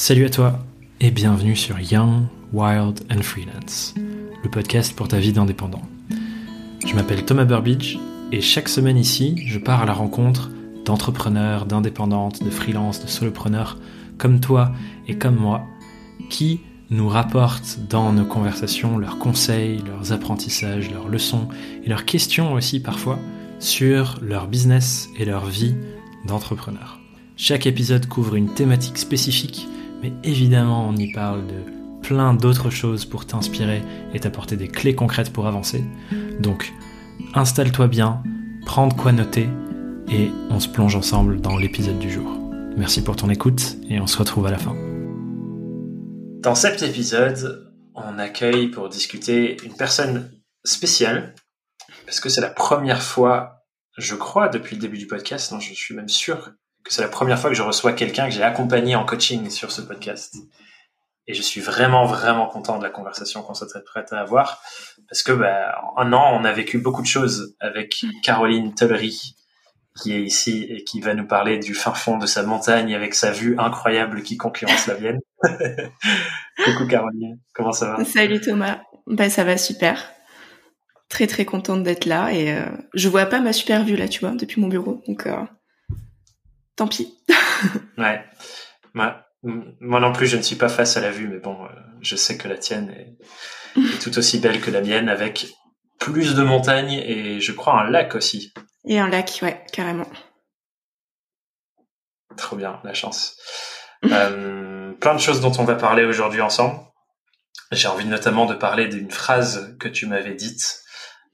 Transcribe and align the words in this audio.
Salut 0.00 0.26
à 0.26 0.30
toi 0.30 0.60
et 1.00 1.10
bienvenue 1.10 1.56
sur 1.56 1.80
Young, 1.80 2.26
Wild 2.52 3.00
and 3.10 3.22
Freelance, 3.22 3.96
le 4.44 4.48
podcast 4.48 4.94
pour 4.94 5.08
ta 5.08 5.18
vie 5.18 5.32
d'indépendant. 5.32 5.82
Je 6.86 6.94
m'appelle 6.94 7.24
Thomas 7.24 7.44
Burbidge 7.44 7.98
et 8.30 8.40
chaque 8.40 8.68
semaine 8.68 8.96
ici, 8.96 9.42
je 9.44 9.58
pars 9.58 9.82
à 9.82 9.86
la 9.86 9.92
rencontre 9.92 10.50
d'entrepreneurs, 10.84 11.66
d'indépendantes, 11.66 12.44
de 12.44 12.48
freelance, 12.48 13.02
de 13.02 13.08
solopreneurs 13.08 13.76
comme 14.18 14.38
toi 14.38 14.70
et 15.08 15.18
comme 15.18 15.34
moi 15.34 15.66
qui 16.30 16.60
nous 16.90 17.08
rapportent 17.08 17.80
dans 17.90 18.12
nos 18.12 18.24
conversations 18.24 18.98
leurs 18.98 19.18
conseils, 19.18 19.82
leurs 19.84 20.12
apprentissages, 20.12 20.92
leurs 20.92 21.08
leçons 21.08 21.48
et 21.82 21.88
leurs 21.88 22.04
questions 22.04 22.52
aussi 22.52 22.78
parfois 22.78 23.18
sur 23.58 24.20
leur 24.22 24.46
business 24.46 25.08
et 25.18 25.24
leur 25.24 25.46
vie 25.46 25.74
d'entrepreneur. 26.24 27.00
Chaque 27.36 27.66
épisode 27.66 28.06
couvre 28.06 28.36
une 28.36 28.54
thématique 28.54 28.98
spécifique 28.98 29.66
mais 30.02 30.12
évidemment 30.24 30.88
on 30.88 30.96
y 30.96 31.12
parle 31.12 31.46
de 31.46 31.78
plein 32.02 32.34
d'autres 32.34 32.70
choses 32.70 33.04
pour 33.04 33.26
t'inspirer 33.26 33.82
et 34.14 34.20
t'apporter 34.20 34.56
des 34.56 34.68
clés 34.68 34.94
concrètes 34.94 35.32
pour 35.32 35.46
avancer. 35.46 35.84
Donc 36.40 36.72
installe-toi 37.34 37.88
bien, 37.88 38.22
prends 38.64 38.86
de 38.86 38.94
quoi 38.94 39.12
noter 39.12 39.48
et 40.10 40.30
on 40.50 40.60
se 40.60 40.68
plonge 40.68 40.96
ensemble 40.96 41.40
dans 41.40 41.56
l'épisode 41.56 41.98
du 41.98 42.10
jour. 42.10 42.38
Merci 42.76 43.02
pour 43.02 43.16
ton 43.16 43.28
écoute 43.28 43.76
et 43.88 44.00
on 44.00 44.06
se 44.06 44.16
retrouve 44.16 44.46
à 44.46 44.50
la 44.50 44.58
fin. 44.58 44.76
Dans 46.40 46.54
cet 46.54 46.82
épisode, 46.82 47.72
on 47.94 48.18
accueille 48.18 48.68
pour 48.68 48.88
discuter 48.88 49.56
une 49.64 49.74
personne 49.74 50.30
spéciale 50.64 51.34
parce 52.06 52.20
que 52.20 52.28
c'est 52.28 52.40
la 52.40 52.50
première 52.50 53.02
fois, 53.02 53.64
je 53.98 54.14
crois, 54.14 54.48
depuis 54.48 54.76
le 54.76 54.80
début 54.80 54.98
du 54.98 55.06
podcast, 55.06 55.52
non, 55.52 55.60
je 55.60 55.74
suis 55.74 55.94
même 55.94 56.08
sûr 56.08 56.52
c'est 56.88 57.02
la 57.02 57.08
première 57.08 57.38
fois 57.38 57.50
que 57.50 57.56
je 57.56 57.62
reçois 57.62 57.92
quelqu'un 57.92 58.26
que 58.26 58.32
j'ai 58.32 58.42
accompagné 58.42 58.96
en 58.96 59.04
coaching 59.04 59.50
sur 59.50 59.70
ce 59.70 59.82
podcast. 59.82 60.36
Et 61.26 61.34
je 61.34 61.42
suis 61.42 61.60
vraiment, 61.60 62.06
vraiment 62.06 62.46
content 62.46 62.78
de 62.78 62.82
la 62.82 62.88
conversation 62.88 63.42
qu'on 63.42 63.52
s'est 63.52 63.66
prête 63.84 64.12
à 64.12 64.20
avoir. 64.20 64.62
Parce 65.10 65.22
que, 65.22 65.32
bah, 65.32 65.78
un 65.98 66.12
an, 66.14 66.38
on 66.40 66.44
a 66.44 66.52
vécu 66.52 66.78
beaucoup 66.78 67.02
de 67.02 67.06
choses 67.06 67.54
avec 67.60 68.02
Caroline 68.22 68.74
Tullery, 68.74 69.36
qui 70.00 70.14
est 70.14 70.22
ici 70.22 70.66
et 70.70 70.84
qui 70.84 71.00
va 71.00 71.14
nous 71.14 71.26
parler 71.26 71.58
du 71.58 71.74
fin 71.74 71.92
fond 71.92 72.16
de 72.16 72.26
sa 72.26 72.42
montagne 72.44 72.94
avec 72.94 73.14
sa 73.14 73.30
vue 73.30 73.56
incroyable 73.58 74.22
qui 74.22 74.36
concurrence 74.36 74.86
la 74.86 74.98
mienne. 74.98 75.18
Coucou 76.64 76.86
Caroline, 76.88 77.38
comment 77.54 77.72
ça 77.72 77.92
va? 77.92 78.04
Salut 78.04 78.40
Thomas, 78.40 78.80
bah 79.06 79.28
ça 79.28 79.44
va 79.44 79.56
super. 79.56 80.10
Très 81.08 81.26
très 81.26 81.44
contente 81.44 81.82
d'être 81.82 82.04
là 82.04 82.32
et 82.32 82.52
euh, 82.52 82.66
je 82.94 83.08
vois 83.08 83.26
pas 83.26 83.40
ma 83.40 83.52
super 83.52 83.84
vue 83.84 83.96
là, 83.96 84.08
tu 84.08 84.20
vois, 84.20 84.32
depuis 84.32 84.60
mon 84.60 84.68
bureau. 84.68 85.02
Donc 85.06 85.26
euh, 85.26 85.36
tant 86.78 86.88
pis. 86.88 87.18
ouais. 87.98 88.24
Moi, 88.94 89.20
moi 89.42 90.00
non 90.00 90.12
plus, 90.12 90.26
je 90.26 90.36
ne 90.36 90.42
suis 90.42 90.56
pas 90.56 90.68
face 90.68 90.96
à 90.96 91.00
la 91.00 91.10
vue, 91.10 91.28
mais 91.28 91.38
bon, 91.38 91.64
euh, 91.64 91.68
je 92.00 92.16
sais 92.16 92.38
que 92.38 92.48
la 92.48 92.56
tienne 92.56 92.90
est, 92.90 93.18
est, 93.76 93.98
tout 94.00 94.16
aussi 94.16 94.38
belle 94.38 94.60
que 94.60 94.70
la 94.70 94.80
mienne, 94.80 95.08
avec 95.08 95.48
plus 95.98 96.34
de 96.34 96.42
montagnes 96.42 96.92
et 96.92 97.40
je 97.40 97.52
crois 97.52 97.80
un 97.80 97.90
lac 97.90 98.14
aussi. 98.14 98.54
Et 98.84 98.98
un 98.98 99.08
lac, 99.08 99.40
ouais, 99.42 99.64
carrément. 99.72 100.08
Trop 102.36 102.56
bien, 102.56 102.80
la 102.84 102.94
chance. 102.94 103.36
euh, 104.04 104.92
plein 104.92 105.14
de 105.14 105.20
choses 105.20 105.40
dont 105.40 105.52
on 105.58 105.64
va 105.64 105.74
parler 105.74 106.04
aujourd'hui 106.04 106.40
ensemble. 106.40 106.78
J'ai 107.72 107.88
envie 107.88 108.06
notamment 108.06 108.46
de 108.46 108.54
parler 108.54 108.86
d'une 108.86 109.10
phrase 109.10 109.76
que 109.80 109.88
tu 109.88 110.06
m'avais 110.06 110.34
dite 110.34 110.84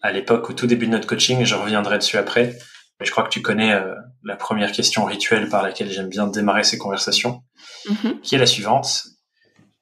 à 0.04 0.12
l'époque, 0.12 0.50
au 0.50 0.52
tout 0.52 0.66
début 0.66 0.86
de 0.86 0.90
notre 0.90 1.06
coaching, 1.06 1.46
je 1.46 1.54
reviendrai 1.54 1.96
dessus 1.96 2.18
après. 2.18 2.58
Mais 3.00 3.06
je 3.06 3.10
crois 3.10 3.24
que 3.24 3.28
tu 3.30 3.42
connais 3.42 3.72
euh, 3.72 3.94
la 4.22 4.36
première 4.36 4.72
question 4.72 5.04
rituelle 5.04 5.48
par 5.48 5.62
laquelle 5.62 5.90
j'aime 5.90 6.08
bien 6.08 6.26
démarrer 6.26 6.64
ces 6.64 6.78
conversations, 6.78 7.42
Mhm. 7.88 8.20
qui 8.20 8.34
est 8.34 8.38
la 8.38 8.46
suivante. 8.46 9.04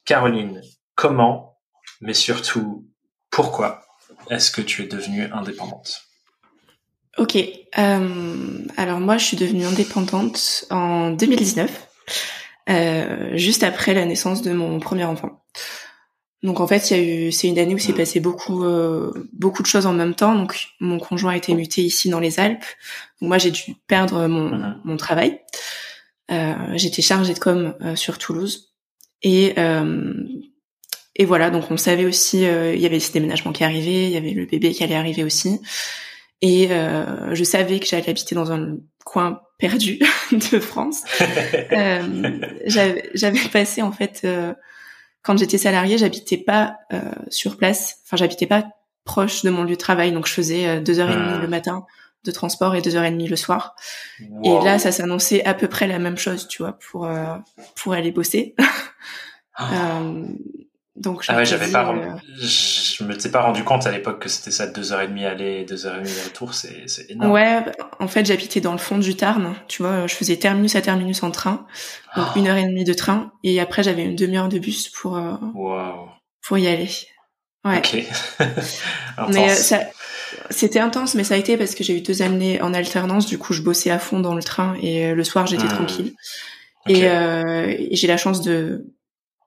Caroline, 0.05 0.60
comment, 0.94 1.58
mais 2.00 2.14
surtout 2.14 2.86
pourquoi 3.30 3.84
est-ce 4.30 4.50
que 4.50 4.60
tu 4.62 4.83
es 4.83 4.86
devenue 4.86 5.28
indépendante? 5.33 6.02
Ok. 7.18 7.36
Euh, 7.36 8.58
alors 8.77 8.98
moi, 9.01 9.18
je 9.18 9.24
suis 9.27 9.36
devenue 9.36 9.64
indépendante 9.64 10.64
en 10.70 11.11
2019, 11.11 11.89
euh, 12.70 13.36
juste 13.36 13.62
après 13.62 13.92
la 13.95 14.05
naissance 14.06 14.42
de 14.42 14.52
mon 14.52 14.80
premier 14.80 15.05
enfant. 15.05 15.45
Donc 16.42 16.58
en 16.61 16.67
fait, 16.67 16.91
il 16.91 16.97
y 16.97 17.01
a 17.01 17.03
eu, 17.03 17.33
c'est 17.33 17.48
une 17.48 17.58
année 17.58 17.75
où 17.75 17.79
s'est 17.79 17.92
passé 17.92 18.19
beaucoup, 18.19 18.64
euh, 18.64 19.13
beaucoup 19.33 19.63
de 19.63 19.69
choses 19.69 19.86
en 19.86 19.92
même 19.92 20.14
temps. 20.14 20.35
Donc 20.35 20.69
mon 20.80 20.98
conjoint 20.98 21.33
a 21.33 21.36
été 21.36 21.55
muté 21.55 21.83
ici 21.83 22.08
dans 22.11 22.19
les 22.20 22.41
Alpes. 22.41 22.64
Donc 23.20 23.29
moi, 23.29 23.39
j'ai 23.39 23.51
dû 23.53 23.63
perdre 23.86 24.27
mon, 24.27 24.51
Mhm. 24.51 24.81
mon 24.85 24.97
travail. 24.97 25.41
Euh, 26.31 26.55
J'étais 26.75 27.02
chargée 27.02 27.35
de 27.35 27.39
com 27.39 27.75
euh, 27.83 27.95
sur 27.97 28.19
Toulouse 28.19 28.73
et 29.23 29.52
euh, 29.58 30.13
et 31.14 31.25
voilà. 31.27 31.51
Donc 31.51 31.70
on 31.70 31.77
savait 31.77 32.07
aussi, 32.07 32.45
euh, 32.45 32.75
il 32.75 32.81
y 32.81 32.86
avait 32.86 33.01
ce 33.01 33.13
déménagement 33.13 33.52
qui 33.52 33.63
arrivait, 33.64 34.05
il 34.07 34.11
y 34.11 34.17
avait 34.17 34.31
le 34.33 34.47
bébé 34.47 34.73
qui 34.73 34.83
allait 34.83 34.95
arriver 34.97 35.23
aussi. 35.25 35.61
Et 36.41 36.69
euh, 36.73 37.35
je 37.35 37.45
savais 37.45 37.79
que 37.79 37.86
j'allais 37.86 38.08
habiter 38.11 38.35
dans 38.35 38.51
un 38.51 38.79
coin 39.05 39.42
perdu 39.58 40.01
de 40.33 40.58
France. 40.58 41.02
Euh, 41.73 42.41
j'avais 42.67 43.11
j'avais 43.14 43.48
passé 43.48 43.81
en 43.83 43.92
fait 43.92 44.23
euh, 44.25 44.52
quand 45.22 45.38
j'étais 45.38 45.58
salariée, 45.58 45.98
j'habitais 45.98 46.38
pas 46.38 46.77
euh, 46.92 47.00
sur 47.28 47.56
place. 47.56 47.98
Enfin, 48.05 48.16
j'habitais 48.16 48.46
pas 48.46 48.64
proche 49.05 49.42
de 49.42 49.50
mon 49.50 49.64
lieu 49.64 49.70
de 49.70 49.74
travail, 49.77 50.12
donc 50.12 50.27
je 50.27 50.33
faisais 50.33 50.66
euh, 50.68 50.80
deux 50.80 51.00
heures 51.00 51.10
et 51.10 51.14
demie 51.14 51.34
Ah. 51.34 51.38
le 51.38 51.48
matin 51.48 51.84
de 52.24 52.30
transport 52.30 52.77
et 52.77 52.83
deux 52.83 52.94
heures 52.94 53.05
et 53.05 53.10
demie 53.10 53.27
le 53.27 53.36
soir. 53.36 53.74
Wow. 54.20 54.60
Et 54.60 54.64
là, 54.64 54.78
ça 54.78 54.92
s'annonçait 54.92 55.44
à 55.44 55.55
peu 55.55 55.66
près 55.68 55.88
la 55.88 55.98
même 55.98 56.16
chose, 56.16 56.46
tu 56.46 56.62
vois, 56.62 56.78
pour 56.90 57.06
euh, 57.06 57.36
pour 57.77 57.92
aller 57.92 58.12
bosser. 58.12 58.55
Euh, 59.60 60.24
donc 60.97 61.23
je 61.23 61.33
Ah 61.33 61.36
ouais, 61.36 61.45
j'avais 61.47 61.70
pas, 61.73 61.89
euh, 61.89 62.17
je 62.39 63.03
me 63.05 63.17
t'ai 63.17 63.30
pas 63.30 63.41
rendu 63.42 63.64
compte 63.64 63.86
à 63.86 63.91
l'époque 63.91 64.20
que 64.20 64.29
c'était 64.29 64.51
ça 64.51 64.67
deux 64.67 64.92
heures 64.92 65.01
et 65.01 65.08
demie 65.08 65.25
aller 65.25 65.64
deux 65.64 65.86
heures 65.86 65.97
et 65.97 66.03
demie 66.03 66.13
retour, 66.25 66.53
c'est, 66.55 66.83
c'est 66.86 67.11
énorme. 67.11 67.30
Ouais, 67.33 67.64
en 67.98 68.08
fait, 68.08 68.27
j'habitais 68.27 68.61
dans 68.61 68.73
le 68.73 68.79
fond 68.79 68.98
du 68.98 69.14
Tarn. 69.17 69.55
Tu 69.69 69.83
vois, 69.83 70.07
je 70.07 70.14
faisais 70.14 70.36
terminus 70.36 70.77
à 70.77 70.83
terminus 70.83 71.23
en 71.23 71.31
train, 71.31 71.67
donc 72.17 72.27
Ah. 72.29 72.33
une 72.36 72.47
heure 72.48 72.57
et 72.58 72.64
demie 72.67 72.85
de 72.85 72.92
train, 72.92 73.33
et 73.42 73.58
après 73.61 73.83
j'avais 73.83 74.05
une 74.05 74.17
demi-heure 74.17 74.48
de 74.48 74.58
bus 74.58 74.89
pour 74.91 75.17
euh, 75.17 75.33
Wow. 75.55 76.08
pour 76.47 76.58
y 76.58 76.67
aller. 76.69 76.91
Ouais. 77.64 77.79
Ok. 77.79 77.97
Mais 79.33 79.51
euh, 79.51 79.55
ça, 79.55 79.81
c'était 80.51 80.81
intense, 80.81 81.14
mais 81.14 81.23
ça 81.25 81.35
a 81.35 81.36
été 81.36 81.57
parce 81.57 81.75
que 81.77 81.85
j'ai 81.85 81.97
eu 81.97 82.01
deux 82.01 82.20
années 82.23 82.61
en 82.61 82.75
alternance. 82.75 83.27
Du 83.27 83.39
coup, 83.39 83.52
je 83.52 83.63
bossais 83.63 83.91
à 83.91 83.98
fond 83.98 84.19
dans 84.20 84.35
le 84.35 84.42
train 84.42 84.75
et 84.83 85.14
le 85.14 85.25
soir 85.25 85.47
j'étais 85.47 85.64
Hmm. 85.64 85.69
tranquille. 85.69 86.13
Euh, 86.91 87.67
et 87.79 87.95
j'ai 87.95 88.08
la 88.08 88.17
chance 88.17 88.41
de 88.42 88.86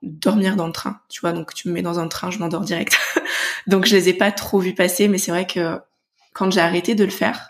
dormir 0.01 0.56
dans 0.56 0.67
le 0.67 0.73
train. 0.73 1.00
Tu 1.09 1.22
vois, 1.22 1.31
donc 1.31 1.53
tu 1.53 1.67
me 1.67 1.73
mets 1.73 1.81
dans 1.81 2.00
un 2.00 2.07
train, 2.07 2.31
je 2.31 2.39
m'endors 2.39 2.61
direct. 2.61 2.97
donc 3.67 3.85
je 3.85 3.95
les 3.95 4.09
ai 4.09 4.13
pas 4.13 4.31
trop 4.31 4.59
vus 4.59 4.73
passer, 4.73 5.07
mais 5.07 5.17
c'est 5.17 5.31
vrai 5.31 5.47
que 5.47 5.79
quand 6.33 6.51
j'ai 6.51 6.61
arrêté 6.61 6.95
de 6.95 7.03
le 7.03 7.11
faire, 7.11 7.50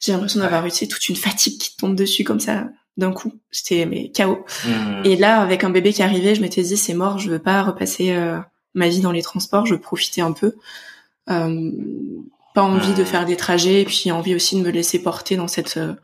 j'ai 0.00 0.12
l'impression 0.12 0.40
d'avoir 0.40 0.66
eu 0.66 0.70
tu 0.70 0.78
sais, 0.78 0.88
toute 0.88 1.08
une 1.08 1.16
fatigue 1.16 1.58
qui 1.58 1.76
tombe 1.76 1.94
dessus 1.94 2.24
comme 2.24 2.40
ça 2.40 2.68
d'un 2.96 3.12
coup. 3.12 3.32
J'étais 3.50 3.86
mais 3.86 4.10
KO. 4.14 4.44
Hmm. 4.66 5.02
Et 5.04 5.16
là, 5.16 5.40
avec 5.40 5.64
un 5.64 5.70
bébé 5.70 5.92
qui 5.92 6.02
arrivait, 6.02 6.34
je 6.34 6.40
m'étais 6.40 6.62
dit 6.62 6.76
c'est 6.76 6.94
mort, 6.94 7.18
je 7.18 7.30
veux 7.30 7.38
pas 7.38 7.62
repasser 7.62 8.12
euh, 8.12 8.38
ma 8.74 8.88
vie 8.88 9.00
dans 9.00 9.12
les 9.12 9.22
transports, 9.22 9.66
je 9.66 9.74
veux 9.74 9.80
profiter 9.80 10.20
un 10.20 10.32
peu. 10.32 10.54
Euh, 11.30 11.70
pas 12.54 12.62
envie 12.62 12.94
de 12.94 13.02
Hmm. 13.02 13.06
faire 13.06 13.24
des 13.26 13.36
trajets, 13.36 13.82
et 13.82 13.84
puis 13.84 14.10
envie 14.10 14.34
aussi 14.34 14.56
de 14.56 14.62
me 14.62 14.70
laisser 14.70 15.02
porter 15.02 15.36
dans 15.36 15.48
cette 15.48 15.76
euh, 15.76 15.94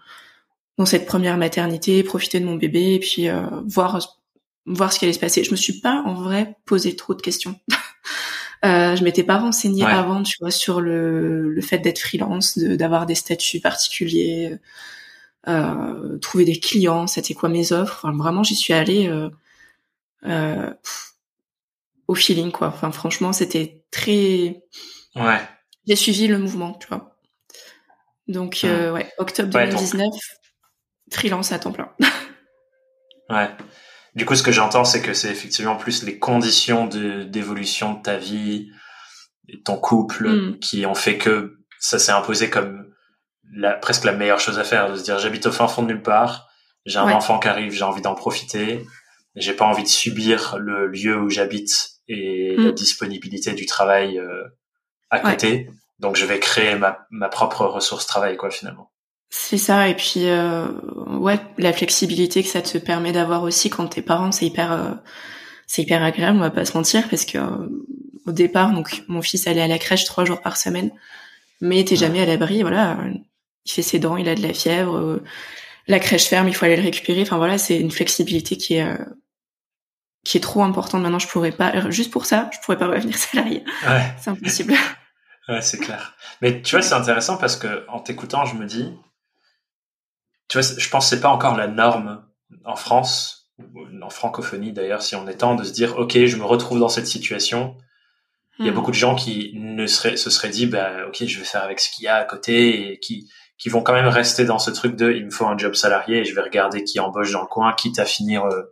dans 0.78 0.87
cette 0.87 1.06
première 1.06 1.38
maternité, 1.38 2.03
profiter 2.03 2.38
de 2.38 2.44
mon 2.44 2.56
bébé, 2.56 2.94
et 2.94 2.99
puis 3.00 3.28
euh, 3.28 3.43
voir 3.66 3.99
voir 4.66 4.93
ce 4.93 4.99
qui 4.99 5.04
allait 5.04 5.12
se 5.15 5.19
passer. 5.21 5.44
Je 5.44 5.50
me 5.50 5.56
suis 5.56 5.81
pas 5.81 6.03
en 6.04 6.15
vrai 6.15 6.56
posé 6.66 6.97
trop 6.97 7.15
de 7.15 7.22
questions. 7.22 7.59
Euh, 8.65 8.97
je 8.97 9.04
m'étais 9.04 9.22
pas 9.22 9.37
renseignée 9.37 9.84
Ouais. 9.84 9.91
avant, 9.93 10.22
tu 10.22 10.34
vois, 10.41 10.50
sur 10.50 10.81
le, 10.81 11.50
le 11.53 11.60
fait 11.60 11.78
d'être 11.78 11.99
freelance, 12.00 12.56
de- 12.56 12.75
d'avoir 12.75 13.05
des 13.05 13.15
statuts 13.15 13.60
particuliers, 13.60 14.56
euh, 15.47 16.19
trouver 16.19 16.47
des 16.47 16.59
clients, 16.59 17.06
c'était 17.06 17.34
quoi 17.34 17.50
mes 17.50 17.72
offres. 17.72 18.00
Enfin, 18.06 18.16
vraiment, 18.16 18.43
j'y 18.43 18.56
suis 18.56 18.72
allée 18.72 19.09
euh, 19.09 19.28
euh, 20.25 20.71
pff, 20.72 21.12
au 22.08 22.14
feeling, 22.14 22.50
quoi. 22.50 22.69
Enfin, 22.69 22.90
franchement, 22.93 23.32
c'était 23.35 23.85
très. 23.90 24.62
Ouais. 25.14 25.40
J'ai 25.87 25.94
suivi 25.96 26.26
le 26.26 26.38
mouvement, 26.38 26.73
tu 26.81 26.88
vois. 26.88 27.14
Donc, 28.26 28.62
euh, 28.64 28.90
ouais, 28.90 29.12
octobre 29.19 29.55
Ouais, 29.55 29.69
donc- 29.69 29.75
2019, 29.81 30.14
freelance 31.12 31.52
à 31.52 31.58
temps 31.58 31.73
plein. 31.73 31.93
Ouais. 33.29 33.50
Du 34.16 34.24
coup, 34.26 34.34
ce 34.34 34.42
que 34.42 34.50
j'entends, 34.52 34.84
c'est 34.84 35.02
que 35.02 35.12
c'est 35.14 35.30
effectivement 35.30 35.76
plus 35.76 36.02
les 36.02 36.18
conditions 36.18 36.86
de, 36.86 37.22
d'évolution 37.24 37.94
de 37.94 38.02
ta 38.02 38.16
vie, 38.16 38.70
et 39.48 39.58
de 39.58 39.62
ton 39.62 39.76
couple, 39.76 40.28
Mm. 40.28 40.58
qui 40.58 40.86
ont 40.86 40.94
fait 40.94 41.18
que 41.18 41.58
ça 41.78 41.98
s'est 41.98 42.12
imposé 42.12 42.50
comme 42.50 42.92
la, 43.52 43.74
presque 43.74 44.04
la 44.04 44.12
meilleure 44.12 44.40
chose 44.40 44.58
à 44.58 44.64
faire, 44.64 44.90
de 44.90 44.96
se 44.96 45.04
dire 45.04 45.18
j'habite 45.18 45.46
au 45.46 45.52
fin 45.52 45.68
fond 45.68 45.82
de 45.82 45.88
nulle 45.88 46.02
part, 46.02 46.48
j'ai 46.86 46.98
un 46.98 47.06
Ouais. 47.06 47.12
enfant 47.12 47.38
qui 47.38 47.46
arrive, 47.48 47.72
j'ai 47.72 47.84
envie 47.84 48.00
d'en 48.02 48.14
profiter, 48.14 48.84
j'ai 49.36 49.52
pas 49.52 49.66
envie 49.66 49.82
de 49.84 49.88
subir 49.88 50.56
le 50.58 50.88
lieu 50.88 51.20
où 51.20 51.28
j'habite 51.30 51.90
et 52.08 52.56
la 52.56 52.70
Mm. 52.70 52.74
disponibilité 52.74 53.52
du 53.52 53.66
travail 53.66 54.18
euh, 54.18 54.44
à 55.10 55.18
Ouais. 55.22 55.32
côté. 55.32 55.70
Donc, 55.98 56.16
je 56.16 56.24
vais 56.26 56.40
créer 56.40 56.74
ma, 56.76 57.06
ma 57.10 57.28
propre 57.28 57.64
ressource 57.66 58.06
travail, 58.06 58.36
quoi, 58.36 58.50
finalement. 58.50 58.90
C'est 59.28 59.58
ça, 59.58 59.88
et 59.88 59.94
puis 59.94 60.28
euh, 60.28 60.69
ouais, 61.08 61.38
la 61.58 61.73
flexibilité 61.73 62.43
que 62.43 62.49
ça 62.49 62.62
te 62.62 62.78
permet 62.78 63.12
d'avoir 63.12 63.43
aussi 63.43 63.70
quand 63.70 63.87
t'es 63.88 64.02
parent, 64.02 64.32
c'est 64.32 64.46
hyper, 64.46 64.73
euh, 64.73 64.93
c'est 65.67 65.82
hyper 65.82 66.02
agréable, 66.02 66.38
on 66.38 66.40
va 66.40 66.50
pas 66.50 66.64
se 66.64 66.76
mentir, 66.76 67.08
parce 67.08 67.25
que 67.25 67.38
euh, 67.38 67.69
au 68.26 68.32
départ, 68.32 68.73
donc 68.73 69.02
mon 69.08 69.23
fils 69.23 69.46
allait 69.46 69.62
à 69.62 69.69
la 69.69 69.78
crèche 69.78 70.05
trois 70.05 70.25
jours 70.25 70.40
par 70.40 70.56
semaine, 70.56 70.90
mais 71.61 71.84
t'es 71.84 71.96
jamais 71.96 72.20
à 72.20 72.26
l'abri, 72.26 72.62
voilà, 72.62 72.99
il 73.64 73.70
fait 73.70 73.82
ses 73.82 73.99
dents, 73.99 74.17
il 74.17 74.28
a 74.28 74.34
de 74.34 74.43
la 74.43 74.52
fièvre, 74.52 75.20
la 75.88 75.99
crèche 75.99 76.26
ferme, 76.26 76.49
il 76.49 76.55
faut 76.55 76.64
aller 76.64 76.76
le 76.76 76.82
récupérer, 76.82 77.23
enfin 77.23 77.37
voilà, 77.37 77.58
c'est 77.58 77.78
une 77.78 77.90
flexibilité 77.90 78.56
qui 78.56 78.75
est 78.75 78.96
qui 80.25 80.38
est 80.38 80.40
trop 80.40 80.64
importante. 80.64 81.02
Maintenant, 81.02 81.20
je 81.20 81.28
pourrais 81.28 81.52
pas, 81.52 81.88
juste 81.90 82.11
pour 82.11 82.26
ça, 82.26 82.50
je 82.52 82.58
pourrais 82.64 82.78
pas 82.78 82.88
revenir 82.88 83.17
salarié. 83.17 83.62
Ouais. 83.87 84.02
C'est 84.20 84.31
impossible. 84.31 84.75
Ouais, 85.49 85.62
c'est 85.62 85.78
clair. 85.78 86.17
Mais 86.43 86.61
tu 86.62 86.75
vois, 86.75 86.82
c'est 86.82 86.94
intéressant 86.94 87.37
parce 87.37 87.56
que 87.56 87.84
en 87.88 88.00
t'écoutant, 88.00 88.44
je 88.44 88.56
me 88.56 88.67
dis, 88.67 88.93
tu 90.48 90.58
vois, 90.58 90.76
je 90.76 90.88
pense 90.88 91.04
que 91.04 91.16
c'est 91.16 91.20
pas 91.20 91.28
encore 91.28 91.56
la 91.56 91.66
norme 91.66 92.25
en 92.64 92.76
France, 92.76 93.50
en 94.02 94.10
francophonie 94.10 94.72
d'ailleurs, 94.72 95.02
si 95.02 95.16
on 95.16 95.26
est 95.26 95.38
temps 95.38 95.54
de 95.54 95.64
se 95.64 95.72
dire, 95.72 95.98
ok, 95.98 96.25
je 96.26 96.37
me 96.37 96.44
retrouve 96.44 96.78
dans 96.78 96.88
cette 96.88 97.06
situation. 97.06 97.76
Il 98.58 98.64
y 98.64 98.69
a 98.69 98.72
hmm. 98.72 98.75
beaucoup 98.75 98.90
de 98.90 98.96
gens 98.96 99.14
qui 99.14 99.52
ne 99.56 99.87
seraient, 99.87 100.16
se 100.16 100.31
seraient 100.31 100.48
dit, 100.48 100.66
bah, 100.66 101.06
ok, 101.08 101.25
je 101.26 101.38
vais 101.38 101.44
faire 101.44 101.62
avec 101.62 101.81
ce 101.81 101.90
qu'il 101.90 102.04
y 102.04 102.08
a 102.08 102.16
à 102.16 102.25
côté 102.25 102.93
et 102.93 102.98
qui, 103.00 103.31
qui 103.58 103.69
vont 103.69 103.82
quand 103.82 103.93
même 103.93 104.08
rester 104.08 104.44
dans 104.44 104.58
ce 104.58 104.70
truc 104.70 104.96
de, 104.96 105.12
il 105.12 105.26
me 105.26 105.31
faut 105.31 105.46
un 105.46 105.58
job 105.58 105.75
salarié 105.75 106.20
et 106.20 106.25
je 106.25 106.34
vais 106.34 106.40
regarder 106.40 106.84
qui 106.84 107.00
embauche 107.00 107.32
dans 107.32 107.42
le 107.42 107.46
coin, 107.49 107.72
quitte 107.75 107.99
à 107.99 108.06
finir 108.06 108.44
euh, 108.44 108.62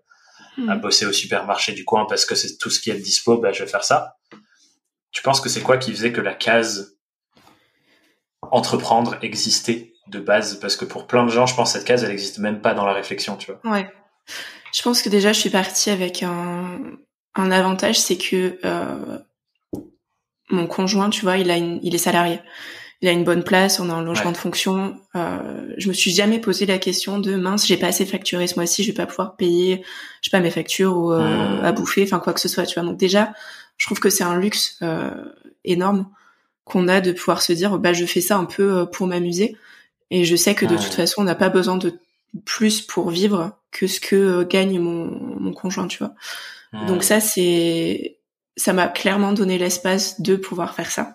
à 0.68 0.76
hmm. 0.76 0.80
bosser 0.80 1.06
au 1.06 1.12
supermarché 1.12 1.72
du 1.72 1.84
coin 1.84 2.06
parce 2.06 2.24
que 2.24 2.34
c'est 2.34 2.56
tout 2.58 2.70
ce 2.70 2.80
qui 2.80 2.90
est 2.90 2.94
dispo, 2.94 3.38
bah, 3.38 3.52
je 3.52 3.62
vais 3.62 3.68
faire 3.68 3.84
ça. 3.84 4.16
Tu 5.10 5.22
penses 5.22 5.40
que 5.40 5.48
c'est 5.48 5.62
quoi 5.62 5.76
qui 5.76 5.92
faisait 5.92 6.12
que 6.12 6.20
la 6.20 6.34
case 6.34 6.98
entreprendre 8.42 9.16
existait? 9.22 9.93
De 10.08 10.18
base 10.18 10.58
parce 10.60 10.76
que 10.76 10.84
pour 10.84 11.06
plein 11.06 11.24
de 11.24 11.30
gens, 11.30 11.46
je 11.46 11.54
pense 11.54 11.72
que 11.72 11.78
cette 11.78 11.86
case, 11.86 12.04
elle 12.04 12.10
existe 12.10 12.38
même 12.38 12.60
pas 12.60 12.74
dans 12.74 12.84
la 12.84 12.92
réflexion, 12.92 13.36
tu 13.36 13.50
vois. 13.50 13.72
Ouais. 13.72 13.90
Je 14.72 14.82
pense 14.82 15.02
que 15.02 15.08
déjà, 15.08 15.32
je 15.32 15.40
suis 15.40 15.50
partie 15.50 15.90
avec 15.90 16.22
un, 16.22 16.78
un 17.34 17.50
avantage, 17.50 17.98
c'est 17.98 18.18
que 18.18 18.58
euh, 18.64 19.18
mon 20.50 20.66
conjoint, 20.66 21.10
tu 21.10 21.22
vois, 21.22 21.38
il 21.38 21.50
a 21.50 21.56
une, 21.56 21.80
il 21.82 21.94
est 21.94 21.98
salarié. 21.98 22.40
Il 23.00 23.08
a 23.08 23.12
une 23.12 23.24
bonne 23.24 23.44
place, 23.44 23.80
on 23.80 23.90
a 23.90 23.92
un 23.92 24.02
logement 24.02 24.32
de 24.32 24.36
fonction. 24.36 24.96
Euh, 25.14 25.74
je 25.76 25.88
me 25.88 25.92
suis 25.92 26.10
jamais 26.10 26.38
posé 26.38 26.64
la 26.64 26.78
question 26.78 27.18
de 27.18 27.34
mince, 27.34 27.66
j'ai 27.66 27.76
pas 27.76 27.88
assez 27.88 28.06
facturé 28.06 28.46
ce 28.46 28.56
mois-ci, 28.56 28.82
je 28.82 28.90
vais 28.90 28.94
pas 28.94 29.06
pouvoir 29.06 29.36
payer, 29.36 29.84
je 30.22 30.30
sais 30.30 30.36
pas 30.36 30.40
mes 30.40 30.50
factures 30.50 30.96
ou 30.96 31.12
euh, 31.12 31.60
mmh. 31.60 31.64
à 31.64 31.72
bouffer, 31.72 32.02
enfin 32.04 32.18
quoi 32.18 32.32
que 32.32 32.40
ce 32.40 32.48
soit, 32.48 32.64
tu 32.64 32.80
vois. 32.80 32.88
Donc 32.88 32.96
déjà, 32.96 33.34
je 33.76 33.86
trouve 33.86 34.00
que 34.00 34.08
c'est 34.08 34.24
un 34.24 34.38
luxe 34.38 34.78
euh, 34.82 35.10
énorme 35.64 36.08
qu'on 36.64 36.88
a 36.88 37.00
de 37.00 37.12
pouvoir 37.12 37.42
se 37.42 37.52
dire, 37.52 37.78
bah 37.78 37.92
je 37.92 38.06
fais 38.06 38.22
ça 38.22 38.38
un 38.38 38.46
peu 38.46 38.78
euh, 38.78 38.86
pour 38.86 39.06
m'amuser. 39.06 39.56
Et 40.10 40.24
je 40.24 40.36
sais 40.36 40.54
que 40.54 40.66
de 40.66 40.76
toute 40.76 40.94
façon, 40.94 41.22
on 41.22 41.24
n'a 41.24 41.34
pas 41.34 41.48
besoin 41.48 41.76
de 41.76 41.98
plus 42.44 42.80
pour 42.80 43.10
vivre 43.10 43.58
que 43.70 43.86
ce 43.86 44.00
que 44.00 44.16
euh, 44.16 44.44
gagne 44.44 44.78
mon, 44.78 45.38
mon 45.40 45.52
conjoint, 45.52 45.88
tu 45.88 45.98
vois. 45.98 46.14
Donc 46.88 47.04
ça, 47.04 47.20
c'est, 47.20 48.18
ça 48.56 48.72
m'a 48.72 48.88
clairement 48.88 49.32
donné 49.32 49.58
l'espace 49.58 50.20
de 50.20 50.34
pouvoir 50.34 50.74
faire 50.74 50.90
ça. 50.90 51.14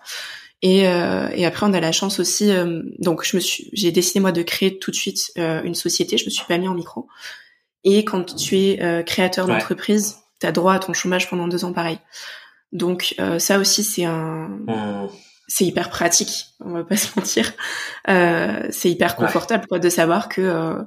Et, 0.62 0.88
euh, 0.88 1.28
et 1.34 1.46
après, 1.46 1.66
on 1.66 1.72
a 1.72 1.80
la 1.80 1.92
chance 1.92 2.20
aussi. 2.20 2.50
Euh, 2.50 2.82
donc, 2.98 3.24
je 3.24 3.36
me 3.36 3.40
suis, 3.40 3.70
j'ai 3.72 3.92
décidé 3.92 4.20
moi 4.20 4.32
de 4.32 4.42
créer 4.42 4.78
tout 4.78 4.90
de 4.90 4.96
suite 4.96 5.32
euh, 5.38 5.62
une 5.62 5.74
société. 5.74 6.18
Je 6.18 6.26
me 6.26 6.30
suis 6.30 6.44
pas 6.46 6.58
mis 6.58 6.68
en 6.68 6.74
micro. 6.74 7.08
Et 7.84 8.04
quand 8.04 8.36
tu 8.36 8.56
es 8.58 9.04
créateur 9.06 9.46
d'entreprise, 9.46 10.18
tu 10.38 10.46
as 10.46 10.52
droit 10.52 10.74
à 10.74 10.78
ton 10.78 10.92
chômage 10.92 11.30
pendant 11.30 11.48
deux 11.48 11.64
ans, 11.64 11.72
pareil. 11.72 11.98
Donc, 12.72 13.14
ça 13.38 13.58
aussi, 13.58 13.82
c'est 13.84 14.04
un, 14.04 14.48
mmh 14.48 15.08
c'est 15.50 15.64
hyper 15.64 15.90
pratique, 15.90 16.54
on 16.60 16.70
va 16.70 16.84
pas 16.84 16.96
se 16.96 17.08
mentir. 17.18 17.52
Euh, 18.08 18.68
c'est 18.70 18.88
hyper 18.88 19.16
confortable 19.16 19.66
quoi 19.66 19.80
de 19.80 19.88
savoir 19.88 20.28
que 20.28 20.40
euh, 20.40 20.80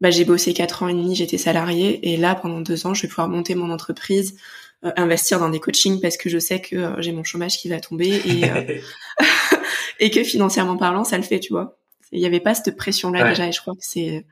bah, 0.00 0.10
j'ai 0.10 0.24
bossé 0.24 0.52
quatre 0.52 0.82
ans 0.82 0.88
et 0.88 0.94
demi, 0.94 1.14
j'étais 1.14 1.38
salarié 1.38 2.12
et 2.12 2.16
là 2.16 2.34
pendant 2.34 2.60
deux 2.60 2.86
ans, 2.86 2.92
je 2.92 3.02
vais 3.02 3.08
pouvoir 3.08 3.28
monter 3.28 3.54
mon 3.54 3.70
entreprise, 3.70 4.36
euh, 4.84 4.90
investir 4.96 5.38
dans 5.38 5.48
des 5.48 5.60
coachings 5.60 6.00
parce 6.00 6.16
que 6.16 6.28
je 6.28 6.40
sais 6.40 6.60
que 6.60 6.74
euh, 6.74 7.00
j'ai 7.00 7.12
mon 7.12 7.22
chômage 7.22 7.56
qui 7.58 7.68
va 7.68 7.78
tomber 7.78 8.20
et 8.24 8.50
euh, 8.50 8.80
et 10.00 10.10
que 10.10 10.24
financièrement 10.24 10.76
parlant, 10.76 11.04
ça 11.04 11.16
le 11.16 11.22
fait, 11.22 11.38
tu 11.38 11.52
vois. 11.52 11.78
Il 12.10 12.18
n'y 12.18 12.26
avait 12.26 12.40
pas 12.40 12.54
cette 12.54 12.76
pression 12.76 13.12
là 13.12 13.28
déjà 13.28 13.46
et 13.46 13.52
je 13.52 13.60
crois 13.60 13.74
que 13.74 13.84
c'est 13.84 14.26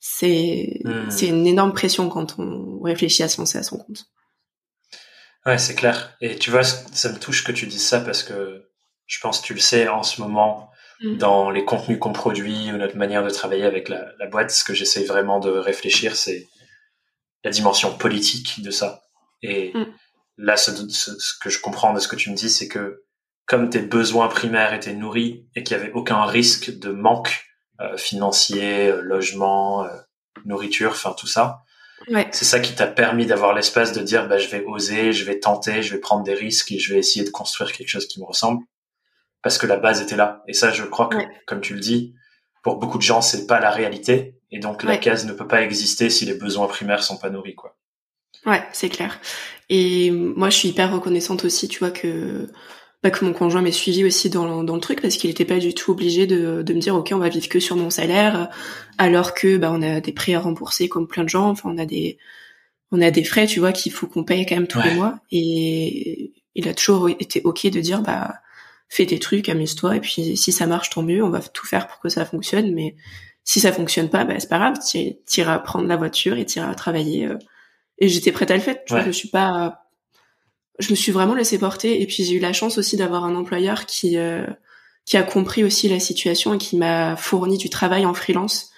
c'est 0.00 0.80
hmm. 0.84 1.10
c'est 1.10 1.28
une 1.28 1.46
énorme 1.46 1.72
pression 1.72 2.10
quand 2.10 2.38
on 2.38 2.82
réfléchit 2.82 3.22
à 3.22 3.28
se 3.28 3.40
lancer 3.40 3.56
à 3.56 3.62
son 3.62 3.78
compte. 3.78 4.04
Ouais, 5.46 5.56
c'est 5.56 5.74
clair. 5.74 6.14
Et 6.20 6.36
tu 6.36 6.50
vois, 6.50 6.62
ça 6.62 7.10
me 7.10 7.18
touche 7.18 7.42
que 7.42 7.52
tu 7.52 7.66
dises 7.66 7.86
ça 7.86 8.00
parce 8.00 8.22
que 8.22 8.68
je 9.06 9.20
pense 9.20 9.40
que 9.40 9.46
tu 9.46 9.54
le 9.54 9.60
sais 9.60 9.88
en 9.88 10.02
ce 10.02 10.20
moment 10.20 10.70
mm. 11.00 11.16
dans 11.18 11.50
les 11.50 11.64
contenus 11.64 11.98
qu'on 11.98 12.12
produit 12.12 12.72
ou 12.72 12.76
notre 12.76 12.96
manière 12.96 13.24
de 13.24 13.30
travailler 13.30 13.64
avec 13.64 13.88
la, 13.88 14.12
la 14.18 14.26
boîte, 14.26 14.50
ce 14.50 14.64
que 14.64 14.74
j'essaie 14.74 15.04
vraiment 15.04 15.40
de 15.40 15.50
réfléchir, 15.50 16.16
c'est 16.16 16.48
la 17.44 17.50
dimension 17.50 17.96
politique 17.96 18.62
de 18.62 18.70
ça. 18.70 19.02
Et 19.42 19.72
mm. 19.74 19.86
là, 20.38 20.56
ce, 20.56 20.70
ce, 20.88 21.38
que 21.38 21.50
je 21.50 21.60
comprends 21.60 21.92
de 21.92 22.00
ce 22.00 22.08
que 22.08 22.16
tu 22.16 22.30
me 22.30 22.36
dis, 22.36 22.50
c'est 22.50 22.68
que 22.68 23.04
comme 23.46 23.68
tes 23.68 23.80
besoins 23.80 24.28
primaires 24.28 24.72
étaient 24.72 24.94
nourris 24.94 25.46
et 25.54 25.62
qu'il 25.62 25.76
n'y 25.76 25.82
avait 25.82 25.92
aucun 25.92 26.24
risque 26.24 26.78
de 26.78 26.90
manque 26.90 27.44
euh, 27.80 27.96
financier, 27.96 28.88
euh, 28.88 29.02
logement, 29.02 29.84
euh, 29.84 29.90
nourriture, 30.46 30.92
enfin 30.92 31.14
tout 31.16 31.26
ça, 31.26 31.62
ouais. 32.08 32.26
c'est 32.32 32.46
ça 32.46 32.60
qui 32.60 32.74
t'a 32.74 32.86
permis 32.86 33.26
d'avoir 33.26 33.52
l'espace 33.52 33.92
de 33.92 34.00
dire 34.00 34.26
bah, 34.28 34.38
je 34.38 34.48
vais 34.48 34.64
oser, 34.64 35.12
je 35.12 35.24
vais 35.24 35.38
tenter, 35.38 35.82
je 35.82 35.92
vais 35.92 36.00
prendre 36.00 36.24
des 36.24 36.34
risques 36.34 36.72
et 36.72 36.78
je 36.78 36.94
vais 36.94 36.98
essayer 36.98 37.24
de 37.24 37.30
construire 37.30 37.72
quelque 37.72 37.88
chose 37.88 38.06
qui 38.06 38.20
me 38.20 38.24
ressemble 38.24 38.64
parce 39.44 39.58
que 39.58 39.66
la 39.66 39.76
base 39.76 40.00
était 40.00 40.16
là. 40.16 40.42
Et 40.48 40.54
ça, 40.54 40.72
je 40.72 40.82
crois 40.82 41.06
que, 41.08 41.18
comme 41.46 41.60
tu 41.60 41.74
le 41.74 41.80
dis, 41.80 42.14
pour 42.62 42.76
beaucoup 42.76 42.96
de 42.96 43.02
gens, 43.02 43.20
c'est 43.20 43.46
pas 43.46 43.60
la 43.60 43.70
réalité. 43.70 44.40
Et 44.50 44.58
donc, 44.58 44.82
la 44.82 44.96
case 44.96 45.26
ne 45.26 45.34
peut 45.34 45.46
pas 45.46 45.60
exister 45.62 46.08
si 46.08 46.24
les 46.24 46.34
besoins 46.34 46.66
primaires 46.66 47.04
sont 47.04 47.18
pas 47.18 47.28
nourris, 47.28 47.54
quoi. 47.54 47.76
Ouais, 48.46 48.62
c'est 48.72 48.88
clair. 48.88 49.20
Et 49.68 50.10
moi, 50.10 50.48
je 50.48 50.56
suis 50.56 50.68
hyper 50.70 50.92
reconnaissante 50.92 51.44
aussi, 51.44 51.68
tu 51.68 51.78
vois, 51.78 51.90
que, 51.90 52.48
bah, 53.02 53.10
que 53.10 53.22
mon 53.22 53.34
conjoint 53.34 53.60
m'ait 53.60 53.70
suivi 53.70 54.02
aussi 54.04 54.30
dans, 54.30 54.64
dans 54.64 54.74
le 54.74 54.80
truc 54.80 55.02
parce 55.02 55.16
qu'il 55.16 55.28
était 55.28 55.44
pas 55.44 55.58
du 55.58 55.74
tout 55.74 55.92
obligé 55.92 56.26
de, 56.26 56.62
de 56.62 56.74
me 56.74 56.80
dire, 56.80 56.94
OK, 56.94 57.10
on 57.12 57.18
va 57.18 57.28
vivre 57.28 57.48
que 57.48 57.60
sur 57.60 57.76
mon 57.76 57.90
salaire, 57.90 58.48
alors 58.96 59.34
que, 59.34 59.58
bah, 59.58 59.70
on 59.70 59.82
a 59.82 60.00
des 60.00 60.12
prêts 60.12 60.34
à 60.34 60.40
rembourser 60.40 60.88
comme 60.88 61.06
plein 61.06 61.24
de 61.24 61.28
gens. 61.28 61.50
Enfin, 61.50 61.68
on 61.70 61.76
a 61.76 61.84
des, 61.84 62.16
on 62.92 63.02
a 63.02 63.10
des 63.10 63.24
frais, 63.24 63.46
tu 63.46 63.60
vois, 63.60 63.72
qu'il 63.72 63.92
faut 63.92 64.06
qu'on 64.06 64.24
paye 64.24 64.46
quand 64.46 64.56
même 64.56 64.68
tous 64.68 64.80
les 64.80 64.94
mois. 64.94 65.18
Et 65.30 66.32
il 66.54 66.66
a 66.66 66.72
toujours 66.72 67.10
été 67.10 67.42
OK 67.44 67.66
de 67.66 67.80
dire, 67.80 68.00
bah, 68.00 68.36
fais 68.94 69.06
tes 69.06 69.18
trucs, 69.18 69.48
amuse-toi, 69.48 69.96
et 69.96 70.00
puis 70.00 70.36
si 70.36 70.52
ça 70.52 70.66
marche, 70.66 70.90
tant 70.90 71.02
mieux, 71.02 71.22
on 71.22 71.30
va 71.30 71.40
tout 71.40 71.66
faire 71.66 71.88
pour 71.88 71.98
que 71.98 72.08
ça 72.08 72.24
fonctionne, 72.24 72.72
mais 72.72 72.94
si 73.42 73.60
ça 73.60 73.72
fonctionne 73.72 74.08
pas, 74.08 74.24
bah, 74.24 74.34
c'est 74.38 74.48
pas 74.48 74.58
grave, 74.58 74.78
t'iras 75.26 75.58
prendre 75.58 75.88
la 75.88 75.96
voiture 75.96 76.38
et 76.38 76.44
t'iras 76.44 76.74
travailler. 76.74 77.26
Euh. 77.26 77.38
et 77.98 78.08
j'étais 78.08 78.32
prête 78.32 78.50
à 78.50 78.54
le 78.54 78.62
faire, 78.62 78.76
tu 78.84 78.94
vois, 78.94 79.04
je 79.04 79.10
suis 79.10 79.28
pas... 79.28 79.80
Je 80.80 80.90
me 80.90 80.96
suis 80.96 81.12
vraiment 81.12 81.34
laissée 81.34 81.58
porter, 81.58 82.02
et 82.02 82.06
puis 82.06 82.24
j'ai 82.24 82.34
eu 82.34 82.40
la 82.40 82.52
chance 82.52 82.78
aussi 82.78 82.96
d'avoir 82.96 83.24
un 83.24 83.36
employeur 83.36 83.86
qui 83.86 84.16
euh, 84.16 84.44
qui 85.04 85.16
a 85.16 85.22
compris 85.22 85.64
aussi 85.64 85.88
la 85.88 86.00
situation 86.00 86.54
et 86.54 86.58
qui 86.58 86.76
m'a 86.76 87.14
fourni 87.16 87.58
du 87.58 87.70
travail 87.70 88.06
en 88.06 88.14
freelance 88.14 88.70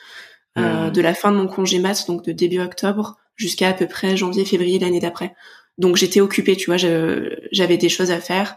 euh, 0.59 0.88
mmh. 0.88 0.93
de 0.93 1.00
la 1.00 1.14
fin 1.14 1.33
de 1.33 1.37
mon 1.37 1.47
congé 1.47 1.79
mat, 1.79 2.07
donc 2.07 2.25
de 2.25 2.33
début 2.33 2.61
octobre, 2.61 3.17
jusqu'à 3.37 3.69
à 3.69 3.73
peu 3.73 3.87
près 3.87 4.17
janvier, 4.17 4.45
février 4.45 4.79
l'année 4.79 5.00
d'après. 5.00 5.35
Donc 5.79 5.97
j'étais 5.97 6.21
occupée, 6.21 6.57
tu 6.57 6.67
vois, 6.67 6.76
j'avais 6.76 7.76
des 7.76 7.88
choses 7.88 8.11
à 8.11 8.21
faire. 8.21 8.57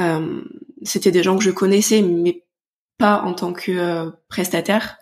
Euh, 0.00 0.42
c'était 0.82 1.10
des 1.10 1.22
gens 1.22 1.36
que 1.36 1.44
je 1.44 1.50
connaissais, 1.50 2.02
mais 2.02 2.44
pas 2.98 3.22
en 3.22 3.34
tant 3.34 3.52
que 3.52 3.72
euh, 3.72 4.10
prestataire. 4.28 4.98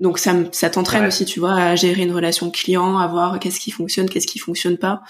Donc 0.00 0.18
ça, 0.18 0.34
ça 0.52 0.70
t'entraîne 0.70 1.06
aussi, 1.06 1.24
tu 1.24 1.40
vois, 1.40 1.54
à 1.54 1.76
gérer 1.76 2.02
une 2.02 2.12
relation 2.12 2.50
client, 2.50 2.98
à 2.98 3.06
voir 3.06 3.38
qu'est-ce 3.38 3.60
qui 3.60 3.70
fonctionne, 3.70 4.08
qu'est-ce 4.08 4.26
qui 4.26 4.38
fonctionne 4.38 4.76
pas, 4.76 5.02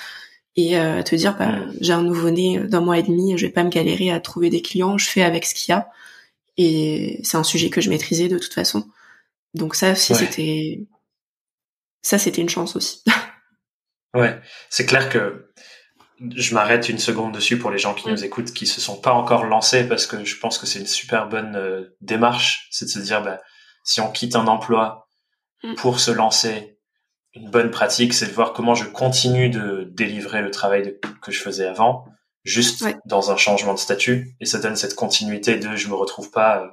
et 0.57 0.79
euh, 0.79 1.03
te 1.03 1.17
dire, 1.17 1.37
bah, 1.37 1.59
j'ai 1.81 1.93
un 1.93 2.03
nouveau-né 2.03 2.61
d'un 2.61 2.81
mois 2.81 2.99
et 2.99 3.03
demi, 3.03 3.37
je 3.37 3.47
vais 3.47 3.53
pas 3.53 3.65
me 3.65 3.71
galérer 3.71 4.11
à 4.11 4.21
trouver 4.21 4.51
des 4.51 4.63
clients, 4.63 4.99
je 4.99 5.09
fais 5.09 5.23
avec 5.23 5.47
ce 5.47 5.55
qu'il 5.55 5.73
y 5.73 5.77
a. 5.77 5.89
Et 6.57 7.21
c'est 7.25 7.37
un 7.37 7.43
sujet 7.43 7.71
que 7.71 7.81
je 7.81 7.91
maîtrisais 7.91 8.29
de 8.29 8.39
toute 8.39 8.55
façon. 8.55 8.87
Donc 9.55 9.75
ça 9.75 9.93
aussi, 9.93 10.15
c'était, 10.15 10.87
ça 12.03 12.19
c'était 12.19 12.43
une 12.43 12.49
chance 12.49 12.77
aussi. 12.77 13.03
ouais, 14.15 14.39
c'est 14.71 14.87
clair 14.87 15.09
que 15.09 15.44
je 16.37 16.55
m'arrête 16.55 16.89
une 16.89 16.99
seconde 16.99 17.33
dessus 17.33 17.59
pour 17.59 17.71
les 17.71 17.79
gens 17.79 17.95
qui 17.95 18.09
nous 18.09 18.25
écoutent, 18.25 18.53
qui 18.53 18.67
se 18.67 18.81
sont 18.81 19.01
pas 19.01 19.13
encore 19.13 19.45
lancés, 19.45 19.85
parce 19.85 20.07
que 20.07 20.25
je 20.25 20.39
pense 20.39 20.59
que 20.59 20.67
c'est 20.67 20.79
une 20.79 20.87
super 20.87 21.29
bonne 21.29 21.57
euh, 21.57 21.97
démarche, 22.01 22.69
c'est 22.71 22.85
de 22.85 22.91
se 22.91 22.99
dire, 22.99 23.23
bah, 23.23 23.41
si 23.85 24.01
on 24.01 24.11
quitte 24.11 24.37
un 24.37 24.47
emploi 24.47 25.09
mm. 25.63 25.75
pour 25.75 26.01
se 26.01 26.11
lancer, 26.11 26.79
une 27.35 27.51
bonne 27.51 27.71
pratique, 27.71 28.15
c'est 28.15 28.27
de 28.27 28.33
voir 28.33 28.53
comment 28.53 28.75
je 28.75 28.85
continue 28.85 29.51
de 29.51 29.91
délivrer 29.93 30.41
le 30.41 30.51
travail 30.51 30.99
que 31.21 31.33
je 31.33 31.41
faisais 31.41 31.67
avant, 31.67 32.07
juste 32.45 32.85
dans 33.07 33.31
un 33.31 33.37
changement 33.37 33.75
de 33.75 33.79
statut, 33.79 34.37
et 34.41 34.47
ça 34.47 34.59
donne 34.59 34.77
cette 34.77 34.95
continuité 34.95 35.57
de 35.57 35.75
je 35.77 35.89
me 35.89 35.95
retrouve 35.95 36.31
pas 36.31 36.63
euh, 36.63 36.69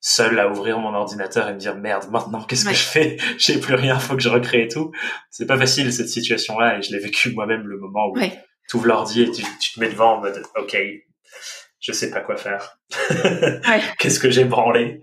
seul 0.00 0.38
à 0.40 0.48
ouvrir 0.48 0.78
mon 0.80 0.94
ordinateur 0.94 1.48
et 1.48 1.54
me 1.54 1.58
dire 1.58 1.76
merde 1.76 2.10
maintenant 2.10 2.42
qu'est-ce 2.42 2.64
que 2.64 2.74
je 2.74 2.82
fais? 2.82 3.16
J'ai 3.38 3.58
plus 3.58 3.74
rien 3.74 3.98
faut 3.98 4.16
que 4.16 4.22
je 4.22 4.28
recrée 4.28 4.66
tout. 4.68 4.90
C'est 5.30 5.46
pas 5.46 5.56
facile 5.56 5.92
cette 5.92 6.08
situation 6.08 6.58
là 6.58 6.76
et 6.76 6.82
je 6.82 6.90
l'ai 6.90 6.98
vécu 6.98 7.30
moi-même 7.30 7.66
le 7.66 7.78
moment 7.78 8.08
où 8.08 8.18
tu 8.68 8.76
ouvres 8.76 8.86
l'ordi 8.86 9.22
et 9.22 9.30
tu, 9.30 9.42
te 9.42 9.80
mets 9.80 9.88
devant 9.88 10.16
en 10.16 10.20
mode 10.20 10.42
ok 10.56 10.76
je 11.80 11.92
sais 11.92 12.10
pas 12.10 12.20
quoi 12.20 12.36
faire 12.36 12.78
qu'est-ce 13.98 14.20
que 14.20 14.30
j'ai 14.30 14.44
branlé? 14.44 15.02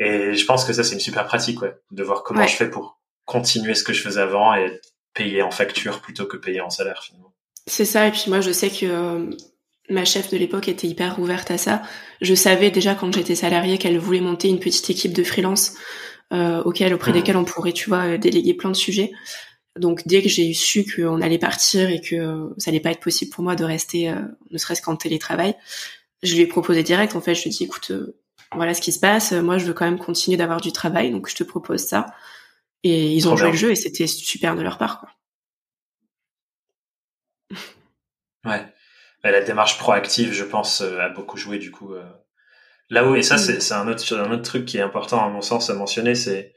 Et 0.00 0.34
je 0.34 0.44
pense 0.44 0.64
que 0.64 0.72
ça, 0.72 0.84
c'est 0.84 0.94
une 0.94 1.00
super 1.00 1.26
pratique, 1.26 1.60
ouais, 1.60 1.74
de 1.90 2.02
voir 2.04 2.22
comment 2.22 2.46
je 2.46 2.54
fais 2.54 2.70
pour 2.70 3.00
continuer 3.24 3.74
ce 3.74 3.82
que 3.82 3.92
je 3.92 4.00
faisais 4.00 4.20
avant 4.20 4.54
et 4.54 4.80
payer 5.12 5.42
en 5.42 5.50
facture 5.50 6.00
plutôt 6.00 6.26
que 6.26 6.36
payer 6.36 6.60
en 6.60 6.70
salaire, 6.70 7.02
finalement. 7.02 7.34
C'est 7.66 7.84
ça. 7.84 8.06
Et 8.06 8.12
puis 8.12 8.24
moi, 8.28 8.40
je 8.40 8.52
sais 8.52 8.70
que 8.70 8.86
euh, 8.86 9.30
ma 9.90 10.04
chef 10.04 10.30
de 10.30 10.36
l'époque 10.36 10.68
était 10.68 10.86
hyper 10.86 11.18
ouverte 11.18 11.50
à 11.50 11.58
ça. 11.58 11.82
Je 12.20 12.34
savais 12.34 12.70
déjà 12.70 12.94
quand 12.94 13.12
j'étais 13.12 13.34
salariée 13.34 13.76
qu'elle 13.76 13.98
voulait 13.98 14.20
monter 14.20 14.48
une 14.48 14.60
petite 14.60 14.88
équipe 14.88 15.12
de 15.12 15.24
freelance 15.24 15.74
euh, 16.32 16.62
auquel, 16.62 16.94
auprès 16.94 17.10
mmh. 17.10 17.14
desquels 17.14 17.36
on 17.36 17.44
pourrait, 17.44 17.72
tu 17.72 17.88
vois, 17.88 18.04
euh, 18.04 18.18
déléguer 18.18 18.54
plein 18.54 18.70
de 18.70 18.76
sujets. 18.76 19.10
Donc 19.78 20.02
dès 20.06 20.22
que 20.22 20.28
j'ai 20.28 20.52
su 20.52 20.84
qu'on 20.84 21.20
allait 21.20 21.38
partir 21.38 21.88
et 21.90 22.00
que 22.00 22.50
ça 22.58 22.70
allait 22.70 22.80
pas 22.80 22.90
être 22.90 23.00
possible 23.00 23.30
pour 23.30 23.44
moi 23.44 23.56
de 23.56 23.64
rester, 23.64 24.12
ne 24.50 24.58
serait-ce 24.58 24.82
qu'en 24.82 24.96
télétravail, 24.96 25.54
je 26.22 26.34
lui 26.34 26.42
ai 26.42 26.46
proposé 26.46 26.82
direct. 26.82 27.16
En 27.16 27.20
fait, 27.20 27.34
je 27.34 27.42
lui 27.42 27.50
ai 27.50 27.52
dit, 27.52 27.64
écoute, 27.64 27.92
voilà 28.54 28.74
ce 28.74 28.80
qui 28.80 28.92
se 28.92 29.00
passe. 29.00 29.32
Moi, 29.32 29.58
je 29.58 29.66
veux 29.66 29.74
quand 29.74 29.84
même 29.84 29.98
continuer 29.98 30.36
d'avoir 30.36 30.60
du 30.60 30.72
travail, 30.72 31.10
donc 31.10 31.28
je 31.28 31.34
te 31.34 31.44
propose 31.44 31.80
ça. 31.80 32.06
Et 32.84 33.12
ils 33.12 33.28
ont 33.28 33.36
joué 33.36 33.50
le 33.50 33.56
jeu 33.56 33.70
et 33.70 33.74
c'était 33.74 34.06
super 34.06 34.56
de 34.56 34.62
leur 34.62 34.78
part, 34.78 35.00
quoi. 35.00 35.10
Ouais. 38.44 38.64
La 39.24 39.40
démarche 39.42 39.78
proactive, 39.78 40.32
je 40.32 40.44
pense, 40.44 40.80
euh, 40.80 41.00
a 41.00 41.08
beaucoup 41.08 41.36
joué 41.36 41.58
du 41.58 41.70
coup. 41.70 41.94
Euh. 41.94 42.04
Là 42.88 43.06
où 43.06 43.14
et 43.14 43.22
ça, 43.22 43.36
mm. 43.36 43.60
c'est 43.60 43.74
un 43.74 43.88
autre 43.88 44.16
un 44.16 44.30
autre 44.30 44.42
truc 44.42 44.64
qui 44.64 44.78
est 44.78 44.82
important 44.82 45.24
à 45.24 45.28
mon 45.28 45.42
sens 45.42 45.70
à 45.70 45.74
mentionner, 45.74 46.14
c'est, 46.14 46.54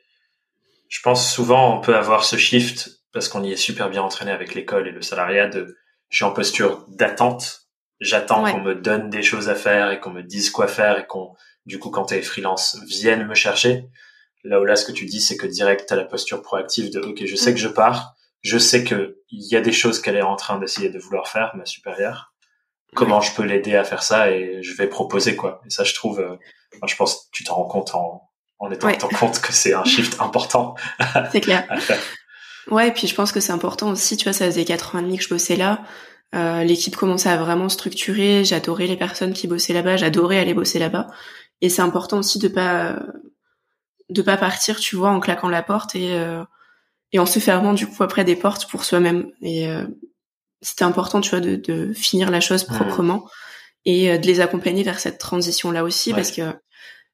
je 0.88 1.02
pense 1.02 1.34
souvent 1.34 1.78
on 1.78 1.82
peut 1.82 1.96
avoir 1.96 2.24
ce 2.24 2.38
shift 2.38 3.01
parce 3.14 3.28
qu'on 3.28 3.44
y 3.44 3.52
est 3.52 3.58
super 3.58 3.90
bien 3.90 4.02
entraîné 4.02 4.32
avec 4.32 4.54
l'école 4.54 4.88
et 4.88 4.92
le 4.92 5.02
salariat 5.02 5.48
de, 5.48 5.78
je 6.10 6.18
suis 6.18 6.26
en 6.26 6.32
posture 6.32 6.86
d'attente, 6.88 7.68
j'attends 8.00 8.44
qu'on 8.52 8.62
me 8.62 8.76
donne 8.76 9.10
des 9.10 9.24
choses 9.24 9.50
à 9.50 9.56
faire 9.56 9.92
et 9.92 10.00
qu'on 10.00 10.12
me 10.12 10.24
dise 10.24 10.50
quoi 10.50 10.68
faire 10.68 10.98
et 10.98 11.06
qu'on 11.06 11.36
du 11.66 11.80
coup, 11.80 11.90
quand 11.90 12.06
t'es 12.06 12.22
freelance, 12.22 12.78
viennent 12.88 13.28
me 13.28 13.36
chercher. 13.36 13.86
Là 14.44 14.60
où 14.60 14.66
là, 14.66 14.76
ce 14.76 14.86
que 14.86 14.92
tu 14.92 15.06
dis, 15.06 15.22
c'est 15.22 15.38
que 15.38 15.46
direct, 15.46 15.86
t'as 15.88 15.96
la 15.96 16.06
posture 16.06 16.42
proactive 16.42 16.92
de, 16.92 17.00
OK, 17.00 17.24
je 17.26 17.36
sais 17.36 17.54
que 17.54 17.60
je 17.60 17.68
pars. 17.68 18.16
Je 18.42 18.58
sais 18.58 18.84
que 18.84 19.20
il 19.30 19.46
y 19.52 19.56
a 19.56 19.62
des 19.62 19.72
choses 19.72 20.02
qu'elle 20.02 20.16
est 20.16 20.24
en 20.24 20.36
train 20.36 20.58
d'essayer 20.58 20.90
de 20.90 20.98
vouloir 20.98 21.28
faire, 21.28 21.56
ma 21.56 21.66
supérieure. 21.66 22.34
Comment 22.96 23.22
je 23.22 23.34
peux 23.34 23.44
l'aider 23.44 23.76
à 23.76 23.84
faire 23.84 24.04
ça 24.04 24.32
et 24.32 24.62
je 24.64 24.74
vais 24.74 24.88
proposer 24.88 25.36
quoi. 25.36 25.62
Et 25.66 25.70
ça, 25.70 25.84
je 25.84 25.94
trouve, 25.94 26.20
euh, 26.20 26.36
je 26.86 26.96
pense, 26.96 27.16
que 27.16 27.30
tu 27.32 27.44
t'en 27.44 27.56
rends 27.56 27.68
compte 27.68 27.94
en, 27.94 28.30
en 28.60 28.72
étant 28.72 28.92
compte 29.20 29.40
que 29.40 29.54
c'est 29.54 29.74
un 29.74 29.84
shift 29.86 30.20
important. 30.20 30.76
c'est 31.32 31.42
clair. 31.42 31.68
Ouais, 32.72 32.88
et 32.88 32.92
puis 32.92 33.06
je 33.08 33.14
pense 33.14 33.32
que 33.32 33.40
c'est 33.42 33.52
important 33.52 33.92
aussi, 33.92 34.18
tu 34.18 34.24
vois, 34.24 34.34
ça 34.34 34.46
faisait 34.46 34.66
quatre 34.66 34.96
ans 34.96 35.00
et 35.00 35.04
demi 35.04 35.18
que 35.18 35.24
je 35.24 35.30
bossais 35.30 35.58
là. 35.58 35.84
Euh, 36.34 36.64
l'équipe 36.64 36.96
commençait 36.96 37.30
à 37.30 37.38
vraiment 37.38 37.68
structurer. 37.68 38.46
J'adorais 38.46 38.88
les 38.88 38.96
personnes 38.96 39.34
qui 39.34 39.48
bossaient 39.48 39.74
là-bas. 39.74 39.98
J'adorais 39.98 40.40
aller 40.40 40.54
bosser 40.54 40.80
là-bas. 40.80 41.08
Et 41.60 41.70
c'est 41.70 41.82
important 41.82 42.20
aussi 42.20 42.40
de 42.40 42.48
pas 42.48 42.98
de 44.10 44.22
pas 44.22 44.38
partir, 44.38 44.80
tu 44.80 44.96
vois, 44.96 45.10
en 45.10 45.20
claquant 45.20 45.50
la 45.50 45.64
porte 45.64 45.96
et 45.96 46.14
euh, 46.14 46.44
et 47.12 47.20
en 47.20 47.26
se 47.26 47.40
fermant 47.40 47.74
du 47.74 47.88
coup 47.88 48.04
après 48.04 48.24
des 48.24 48.38
portes 48.38 48.70
pour 48.70 48.86
soi-même. 48.86 49.32
Et 49.42 49.68
euh, 49.68 49.86
c'était 50.62 50.86
important, 50.86 51.20
tu 51.22 51.32
vois, 51.32 51.42
de, 51.42 51.56
de 51.56 51.94
finir 51.94 52.32
la 52.32 52.40
chose 52.40 52.64
proprement 52.64 53.28
et 53.86 54.12
euh, 54.12 54.18
de 54.18 54.28
les 54.28 54.40
accompagner 54.40 54.84
vers 54.84 55.00
cette 55.00 55.18
transition 55.18 55.72
là 55.72 55.84
aussi 55.84 56.14
parce 56.14 56.32
que 56.32 56.42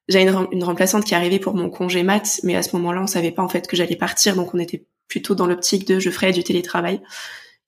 j'avais 0.08 0.28
une, 0.30 0.46
une, 0.52 0.64
remplaçante 0.64 1.04
qui 1.04 1.14
arrivait 1.14 1.38
pour 1.38 1.54
mon 1.54 1.68
congé 1.68 2.02
mat, 2.02 2.40
mais 2.44 2.56
à 2.56 2.62
ce 2.62 2.74
moment-là, 2.76 3.02
on 3.02 3.06
savait 3.06 3.32
pas 3.32 3.42
en 3.42 3.48
fait 3.48 3.66
que 3.66 3.76
j'allais 3.76 3.96
partir, 3.96 4.36
donc 4.36 4.54
on 4.54 4.58
était 4.58 4.86
plutôt 5.08 5.34
dans 5.34 5.46
l'optique 5.46 5.86
de 5.86 5.98
je 5.98 6.10
ferais 6.10 6.32
du 6.32 6.44
télétravail. 6.44 7.00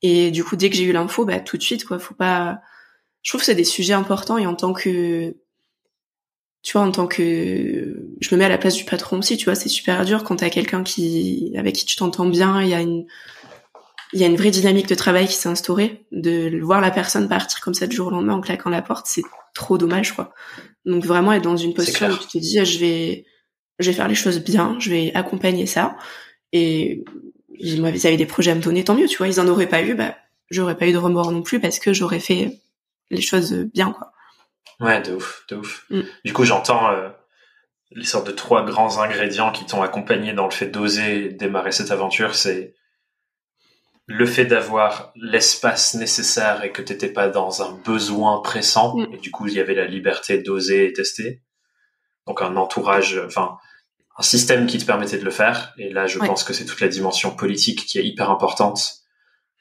Et 0.02 0.30
du 0.30 0.44
coup, 0.44 0.56
dès 0.56 0.70
que 0.70 0.76
j'ai 0.76 0.84
eu 0.84 0.92
l'info, 0.92 1.24
bah 1.24 1.40
tout 1.40 1.56
de 1.56 1.62
suite, 1.62 1.84
quoi, 1.84 1.98
faut 1.98 2.14
pas. 2.14 2.60
Je 3.22 3.30
trouve 3.30 3.40
que 3.40 3.46
c'est 3.46 3.54
des 3.54 3.64
sujets 3.64 3.92
importants 3.92 4.38
et 4.38 4.46
en 4.46 4.54
tant 4.54 4.72
que 4.72 5.34
tu 6.62 6.72
vois, 6.72 6.86
en 6.86 6.90
tant 6.90 7.06
que, 7.06 8.14
je 8.20 8.34
me 8.34 8.38
mets 8.38 8.44
à 8.44 8.48
la 8.48 8.58
place 8.58 8.74
du 8.74 8.84
patron 8.84 9.18
aussi, 9.18 9.36
tu 9.36 9.46
vois, 9.46 9.54
c'est 9.54 9.68
super 9.68 10.04
dur 10.04 10.24
quand 10.24 10.36
t'as 10.36 10.50
quelqu'un 10.50 10.82
qui, 10.82 11.54
avec 11.56 11.74
qui 11.74 11.86
tu 11.86 11.96
t'entends 11.96 12.26
bien, 12.26 12.62
il 12.62 12.68
y 12.68 12.74
a 12.74 12.80
une, 12.80 13.06
il 14.12 14.20
y 14.20 14.24
a 14.24 14.26
une 14.26 14.36
vraie 14.36 14.50
dynamique 14.50 14.86
de 14.86 14.94
travail 14.94 15.26
qui 15.26 15.34
s'est 15.34 15.48
instaurée, 15.48 16.06
de 16.12 16.60
voir 16.60 16.80
la 16.80 16.90
personne 16.90 17.28
partir 17.28 17.60
comme 17.60 17.74
ça 17.74 17.86
du 17.86 17.96
jour 17.96 18.08
au 18.08 18.10
lendemain 18.10 18.34
en 18.34 18.40
claquant 18.40 18.68
la 18.68 18.82
porte, 18.82 19.06
c'est 19.08 19.22
trop 19.54 19.78
dommage, 19.78 20.12
quoi. 20.14 20.34
Donc 20.84 21.04
vraiment 21.04 21.32
être 21.32 21.42
dans 21.42 21.56
une 21.56 21.72
posture 21.72 22.08
où 22.08 22.16
tu 22.18 22.28
te 22.28 22.38
dis, 22.38 22.62
je 22.62 22.78
vais, 22.78 23.24
je 23.78 23.90
vais 23.90 23.96
faire 23.96 24.08
les 24.08 24.14
choses 24.14 24.40
bien, 24.40 24.76
je 24.80 24.90
vais 24.90 25.12
accompagner 25.14 25.64
ça, 25.64 25.96
et 26.52 27.04
ils 27.60 28.06
avaient 28.06 28.16
des 28.16 28.26
projets 28.26 28.50
à 28.50 28.54
me 28.54 28.62
donner, 28.62 28.84
tant 28.84 28.94
mieux, 28.94 29.06
tu 29.06 29.18
vois, 29.18 29.28
ils 29.28 29.40
en 29.40 29.48
auraient 29.48 29.68
pas 29.68 29.82
eu, 29.82 29.94
bah, 29.94 30.16
j'aurais 30.50 30.76
pas 30.76 30.86
eu 30.86 30.92
de 30.92 30.98
remords 30.98 31.32
non 31.32 31.42
plus 31.42 31.60
parce 31.60 31.78
que 31.78 31.92
j'aurais 31.92 32.20
fait 32.20 32.58
les 33.10 33.20
choses 33.20 33.52
bien, 33.52 33.92
quoi. 33.92 34.12
Ouais, 34.80 35.02
de 35.02 35.14
ouf, 35.14 35.44
de 35.48 35.56
ouf. 35.56 35.84
Mm. 35.90 36.00
Du 36.24 36.32
coup, 36.32 36.44
j'entends 36.44 36.90
euh, 36.90 37.10
les 37.92 38.04
sortes 38.04 38.26
de 38.26 38.32
trois 38.32 38.64
grands 38.64 38.98
ingrédients 38.98 39.52
qui 39.52 39.66
t'ont 39.66 39.82
accompagné 39.82 40.32
dans 40.32 40.46
le 40.46 40.50
fait 40.52 40.68
d'oser 40.68 41.28
démarrer 41.28 41.72
cette 41.72 41.90
aventure. 41.90 42.34
C'est 42.34 42.74
le 44.06 44.26
fait 44.26 44.46
d'avoir 44.46 45.12
l'espace 45.14 45.94
nécessaire 45.94 46.64
et 46.64 46.72
que 46.72 46.82
t'étais 46.82 47.12
pas 47.12 47.28
dans 47.28 47.62
un 47.62 47.72
besoin 47.84 48.40
pressant. 48.40 48.96
Mm. 48.96 49.14
Et 49.14 49.18
du 49.18 49.30
coup, 49.30 49.46
il 49.46 49.54
y 49.54 49.60
avait 49.60 49.74
la 49.74 49.84
liberté 49.84 50.38
d'oser 50.38 50.86
et 50.86 50.92
tester. 50.92 51.42
Donc 52.26 52.42
un 52.42 52.56
entourage, 52.56 53.20
enfin 53.26 53.58
un 54.20 54.22
système 54.22 54.66
qui 54.66 54.76
te 54.76 54.84
permettait 54.84 55.16
de 55.16 55.24
le 55.24 55.30
faire. 55.30 55.72
Et 55.78 55.88
là, 55.88 56.06
je 56.06 56.18
pense 56.18 56.44
que 56.44 56.52
c'est 56.52 56.66
toute 56.66 56.80
la 56.82 56.88
dimension 56.88 57.34
politique 57.34 57.86
qui 57.86 57.98
est 57.98 58.04
hyper 58.04 58.30
importante, 58.30 58.96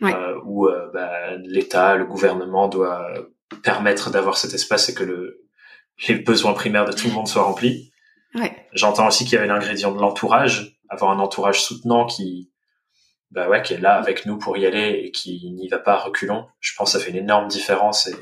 euh, 0.03 0.35
où 0.43 0.67
euh, 0.67 0.89
bah, 0.93 1.37
l'État, 1.37 1.95
le 1.95 2.05
gouvernement 2.05 2.67
doit 2.67 3.07
permettre 3.63 4.09
d'avoir 4.09 4.37
cet 4.37 4.53
espace 4.53 4.89
et 4.89 4.93
que 4.93 5.05
le, 5.05 5.47
les 6.09 6.15
besoins 6.15 6.51
primaires 6.51 6.83
de 6.83 6.91
tout 6.91 7.07
le 7.07 7.13
monde 7.13 7.29
soient 7.29 7.43
remplis. 7.43 7.93
Ouais. 8.35 8.67
J'entends 8.73 9.07
aussi 9.07 9.23
qu'il 9.23 9.35
y 9.35 9.37
avait 9.37 9.47
l'ingrédient 9.47 9.93
de 9.93 10.01
l'entourage, 10.01 10.77
avoir 10.89 11.11
un 11.11 11.19
entourage 11.19 11.61
soutenant 11.61 12.05
qui, 12.05 12.51
bah 13.31 13.47
ouais, 13.47 13.61
qui 13.61 13.75
est 13.75 13.79
là 13.79 13.95
avec 13.95 14.25
nous 14.25 14.37
pour 14.37 14.57
y 14.57 14.65
aller 14.65 15.03
et 15.05 15.11
qui 15.11 15.51
n'y 15.51 15.69
va 15.69 15.79
pas 15.79 15.95
reculons. 15.95 16.47
Je 16.59 16.73
pense 16.75 16.91
que 16.91 16.99
ça 16.99 17.05
fait 17.05 17.11
une 17.11 17.17
énorme 17.17 17.47
différence 17.47 18.07
et 18.07 18.15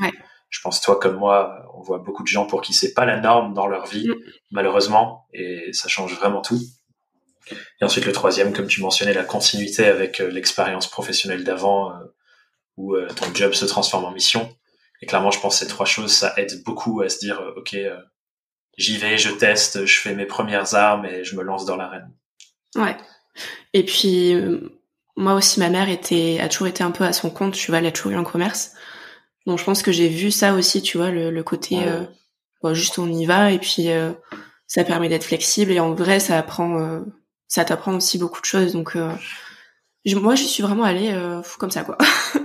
je 0.49 0.61
pense 0.61 0.81
toi 0.81 0.99
comme 0.99 1.17
moi, 1.17 1.65
on 1.75 1.81
voit 1.81 1.99
beaucoup 1.99 2.23
de 2.23 2.27
gens 2.27 2.45
pour 2.45 2.61
qui 2.61 2.73
c'est 2.73 2.93
pas 2.93 3.05
la 3.05 3.19
norme 3.19 3.53
dans 3.53 3.67
leur 3.67 3.85
vie, 3.85 4.07
mm. 4.07 4.15
malheureusement, 4.51 5.27
et 5.33 5.71
ça 5.73 5.87
change 5.87 6.13
vraiment 6.15 6.41
tout. 6.41 6.59
Et 7.81 7.85
ensuite 7.85 8.05
le 8.05 8.11
troisième, 8.11 8.53
comme 8.53 8.67
tu 8.67 8.81
mentionnais, 8.81 9.13
la 9.13 9.23
continuité 9.23 9.85
avec 9.85 10.19
euh, 10.19 10.29
l'expérience 10.29 10.87
professionnelle 10.87 11.43
d'avant, 11.43 11.91
euh, 11.91 12.03
où 12.75 12.95
euh, 12.95 13.07
ton 13.07 13.33
job 13.33 13.53
se 13.53 13.65
transforme 13.65 14.05
en 14.05 14.11
mission. 14.11 14.49
Et 15.01 15.05
clairement, 15.05 15.31
je 15.31 15.39
pense 15.39 15.59
que 15.59 15.65
ces 15.65 15.69
trois 15.69 15.85
choses, 15.85 16.11
ça 16.11 16.33
aide 16.37 16.63
beaucoup 16.63 17.01
à 17.01 17.09
se 17.09 17.19
dire, 17.19 17.39
euh, 17.39 17.53
ok, 17.57 17.75
j'y 18.77 18.97
vais, 18.97 19.17
je 19.17 19.29
teste, 19.29 19.85
je 19.85 19.99
fais 19.99 20.13
mes 20.13 20.25
premières 20.25 20.75
armes 20.75 21.05
et 21.05 21.23
je 21.23 21.35
me 21.35 21.43
lance 21.43 21.65
dans 21.65 21.77
l'arène. 21.77 22.11
Ouais. 22.75 22.97
Et 23.73 23.83
puis, 23.83 24.35
moi 25.15 25.33
aussi, 25.33 25.59
ma 25.59 25.69
mère 25.69 25.89
était, 25.89 26.39
a 26.41 26.49
toujours 26.49 26.67
été 26.67 26.83
un 26.83 26.91
peu 26.91 27.03
à 27.03 27.13
son 27.13 27.29
compte, 27.29 27.53
tu 27.53 27.71
vois, 27.71 27.79
elle 27.79 27.85
a 27.85 27.91
toujours 27.91 28.11
eu 28.11 28.15
un 28.15 28.23
commerce. 28.23 28.73
Donc, 29.47 29.57
je 29.57 29.63
pense 29.63 29.81
que 29.81 29.91
j'ai 29.91 30.07
vu 30.07 30.29
ça 30.29 30.53
aussi, 30.53 30.83
tu 30.83 30.97
vois, 30.97 31.09
le, 31.09 31.41
côté, 31.41 31.79
bon, 32.61 32.73
juste 32.75 32.99
on 32.99 33.11
y 33.11 33.25
va 33.25 33.51
et 33.51 33.57
puis 33.57 33.87
ça 34.67 34.83
permet 34.83 35.09
d'être 35.09 35.23
flexible 35.23 35.71
et 35.71 35.79
en 35.79 35.93
vrai, 35.93 36.19
ça 36.19 36.37
apprend, 36.37 37.01
ça 37.47 37.65
t'apprend 37.65 37.95
aussi 37.95 38.19
beaucoup 38.19 38.41
de 38.41 38.45
choses. 38.45 38.73
Donc, 38.73 38.95
moi, 40.05 40.35
je 40.35 40.43
suis 40.43 40.61
vraiment 40.61 40.83
allée 40.83 41.17
comme 41.57 41.71
ça, 41.71 41.83
quoi. 41.83 41.97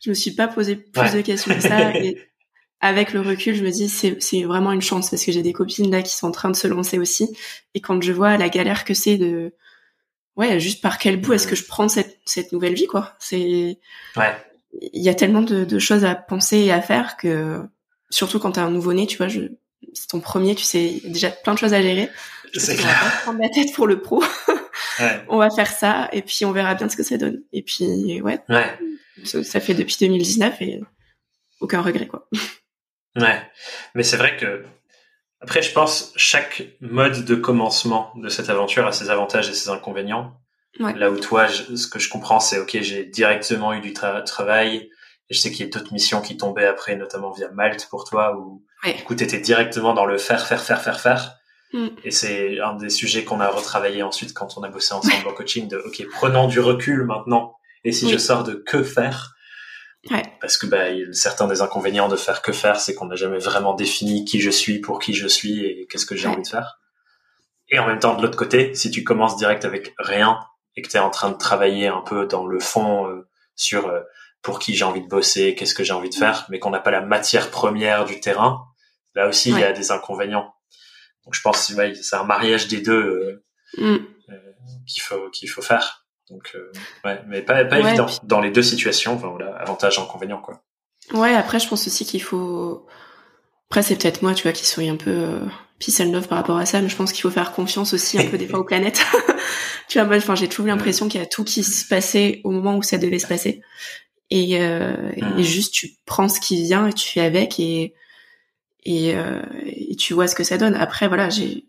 je 0.00 0.10
me 0.10 0.14
suis 0.14 0.30
pas 0.32 0.48
posé 0.48 0.76
plus 0.76 1.12
de 1.12 1.20
questions 1.20 1.54
que 1.54 1.60
ça. 1.60 1.94
Et 1.96 2.18
avec 2.80 3.12
le 3.12 3.20
recul, 3.20 3.54
je 3.54 3.64
me 3.64 3.70
dis 3.70 3.88
c'est 3.88 4.20
c'est 4.22 4.44
vraiment 4.44 4.72
une 4.72 4.82
chance 4.82 5.10
parce 5.10 5.24
que 5.24 5.32
j'ai 5.32 5.42
des 5.42 5.52
copines 5.52 5.90
là 5.90 6.02
qui 6.02 6.14
sont 6.14 6.28
en 6.28 6.32
train 6.32 6.50
de 6.50 6.56
se 6.56 6.66
lancer 6.66 6.98
aussi. 6.98 7.36
Et 7.74 7.80
quand 7.80 8.00
je 8.02 8.12
vois 8.12 8.36
la 8.36 8.48
galère 8.48 8.84
que 8.84 8.94
c'est 8.94 9.16
de 9.16 9.54
ouais, 10.36 10.60
juste 10.60 10.80
par 10.80 10.98
quel 10.98 11.20
bout 11.20 11.32
est-ce 11.32 11.48
que 11.48 11.56
je 11.56 11.64
prends 11.64 11.88
cette 11.88 12.18
cette 12.24 12.52
nouvelle 12.52 12.74
vie 12.74 12.86
quoi 12.86 13.16
C'est 13.18 13.78
ouais. 14.16 14.36
Il 14.72 15.02
y 15.02 15.08
a 15.08 15.14
tellement 15.14 15.42
de, 15.42 15.64
de, 15.64 15.78
choses 15.78 16.04
à 16.04 16.14
penser 16.14 16.58
et 16.58 16.72
à 16.72 16.80
faire 16.82 17.16
que 17.16 17.62
surtout 18.10 18.38
quand 18.38 18.52
t'as 18.52 18.64
un 18.64 18.70
nouveau-né, 18.70 19.06
tu 19.06 19.16
vois, 19.16 19.28
je 19.28 19.40
c'est 19.94 20.08
ton 20.08 20.20
premier, 20.20 20.54
tu 20.54 20.64
sais 20.64 21.00
déjà 21.04 21.30
plein 21.30 21.54
de 21.54 21.58
choses 21.58 21.72
à 21.72 21.80
gérer. 21.80 22.10
Je 22.52 22.60
sais 22.60 22.76
pas 22.76 22.92
prendre 23.22 23.40
la 23.40 23.48
tête 23.48 23.72
pour 23.74 23.86
le 23.86 24.00
pro. 24.00 24.22
ouais. 25.00 25.24
On 25.28 25.38
va 25.38 25.50
faire 25.50 25.70
ça 25.70 26.08
et 26.12 26.22
puis 26.22 26.44
on 26.44 26.52
verra 26.52 26.74
bien 26.74 26.88
ce 26.88 26.96
que 26.96 27.02
ça 27.02 27.16
donne. 27.16 27.42
Et 27.52 27.62
puis 27.62 28.20
ouais. 28.22 28.40
Ouais 28.48 28.78
ça 29.24 29.60
fait 29.60 29.74
depuis 29.74 29.96
2019 30.00 30.62
et 30.62 30.80
aucun 31.60 31.82
regret 31.82 32.06
quoi. 32.06 32.28
Ouais, 33.16 33.42
mais 33.96 34.04
c'est 34.04 34.18
vrai 34.18 34.36
que 34.36 34.64
après 35.40 35.60
je 35.60 35.72
pense 35.72 36.12
chaque 36.14 36.62
mode 36.80 37.24
de 37.24 37.34
commencement 37.34 38.12
de 38.14 38.28
cette 38.28 38.48
aventure 38.48 38.86
a 38.86 38.92
ses 38.92 39.10
avantages 39.10 39.48
et 39.48 39.54
ses 39.54 39.70
inconvénients. 39.70 40.38
Là 40.78 41.10
où 41.10 41.18
toi, 41.18 41.48
ce 41.48 41.86
que 41.86 41.98
je 41.98 42.08
comprends, 42.08 42.40
c'est 42.40 42.58
ok, 42.58 42.78
j'ai 42.82 43.04
directement 43.04 43.72
eu 43.72 43.80
du 43.80 43.92
travail 43.92 44.90
et 45.30 45.34
je 45.34 45.38
sais 45.38 45.50
qu'il 45.50 45.66
y 45.66 45.68
a 45.68 45.72
d'autres 45.72 45.92
missions 45.92 46.20
qui 46.20 46.36
tombaient 46.36 46.66
après, 46.66 46.96
notamment 46.96 47.30
via 47.30 47.48
Malte 47.50 47.86
pour 47.90 48.04
toi, 48.04 48.36
où 48.36 48.64
ouais. 48.84 48.94
du 48.94 49.02
coup 49.02 49.14
t'étais 49.14 49.40
directement 49.40 49.92
dans 49.92 50.06
le 50.06 50.18
faire, 50.18 50.46
faire, 50.46 50.62
faire, 50.62 50.80
faire, 50.80 51.00
faire. 51.00 51.34
Mm. 51.72 51.88
Et 52.04 52.10
c'est 52.10 52.60
un 52.60 52.74
des 52.74 52.90
sujets 52.90 53.24
qu'on 53.24 53.40
a 53.40 53.48
retravaillé 53.48 54.02
ensuite 54.02 54.32
quand 54.32 54.56
on 54.56 54.62
a 54.62 54.68
bossé 54.68 54.94
ensemble 54.94 55.28
en 55.28 55.32
coaching 55.32 55.68
de 55.68 55.78
ok, 55.78 56.06
prenons 56.12 56.46
du 56.46 56.60
recul 56.60 57.04
maintenant 57.04 57.56
et 57.84 57.92
si 57.92 58.08
je 58.10 58.16
sors 58.18 58.44
de 58.44 58.54
que 58.54 58.82
faire, 58.82 59.34
ouais. 60.10 60.22
parce 60.40 60.56
que 60.56 60.66
bah, 60.66 60.86
certains 61.12 61.46
des 61.46 61.60
inconvénients 61.60 62.08
de 62.08 62.16
faire 62.16 62.42
que 62.42 62.52
faire, 62.52 62.80
c'est 62.80 62.94
qu'on 62.94 63.06
n'a 63.06 63.16
jamais 63.16 63.38
vraiment 63.38 63.74
défini 63.74 64.24
qui 64.24 64.40
je 64.40 64.50
suis, 64.50 64.80
pour 64.80 64.98
qui 64.98 65.14
je 65.14 65.28
suis 65.28 65.64
et 65.64 65.86
qu'est-ce 65.90 66.06
que 66.06 66.16
j'ai 66.16 66.28
envie 66.28 66.42
de 66.42 66.48
faire. 66.48 66.80
Et 67.70 67.78
en 67.78 67.86
même 67.86 67.98
temps, 67.98 68.14
de 68.14 68.22
l'autre 68.22 68.38
côté, 68.38 68.74
si 68.74 68.90
tu 68.90 69.04
commences 69.04 69.36
direct 69.36 69.64
avec 69.64 69.94
rien 69.98 70.38
et 70.78 70.82
que 70.82 70.88
tu 70.88 70.96
es 70.96 71.00
en 71.00 71.10
train 71.10 71.30
de 71.30 71.36
travailler 71.36 71.88
un 71.88 72.02
peu 72.02 72.26
dans 72.26 72.46
le 72.46 72.60
fond 72.60 73.08
euh, 73.08 73.28
sur 73.56 73.88
euh, 73.88 74.00
pour 74.42 74.60
qui 74.60 74.76
j'ai 74.76 74.84
envie 74.84 75.02
de 75.02 75.08
bosser, 75.08 75.56
qu'est-ce 75.56 75.74
que 75.74 75.82
j'ai 75.82 75.92
envie 75.92 76.08
de 76.08 76.14
faire, 76.14 76.46
mais 76.50 76.60
qu'on 76.60 76.70
n'a 76.70 76.78
pas 76.78 76.92
la 76.92 77.00
matière 77.00 77.50
première 77.50 78.04
du 78.04 78.20
terrain, 78.20 78.64
là 79.16 79.26
aussi, 79.26 79.50
il 79.50 79.58
y 79.58 79.64
a 79.64 79.72
des 79.72 79.90
inconvénients. 79.90 80.54
Donc 81.24 81.34
je 81.34 81.40
pense 81.40 81.66
que 81.66 81.94
c'est 81.94 82.16
un 82.16 82.22
mariage 82.22 82.68
des 82.68 82.80
deux 82.80 83.42
mm. 83.76 83.96
qu'il 84.86 85.02
faut 85.02 85.28
qu'il 85.30 85.50
faut 85.50 85.62
faire. 85.62 86.06
Donc 86.30 86.56
ouais, 87.04 87.20
mais 87.26 87.42
pas 87.42 87.64
pas 87.64 87.80
évident 87.80 88.06
dans 88.22 88.40
les 88.40 88.52
deux 88.52 88.62
situations. 88.62 89.14
Enfin 89.14 89.28
voilà, 89.28 89.56
avantage 89.56 89.98
inconvénient 89.98 90.40
quoi. 90.40 90.62
Ouais, 91.12 91.34
après 91.34 91.58
je 91.58 91.68
pense 91.68 91.88
aussi 91.88 92.06
qu'il 92.06 92.22
faut 92.22 92.86
après, 93.70 93.82
c'est 93.82 93.96
peut-être 93.96 94.22
moi, 94.22 94.34
tu 94.34 94.44
vois, 94.44 94.52
qui 94.52 94.64
suis 94.64 94.88
un 94.88 94.96
peu 94.96 95.10
euh, 95.10 95.40
peace 95.78 96.00
and 96.00 96.10
love 96.10 96.26
par 96.26 96.38
rapport 96.38 96.56
à 96.56 96.64
ça, 96.64 96.80
mais 96.80 96.88
je 96.88 96.96
pense 96.96 97.12
qu'il 97.12 97.22
faut 97.22 97.30
faire 97.30 97.52
confiance 97.52 97.92
aussi 97.92 98.18
un 98.18 98.24
peu 98.24 98.38
des 98.38 98.48
fois 98.48 98.60
aux 98.60 98.64
planètes. 98.64 99.04
tu 99.88 99.98
vois, 99.98 100.06
moi, 100.06 100.16
enfin, 100.16 100.34
j'ai 100.34 100.48
toujours 100.48 100.66
l'impression 100.66 101.08
qu'il 101.08 101.20
y 101.20 101.22
a 101.22 101.26
tout 101.26 101.44
qui 101.44 101.62
se 101.62 101.86
passait 101.86 102.40
au 102.44 102.50
moment 102.50 102.76
où 102.76 102.82
ça 102.82 102.96
devait 102.96 103.18
se 103.18 103.26
passer. 103.26 103.60
Et, 104.30 104.60
euh, 104.60 105.12
et 105.36 105.42
juste, 105.42 105.74
tu 105.74 105.90
prends 106.06 106.28
ce 106.28 106.40
qui 106.40 106.62
vient 106.62 106.88
et 106.88 106.92
tu 106.92 107.08
fais 107.08 107.20
avec 107.20 107.60
et, 107.60 107.94
et, 108.84 109.14
euh, 109.14 109.42
et 109.66 109.96
tu 109.96 110.14
vois 110.14 110.28
ce 110.28 110.34
que 110.34 110.44
ça 110.44 110.56
donne. 110.56 110.74
Après, 110.74 111.08
voilà, 111.08 111.28
j'ai 111.28 111.64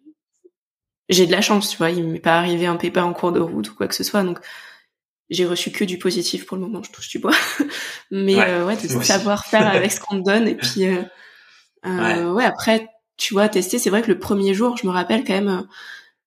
j'ai 1.10 1.26
de 1.26 1.32
la 1.32 1.42
chance, 1.42 1.72
tu 1.72 1.78
vois, 1.78 1.90
il 1.90 2.04
m'est 2.04 2.20
pas 2.20 2.38
arrivé 2.38 2.68
un 2.68 2.76
pépin 2.76 3.04
en 3.04 3.14
cours 3.14 3.32
de 3.32 3.40
route 3.40 3.72
ou 3.72 3.76
quoi 3.76 3.88
que 3.88 3.96
ce 3.96 4.04
soit, 4.04 4.24
donc 4.24 4.40
j'ai 5.32 5.46
reçu 5.46 5.72
que 5.72 5.84
du 5.84 5.98
positif 5.98 6.46
pour 6.46 6.56
le 6.56 6.62
moment, 6.62 6.84
je 6.84 6.92
touche 6.92 7.10
du 7.10 7.18
bois. 7.18 7.34
Mais 8.12 8.36
ouais, 8.36 8.46
euh, 8.48 8.66
ouais 8.66 8.78
de 8.78 8.88
savoir 9.04 9.46
faire 9.46 9.68
avec 9.68 9.92
ce 9.92 10.00
qu'on 10.00 10.22
te 10.22 10.26
donne 10.30 10.48
et 10.48 10.56
puis 10.56 10.86
euh, 11.86 11.90
euh, 11.90 12.34
ouais. 12.34 12.46
après, 12.46 12.88
tu 13.18 13.34
vois, 13.34 13.50
tester, 13.50 13.80
c'est 13.80 13.90
vrai 13.90 14.02
que 14.02 14.08
le 14.08 14.20
premier 14.20 14.54
jour, 14.54 14.78
je 14.78 14.88
me 14.88 14.92
rappelle 14.92 15.24
quand 15.24 15.34
même, 15.34 15.68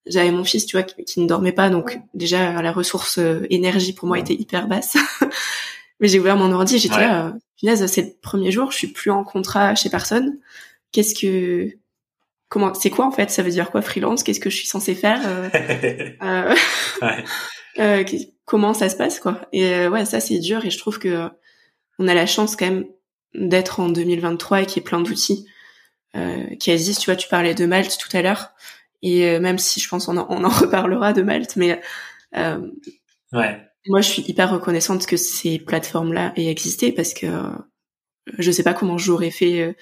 j'avais 0.05 0.31
mon 0.31 0.43
fils, 0.43 0.65
tu 0.65 0.77
vois, 0.77 0.83
qui, 0.83 1.19
ne 1.19 1.27
dormait 1.27 1.51
pas, 1.51 1.69
donc 1.69 1.99
déjà 2.13 2.61
la 2.61 2.71
ressource 2.71 3.17
euh, 3.19 3.45
énergie 3.49 3.93
pour 3.93 4.07
moi 4.07 4.19
était 4.19 4.33
hyper 4.33 4.67
basse. 4.67 4.97
Mais 5.99 6.07
j'ai 6.07 6.19
ouvert 6.19 6.35
mon 6.35 6.51
ordi, 6.51 6.79
j'étais 6.79 6.99
là, 6.99 7.27
euh, 7.27 7.87
c'est 7.87 8.01
le 8.01 8.13
premier 8.21 8.51
jour, 8.51 8.71
je 8.71 8.77
suis 8.77 8.87
plus 8.87 9.11
en 9.11 9.23
contrat 9.23 9.75
chez 9.75 9.89
personne. 9.89 10.37
Qu'est-ce 10.91 11.15
que, 11.15 11.69
comment, 12.49 12.73
c'est 12.73 12.89
quoi 12.89 13.05
en 13.05 13.11
fait? 13.11 13.31
Ça 13.31 13.41
veut 13.41 13.51
dire 13.51 13.71
quoi 13.71 13.81
freelance? 13.81 14.23
Qu'est-ce 14.23 14.39
que 14.39 14.49
je 14.49 14.57
suis 14.57 14.67
censée 14.67 14.95
faire 14.95 15.21
euh, 15.25 15.49
euh, 17.79 18.03
Comment 18.45 18.73
ça 18.73 18.89
se 18.89 18.97
passe 18.97 19.21
quoi? 19.21 19.47
Et 19.53 19.87
ouais, 19.87 20.03
ça 20.03 20.19
c'est 20.19 20.39
dur 20.39 20.65
et 20.65 20.69
je 20.69 20.77
trouve 20.77 20.99
que 20.99 21.29
on 21.97 22.09
a 22.09 22.13
la 22.13 22.25
chance 22.25 22.57
quand 22.57 22.65
même 22.65 22.85
d'être 23.35 23.79
en 23.79 23.89
2023 23.89 24.61
et 24.61 24.65
qu'il 24.65 24.77
y 24.77 24.79
ait 24.79 24.83
plein 24.83 25.01
d'outils 25.01 25.47
euh, 26.15 26.55
qui 26.59 26.71
existent. 26.71 27.01
Tu 27.01 27.09
vois, 27.09 27.15
tu 27.15 27.27
parlais 27.27 27.55
de 27.55 27.65
Malte 27.65 27.97
tout 27.97 28.15
à 28.15 28.21
l'heure, 28.21 28.51
et 29.01 29.27
euh, 29.27 29.39
même 29.39 29.57
si 29.57 29.79
je 29.79 29.87
pense 29.87 30.07
on 30.07 30.17
en, 30.17 30.25
on 30.29 30.43
en 30.43 30.49
reparlera 30.49 31.13
de 31.13 31.21
Malte, 31.21 31.55
mais 31.55 31.81
euh, 32.35 32.67
ouais. 33.33 33.61
moi 33.87 34.01
je 34.01 34.09
suis 34.09 34.23
hyper 34.23 34.51
reconnaissante 34.51 35.05
que 35.05 35.17
ces 35.17 35.59
plateformes-là 35.59 36.33
aient 36.35 36.49
existé 36.49 36.91
parce 36.91 37.13
que 37.13 37.27
euh, 37.27 37.49
je 38.39 38.51
sais 38.51 38.63
pas 38.63 38.73
comment 38.73 38.97
j'aurais 38.97 39.29
fait 39.29 39.61
euh, 39.61 39.73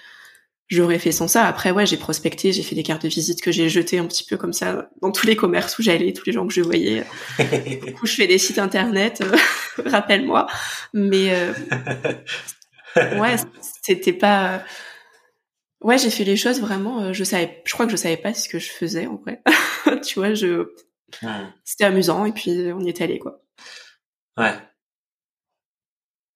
j'aurais 0.71 0.99
fait 0.99 1.11
sans 1.11 1.27
ça. 1.27 1.45
Après, 1.45 1.71
ouais, 1.71 1.85
j'ai 1.85 1.97
prospecté, 1.97 2.53
j'ai 2.53 2.63
fait 2.63 2.75
des 2.75 2.83
cartes 2.83 3.03
de 3.03 3.09
visite 3.09 3.41
que 3.41 3.51
j'ai 3.51 3.69
jetées 3.69 3.99
un 3.99 4.07
petit 4.07 4.23
peu 4.23 4.37
comme 4.37 4.53
ça 4.53 4.89
dans 5.01 5.11
tous 5.11 5.27
les 5.27 5.35
commerces 5.35 5.77
où 5.77 5.83
j'allais, 5.83 6.13
tous 6.13 6.25
les 6.25 6.31
gens 6.31 6.47
que 6.47 6.53
je 6.53 6.61
voyais. 6.61 7.03
du 7.85 7.93
coup, 7.93 8.05
je 8.05 8.15
fais 8.15 8.25
des 8.25 8.37
sites 8.37 8.57
internet, 8.57 9.21
rappelle-moi. 9.85 10.47
Mais 10.93 11.35
euh, 11.35 11.53
ouais, 12.95 13.35
c'était 13.81 14.13
pas. 14.13 14.63
Ouais, 15.81 15.97
j'ai 15.97 16.11
fait 16.11 16.23
les 16.23 16.37
choses 16.37 16.61
vraiment. 16.61 17.01
Euh, 17.01 17.13
je 17.13 17.23
savais, 17.23 17.61
je 17.65 17.73
crois 17.73 17.85
que 17.85 17.91
je 17.91 17.97
savais 17.97 18.17
pas 18.17 18.33
ce 18.33 18.47
que 18.47 18.59
je 18.59 18.69
faisais 18.69 19.07
en 19.07 19.15
vrai. 19.15 19.41
tu 20.03 20.19
vois, 20.19 20.33
je. 20.33 20.73
C'était 21.65 21.83
amusant 21.83 22.25
et 22.25 22.31
puis 22.31 22.71
on 22.73 22.79
y 22.79 22.89
est 22.89 23.01
allé 23.01 23.19
quoi. 23.19 23.41
Ouais. 24.37 24.53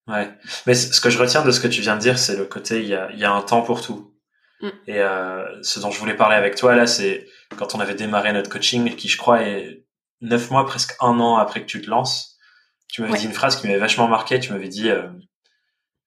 Ouais. 0.08 0.30
Mais 0.68 0.76
ce 0.76 1.00
que 1.00 1.10
je 1.10 1.18
retiens 1.18 1.44
de 1.44 1.52
ce 1.52 1.60
que 1.60 1.68
tu 1.68 1.82
viens 1.82 1.96
de 1.96 2.02
dire, 2.02 2.20
c'est 2.20 2.36
le 2.36 2.46
côté 2.46 2.82
il 2.82 2.88
y 2.88 2.94
a, 2.94 3.12
y 3.14 3.24
a 3.24 3.32
un 3.32 3.42
temps 3.42 3.62
pour 3.62 3.82
tout. 3.82 4.14
Mm. 4.62 4.70
Et 4.88 5.00
euh, 5.00 5.64
ce 5.64 5.80
dont 5.80 5.92
je 5.92 6.00
voulais 6.00 6.16
parler 6.16 6.36
avec 6.36 6.56
toi 6.56 6.76
là, 6.76 6.88
c'est 6.88 7.26
quand 7.58 7.74
on 7.74 7.80
avait 7.80 7.96
démarré 7.96 8.34
notre 8.34 8.50
coaching, 8.50 8.96
qui 8.96 9.08
je 9.08 9.18
crois 9.18 9.44
est 9.44 9.86
neuf 10.22 10.52
mois, 10.52 10.66
presque 10.66 10.96
un 11.00 11.20
an 11.20 11.38
après 11.38 11.62
que 11.62 11.66
tu 11.66 11.82
te 11.82 11.90
lances. 11.90 12.38
Tu 12.88 13.02
m'avais 13.02 13.18
dit 13.18 13.26
une 13.26 13.34
phrase 13.34 13.60
qui 13.60 13.68
m'avait 13.68 13.80
vachement 13.80 14.08
marqué. 14.08 14.40
Tu 14.40 14.52
m'avais 14.52 14.68
dit 14.68 14.90
euh, 14.90 15.08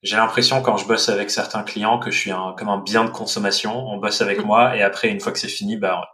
j'ai 0.02 0.16
l'impression 0.16 0.62
quand 0.62 0.76
je 0.76 0.86
bosse 0.86 1.08
avec 1.08 1.30
certains 1.30 1.62
clients 1.62 1.98
que 1.98 2.10
je 2.10 2.18
suis 2.18 2.30
un, 2.30 2.54
comme 2.56 2.68
un 2.68 2.78
bien 2.78 3.04
de 3.04 3.10
consommation. 3.10 3.88
On 3.88 3.98
bosse 3.98 4.20
avec 4.20 4.44
moi 4.44 4.76
et 4.76 4.82
après 4.82 5.08
une 5.08 5.20
fois 5.20 5.32
que 5.32 5.38
c'est 5.38 5.48
fini, 5.48 5.76
bah 5.76 6.12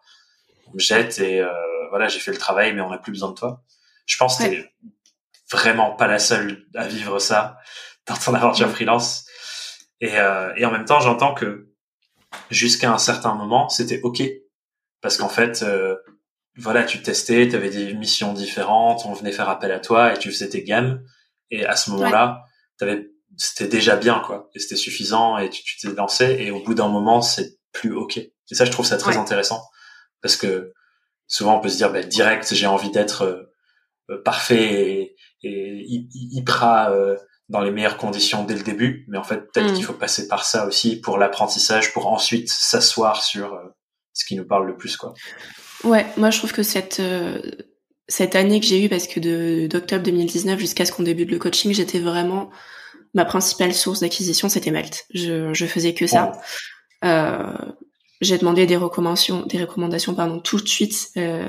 on 0.69 0.75
me 0.75 0.79
jette 0.79 1.19
et 1.19 1.41
euh, 1.41 1.53
voilà 1.91 2.09
j'ai 2.09 2.19
fait 2.19 2.33
le 2.33 2.39
travail 2.39 2.73
mais 2.75 2.81
on 2.81 2.91
n'a 2.91 2.99
plus 2.99 3.13
besoin 3.13 3.31
de 3.31 3.35
toi. 3.35 3.63
Je 4.07 4.17
pense 4.17 4.39
que 4.39 4.45
t'es 4.45 4.73
vraiment 5.51 5.93
pas 5.93 6.07
la 6.07 6.19
seule 6.19 6.67
à 6.75 6.87
vivre 6.87 7.19
ça 7.19 7.59
dans 8.07 8.17
ton 8.17 8.35
aventure 8.35 8.71
freelance. 8.71 9.27
Et, 10.01 10.19
euh, 10.19 10.53
et 10.57 10.65
en 10.65 10.71
même 10.71 10.87
temps 10.87 11.01
j'entends 11.01 11.35
que 11.35 11.69
jusqu'à 12.51 12.91
un 12.91 12.99
certain 12.99 13.35
moment 13.35 13.69
c'était 13.69 14.01
ok 14.03 14.23
parce 15.03 15.19
qu'en 15.19 15.29
fait 15.29 15.63
euh, 15.63 15.97
voilà 16.57 16.85
tu 16.85 17.03
testais, 17.03 17.49
tu 17.49 17.57
avais 17.57 17.71
des 17.71 17.93
missions 17.93 18.33
différentes, 18.33 19.05
on 19.05 19.13
venait 19.13 19.33
faire 19.33 19.49
appel 19.51 19.73
à 19.73 19.79
toi 19.79 20.15
et 20.15 20.19
tu 20.19 20.31
faisais 20.31 20.49
tes 20.49 20.63
gammes 20.63 21.05
et 21.51 21.67
à 21.67 21.77
ce 21.77 21.91
moment-là 21.91 22.47
tu 22.79 22.85
avais 22.85 23.14
c'était 23.37 23.69
déjà 23.69 23.97
bien 23.97 24.23
quoi. 24.25 24.51
Et 24.55 24.59
c'était 24.59 24.77
suffisant 24.77 25.39
et 25.39 25.51
tu 25.51 25.63
t'es 25.79 25.93
lancé 25.93 26.37
et 26.41 26.51
au 26.51 26.63
bout 26.63 26.75
d'un 26.75 26.89
moment 26.89 27.23
c'est 27.23 27.59
plus 27.73 27.95
ok. 27.95 28.19
Et 28.19 28.55
ça 28.55 28.65
je 28.65 28.71
trouve 28.71 28.87
ça 28.87 28.97
très 28.97 29.17
intéressant. 29.17 29.63
Parce 30.23 30.37
que 30.37 30.73
souvent 31.27 31.59
on 31.59 31.61
peut 31.61 31.69
se 31.69 31.77
dire 31.77 31.93
bah, 31.93 32.03
direct 32.03 32.55
j'ai 32.55 32.67
envie 32.67 32.91
d'être 32.91 33.23
euh, 33.23 33.43
euh, 34.11 34.23
parfait 34.23 34.73
et, 34.73 35.17
et 35.43 35.87
hyper 36.13 36.89
euh, 36.89 37.17
dans 37.49 37.61
les 37.61 37.71
meilleures 37.71 37.99
conditions 37.99 38.45
dès 38.45 38.55
le 38.55 38.63
début. 38.63 39.07
Mais 39.09 39.19
en 39.19 39.25
fait 39.25 39.51
peut-être 39.53 39.73
mm. 39.73 39.75
qu'il 39.75 39.85
faut 39.85 39.95
passer 39.95 40.29
par 40.29 40.45
ça 40.45 40.67
aussi 40.67 41.01
pour 41.01 41.19
l'apprentissage 41.19 41.93
pour 41.93 42.07
ensuite 42.07 42.49
s'asseoir 42.49 43.23
sur 43.23 43.59
ce 44.13 44.25
qui 44.25 44.37
nous 44.37 44.47
parle 44.47 44.67
le 44.67 44.77
plus 44.77 44.97
quoi. 44.97 45.15
Ouais 45.83 46.07
moi 46.17 46.31
je 46.31 46.39
trouve 46.39 46.53
que 46.53 46.63
cette 46.63 47.03
cette 48.07 48.37
année 48.37 48.61
que 48.61 48.67
j'ai 48.67 48.85
eue 48.85 48.89
parce 48.89 49.07
que 49.07 49.19
de 49.19 49.67
d'octobre 49.67 50.03
2019 50.05 50.59
jusqu'à 50.59 50.85
ce 50.85 50.93
qu'on 50.93 51.03
débute 51.03 51.31
le 51.31 51.39
coaching 51.39 51.73
j'étais 51.73 51.99
vraiment 51.99 52.51
ma 53.15 53.25
principale 53.25 53.73
source 53.73 54.01
d'acquisition, 54.01 54.49
c'était 54.49 54.71
Malte. 54.71 55.07
Je, 55.15 55.55
je 55.55 55.67
faisais 55.67 55.95
que 55.95 56.07
ça. 56.07 56.33
Euh, 57.05 57.53
j'ai 58.21 58.39
demandé 58.39 58.67
des 58.67 58.77
recommandations, 58.77 59.45
des 59.47 59.59
recommandations 59.59 60.15
pardon, 60.15 60.41
tout 60.41 60.61
de 60.61 60.69
suite 60.69 61.11
euh, 61.17 61.49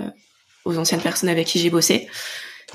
aux 0.66 0.78
anciennes 0.78 1.02
personnes 1.02 1.30
avec 1.30 1.48
qui 1.48 1.60
j'ai 1.60 1.70
bossé. 1.70 2.08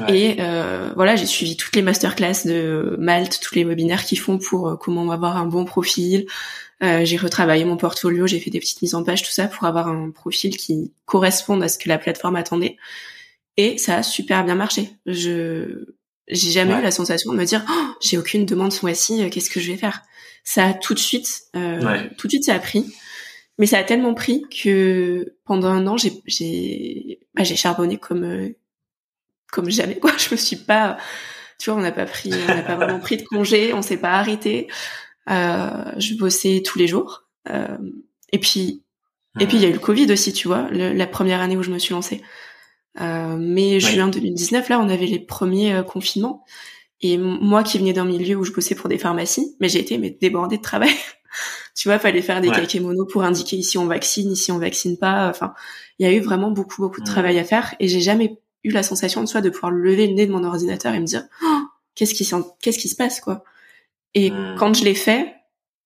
Et 0.09 0.37
euh, 0.39 0.91
voilà, 0.95 1.15
j'ai 1.17 1.27
suivi 1.27 1.57
toutes 1.57 1.77
les 1.77 1.83
masterclass 1.83 2.47
de 2.47 2.97
Malte, 2.99 3.41
tous 3.43 3.55
les 3.55 3.65
webinaires 3.65 4.05
qu'ils 4.05 4.19
font 4.19 4.39
pour 4.39 4.69
euh, 4.69 4.77
comment 4.77 5.11
avoir 5.11 5.37
un 5.37 5.47
bon 5.47 5.65
profil. 5.65 6.27
Euh, 6.83 7.05
j'ai 7.05 7.19
retravaillé 7.19 7.67
mon 7.67 7.77
portfolio, 7.77 8.27
j'ai 8.27 8.41
fait 8.41 8.51
des 8.51 8.61
petites 8.61 8.81
mises 8.81 8.95
en 8.95 9.05
page, 9.05 9.23
tout 9.23 9.31
ça 9.31 9.47
pour 9.47 9.65
avoir 9.65 9.89
un 9.89 10.11
profil 10.11 10.57
qui 10.57 10.93
corresponde 11.05 11.63
à 11.63 11.69
ce 11.69 11.77
que 11.77 11.89
la 11.89 11.99
plateforme 11.99 12.37
attendait. 12.37 12.79
Et 13.59 13.77
ça 13.77 13.97
a 13.97 14.03
super 14.03 14.45
bien 14.45 14.55
marché. 14.55 14.91
Je 15.05 15.85
j'ai 16.31 16.51
jamais 16.51 16.79
eu 16.79 16.83
la 16.83 16.91
sensation 16.91 17.33
de 17.33 17.39
me 17.39 17.45
dire 17.45 17.65
oh, 17.69 17.95
j'ai 18.01 18.19
aucune 18.19 18.47
demande 18.47 18.73
ce 18.73 18.85
mois-ci, 18.85 19.23
euh, 19.23 19.29
qu'est-ce 19.29 19.51
que 19.51 19.61
je 19.61 19.71
vais 19.71 19.79
faire? 19.79 20.03
Ça 20.45 20.67
a 20.67 20.75
tout 20.75 20.95
de 20.95 20.99
suite, 20.99 21.43
euh, 21.57 22.09
tout 22.17 22.27
de 22.27 22.33
suite 22.33 22.45
ça 22.45 22.55
a 22.55 22.59
pris, 22.59 22.87
mais 23.59 23.67
ça 23.67 23.79
a 23.79 23.85
tellement 23.85 24.15
pris 24.15 24.43
que 24.49 25.35
pendant 25.45 25.69
un 25.69 25.87
an 25.87 25.97
j'ai 25.97 26.13
j'ai 26.27 27.21
bah, 27.35 27.45
j'ai 27.45 27.57
charbonné 27.57 27.99
comme 27.99 28.25
euh, 28.25 28.49
comme 29.51 29.71
jamais 29.71 29.99
quoi. 29.99 30.13
Je 30.19 30.31
me 30.33 30.37
suis 30.37 30.57
pas, 30.57 30.97
tu 31.59 31.71
vois, 31.71 31.79
on 31.79 31.83
n'a 31.83 31.93
pas 31.93 32.07
pris, 32.07 32.33
on 32.33 32.55
n'a 32.55 32.63
pas 32.63 32.77
vraiment 32.77 33.01
pris 33.01 33.17
de 33.17 33.23
congé, 33.23 33.73
on 33.75 33.83
s'est 33.83 33.97
pas 33.97 34.13
arrêté. 34.13 34.69
Euh, 35.29 35.93
je 35.99 36.15
bossais 36.15 36.63
tous 36.65 36.79
les 36.79 36.87
jours. 36.87 37.25
Euh, 37.49 37.79
et 38.33 38.39
puis 38.39 38.83
et 39.39 39.47
puis 39.47 39.59
il 39.59 39.63
y 39.63 39.67
a 39.67 39.69
eu 39.69 39.73
le 39.73 39.79
Covid 39.79 40.11
aussi, 40.13 40.33
tu 40.33 40.49
vois, 40.49 40.69
la 40.71 41.07
première 41.07 41.41
année 41.41 41.57
où 41.57 41.63
je 41.63 41.71
me 41.71 41.79
suis 41.79 41.95
lancée. 41.95 42.21
Euh, 43.01 43.37
mai, 43.37 43.79
juin 43.79 44.09
2019, 44.09 44.69
là, 44.69 44.81
on 44.81 44.89
avait 44.89 45.07
les 45.07 45.21
premiers 45.21 45.75
euh, 45.75 45.83
confinements. 45.83 46.45
Et 47.03 47.17
moi 47.17 47.63
qui 47.63 47.79
venais 47.79 47.93
d'un 47.93 48.05
milieu 48.05 48.37
où 48.37 48.45
je 48.45 48.53
bossais 48.53 48.75
pour 48.75 48.89
des 48.89 48.99
pharmacies, 48.99 49.57
mais 49.61 49.69
j'ai 49.69 49.79
été 49.79 49.97
mais 49.97 50.11
débordée 50.11 50.59
de 50.59 50.63
travail. 50.63 50.91
tu 51.75 51.89
vois, 51.89 51.99
fallait 51.99 52.21
faire 52.21 52.41
des 52.41 52.51
ouais. 52.51 52.81
mono 52.81 53.07
pour 53.07 53.23
indiquer 53.23 53.57
ici 53.57 53.79
on 53.79 53.87
vaccine, 53.87 54.31
ici 54.31 54.53
on 54.53 54.59
vaccine 54.59 54.99
pas. 54.99 55.29
Enfin, 55.31 55.55
il 55.99 56.07
y 56.07 56.11
a 56.11 56.13
eu 56.13 56.21
vraiment 56.21 56.51
beaucoup 56.51 56.83
beaucoup 56.83 57.01
de 57.01 57.07
travail 57.07 57.39
à 57.39 57.45
faire 57.45 57.75
et 57.81 57.89
j'ai 57.89 58.01
jamais 58.01 58.39
eu 58.65 58.71
la 58.71 58.83
sensation 58.83 59.23
de 59.23 59.27
soi 59.27 59.41
de 59.41 59.49
pouvoir 59.49 59.73
lever 59.73 60.09
le 60.09 60.15
nez 60.15 60.27
de 60.27 60.33
mon 60.33 60.45
ordinateur 60.45 60.93
et 60.93 61.01
me 61.01 61.07
dire 61.07 61.25
oh, 61.43 61.61
qu'est-ce 61.95 62.13
qui 62.13 62.29
qu'est-ce 62.61 62.79
qui 62.79 62.89
se 62.89 62.97
passe 62.97 63.21
quoi. 63.21 63.45
Et 64.13 64.31
mmh. 64.31 64.57
quand 64.59 64.75
je 64.75 64.85
l'ai 64.85 64.95
fait, 64.95 65.35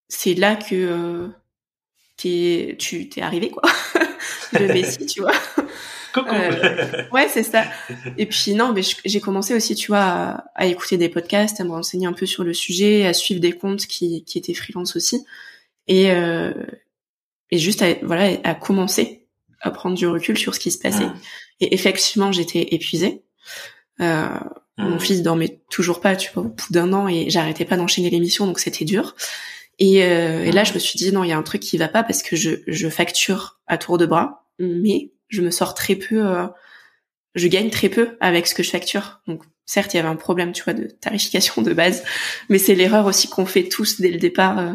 c'est 0.09 0.35
là 0.35 0.57
que 0.57 0.75
euh, 0.75 1.29
t'es 2.17 2.77
tu 2.79 3.09
t'es 3.09 3.21
arrivé 3.21 3.51
quoi. 3.51 3.63
le 4.53 4.67
Messi, 4.67 5.07
tu 5.07 5.21
vois. 5.21 5.33
Euh, 6.17 7.05
ouais, 7.13 7.29
c'est 7.29 7.43
ça. 7.43 7.65
Et 8.19 8.27
puis 8.27 8.55
non, 8.55 8.73
mais 8.73 8.83
j'ai 9.05 9.21
commencé 9.21 9.55
aussi, 9.55 9.75
tu 9.75 9.89
vois, 9.89 10.03
à, 10.03 10.45
à, 10.55 10.67
écouter 10.67 10.97
des 10.97 11.09
podcasts, 11.09 11.61
à 11.61 11.65
me 11.65 11.71
renseigner 11.71 12.07
un 12.07 12.13
peu 12.13 12.27
sur 12.27 12.45
le 12.45 12.55
sujet, 12.55 13.07
à 13.07 13.13
suivre 13.13 13.41
des 13.41 13.53
comptes 13.53 13.87
qui, 13.87 14.25
qui 14.25 14.39
étaient 14.39 14.55
freelance 14.55 14.97
aussi, 14.97 15.25
et 15.87 16.11
euh, 16.11 16.53
et 17.51 17.59
juste 17.59 17.83
à, 17.83 17.95
voilà 18.03 18.39
à 18.45 18.55
commencer 18.55 19.27
à 19.61 19.71
prendre 19.71 19.97
du 19.97 20.07
recul 20.07 20.37
sur 20.37 20.55
ce 20.55 20.61
qui 20.61 20.71
se 20.71 20.79
passait. 20.79 21.07
Mmh. 21.07 21.21
Et 21.61 21.75
effectivement, 21.75 22.33
j'étais 22.33 22.75
épuisée. 22.75 23.23
Euh, 24.01 24.29
Mon 24.77 24.97
mmh. 24.97 25.01
fils 25.01 25.23
dormait 25.23 25.61
toujours 25.71 26.01
pas, 26.01 26.17
tu 26.17 26.31
vois, 26.33 26.43
au 26.43 26.49
bout 26.49 26.67
d'un 26.73 26.93
an, 26.93 27.09
et 27.09 27.31
j'arrêtais 27.31 27.65
pas 27.65 27.77
d'enchaîner 27.77 28.11
l'émission, 28.11 28.47
donc 28.47 28.59
c'était 28.59 28.85
dur. 28.85 29.15
Et, 29.79 30.05
euh, 30.05 30.45
et, 30.45 30.53
là, 30.53 30.65
je 30.65 30.75
me 30.75 30.79
suis 30.79 30.99
dit 30.99 31.13
non, 31.13 31.25
il 31.25 31.31
y 31.31 31.33
a 31.33 31.39
un 31.39 31.43
truc 31.43 31.63
qui 31.63 31.79
va 31.79 31.89
pas 31.89 32.05
parce 32.05 32.23
que 32.23 32.37
je, 32.37 32.51
je 32.67 32.89
facture 32.89 33.59
à 33.67 33.79
tour 33.79 33.99
de 33.99 34.07
bras, 34.07 34.47
mais 34.59 35.11
je 35.29 35.43
me 35.43 35.51
sors 35.51 35.75
très 35.75 35.97
peu, 35.97 36.27
euh, 36.27 36.47
je 37.35 37.49
gagne 37.49 37.71
très 37.71 37.89
peu 37.89 38.17
avec 38.21 38.47
ce 38.47 38.55
que 38.55 38.63
je 38.63 38.71
facture. 38.71 39.21
Donc 39.27 39.43
certes, 39.67 39.95
il 39.95 39.97
y 39.97 40.01
avait 40.01 40.09
un 40.09 40.17
problème, 40.17 40.53
tu 40.53 40.63
vois, 40.63 40.75
de 40.75 40.85
tarification 40.85 41.63
de 41.63 41.73
base, 41.73 42.05
mais 42.49 42.59
c'est 42.59 42.75
l'erreur 42.75 43.07
aussi 43.07 43.29
qu'on 43.29 43.47
fait 43.47 43.69
tous 43.69 44.01
dès 44.01 44.11
le 44.11 44.19
départ 44.19 44.59
euh, 44.59 44.75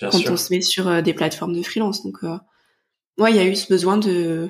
quand 0.00 0.30
on 0.30 0.36
se 0.36 0.52
met 0.52 0.60
sur 0.60 0.88
euh, 0.88 1.02
des 1.02 1.14
plateformes 1.14 1.54
de 1.54 1.62
freelance. 1.62 2.02
Donc 2.02 2.18
euh, 2.22 2.36
ouais, 3.18 3.30
il 3.30 3.36
y 3.36 3.40
a 3.40 3.44
eu 3.44 3.56
ce 3.56 3.68
besoin 3.68 3.96
de 3.96 4.48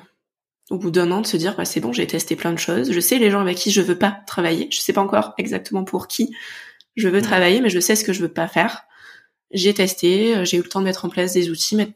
au 0.69 0.77
bout 0.77 0.91
d'un 0.91 1.11
an 1.11 1.21
de 1.21 1.27
se 1.27 1.37
dire 1.37 1.55
bah 1.55 1.63
c'est 1.63 1.79
bon, 1.79 1.93
j'ai 1.93 2.07
testé 2.07 2.35
plein 2.35 2.51
de 2.51 2.59
choses, 2.59 2.91
je 2.91 2.99
sais 2.99 3.19
les 3.19 3.31
gens 3.31 3.39
avec 3.39 3.57
qui 3.57 3.71
je 3.71 3.81
veux 3.81 3.97
pas 3.97 4.19
travailler, 4.27 4.67
je 4.69 4.81
sais 4.81 4.91
pas 4.91 5.01
encore 5.01 5.33
exactement 5.37 5.85
pour 5.85 6.07
qui 6.07 6.35
je 6.97 7.07
veux 7.07 7.21
travailler, 7.21 7.61
mais 7.61 7.69
je 7.69 7.79
sais 7.79 7.95
ce 7.95 8.03
que 8.03 8.11
je 8.11 8.21
veux 8.21 8.33
pas 8.33 8.47
faire. 8.47 8.83
J'ai 9.51 9.73
testé, 9.73 10.35
euh, 10.35 10.45
j'ai 10.45 10.57
eu 10.57 10.61
le 10.61 10.67
temps 10.67 10.79
de 10.79 10.85
mettre 10.85 11.05
en 11.05 11.09
place 11.09 11.31
des 11.33 11.49
outils, 11.49 11.75
mettre, 11.77 11.93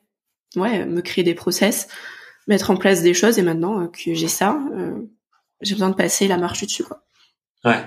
ouais, 0.55 0.85
me 0.85 1.01
créer 1.01 1.23
des 1.23 1.33
process, 1.33 1.89
mettre 2.47 2.71
en 2.71 2.77
place 2.77 3.01
des 3.01 3.13
choses 3.13 3.39
et 3.39 3.41
maintenant 3.41 3.82
euh, 3.82 3.88
que 3.88 4.13
j'ai 4.13 4.27
ça, 4.27 4.60
euh, 4.75 4.99
j'ai 5.62 5.75
besoin 5.75 5.89
de 5.89 5.95
passer 5.95 6.27
la 6.27 6.38
marche 6.38 6.62
dessus 6.62 6.84
quoi. 6.84 7.04
Ouais. 7.63 7.86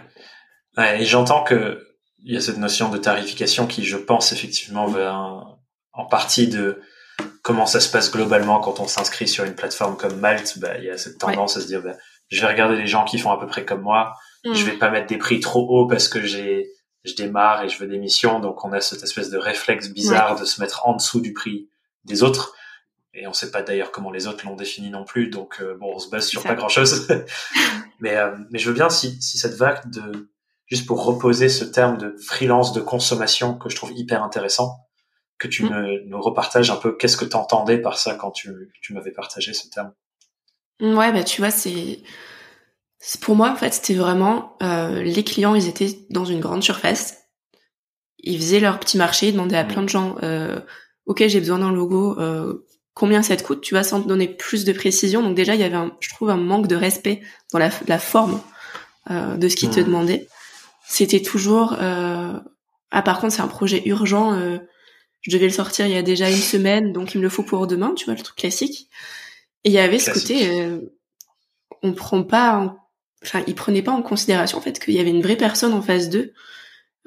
ouais 0.77 1.03
et 1.03 1.05
j'entends 1.05 1.43
que 1.43 1.81
il 2.25 2.33
y 2.33 2.37
a 2.37 2.41
cette 2.41 2.57
notion 2.57 2.89
de 2.89 2.97
tarification 2.97 3.67
qui, 3.67 3.85
je 3.85 3.99
pense, 3.99 4.33
effectivement, 4.33 4.87
va 4.87 5.59
en 5.93 6.07
partie 6.07 6.49
de 6.49 6.81
comment 7.43 7.67
ça 7.67 7.81
se 7.81 7.91
passe 7.91 8.11
globalement 8.11 8.61
quand 8.61 8.81
on 8.81 8.89
s'inscrit 8.89 9.29
sur 9.29 9.45
une 9.45 9.55
plateforme 9.55 9.97
comme 9.97 10.19
Malte. 10.19 10.59
Bah, 10.59 10.79
il 10.79 10.85
y 10.85 10.91
a 10.91 10.97
cette 10.97 11.19
tendance 11.19 11.59
à 11.59 11.61
se 11.61 11.67
dire, 11.67 11.83
bah, 11.83 11.95
je 12.29 12.41
vais 12.41 12.47
regarder 12.47 12.77
les 12.77 12.87
gens 12.87 13.05
qui 13.05 13.19
font 13.19 13.31
à 13.31 13.39
peu 13.39 13.47
près 13.47 13.65
comme 13.65 13.83
moi. 13.83 14.15
Je 14.45 14.51
mm. 14.51 14.55
vais 14.55 14.79
pas 14.79 14.91
mettre 14.91 15.07
des 15.07 15.19
prix 15.19 15.41
trop 15.41 15.69
hauts 15.69 15.87
parce 15.87 16.09
que 16.09 16.23
j'ai 16.23 16.67
je 17.05 17.15
démarre 17.15 17.63
et 17.63 17.69
je 17.69 17.79
veux 17.79 17.87
des 17.87 17.99
missions, 17.99 18.41
donc 18.41 18.65
on 18.65 18.73
a 18.73 18.81
cette 18.81 19.03
espèce 19.03 19.29
de 19.29 19.37
réflexe 19.37 19.91
bizarre 19.91 20.41
de 20.41 20.47
se 20.47 20.59
mettre 20.63 20.87
en 20.87 20.97
dessous 20.97 21.21
du 21.21 21.35
prix 21.35 21.69
des 22.07 22.23
autres. 22.23 22.55
Et 23.15 23.27
on 23.27 23.33
sait 23.33 23.51
pas 23.51 23.63
d'ailleurs 23.63 23.93
comment 23.93 24.11
les 24.11 24.27
autres 24.27 24.45
l'ont 24.45 24.57
défini 24.57 24.91
non 24.91 25.05
plus, 25.05 25.29
donc 25.29 25.61
euh, 25.61 25.77
bon, 25.79 25.93
on 25.95 25.99
se 25.99 26.11
base 26.11 26.27
sur 26.27 26.43
pas 26.43 26.55
grand 26.55 26.69
chose. 26.69 27.07
mais 28.01 28.17
euh, 28.17 28.37
mais 28.51 28.59
je 28.59 28.69
veux 28.69 28.75
bien 28.75 28.91
si 28.91 29.21
si 29.23 29.39
cette 29.39 29.55
vague 29.55 29.89
de 29.91 30.29
juste 30.67 30.87
pour 30.87 31.05
reposer 31.05 31.49
ce 31.49 31.65
terme 31.65 31.97
de 31.97 32.17
freelance 32.19 32.73
de 32.73 32.81
consommation 32.81 33.57
que 33.57 33.69
je 33.69 33.77
trouve 33.77 33.93
hyper 33.93 34.23
intéressant, 34.23 34.79
que 35.39 35.47
tu 35.47 35.65
mm. 35.65 36.03
nous 36.07 36.21
repartages 36.21 36.71
un 36.71 36.77
peu. 36.77 36.97
Qu'est-ce 36.97 37.17
que 37.17 37.25
tu 37.25 37.37
entendais 37.37 37.79
par 37.79 37.99
ça 37.99 38.15
quand 38.15 38.33
tu 38.33 38.73
tu 38.83 38.93
m'avais 38.95 39.13
partagé 39.13 39.53
ce 39.53 39.69
terme? 39.69 39.93
Ouais, 40.81 41.13
bah 41.13 41.23
tu 41.23 41.41
vois, 41.41 41.51
c'est 41.51 42.01
pour 43.21 43.37
moi, 43.37 43.51
en 43.51 43.57
fait, 43.57 43.75
c'était 43.75 43.95
vraiment 43.95 44.57
euh, 44.63 45.03
les 45.03 45.25
clients, 45.25 45.55
ils 45.55 45.69
étaient 45.69 46.07
dans 46.11 46.25
une 46.25 46.41
grande 46.41 46.63
surface, 46.63 47.19
ils 48.19 48.39
faisaient 48.39 48.61
leur 48.61 48.81
petit 48.81 48.97
marché, 48.97 49.29
ils 49.29 49.33
demandaient 49.33 49.57
à 49.57 49.65
plein 49.65 49.83
de 49.83 49.89
gens, 49.89 50.17
euh, 50.23 50.59
ok, 51.07 51.25
j'ai 51.27 51.41
besoin 51.41 51.59
d'un 51.59 51.73
logo, 51.73 52.19
euh, 52.19 52.67
combien 52.95 53.23
ça 53.23 53.37
te 53.37 53.43
coûte, 53.43 53.61
tu 53.61 53.75
vois, 53.75 53.83
sans 53.83 54.01
te 54.03 54.09
donner 54.09 54.29
plus 54.29 54.65
de 54.65 54.73
précision. 54.73 55.23
Donc 55.23 55.35
déjà, 55.35 55.55
il 55.55 55.61
y 55.61 55.65
avait, 55.65 55.77
un, 55.77 55.93
je 56.01 56.09
trouve, 56.09 56.31
un 56.31 56.37
manque 56.37 56.67
de 56.67 56.77
respect 56.77 57.23
dans 57.53 57.59
la, 57.59 57.71
la 57.87 57.99
forme 57.99 58.41
euh, 59.11 59.37
de 59.37 59.49
ce 59.49 59.57
qu'ils 59.57 59.71
te 59.71 59.81
demandaient. 59.81 60.29
C'était 60.87 61.23
toujours, 61.23 61.77
euh, 61.81 62.39
ah 62.91 63.03
par 63.03 63.21
contre, 63.21 63.35
c'est 63.35 63.43
un 63.43 63.49
projet 63.49 63.83
urgent, 63.87 64.35
euh, 64.35 64.59
je 65.23 65.31
devais 65.31 65.47
le 65.47 65.53
sortir 65.53 65.87
il 65.87 65.93
y 65.93 65.97
a 65.97 66.03
déjà 66.03 66.31
une 66.31 66.37
semaine, 66.37 66.93
donc 66.93 67.15
il 67.15 67.19
me 67.19 67.23
le 67.23 67.31
faut 67.31 67.43
pour 67.43 67.67
demain, 67.67 67.93
tu 67.97 68.05
vois, 68.05 68.15
le 68.15 68.23
truc 68.23 68.37
classique. 68.37 68.89
Et 69.65 69.71
il 69.71 69.73
y 69.73 69.79
avait 69.79 69.99
ce 69.99 70.11
côté, 70.11 70.69
on 71.83 71.95
prend 71.95 72.23
pas 72.23 72.77
enfin, 73.25 73.43
ils 73.47 73.55
prenaient 73.55 73.83
pas 73.83 73.93
en 73.93 74.03
considération 74.03 74.59
en 74.59 74.61
fait 74.61 74.79
qu'il 74.79 74.95
y 74.95 75.01
avait 75.01 75.11
une 75.11 75.23
vraie 75.23 75.37
personne 75.37 75.73
en 75.73 75.83
face 75.83 76.09
d'eux. 76.11 76.33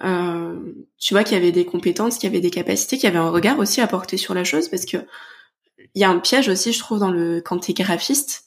Euh, 0.04 0.60
tu 1.00 1.13
vois 1.13 1.23
qu'il 1.23 1.38
y 1.38 1.39
avait 1.39 1.52
des 1.52 1.65
compétences, 1.65 2.17
qu'il 2.17 2.30
y 2.30 2.32
avait 2.32 2.41
des 2.41 2.52
capacités, 2.52 2.97
qu'il 2.97 3.06
y 3.06 3.08
avait 3.08 3.17
un 3.17 3.30
regard 3.30 3.58
aussi 3.60 3.82
à 3.82 3.88
porter 3.88 4.17
sur 4.17 4.34
la 4.34 4.43
chose, 4.43 4.69
parce 4.69 4.86
que 4.86 4.97
il 5.97 6.01
y 6.01 6.03
a 6.03 6.12
un 6.12 6.19
piège 6.19 6.47
aussi, 6.47 6.73
je 6.73 6.79
trouve, 6.79 6.99
dans 6.99 7.10
le 7.10 7.41
quand 7.41 7.57
t'es 7.57 7.73
graphiste, 7.73 8.45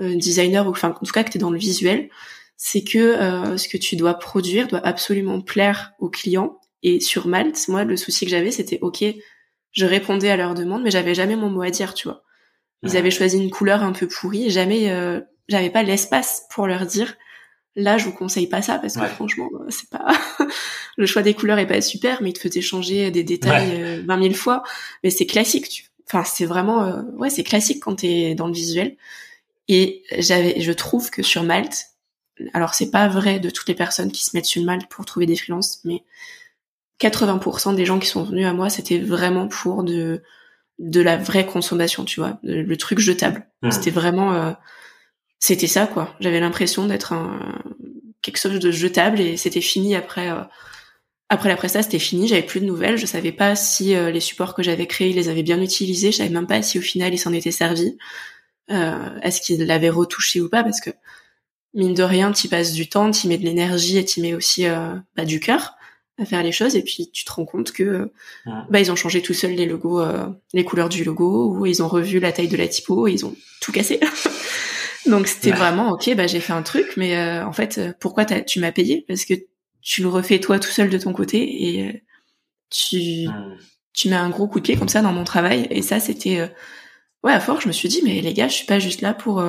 euh, 0.00 0.14
designer 0.14 0.64
ou 0.64 0.70
enfin 0.70 0.90
en 0.90 1.04
tout 1.04 1.12
cas 1.12 1.24
que 1.24 1.30
t'es 1.30 1.40
dans 1.40 1.50
le 1.50 1.58
visuel, 1.58 2.08
c'est 2.56 2.84
que 2.84 2.98
euh, 2.98 3.56
ce 3.56 3.68
que 3.68 3.76
tu 3.76 3.96
dois 3.96 4.14
produire 4.14 4.68
doit 4.68 4.86
absolument 4.86 5.40
plaire 5.40 5.92
aux 5.98 6.08
clients. 6.08 6.60
Et 6.84 7.00
sur 7.00 7.26
Malte, 7.26 7.66
moi, 7.66 7.82
le 7.82 7.96
souci 7.96 8.26
que 8.26 8.30
j'avais, 8.30 8.52
c'était 8.52 8.78
ok, 8.80 9.04
je 9.72 9.86
répondais 9.86 10.30
à 10.30 10.36
leurs 10.36 10.54
demandes, 10.54 10.84
mais 10.84 10.92
j'avais 10.92 11.16
jamais 11.16 11.34
mon 11.34 11.50
mot 11.50 11.62
à 11.62 11.70
dire, 11.70 11.94
tu 11.94 12.06
vois. 12.06 12.22
Ils 12.84 12.96
avaient 12.96 13.10
choisi 13.10 13.42
une 13.42 13.50
couleur 13.50 13.82
un 13.82 13.92
peu 13.92 14.06
pourrie, 14.06 14.46
et 14.46 14.50
jamais 14.50 14.92
euh, 14.92 15.20
j'avais 15.48 15.70
pas 15.70 15.82
l'espace 15.82 16.46
pour 16.48 16.68
leur 16.68 16.86
dire 16.86 17.16
là 17.76 17.98
je 17.98 18.04
vous 18.04 18.12
conseille 18.12 18.46
pas 18.46 18.62
ça 18.62 18.78
parce 18.78 18.96
que 18.96 19.06
franchement 19.06 19.48
euh, 19.54 19.66
c'est 19.68 19.90
pas 19.90 20.12
le 20.96 21.06
choix 21.06 21.22
des 21.22 21.34
couleurs 21.34 21.58
est 21.58 21.66
pas 21.66 21.80
super 21.80 22.22
mais 22.22 22.30
il 22.30 22.32
te 22.34 22.38
faisait 22.38 22.60
changer 22.60 23.10
des 23.10 23.24
détails 23.24 24.02
20 24.06 24.22
000 24.22 24.30
euh, 24.30 24.34
fois 24.36 24.62
mais 25.02 25.10
c'est 25.10 25.26
classique 25.26 25.68
tu... 25.68 25.84
enfin 26.06 26.24
c'est 26.24 26.46
vraiment 26.46 26.84
euh, 26.84 27.02
ouais 27.16 27.30
c'est 27.30 27.44
classique 27.44 27.82
quand 27.82 27.96
t'es 27.96 28.34
dans 28.34 28.46
le 28.46 28.52
visuel 28.52 28.96
et 29.68 30.02
j'avais 30.18 30.60
je 30.60 30.72
trouve 30.72 31.10
que 31.10 31.22
sur 31.22 31.42
Malte 31.42 31.86
alors 32.52 32.74
c'est 32.74 32.90
pas 32.90 33.08
vrai 33.08 33.38
de 33.38 33.50
toutes 33.50 33.68
les 33.68 33.74
personnes 33.74 34.12
qui 34.12 34.24
se 34.24 34.36
mettent 34.36 34.46
sur 34.46 34.62
Malte 34.62 34.88
pour 34.88 35.04
trouver 35.04 35.26
des 35.26 35.36
freelances 35.36 35.80
mais 35.84 36.04
80% 37.00 37.74
des 37.74 37.86
gens 37.86 37.98
qui 37.98 38.08
sont 38.08 38.24
venus 38.24 38.46
à 38.46 38.52
moi 38.52 38.70
c'était 38.70 38.98
vraiment 38.98 39.48
pour 39.48 39.84
de 39.84 40.22
de 40.78 41.00
la 41.00 41.16
vraie 41.16 41.46
consommation 41.46 42.04
tu 42.04 42.20
vois 42.20 42.38
le 42.42 42.76
truc 42.76 42.98
jetable 42.98 43.46
mmh. 43.62 43.70
c'était 43.70 43.90
vraiment 43.90 44.54
c'était 45.44 45.66
ça 45.66 45.86
quoi. 45.86 46.16
J'avais 46.20 46.40
l'impression 46.40 46.86
d'être 46.86 47.12
un 47.12 47.38
quelque 48.22 48.38
chose 48.38 48.58
de 48.58 48.70
jetable 48.70 49.20
et 49.20 49.36
c'était 49.36 49.60
fini 49.60 49.94
après 49.94 50.30
euh, 50.30 50.40
après 51.28 51.48
la 51.48 51.56
presta, 51.56 51.82
c'était 51.82 51.98
fini, 51.98 52.28
j'avais 52.28 52.42
plus 52.42 52.60
de 52.60 52.66
nouvelles, 52.66 52.98
je 52.98 53.06
savais 53.06 53.32
pas 53.32 53.56
si 53.56 53.94
euh, 53.94 54.10
les 54.10 54.20
supports 54.20 54.54
que 54.54 54.62
j'avais 54.62 54.86
créés, 54.86 55.10
ils 55.10 55.16
les 55.16 55.28
avaient 55.28 55.42
bien 55.42 55.60
utilisés, 55.60 56.12
je 56.12 56.18
savais 56.18 56.30
même 56.30 56.46
pas 56.46 56.62
si 56.62 56.78
au 56.78 56.82
final 56.82 57.14
ils 57.14 57.18
s'en 57.18 57.32
étaient 57.32 57.50
servis. 57.50 57.96
Euh, 58.70 59.18
est-ce 59.22 59.40
qu'ils 59.40 59.64
l'avaient 59.64 59.90
retouché 59.90 60.40
ou 60.40 60.48
pas 60.48 60.62
parce 60.62 60.80
que 60.80 60.90
mine 61.74 61.94
de 61.94 62.02
rien, 62.02 62.32
tu 62.32 62.48
passes 62.48 62.72
du 62.72 62.88
temps, 62.88 63.10
tu 63.10 63.28
mets 63.28 63.38
de 63.38 63.44
l'énergie 63.44 63.98
et 63.98 64.04
tu 64.04 64.20
mets 64.20 64.34
aussi 64.34 64.64
bah, 65.16 65.24
du 65.24 65.40
cœur 65.40 65.74
à 66.18 66.24
faire 66.24 66.42
les 66.42 66.52
choses 66.52 66.76
et 66.76 66.82
puis 66.82 67.10
tu 67.12 67.24
te 67.24 67.32
rends 67.32 67.44
compte 67.44 67.72
que 67.72 68.12
bah 68.46 68.78
ils 68.78 68.92
ont 68.92 68.96
changé 68.96 69.20
tout 69.20 69.34
seuls 69.34 69.50
les 69.50 69.66
logos 69.66 70.00
les 70.52 70.64
couleurs 70.64 70.88
du 70.88 71.02
logo 71.02 71.52
ou 71.52 71.66
ils 71.66 71.82
ont 71.82 71.88
revu 71.88 72.20
la 72.20 72.30
taille 72.30 72.48
de 72.48 72.56
la 72.56 72.68
typo 72.68 73.08
et 73.08 73.12
ils 73.12 73.26
ont 73.26 73.34
tout 73.60 73.72
cassé. 73.72 73.98
Donc 75.06 75.26
c'était 75.26 75.50
vraiment 75.50 75.90
ok, 75.90 76.14
bah 76.16 76.26
j'ai 76.26 76.40
fait 76.40 76.52
un 76.52 76.62
truc, 76.62 76.94
mais 76.96 77.16
euh, 77.16 77.44
en 77.44 77.52
fait, 77.52 77.78
euh, 77.78 77.92
pourquoi 78.00 78.24
tu 78.24 78.60
m'as 78.60 78.72
payé? 78.72 79.04
Parce 79.06 79.24
que 79.24 79.34
tu 79.84 80.02
le 80.02 80.08
refais 80.08 80.40
toi 80.40 80.58
tout 80.58 80.70
seul 80.70 80.88
de 80.88 80.98
ton 80.98 81.12
côté 81.12 81.68
et 81.68 81.88
euh, 81.88 81.92
tu 82.70 83.28
hmm. 83.28 83.58
tu 83.92 84.08
mets 84.08 84.16
un 84.16 84.30
gros 84.30 84.48
coup 84.48 84.58
de 84.58 84.64
pied 84.64 84.76
comme 84.76 84.88
ça 84.88 85.02
dans 85.02 85.12
mon 85.12 85.24
travail. 85.24 85.68
Et 85.70 85.82
ça 85.82 86.00
c'était 86.00 86.50
ouais 87.22 87.32
à 87.32 87.38
fort. 87.38 87.60
Je 87.60 87.68
me 87.68 87.72
suis 87.72 87.88
dit 87.88 88.00
mais 88.02 88.20
les 88.20 88.32
gars, 88.34 88.48
je 88.48 88.54
suis 88.54 88.66
pas 88.66 88.78
juste 88.78 89.02
là 89.02 89.14
pour 89.14 89.44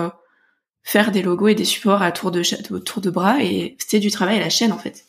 faire 0.84 1.12
des 1.12 1.24
logos 1.24 1.48
et 1.48 1.56
des 1.56 1.66
supports 1.66 2.02
à 2.02 2.12
tour 2.12 2.32
de 2.32 2.44
tour 2.80 3.02
de 3.02 3.10
bras 3.10 3.42
et 3.42 3.76
c'était 3.80 4.00
du 4.00 4.12
travail 4.12 4.38
à 4.38 4.42
la 4.42 4.50
chaîne 4.50 4.74
en 4.74 4.78
fait. 4.78 5.06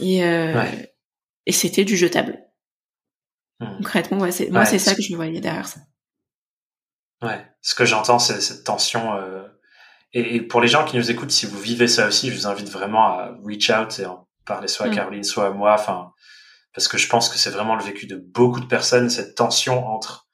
Et 0.00 0.22
et 1.46 1.52
c'était 1.52 1.84
du 1.84 1.96
jetable. 1.96 2.40
Hmm. 3.60 3.76
Concrètement, 3.76 4.18
ouais, 4.18 4.32
c'est 4.32 4.50
moi 4.50 4.64
c'est 4.64 4.78
ça 4.78 4.94
que 4.94 5.02
je 5.02 5.12
me 5.12 5.16
voyais 5.16 5.40
derrière 5.40 5.68
ça. 5.68 5.80
Ouais, 7.20 7.44
ce 7.60 7.74
que 7.74 7.84
j'entends, 7.84 8.18
c'est 8.18 8.40
cette 8.40 8.64
tension 8.64 9.12
et, 10.12 10.40
pour 10.40 10.60
les 10.60 10.68
gens 10.68 10.84
qui 10.84 10.96
nous 10.96 11.10
écoutent, 11.10 11.30
si 11.30 11.46
vous 11.46 11.58
vivez 11.58 11.88
ça 11.88 12.08
aussi, 12.08 12.30
je 12.30 12.34
vous 12.34 12.46
invite 12.46 12.70
vraiment 12.70 13.06
à 13.06 13.36
reach 13.44 13.70
out 13.70 13.98
et 13.98 14.06
en 14.06 14.27
parler 14.48 14.66
soit 14.66 14.86
à 14.86 14.88
mm. 14.88 14.94
Caroline, 14.94 15.24
soit 15.24 15.46
à 15.46 15.50
moi. 15.50 15.74
Enfin, 15.74 16.12
parce 16.74 16.88
que 16.88 16.98
je 16.98 17.08
pense 17.08 17.28
que 17.28 17.38
c'est 17.38 17.50
vraiment 17.50 17.76
le 17.76 17.84
vécu 17.84 18.06
de 18.06 18.16
beaucoup 18.16 18.60
de 18.60 18.66
personnes, 18.66 19.10
cette 19.10 19.34
tension 19.34 19.86
entre 19.86 20.26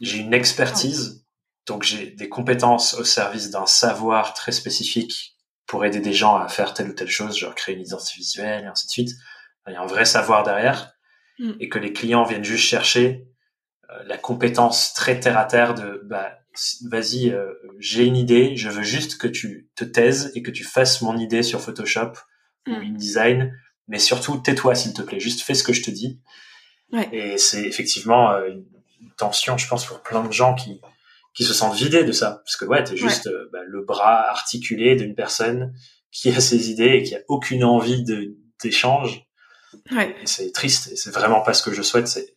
j'ai 0.00 0.18
une 0.18 0.34
expertise, 0.34 1.24
donc 1.66 1.82
j'ai 1.82 2.10
des 2.10 2.28
compétences 2.28 2.94
au 2.94 3.04
service 3.04 3.50
d'un 3.50 3.66
savoir 3.66 4.34
très 4.34 4.52
spécifique 4.52 5.36
pour 5.66 5.84
aider 5.84 6.00
des 6.00 6.12
gens 6.12 6.36
à 6.36 6.48
faire 6.48 6.74
telle 6.74 6.90
ou 6.90 6.92
telle 6.92 7.08
chose, 7.08 7.38
genre 7.38 7.54
créer 7.54 7.74
une 7.74 7.82
identité 7.82 8.18
visuelle 8.18 8.64
et 8.64 8.66
ainsi 8.66 8.86
de 8.86 8.90
suite. 8.90 9.10
Il 9.66 9.72
y 9.72 9.76
a 9.76 9.80
un 9.80 9.86
vrai 9.86 10.04
savoir 10.04 10.42
derrière 10.42 10.92
mm. 11.38 11.52
et 11.60 11.68
que 11.68 11.78
les 11.78 11.92
clients 11.92 12.24
viennent 12.24 12.44
juste 12.44 12.64
chercher 12.64 13.26
euh, 13.90 14.02
la 14.04 14.18
compétence 14.18 14.92
très 14.92 15.20
terre 15.20 15.38
à 15.38 15.44
terre 15.44 15.74
de 15.74 16.02
bah, 16.04 16.38
vas-y, 16.88 17.30
euh, 17.30 17.52
j'ai 17.78 18.04
une 18.04 18.16
idée, 18.16 18.56
je 18.56 18.68
veux 18.68 18.82
juste 18.82 19.16
que 19.16 19.26
tu 19.26 19.70
te 19.74 19.84
taises 19.84 20.32
et 20.34 20.42
que 20.42 20.50
tu 20.50 20.64
fasses 20.64 21.02
mon 21.02 21.16
idée 21.16 21.42
sur 21.42 21.60
Photoshop 21.60 22.12
ou 22.66 22.72
mm. 22.72 22.82
InDesign, 22.82 23.58
mais 23.88 23.98
surtout 23.98 24.38
tais-toi 24.38 24.74
s'il 24.74 24.94
te 24.94 25.02
plaît, 25.02 25.20
juste 25.20 25.42
fais 25.42 25.54
ce 25.54 25.64
que 25.64 25.72
je 25.72 25.82
te 25.82 25.90
dis. 25.90 26.20
Ouais. 26.92 27.08
Et 27.12 27.38
c'est 27.38 27.62
effectivement 27.62 28.30
euh, 28.32 28.48
une 28.48 29.10
tension, 29.16 29.56
je 29.58 29.68
pense, 29.68 29.84
pour 29.84 30.02
plein 30.02 30.24
de 30.24 30.32
gens 30.32 30.54
qui 30.54 30.80
qui 31.34 31.42
se 31.42 31.52
sentent 31.52 31.74
vidés 31.74 32.04
de 32.04 32.12
ça, 32.12 32.42
parce 32.44 32.56
que 32.56 32.64
ouais, 32.64 32.84
t'es 32.84 32.96
juste 32.96 33.26
euh, 33.26 33.48
bah, 33.52 33.58
le 33.66 33.82
bras 33.82 34.30
articulé 34.30 34.94
d'une 34.94 35.16
personne 35.16 35.74
qui 36.12 36.30
a 36.30 36.40
ses 36.40 36.70
idées 36.70 36.92
et 36.94 37.02
qui 37.02 37.16
a 37.16 37.20
aucune 37.26 37.64
envie 37.64 38.04
de 38.04 38.36
d'échange. 38.62 39.24
Ouais. 39.90 40.14
c'est 40.24 40.52
triste, 40.52 40.92
et 40.92 40.96
c'est 40.96 41.10
vraiment 41.10 41.40
pas 41.40 41.52
ce 41.52 41.62
que 41.62 41.72
je 41.72 41.82
souhaite. 41.82 42.06
C'est 42.06 42.36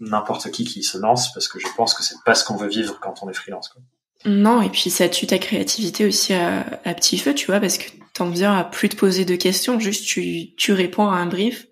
n'importe 0.00 0.50
qui 0.52 0.64
qui 0.64 0.84
se 0.84 0.96
lance 0.96 1.32
parce 1.32 1.48
que 1.48 1.58
je 1.58 1.66
pense 1.76 1.94
que 1.94 2.04
c'est 2.04 2.14
pas 2.24 2.36
ce 2.36 2.44
qu'on 2.44 2.56
veut 2.56 2.68
vivre 2.68 3.00
quand 3.00 3.22
on 3.22 3.28
est 3.28 3.34
freelance. 3.34 3.68
Quoi. 3.68 3.82
Non, 4.24 4.62
et 4.62 4.68
puis 4.68 4.90
ça 4.90 5.08
tue 5.08 5.26
ta 5.26 5.38
créativité 5.38 6.04
aussi 6.04 6.34
à, 6.34 6.64
petit 6.94 7.18
feu, 7.18 7.34
tu 7.34 7.46
vois, 7.46 7.60
parce 7.60 7.78
que 7.78 7.88
t'en 8.14 8.30
viens 8.30 8.56
à 8.56 8.64
plus 8.64 8.88
te 8.88 8.96
poser 8.96 9.24
de 9.24 9.36
questions, 9.36 9.78
juste 9.78 10.06
tu, 10.06 10.54
tu 10.56 10.72
réponds 10.72 11.08
à 11.08 11.16
un 11.16 11.26
brief, 11.26 11.66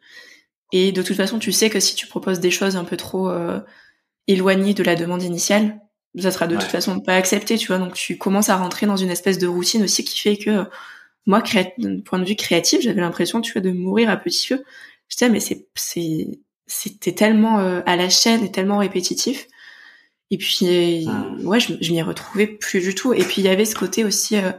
et 0.73 0.93
de 0.93 1.03
toute 1.03 1.17
façon, 1.17 1.39
tu 1.39 1.53
sais 1.53 1.71
que 1.71 1.81
si 1.81 1.95
tu 1.95 2.07
proposes 2.07 2.41
des 2.41 2.51
choses 2.51 2.77
un 2.77 2.85
peu 2.85 2.97
trop 2.97 3.29
euh, 3.29 3.61
éloignées 4.29 4.75
de 4.75 4.83
la 4.83 4.95
demande 4.95 5.23
initiale, 5.23 5.81
ça 6.19 6.31
sera 6.31 6.47
de 6.47 6.57
toute 6.57 6.65
façon 6.65 7.01
pas 7.01 7.15
accepté, 7.15 7.59
tu 7.59 7.67
vois, 7.67 7.79
donc 7.79 7.95
tu 7.95 8.17
commences 8.17 8.49
à 8.49 8.57
rentrer 8.57 8.87
dans 8.87 8.97
une 8.97 9.11
espèce 9.11 9.39
de 9.39 9.47
routine 9.47 9.83
aussi 9.83 10.05
qui 10.05 10.19
fait 10.19 10.37
que 10.37 10.67
moi, 11.27 11.43
d'un 11.79 12.01
point 12.01 12.19
de 12.21 12.25
vue 12.25 12.37
créatif, 12.37 12.81
j'avais 12.81 13.01
l'impression, 13.01 13.41
tu 13.41 13.53
vois, 13.53 13.61
de 13.61 13.73
mourir 13.73 14.09
à 14.09 14.17
petit 14.17 14.47
feu. 14.47 14.65
Je 15.09 15.17
disais, 15.17 15.29
mais 15.29 15.41
c'est, 15.41 15.67
c'est, 15.75 16.39
c'était 16.67 17.13
tellement 17.13 17.59
euh, 17.59 17.81
à 17.85 17.97
la 17.97 18.09
chaîne 18.09 18.45
et 18.45 18.51
tellement 18.53 18.79
répétitif. 18.79 19.49
Et 20.31 20.39
puis, 20.39 21.07
hmm. 21.07 21.47
ouais, 21.47 21.61
je, 21.61 21.75
je 21.81 21.93
m'y 21.93 22.03
retrouvais 22.03 22.47
plus 22.47 22.81
du 22.81 22.95
tout. 22.95 23.13
Et 23.15 23.23
puis, 23.23 23.43
il 23.43 23.45
y 23.45 23.49
avait 23.49 23.65
ce 23.65 23.75
côté 23.75 24.05
aussi 24.05 24.37
euh, 24.37 24.53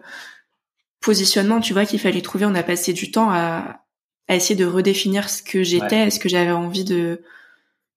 positionnement, 1.01 1.59
tu 1.59 1.73
vois, 1.73 1.85
qu'il 1.85 1.99
fallait 1.99 2.21
trouver. 2.21 2.45
On 2.45 2.55
a 2.55 2.63
passé 2.63 2.93
du 2.93 3.11
temps 3.11 3.29
à, 3.29 3.81
à 4.27 4.35
essayer 4.35 4.55
de 4.55 4.65
redéfinir 4.65 5.29
ce 5.29 5.41
que 5.41 5.63
j'étais, 5.63 6.09
ce 6.09 6.19
que 6.19 6.29
j'avais 6.29 6.51
envie 6.51 6.83
de, 6.83 7.21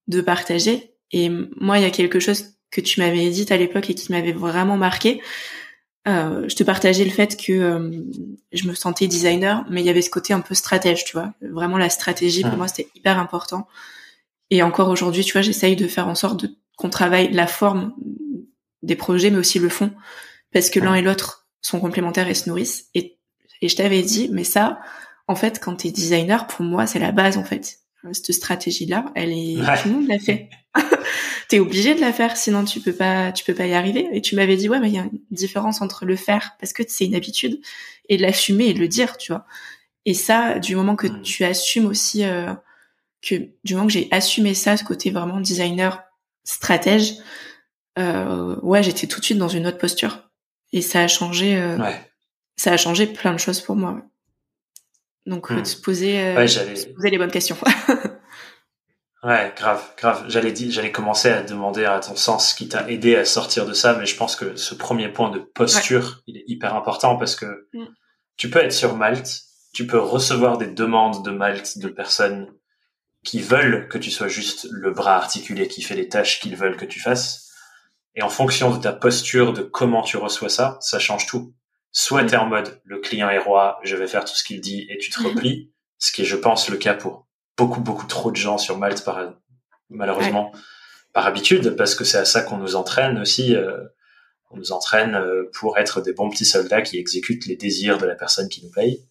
de 0.09 0.21
partager. 0.21 0.95
Et 1.13 1.29
moi, 1.29 1.79
il 1.79 1.83
y 1.83 1.87
a 1.87 1.91
quelque 1.91 2.21
chose 2.21 2.55
que 2.71 2.81
tu 2.81 3.01
m'avais 3.01 3.29
dit 3.31 3.47
à 3.51 3.57
l'époque 3.57 3.91
et 3.91 3.95
qui 3.95 4.13
m'avait 4.13 4.33
vraiment 4.33 4.77
marqué. 4.77 5.21
Euh, 6.09 6.49
je 6.49 6.57
te 6.57 6.65
partageais 6.65 7.05
le 7.05 7.11
fait 7.11 7.37
que 7.37 7.53
euh, 7.53 7.91
je 8.53 8.67
me 8.67 8.75
sentais 8.75 9.07
designer, 9.07 9.67
mais 9.69 9.83
il 9.83 9.87
y 9.87 9.91
avait 9.91 10.03
ce 10.03 10.11
côté 10.11 10.33
un 10.33 10.41
peu 10.41 10.55
stratège, 10.55 11.05
tu 11.05 11.13
vois. 11.13 11.35
Vraiment 11.43 11.77
la 11.77 11.91
stratégie 11.91 12.43
pour 12.43 12.57
moi 12.57 12.69
c'était 12.69 12.89
hyper 12.95 13.19
important. 13.19 13.67
Et 14.51 14.63
encore 14.63 14.89
aujourd'hui, 14.89 15.25
tu 15.25 15.33
vois, 15.33 15.43
j'essaye 15.43 15.77
de 15.77 15.87
faire 15.87 16.09
en 16.09 16.15
sorte 16.15 16.41
de 16.41 16.57
qu'on 16.81 16.91
travaille 16.91 17.31
la 17.33 17.47
forme 17.47 17.95
des 18.83 18.97
projets, 18.97 19.31
mais 19.31 19.39
aussi 19.39 19.59
le 19.59 19.69
fond, 19.69 19.93
parce 20.53 20.71
que 20.71 20.81
l'un 20.81 20.95
et 20.95 21.03
l'autre 21.03 21.49
sont 21.61 21.79
complémentaires 21.79 22.29
et 22.29 22.35
se 22.35 22.49
nourrissent. 22.49 22.87
Et, 22.95 23.19
et 23.61 23.69
je 23.69 23.77
t'avais 23.77 24.03
dit, 24.03 24.31
mais 24.33 24.45
ça, 24.45 24.81
en 25.29 25.35
fait, 25.35 25.61
quand 25.61 25.77
t'es 25.77 25.91
designer, 25.91 26.47
pour 26.47 26.65
moi, 26.65 26.87
c'est 26.87 26.99
la 26.99 27.13
base 27.13 27.37
en 27.37 27.45
fait. 27.45 27.81
Cette 28.13 28.33
stratégie-là, 28.33 29.13
elle 29.15 29.31
est 29.31 29.57
tout 29.83 29.89
le 29.89 29.95
monde 29.95 30.09
l'a 30.09 30.19
fait. 30.19 30.49
t'es 31.49 31.59
obligé 31.59 31.95
de 31.95 32.01
la 32.01 32.15
faire, 32.15 32.35
sinon 32.37 32.65
tu 32.65 32.81
peux 32.81 32.95
pas, 32.95 33.31
tu 33.31 33.45
peux 33.45 33.53
pas 33.53 33.67
y 33.67 33.75
arriver. 33.75 34.09
Et 34.13 34.23
tu 34.23 34.37
m'avais 34.37 34.57
dit 34.57 34.71
ouais, 34.71 34.81
mais 34.81 34.89
il 34.89 34.95
y 34.95 34.99
a 34.99 35.03
une 35.03 35.21
différence 35.31 35.83
entre 35.83 36.07
le 36.07 36.17
faire 36.17 36.57
parce 36.59 36.73
que 36.73 36.83
c'est 36.89 37.05
une 37.05 37.15
habitude 37.15 37.61
et 38.09 38.17
l'assumer 38.17 38.69
et 38.69 38.73
le 38.73 38.89
dire, 38.89 39.19
tu 39.19 39.33
vois. 39.33 39.45
Et 40.07 40.15
ça, 40.15 40.59
du 40.59 40.77
moment 40.77 40.97
que 40.97 41.09
hmm. 41.09 41.23
tu 41.23 41.45
assumes 41.45 41.87
aussi, 41.87 42.25
euh, 42.25 42.55
que 43.21 43.35
du 43.65 43.75
moment 43.75 43.87
que 43.87 43.93
j'ai 43.93 44.09
assumé 44.11 44.55
ça, 44.55 44.79
ce 44.79 44.85
côté 44.85 45.11
vraiment 45.11 45.41
designer 45.41 46.03
stratège, 46.45 47.15
euh, 47.99 48.57
ouais, 48.63 48.83
j'étais 48.83 49.07
tout 49.07 49.21
de 49.21 49.25
suite 49.25 49.39
dans 49.39 49.49
une 49.49 49.67
autre 49.67 49.79
posture 49.79 50.31
et 50.73 50.83
ça 50.83 51.01
a 51.01 51.09
changé. 51.09 51.57
Euh, 51.57 51.79
ça 52.57 52.73
a 52.73 52.77
changé 52.77 53.07
plein 53.07 53.33
de 53.33 53.39
choses 53.39 53.61
pour 53.61 53.77
moi. 53.77 54.03
Donc 55.27 55.51
hmm. 55.51 55.65
se 55.65 55.77
poser, 55.77 56.21
euh, 56.21 56.47
se 56.47 56.89
poser 56.89 57.11
les 57.11 57.19
bonnes 57.19 57.31
questions. 57.31 57.57
Ouais, 59.23 59.53
grave, 59.55 59.83
grave. 59.99 60.25
J'allais 60.29 60.53
dire, 60.53 60.71
j'allais 60.71 60.93
commencer 60.93 61.29
à 61.29 61.43
demander 61.43 61.85
à 61.85 62.01
ton 62.01 62.17
sens 62.17 62.51
ce 62.51 62.55
qui 62.55 62.69
t'a 62.69 62.89
aidé 62.89 63.17
à 63.17 63.27
sortir 63.27 63.67
de 63.67 63.75
ça, 63.75 63.95
mais 63.95 64.07
je 64.07 64.17
pense 64.17 64.35
que 64.35 64.57
ce 64.57 64.75
premier 64.75 65.11
point 65.11 65.31
de 65.31 65.41
posture, 65.41 66.23
il 66.27 66.39
est 66.39 66.45
hyper 66.47 66.75
important 66.75 67.19
parce 67.19 67.37
que 67.37 67.69
mm. 67.75 67.85
tu 68.39 68.49
peux 68.49 68.61
être 68.61 68.73
sur 68.73 68.97
Malte, 68.97 69.43
tu 69.75 69.87
peux 69.87 69.99
recevoir 69.99 70.57
des 70.57 70.69
demandes 70.69 71.23
de 71.23 71.31
Malte 71.33 71.77
de 71.77 71.89
personnes 71.89 72.51
qui 73.25 73.41
veulent 73.41 73.89
que 73.89 73.99
tu 73.99 74.11
sois 74.11 74.29
juste 74.29 74.67
le 74.71 74.93
bras 74.93 75.17
articulé 75.17 75.69
qui 75.69 75.83
fait 75.83 75.95
les 75.95 76.09
tâches 76.09 76.41
qu'ils 76.41 76.57
veulent 76.57 76.77
que 76.77 76.85
tu 76.85 77.01
fasses. 77.01 77.51
Et 78.15 78.23
en 78.23 78.29
fonction 78.29 78.75
de 78.75 78.81
ta 78.81 78.93
posture, 78.93 79.53
de 79.53 79.63
comment 79.63 80.03
tu 80.03 80.17
reçois 80.17 80.49
ça, 80.49 80.79
ça 80.81 80.99
change 80.99 81.27
tout. 81.27 81.55
Soit 81.93 82.23
mm. 82.23 82.27
tu 82.27 82.35
es 82.35 82.39
en 82.39 82.47
mode 82.47 82.81
le 82.85 82.99
client 82.99 83.29
est 83.29 83.39
roi, 83.39 83.79
je 83.83 83.97
vais 83.97 84.07
faire 84.07 84.25
tout 84.25 84.35
ce 84.35 84.45
qu'il 84.45 84.61
dit 84.61 84.87
et 84.89 84.99
tu 84.99 85.11
te 85.11 85.23
replies, 85.23 85.73
ce 85.99 86.13
qui 86.13 86.23
est, 86.23 86.27
je 86.27 86.37
pense, 86.37 86.69
le 86.69 86.77
cas 86.77 86.95
pour 86.95 87.27
beaucoup, 87.57 87.81
beaucoup 87.81 88.07
trop 88.07 88.31
de 88.31 88.37
gens 88.37 88.59
sur 88.59 88.79
Malte, 88.79 89.05
par, 89.05 89.35
malheureusement, 89.91 90.53
par 91.13 91.27
habitude, 91.27 91.77
parce 91.77 91.95
que 91.95 92.05
c'est 92.05 92.19
à 92.19 92.25
ça 92.25 92.43
qu'on 92.43 92.57
nous 92.57 92.77
entraîne 92.77 93.19
aussi. 93.19 93.55
Euh, 93.55 93.79
on 94.51 94.57
nous 94.57 94.73
entraîne 94.73 95.15
euh, 95.15 95.49
pour 95.53 95.79
être 95.79 96.01
des 96.01 96.13
bons 96.13 96.31
petits 96.31 96.45
soldats 96.45 96.83
qui 96.83 96.99
exécutent 96.99 97.47
les 97.47 97.57
désirs 97.57 97.99
de 97.99 98.07
la 98.07 98.15
personne 98.15 98.49
qui 98.49 98.65
nous 98.65 98.71
paye. 98.71 99.05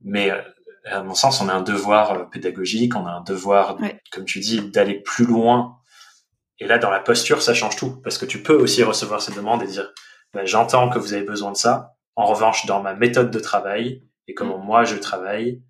Mais 0.00 0.30
euh, 0.30 0.40
à 0.84 1.02
mon 1.02 1.14
sens, 1.14 1.40
on 1.40 1.48
a 1.48 1.52
un 1.52 1.62
devoir 1.62 2.30
pédagogique, 2.30 2.96
on 2.96 3.06
a 3.06 3.10
un 3.10 3.22
devoir, 3.22 3.76
comme 4.12 4.24
tu 4.24 4.40
dis, 4.40 4.60
d'aller 4.60 5.00
plus 5.00 5.26
loin. 5.26 5.76
Et 6.58 6.66
là, 6.66 6.78
dans 6.78 6.90
la 6.90 7.00
posture, 7.00 7.42
ça 7.42 7.54
change 7.54 7.76
tout, 7.76 8.00
parce 8.02 8.18
que 8.18 8.26
tu 8.26 8.42
peux 8.42 8.54
aussi 8.54 8.82
recevoir 8.82 9.22
ces 9.22 9.32
demandes 9.32 9.62
et 9.62 9.66
dire, 9.66 9.92
bah, 10.32 10.44
j'entends 10.44 10.88
que 10.88 10.98
vous 10.98 11.14
avez 11.14 11.24
besoin 11.24 11.52
de 11.52 11.56
ça. 11.56 11.94
En 12.16 12.26
revanche, 12.26 12.66
dans 12.66 12.82
ma 12.82 12.94
méthode 12.94 13.30
de 13.30 13.40
travail 13.40 14.02
et 14.28 14.34
comment 14.34 14.58
mm. 14.58 14.64
moi 14.64 14.84
je 14.84 14.96
travaille, 14.96 15.62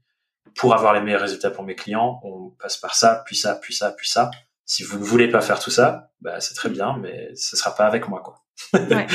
pour 0.57 0.75
avoir 0.75 0.93
les 0.93 1.01
meilleurs 1.01 1.21
résultats 1.21 1.51
pour 1.51 1.65
mes 1.65 1.75
clients, 1.75 2.21
on 2.25 2.51
passe 2.61 2.77
par 2.77 2.95
ça, 2.95 3.23
puis 3.27 3.37
ça, 3.37 3.55
puis 3.55 3.75
ça, 3.75 3.93
puis 3.93 4.09
ça. 4.09 4.31
Si 4.65 4.83
vous 4.83 4.99
ne 4.99 5.05
voulez 5.05 5.29
pas 5.29 5.41
faire 5.41 5.59
tout 5.59 5.71
ça, 5.71 6.11
bah, 6.21 6.41
c'est 6.41 6.55
très 6.55 6.69
bien, 6.69 6.97
mais 7.01 7.31
ce 7.35 7.57
sera 7.57 7.75
pas 7.75 7.87
avec 7.87 8.09
moi, 8.09 8.21
quoi. 8.21 8.43
ouais. 8.75 9.07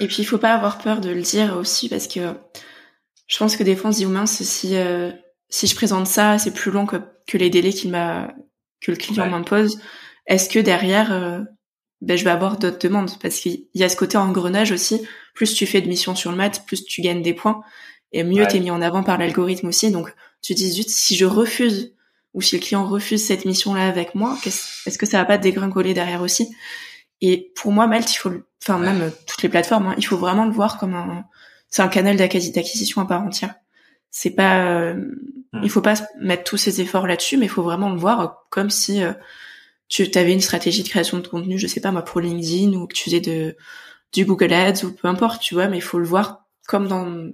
Et 0.00 0.06
puis, 0.06 0.18
il 0.18 0.24
faut 0.24 0.38
pas 0.38 0.52
avoir 0.52 0.78
peur 0.78 1.00
de 1.00 1.10
le 1.10 1.22
dire 1.22 1.56
aussi, 1.56 1.88
parce 1.88 2.06
que 2.06 2.34
je 3.26 3.38
pense 3.38 3.56
que 3.56 3.62
des 3.62 3.76
fois, 3.76 3.90
on 3.90 3.92
se 3.92 3.98
dit, 3.98 4.06
mince, 4.06 4.42
si, 4.42 4.76
euh, 4.76 5.10
si 5.48 5.66
je 5.66 5.74
présente 5.74 6.06
ça, 6.06 6.38
c'est 6.38 6.52
plus 6.52 6.70
long 6.70 6.86
que, 6.86 6.96
que 7.26 7.38
les 7.38 7.50
délais 7.50 7.72
qu'il 7.72 7.90
m'a, 7.90 8.34
que 8.80 8.90
le 8.90 8.96
client 8.96 9.28
m'impose. 9.28 9.78
Est-ce 10.26 10.48
que 10.48 10.58
derrière, 10.58 11.12
euh, 11.12 11.40
ben, 12.00 12.16
je 12.16 12.24
vais 12.24 12.30
avoir 12.30 12.58
d'autres 12.58 12.78
demandes? 12.78 13.18
Parce 13.20 13.36
qu'il 13.36 13.66
y 13.74 13.84
a 13.84 13.88
ce 13.88 13.96
côté 13.96 14.16
engrenage 14.16 14.72
aussi. 14.72 15.06
Plus 15.34 15.54
tu 15.54 15.66
fais 15.66 15.80
de 15.80 15.88
missions 15.88 16.14
sur 16.14 16.30
le 16.30 16.36
mat, 16.36 16.64
plus 16.66 16.84
tu 16.84 17.00
gagnes 17.00 17.22
des 17.22 17.34
points 17.34 17.62
et 18.14 18.22
mieux 18.22 18.46
t'es 18.46 18.60
mis 18.60 18.70
en 18.70 18.80
avant 18.80 19.02
par 19.02 19.18
l'algorithme 19.18 19.66
aussi. 19.68 19.90
Donc 19.90 20.14
tu 20.40 20.54
dis 20.54 20.70
zut, 20.70 20.88
si 20.88 21.16
je 21.16 21.24
refuse 21.24 21.94
ou 22.32 22.40
si 22.40 22.56
le 22.56 22.62
client 22.62 22.86
refuse 22.86 23.24
cette 23.26 23.44
mission-là 23.44 23.86
avec 23.88 24.14
moi, 24.14 24.38
est-ce 24.46 24.98
que 24.98 25.06
ça 25.06 25.18
va 25.18 25.24
pas 25.24 25.38
dégringoler 25.38 25.94
derrière 25.94 26.22
aussi? 26.22 26.48
Et 27.20 27.52
pour 27.56 27.72
moi, 27.72 27.86
Malte, 27.86 28.12
il 28.12 28.16
faut, 28.16 28.30
enfin 28.62 28.78
même 28.78 29.10
toutes 29.26 29.42
les 29.42 29.48
plateformes, 29.48 29.88
hein, 29.88 29.94
il 29.98 30.06
faut 30.06 30.16
vraiment 30.16 30.44
le 30.44 30.52
voir 30.52 30.78
comme 30.78 30.94
un, 30.94 31.24
c'est 31.74 31.82
un 31.82 31.88
canal 31.88 32.16
d'acquisition 32.16 33.00
à 33.00 33.04
part 33.04 33.22
entière. 33.22 33.56
C'est 34.08 34.30
pas, 34.30 34.64
euh, 34.64 34.94
hmm. 34.94 35.60
il 35.64 35.68
faut 35.68 35.80
pas 35.80 35.94
mettre 36.20 36.44
tous 36.44 36.56
ses 36.56 36.80
efforts 36.80 37.08
là-dessus, 37.08 37.36
mais 37.36 37.46
il 37.46 37.48
faut 37.48 37.64
vraiment 37.64 37.90
le 37.90 37.98
voir 37.98 38.46
comme 38.48 38.70
si 38.70 39.02
euh, 39.02 39.12
tu 39.88 40.08
avais 40.14 40.32
une 40.32 40.40
stratégie 40.40 40.84
de 40.84 40.88
création 40.88 41.18
de 41.18 41.26
contenu, 41.26 41.58
je 41.58 41.66
sais 41.66 41.80
pas 41.80 41.90
moi 41.90 42.02
pour 42.02 42.20
LinkedIn 42.20 42.74
ou 42.74 42.86
que 42.86 42.94
tu 42.94 43.02
faisais 43.02 43.18
de 43.18 43.56
du 44.12 44.24
Google 44.24 44.52
Ads 44.52 44.84
ou 44.84 44.92
peu 44.92 45.08
importe, 45.08 45.42
tu 45.42 45.54
vois, 45.54 45.66
mais 45.66 45.78
il 45.78 45.82
faut 45.82 45.98
le 45.98 46.04
voir 46.04 46.46
comme 46.68 46.86
dans 46.86 47.32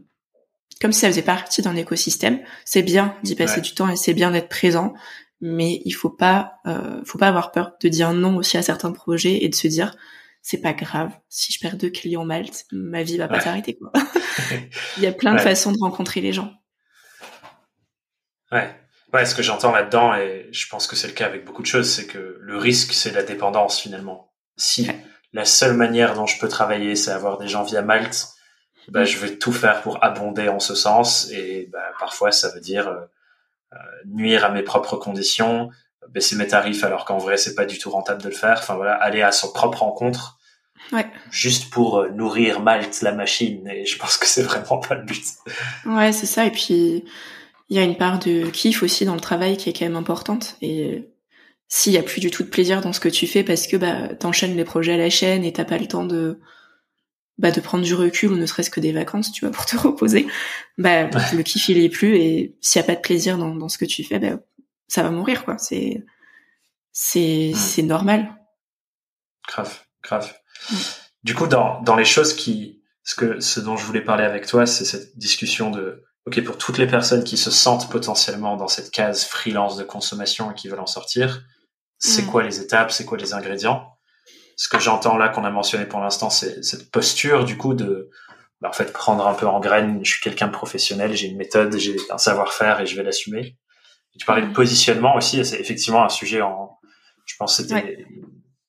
comme 0.80 0.92
si 0.92 1.00
ça 1.00 1.08
faisait 1.08 1.20
partie 1.20 1.60
d'un 1.60 1.76
écosystème. 1.76 2.40
C'est 2.64 2.80
bien 2.80 3.14
d'y 3.22 3.34
passer 3.34 3.60
du 3.60 3.74
temps 3.74 3.90
et 3.90 3.96
c'est 3.96 4.14
bien 4.14 4.30
d'être 4.30 4.48
présent, 4.48 4.94
mais 5.42 5.82
il 5.84 5.92
faut 5.92 6.08
pas, 6.08 6.54
euh, 6.66 7.02
faut 7.04 7.18
pas 7.18 7.28
avoir 7.28 7.52
peur 7.52 7.72
de 7.78 7.88
dire 7.90 8.14
non 8.14 8.36
aussi 8.36 8.56
à 8.56 8.62
certains 8.62 8.92
projets 8.92 9.44
et 9.44 9.50
de 9.50 9.54
se 9.54 9.68
dire 9.68 9.94
c'est 10.42 10.60
pas 10.60 10.72
grave 10.72 11.12
si 11.28 11.52
je 11.52 11.58
perds 11.60 11.76
deux 11.76 11.90
clients 11.90 12.24
Malte, 12.24 12.64
ma 12.72 13.02
vie 13.02 13.18
va 13.18 13.28
pas 13.28 13.40
s'arrêter 13.40 13.76
quoi. 13.76 13.92
il 14.96 15.02
y 15.02 15.06
a 15.06 15.12
plein 15.12 15.34
de 15.34 15.40
façons 15.40 15.72
de 15.72 15.78
rencontrer 15.80 16.20
les 16.20 16.32
gens. 16.32 16.52
Ouais. 18.52 18.74
Ouais, 19.12 19.26
ce 19.26 19.34
que 19.34 19.42
j'entends 19.42 19.72
là-dedans, 19.72 20.14
et 20.14 20.48
je 20.52 20.68
pense 20.68 20.86
que 20.86 20.94
c'est 20.94 21.08
le 21.08 21.14
cas 21.14 21.26
avec 21.26 21.44
beaucoup 21.44 21.62
de 21.62 21.66
choses, 21.66 21.90
c'est 21.90 22.06
que 22.06 22.36
le 22.40 22.56
risque, 22.56 22.92
c'est 22.92 23.10
la 23.10 23.24
dépendance 23.24 23.80
finalement. 23.80 24.32
Si 24.56 24.88
la 25.32 25.44
seule 25.44 25.76
manière 25.76 26.14
dont 26.14 26.26
je 26.26 26.38
peux 26.38 26.48
travailler, 26.48 26.94
c'est 26.94 27.10
avoir 27.10 27.36
des 27.38 27.48
gens 27.48 27.64
via 27.64 27.82
Malte, 27.82 28.28
bah, 28.88 29.04
je 29.04 29.18
vais 29.18 29.36
tout 29.36 29.52
faire 29.52 29.82
pour 29.82 30.02
abonder 30.04 30.48
en 30.48 30.60
ce 30.60 30.74
sens 30.74 31.30
et 31.30 31.68
bah, 31.72 31.92
parfois 31.98 32.32
ça 32.32 32.50
veut 32.50 32.60
dire 32.60 32.88
euh, 32.88 33.00
euh, 33.72 33.76
nuire 34.06 34.44
à 34.44 34.50
mes 34.50 34.62
propres 34.62 34.96
conditions, 34.96 35.70
baisser 36.08 36.36
mes 36.36 36.46
tarifs 36.46 36.84
alors 36.84 37.04
qu'en 37.04 37.18
vrai 37.18 37.36
c'est 37.36 37.54
pas 37.54 37.66
du 37.66 37.78
tout 37.78 37.90
rentable 37.90 38.22
de 38.22 38.28
le 38.28 38.34
faire. 38.34 38.58
Enfin 38.58 38.74
voilà, 38.74 38.94
aller 38.94 39.22
à 39.22 39.32
son 39.32 39.52
propre 39.52 39.80
rencontre 39.82 40.38
ouais. 40.92 41.06
juste 41.30 41.70
pour 41.70 41.98
euh, 41.98 42.10
nourrir 42.10 42.60
Malte 42.60 43.02
la 43.02 43.12
machine 43.12 43.68
et 43.68 43.84
je 43.86 43.98
pense 43.98 44.16
que 44.16 44.26
c'est 44.26 44.42
vraiment 44.42 44.78
pas 44.78 44.94
le 44.94 45.04
but. 45.04 45.24
Ouais, 45.86 46.12
c'est 46.12 46.26
ça 46.26 46.46
et 46.46 46.50
puis 46.50 47.04
il 47.68 47.76
y 47.76 47.78
a 47.78 47.84
une 47.84 47.96
part 47.96 48.18
de 48.18 48.48
kiff 48.50 48.82
aussi 48.82 49.04
dans 49.04 49.14
le 49.14 49.20
travail 49.20 49.56
qui 49.56 49.68
est 49.68 49.72
quand 49.72 49.84
même 49.84 49.96
importante 49.96 50.56
et 50.60 51.08
s'il 51.68 51.92
y 51.92 51.98
a 51.98 52.02
plus 52.02 52.20
du 52.20 52.30
tout 52.30 52.42
de 52.42 52.48
plaisir 52.48 52.80
dans 52.80 52.92
ce 52.92 53.00
que 53.00 53.08
tu 53.08 53.26
fais 53.26 53.44
parce 53.44 53.66
que 53.66 53.76
bah 53.76 54.08
t'enchaînes 54.14 54.56
les 54.56 54.64
projets 54.64 54.94
à 54.94 54.96
la 54.96 55.10
chaîne 55.10 55.44
et 55.44 55.52
t'as 55.52 55.64
pas 55.64 55.78
le 55.78 55.86
temps 55.86 56.04
de 56.04 56.40
bah, 57.40 57.50
de 57.50 57.60
prendre 57.60 57.82
du 57.82 57.94
recul 57.94 58.32
ou 58.32 58.36
ne 58.36 58.44
serait-ce 58.44 58.68
que 58.68 58.80
des 58.80 58.92
vacances, 58.92 59.32
tu 59.32 59.46
vois, 59.46 59.52
pour 59.54 59.64
te 59.64 59.74
reposer, 59.76 60.26
bah, 60.76 61.08
le 61.32 61.42
kiff 61.42 61.70
il 61.70 61.78
est 61.78 61.88
plus 61.88 62.16
et 62.16 62.54
s'il 62.60 62.80
y 62.80 62.84
a 62.84 62.86
pas 62.86 62.94
de 62.94 63.00
plaisir 63.00 63.38
dans, 63.38 63.54
dans 63.54 63.70
ce 63.70 63.78
que 63.78 63.86
tu 63.86 64.04
fais, 64.04 64.18
bah, 64.18 64.40
ça 64.90 65.04
va 65.04 65.10
mourir 65.10 65.44
quoi. 65.44 65.56
C'est 65.56 66.04
c'est 66.92 67.52
c'est 67.54 67.82
normal. 67.82 68.28
Grave, 69.46 69.72
grave. 70.02 70.34
Du 71.22 71.34
coup, 71.34 71.46
dans 71.46 71.80
dans 71.82 71.94
les 71.94 72.04
choses 72.04 72.34
qui 72.34 72.82
ce 73.04 73.14
que 73.14 73.40
ce 73.40 73.60
dont 73.60 73.76
je 73.76 73.84
voulais 73.84 74.02
parler 74.02 74.24
avec 74.24 74.46
toi, 74.46 74.66
c'est 74.66 74.84
cette 74.84 75.16
discussion 75.16 75.70
de 75.70 76.04
ok 76.26 76.42
pour 76.42 76.58
toutes 76.58 76.76
les 76.76 76.88
personnes 76.88 77.22
qui 77.22 77.36
se 77.36 77.52
sentent 77.52 77.88
potentiellement 77.88 78.56
dans 78.56 78.66
cette 78.66 78.90
case 78.90 79.24
freelance 79.24 79.76
de 79.76 79.84
consommation 79.84 80.50
et 80.50 80.54
qui 80.54 80.68
veulent 80.68 80.80
en 80.80 80.86
sortir, 80.86 81.44
c'est 81.98 82.26
quoi 82.26 82.42
les 82.42 82.60
étapes, 82.60 82.90
c'est 82.90 83.04
quoi 83.04 83.16
les 83.16 83.32
ingrédients? 83.32 83.96
Ce 84.56 84.68
que 84.68 84.80
j'entends 84.80 85.16
là 85.16 85.28
qu'on 85.28 85.44
a 85.44 85.50
mentionné 85.50 85.86
pour 85.86 86.00
l'instant, 86.00 86.30
c'est 86.30 86.64
cette 86.64 86.90
posture 86.90 87.44
du 87.44 87.56
coup 87.56 87.74
de 87.74 88.10
bah, 88.60 88.70
en 88.70 88.72
fait 88.72 88.92
prendre 88.92 89.26
un 89.26 89.34
peu 89.34 89.46
en 89.46 89.60
graine. 89.60 90.00
Je 90.04 90.10
suis 90.10 90.20
quelqu'un 90.20 90.48
de 90.48 90.52
professionnel, 90.52 91.14
j'ai 91.14 91.28
une 91.28 91.38
méthode, 91.38 91.76
j'ai 91.78 91.96
un 92.10 92.18
savoir-faire 92.18 92.80
et 92.80 92.86
je 92.86 92.96
vais 92.96 93.04
l'assumer. 93.04 93.56
Tu 94.18 94.26
parlais 94.26 94.46
de 94.46 94.52
positionnement 94.52 95.16
aussi, 95.16 95.44
c'est 95.44 95.58
effectivement 95.58 96.04
un 96.04 96.08
sujet 96.08 96.42
en, 96.42 96.78
je 97.24 97.34
pense 97.38 97.56
que 97.56 97.62
c'était 97.62 98.06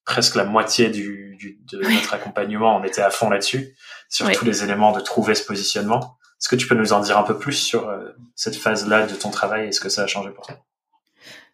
presque 0.05 0.35
la 0.35 0.45
moitié 0.45 0.89
du, 0.89 1.35
du 1.37 1.59
de 1.71 1.81
notre 1.81 2.13
accompagnement, 2.13 2.77
on 2.77 2.83
était 2.83 3.01
à 3.01 3.09
fond 3.09 3.29
là-dessus, 3.29 3.75
sur 4.09 4.31
tous 4.31 4.45
les 4.45 4.63
éléments 4.63 4.91
de 4.91 4.99
trouver 4.99 5.35
ce 5.35 5.45
positionnement. 5.45 6.17
Est-ce 6.39 6.49
que 6.49 6.55
tu 6.55 6.67
peux 6.67 6.75
nous 6.75 6.93
en 6.93 7.01
dire 7.01 7.17
un 7.17 7.23
peu 7.23 7.37
plus 7.37 7.53
sur 7.53 7.87
euh, 7.87 8.09
cette 8.35 8.55
phase-là 8.55 9.05
de 9.05 9.13
ton 9.13 9.29
travail 9.29 9.67
et 9.67 9.71
ce 9.71 9.79
que 9.79 9.89
ça 9.89 10.03
a 10.03 10.07
changé 10.07 10.31
pour 10.31 10.45
toi? 10.45 10.57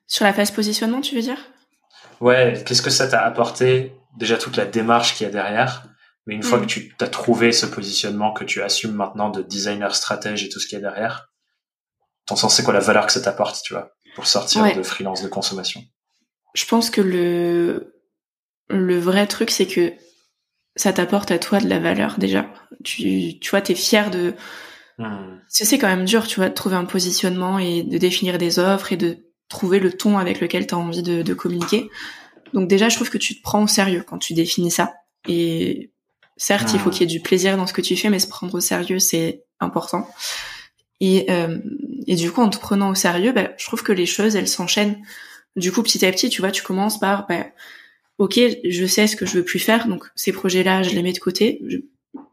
Sur 0.06 0.23
la 0.23 0.34
phase 0.34 0.52
positionnement, 0.52 1.02
tu 1.02 1.15
veux 1.15 1.21
dire? 1.21 1.39
Ouais, 2.21 2.63
qu'est-ce 2.65 2.82
que 2.82 2.89
ça 2.89 3.08
t'a 3.08 3.21
apporté? 3.21 3.93
Déjà 4.15 4.38
toute 4.38 4.56
la 4.56 4.65
démarche 4.65 5.15
qu'il 5.15 5.26
y 5.26 5.30
a 5.30 5.32
derrière, 5.32 5.84
mais 6.26 6.36
une 6.36 6.43
fois 6.43 6.60
mm. 6.60 6.67
que 6.67 6.67
tu 6.67 6.95
as 7.02 7.08
trouvé 7.08 7.52
ce 7.52 7.65
positionnement 7.65 8.32
que 8.32 8.43
tu 8.43 8.62
assumes 8.62 8.93
maintenant 8.93 9.30
de 9.30 9.41
designer 9.41 9.93
stratège 9.93 10.43
et 10.43 10.50
tout 10.50 10.60
ce 10.60 10.67
qu'il 10.67 10.80
y 10.80 10.82
a 10.84 10.89
derrière, 10.89 11.30
ton 12.27 12.35
sens 12.35 12.55
c'est 12.55 12.63
quoi 12.63 12.73
la 12.73 12.79
valeur 12.79 13.07
que 13.07 13.13
ça 13.13 13.21
t'apporte, 13.21 13.61
tu 13.63 13.73
vois, 13.73 13.91
pour 14.15 14.27
sortir 14.27 14.75
de 14.75 14.83
freelance 14.83 15.23
de 15.23 15.27
consommation? 15.27 15.81
Je 16.53 16.65
pense 16.65 16.89
que 16.89 17.01
le 17.01 17.95
le 18.69 18.99
vrai 18.99 19.27
truc 19.27 19.49
c'est 19.49 19.65
que 19.65 19.93
ça 20.75 20.93
t'apporte 20.93 21.31
à 21.31 21.39
toi 21.39 21.59
de 21.59 21.67
la 21.67 21.79
valeur 21.79 22.19
déjà. 22.19 22.45
Tu 22.83 23.39
tu 23.39 23.49
vois, 23.49 23.61
t'es 23.61 23.75
fier 23.75 24.11
de 24.11 24.35
hmm. 24.99 25.39
C'est 25.47 25.77
quand 25.77 25.87
même 25.87 26.05
dur, 26.05 26.27
tu 26.27 26.35
vois, 26.35 26.49
de 26.49 26.53
trouver 26.53 26.75
un 26.75 26.85
positionnement 26.85 27.57
et 27.57 27.83
de 27.83 27.97
définir 27.97 28.37
des 28.37 28.59
offres 28.59 28.93
et 28.93 28.97
de 28.97 29.17
trouver 29.49 29.79
le 29.79 29.91
ton 29.91 30.17
avec 30.17 30.41
lequel 30.41 30.67
tu 30.67 30.75
as 30.75 30.77
envie 30.77 31.03
de, 31.03 31.21
de, 31.21 31.33
communiquer. 31.33 31.89
Donc 32.53 32.67
déjà, 32.67 32.89
je 32.89 32.95
trouve 32.97 33.09
que 33.09 33.17
tu 33.17 33.37
te 33.37 33.41
prends 33.41 33.63
au 33.63 33.67
sérieux 33.67 34.03
quand 34.05 34.17
tu 34.17 34.33
définis 34.33 34.71
ça. 34.71 34.93
Et 35.27 35.93
certes, 36.35 36.73
il 36.73 36.79
faut 36.79 36.89
hmm. 36.89 36.93
qu'il 36.93 37.01
y 37.01 37.03
ait 37.05 37.17
du 37.17 37.21
plaisir 37.21 37.55
dans 37.55 37.65
ce 37.65 37.73
que 37.73 37.81
tu 37.81 37.95
fais, 37.95 38.09
mais 38.09 38.19
se 38.19 38.27
prendre 38.27 38.53
au 38.53 38.59
sérieux, 38.59 38.99
c'est 38.99 39.45
important. 39.61 40.05
Et, 40.99 41.31
euh, 41.31 41.60
et 42.07 42.15
du 42.15 42.31
coup, 42.31 42.41
en 42.41 42.49
te 42.49 42.57
prenant 42.57 42.89
au 42.89 42.95
sérieux, 42.95 43.31
bah, 43.31 43.51
je 43.57 43.65
trouve 43.65 43.83
que 43.83 43.91
les 43.91 44.05
choses, 44.05 44.36
elles 44.36 44.47
s'enchaînent. 44.47 44.97
Du 45.55 45.71
coup, 45.71 45.83
petit 45.83 46.05
à 46.05 46.12
petit, 46.12 46.29
tu 46.29 46.41
vois, 46.41 46.51
tu 46.51 46.63
commences 46.63 46.99
par, 46.99 47.27
bah, 47.27 47.45
ok, 48.17 48.39
je 48.67 48.86
sais 48.86 49.07
ce 49.07 49.15
que 49.15 49.25
je 49.25 49.38
veux 49.38 49.43
plus 49.43 49.60
faire, 49.60 49.88
donc 49.88 50.05
ces 50.15 50.31
projets-là, 50.31 50.83
je 50.83 50.91
les 50.91 51.03
mets 51.03 51.13
de 51.13 51.19
côté. 51.19 51.62
Je, 51.67 51.77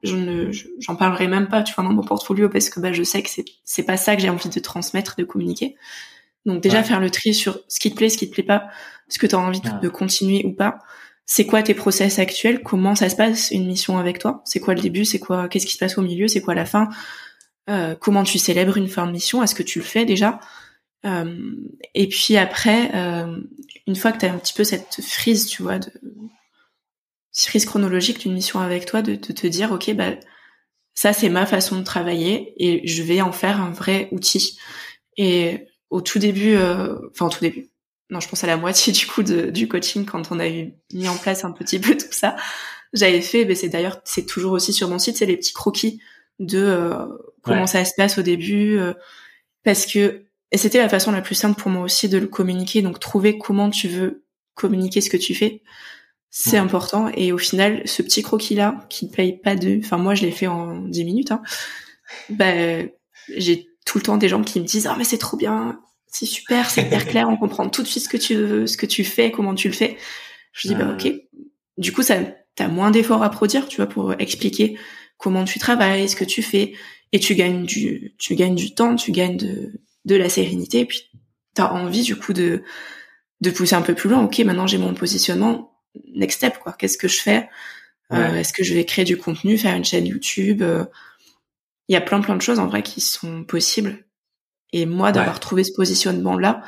je 0.03 0.16
ne, 0.16 0.50
j'en 0.79 0.96
parlerai 0.96 1.29
même 1.29 1.48
pas, 1.48 1.62
tu 1.62 1.74
vois, 1.74 1.85
dans 1.85 1.92
mon 1.92 2.03
portfolio 2.03 2.48
parce 2.48 2.70
que 2.70 2.81
bah, 2.81 2.92
je 2.92 3.03
sais 3.03 3.22
que 3.22 3.31
c'est, 3.31 3.44
c'est 3.64 3.83
pas 3.83 3.96
ça 3.96 4.16
que 4.16 4.22
j'ai 4.22 4.31
envie 4.31 4.48
de 4.48 4.61
transmettre, 4.61 5.16
de 5.16 5.24
communiquer. 5.24 5.77
Donc 6.46 6.62
déjà 6.62 6.83
faire 6.83 7.00
le 7.00 7.11
tri 7.11 7.33
sur 7.33 7.61
ce 7.68 7.81
qui 7.81 7.90
te 7.90 7.96
plaît, 7.96 8.11
ce 8.11 8.18
qui 8.18 8.29
te 8.29 8.35
plaît 8.35 8.42
pas, 8.42 8.68
ce 9.09 9.18
que 9.18 9.27
tu 9.27 9.35
as 9.35 9.38
envie 9.38 9.62
de, 9.83 9.88
continuer 9.88 10.44
ou 10.44 10.53
pas. 10.53 10.79
C'est 11.27 11.46
quoi 11.46 11.62
tes 11.62 11.72
process 11.72 12.18
actuels? 12.18 12.62
Comment 12.62 12.94
ça 12.94 13.09
se 13.09 13.16
passe 13.16 13.50
une 13.50 13.66
mission 13.66 13.96
avec 13.96 14.18
toi? 14.18 14.42
C'est 14.44 14.61
quoi 14.61 14.74
le 14.74 14.83
début? 14.83 15.07
C'est 15.07 15.18
quoi 15.18 15.48
Qu'est-ce 15.48 15.64
qui 15.64 15.72
se 15.72 15.79
passe 15.79 15.96
au 15.96 16.03
milieu? 16.03 16.29
C'est 16.29 16.42
quoi 16.42 16.55
la 16.55 16.66
fin? 16.66 16.90
Euh, 17.70 17.94
Comment 17.98 18.24
tu 18.24 18.38
célèbres 18.38 18.77
une 18.77 18.88
fin 18.88 19.07
de 19.07 19.12
mission? 19.12 19.42
Est-ce 19.42 19.55
que 19.55 19.62
tu 19.62 19.79
le 19.79 19.85
fais 19.85 20.05
déjà? 20.05 20.40
Euh, 21.07 21.55
Et 21.94 22.09
puis 22.09 22.37
après, 22.37 22.90
euh, 22.94 23.37
une 23.87 23.96
fois 23.96 24.12
que 24.12 24.18
tu 24.18 24.27
as 24.27 24.33
un 24.33 24.38
petit 24.38 24.55
peu 24.55 24.64
cette 24.64 25.00
frise, 25.03 25.46
tu 25.46 25.62
vois, 25.62 25.79
de 25.79 25.90
frise 27.35 27.64
chronologique 27.66 28.20
d'une 28.20 28.33
mission 28.35 28.61
avec 28.61 28.87
toi, 28.87 29.03
de, 29.03 29.14
de 29.14 29.33
te 29.33 29.46
dire 29.46 29.72
ok, 29.72 29.92
bah 29.94 30.12
ça 30.94 31.12
c'est 31.12 31.29
ma 31.29 31.46
façon 31.46 31.79
de 31.79 31.85
travailler 31.85 32.55
et 32.59 32.87
je 32.87 33.03
vais 33.03 33.20
en 33.20 33.33
faire 33.33 33.61
un 33.61 33.70
vrai 33.70 34.09
outil. 34.12 34.59
Et 35.16 35.66
au 35.90 36.00
tout 36.00 36.18
début, 36.18 36.55
euh, 36.55 36.96
enfin 37.11 37.27
au 37.27 37.31
tout 37.31 37.40
début, 37.40 37.70
non, 38.11 38.20
je 38.20 38.29
pense 38.29 38.44
à 38.44 38.46
la 38.46 38.57
moitié 38.57 38.92
du 38.94 39.07
coup 39.07 39.22
de, 39.22 39.50
du 39.50 39.68
coaching 39.68 40.05
quand 40.07 40.31
on 40.33 40.38
a 40.40 40.48
eu 40.48 40.74
mis 40.92 41.09
en 41.09 41.16
place 41.16 41.44
un 41.44 41.53
petit 41.53 41.79
peu 41.81 41.96
tout 41.96 42.12
ça. 42.12 42.37
J'avais 42.92 43.22
fait, 43.22 43.44
mais 43.44 43.57
c'est 43.57 43.68
d'ailleurs 43.68 44.00
c'est 44.05 44.27
toujours 44.27 44.53
aussi 44.53 44.72
sur 44.72 44.88
mon 44.88 44.98
site, 44.98 45.16
c'est 45.16 45.27
les 45.27 45.37
petits 45.37 45.53
croquis 45.53 46.00
de 46.38 47.09
comment 47.44 47.66
ça 47.66 47.85
se 47.85 47.92
passe 47.96 48.18
au 48.18 48.22
début, 48.22 48.78
euh, 48.78 48.94
parce 49.64 49.87
que 49.87 50.26
et 50.50 50.59
c'était 50.59 50.78
la 50.78 50.88
façon 50.88 51.11
la 51.11 51.20
plus 51.20 51.35
simple 51.35 51.61
pour 51.61 51.70
moi 51.70 51.83
aussi 51.83 52.09
de 52.09 52.18
le 52.18 52.28
communiquer. 52.28 52.80
Donc 52.83 53.00
trouver 53.00 53.38
comment 53.38 53.70
tu 53.70 53.88
veux 53.88 54.24
communiquer 54.54 55.00
ce 55.00 55.11
que 55.11 55.16
tu 55.16 55.35
fais, 55.35 55.62
c'est 56.30 56.59
important. 56.59 57.11
Et 57.14 57.33
au 57.33 57.38
final, 57.38 57.83
ce 57.87 58.02
petit 58.02 58.22
croquis 58.22 58.54
là 58.54 58.87
qui 58.88 59.09
paye 59.09 59.38
pas 59.38 59.57
de, 59.57 59.80
enfin 59.83 59.98
moi 59.98 60.14
je 60.14 60.22
l'ai 60.22 60.30
fait 60.30 60.46
en 60.46 60.80
10 60.80 61.04
minutes. 61.04 61.33
Hein, 61.33 61.42
bah 62.30 62.52
j'ai 63.37 63.68
tout 63.85 63.98
le 63.98 64.04
temps 64.04 64.16
des 64.16 64.28
gens 64.28 64.42
qui 64.42 64.61
me 64.61 64.64
disent 64.64 64.87
ah 64.87 64.94
mais 64.96 65.04
c'est 65.04 65.18
trop 65.18 65.37
bien, 65.37 65.80
c'est 66.07 66.26
super, 66.26 66.70
c'est 66.70 66.83
hyper 66.83 67.07
clair, 67.07 67.28
on 67.28 67.37
comprend 67.37 67.68
tout 67.68 67.83
de 67.83 67.88
suite 67.88 68.04
ce 68.04 68.09
que 68.09 68.16
tu 68.16 68.35
veux, 68.35 68.66
ce 68.66 68.76
que 68.76 68.87
tu 68.87 69.04
fais, 69.04 69.30
comment 69.30 69.54
tu 69.54 69.68
le 69.68 69.74
fais. 69.74 69.96
Je 70.52 70.68
dis 70.68 70.74
bah 70.74 70.94
ok. 70.94 71.12
Du 71.78 71.92
coup 71.92 72.02
ça 72.02 72.16
t'as 72.54 72.68
moins 72.68 72.90
d'efforts 72.90 73.22
à 73.22 73.30
produire, 73.30 73.66
tu 73.68 73.76
vois, 73.76 73.87
pour 73.87 74.14
expliquer 74.20 74.78
comment 75.18 75.44
tu 75.44 75.59
travailles, 75.59 76.09
ce 76.09 76.16
que 76.16 76.24
tu 76.24 76.42
fais, 76.42 76.74
et 77.14 77.20
tu 77.20 77.37
gagnes 77.37 77.64
du 77.64 78.12
tu 78.18 78.35
gagnes 78.35 78.57
du 78.57 78.74
temps, 78.74 78.96
tu 78.96 79.12
gagnes 79.12 79.37
de 79.37 79.72
de 80.05 80.16
la 80.16 80.29
sérénité, 80.29 80.81
et 80.81 80.85
puis 80.85 81.11
t'as 81.55 81.70
envie 81.70 82.03
du 82.03 82.16
coup 82.16 82.33
de 82.33 82.64
de 83.40 83.50
pousser 83.50 83.77
un 83.77 83.83
peu 83.83 83.94
plus 83.94 84.11
loin. 84.11 84.24
Ok, 84.24 84.40
maintenant 84.40 84.66
j'ai 84.66 84.79
mon 84.79 84.94
positionnement, 84.94 85.79
next 86.12 86.38
step 86.38 86.59
quoi. 86.59 86.72
Qu'est-ce 86.72 86.98
que 86.98 87.07
je 87.07 87.22
fais? 87.22 87.48
Euh, 88.12 88.35
Est-ce 88.35 88.53
que 88.53 88.64
je 88.64 88.74
vais 88.74 88.85
créer 88.85 89.05
du 89.05 89.16
contenu, 89.16 89.57
faire 89.57 89.77
une 89.77 89.85
chaîne 89.85 90.07
YouTube 90.07 90.61
euh, 90.62 90.85
il 91.88 91.92
y 91.92 91.96
a 91.96 92.00
plein 92.00 92.20
plein 92.20 92.35
de 92.35 92.42
choses 92.42 92.59
en 92.59 92.66
vrai 92.66 92.83
qui 92.83 93.00
sont 93.00 93.44
possibles. 93.44 94.05
Et 94.72 94.85
moi, 94.87 95.12
d'avoir 95.12 95.38
trouvé 95.38 95.62
ce 95.62 95.72
positionnement-là, 95.72 96.62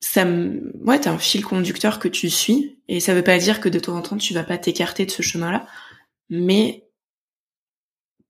ça 0.00 0.24
me, 0.24 0.72
ouais, 0.84 0.98
t'as 0.98 1.12
un 1.12 1.18
fil 1.18 1.44
conducteur 1.44 2.00
que 2.00 2.08
tu 2.08 2.28
suis. 2.28 2.80
Et 2.88 2.98
ça 2.98 3.14
veut 3.14 3.22
pas 3.22 3.38
dire 3.38 3.60
que 3.60 3.68
de 3.68 3.78
temps 3.78 3.96
en 3.96 4.02
temps, 4.02 4.16
tu 4.16 4.34
vas 4.34 4.42
pas 4.42 4.58
t'écarter 4.58 5.06
de 5.06 5.10
ce 5.10 5.22
chemin-là. 5.22 5.66
Mais 6.28 6.87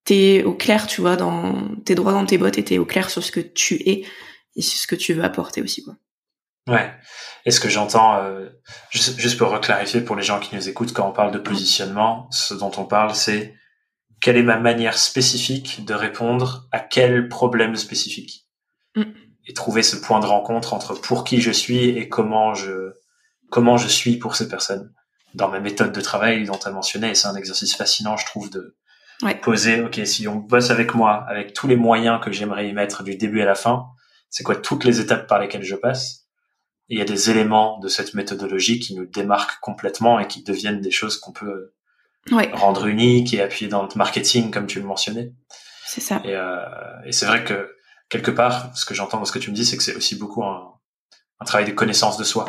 t'es 0.08 0.42
au 0.42 0.54
clair, 0.54 0.86
tu 0.86 1.02
vois, 1.02 1.16
dans, 1.16 1.76
t'es 1.84 1.94
droit 1.94 2.12
dans 2.12 2.24
tes 2.24 2.38
bottes 2.38 2.56
et 2.56 2.64
t'es 2.64 2.78
au 2.78 2.86
clair 2.86 3.10
sur 3.10 3.22
ce 3.22 3.30
que 3.30 3.40
tu 3.40 3.74
es 3.86 4.06
et 4.56 4.62
sur 4.62 4.80
ce 4.80 4.86
que 4.86 4.94
tu 4.94 5.12
veux 5.12 5.22
apporter 5.22 5.60
aussi, 5.60 5.84
quoi. 5.84 5.96
Ouais. 6.66 6.90
Et 7.44 7.50
ce 7.50 7.60
que 7.60 7.68
j'entends, 7.68 8.16
euh, 8.22 8.48
juste, 8.90 9.18
juste 9.18 9.36
pour 9.36 9.50
reclarifier 9.50 10.00
pour 10.00 10.16
les 10.16 10.22
gens 10.22 10.40
qui 10.40 10.54
nous 10.54 10.66
écoutent, 10.66 10.94
quand 10.94 11.06
on 11.06 11.12
parle 11.12 11.30
de 11.30 11.38
positionnement, 11.38 12.26
ce 12.30 12.54
dont 12.54 12.72
on 12.78 12.84
parle, 12.84 13.14
c'est 13.14 13.54
quelle 14.22 14.38
est 14.38 14.42
ma 14.42 14.58
manière 14.58 14.96
spécifique 14.96 15.84
de 15.84 15.92
répondre 15.92 16.66
à 16.72 16.80
quel 16.80 17.28
problème 17.28 17.76
spécifique? 17.76 18.48
Mm. 18.96 19.02
et 19.46 19.52
trouver 19.52 19.82
ce 19.82 19.96
point 19.96 20.20
de 20.20 20.24
rencontre 20.24 20.72
entre 20.72 20.94
pour 20.94 21.24
qui 21.24 21.42
je 21.42 21.50
suis 21.50 21.90
et 21.90 22.08
comment 22.08 22.54
je 22.54 22.92
comment 23.50 23.76
je 23.76 23.88
suis 23.88 24.16
pour 24.16 24.34
ces 24.34 24.48
personnes 24.48 24.90
dans 25.34 25.48
ma 25.48 25.60
méthode 25.60 25.92
de 25.92 26.00
travail 26.00 26.44
dont 26.46 26.56
tu 26.56 26.66
as 26.66 26.70
mentionné 26.70 27.14
c'est 27.14 27.28
un 27.28 27.34
exercice 27.34 27.76
fascinant 27.76 28.16
je 28.16 28.24
trouve 28.24 28.48
de 28.48 28.78
poser 29.42 29.80
ok 29.82 30.00
si 30.04 30.28
on 30.28 30.36
bosse 30.36 30.70
avec 30.70 30.94
moi 30.94 31.24
avec 31.28 31.52
tous 31.52 31.66
les 31.66 31.76
moyens 31.76 32.20
que 32.22 32.30
j'aimerais 32.30 32.68
y 32.68 32.72
mettre 32.72 33.02
du 33.02 33.16
début 33.16 33.40
à 33.40 33.46
la 33.46 33.54
fin 33.54 33.86
c'est 34.30 34.44
quoi 34.44 34.56
toutes 34.56 34.84
les 34.84 35.00
étapes 35.00 35.26
par 35.26 35.38
lesquelles 35.38 35.64
je 35.64 35.74
passe? 35.74 36.26
Et 36.88 36.94
il 36.94 36.98
y 36.98 37.02
a 37.02 37.06
des 37.06 37.30
éléments 37.30 37.78
de 37.80 37.88
cette 37.88 38.14
méthodologie 38.14 38.78
qui 38.78 38.94
nous 38.94 39.06
démarquent 39.06 39.60
complètement 39.60 40.18
et 40.18 40.26
qui 40.26 40.42
deviennent 40.42 40.80
des 40.80 40.90
choses 40.90 41.18
qu'on 41.18 41.32
peut 41.32 41.74
rendre 42.52 42.86
unique 42.86 43.32
et 43.34 43.42
appuyer 43.42 43.70
dans 43.70 43.82
notre 43.82 43.96
marketing, 43.96 44.50
comme 44.50 44.66
tu 44.66 44.80
le 44.80 44.86
mentionnais. 44.86 45.32
C'est 45.86 46.00
ça. 46.00 46.20
Et, 46.24 46.34
euh, 46.34 46.58
et 47.04 47.12
c'est 47.12 47.26
vrai 47.26 47.44
que 47.44 47.74
quelque 48.08 48.30
part, 48.30 48.76
ce 48.76 48.84
que 48.84 48.94
j'entends 48.94 49.18
dans 49.18 49.24
ce 49.24 49.32
que 49.32 49.38
tu 49.38 49.50
me 49.50 49.54
dis, 49.54 49.64
c'est 49.64 49.76
que 49.76 49.82
c'est 49.82 49.96
aussi 49.96 50.16
beaucoup 50.16 50.44
un, 50.44 50.74
un, 51.40 51.44
travail 51.44 51.66
de 51.66 51.72
connaissance 51.72 52.16
de 52.16 52.24
soi. 52.24 52.48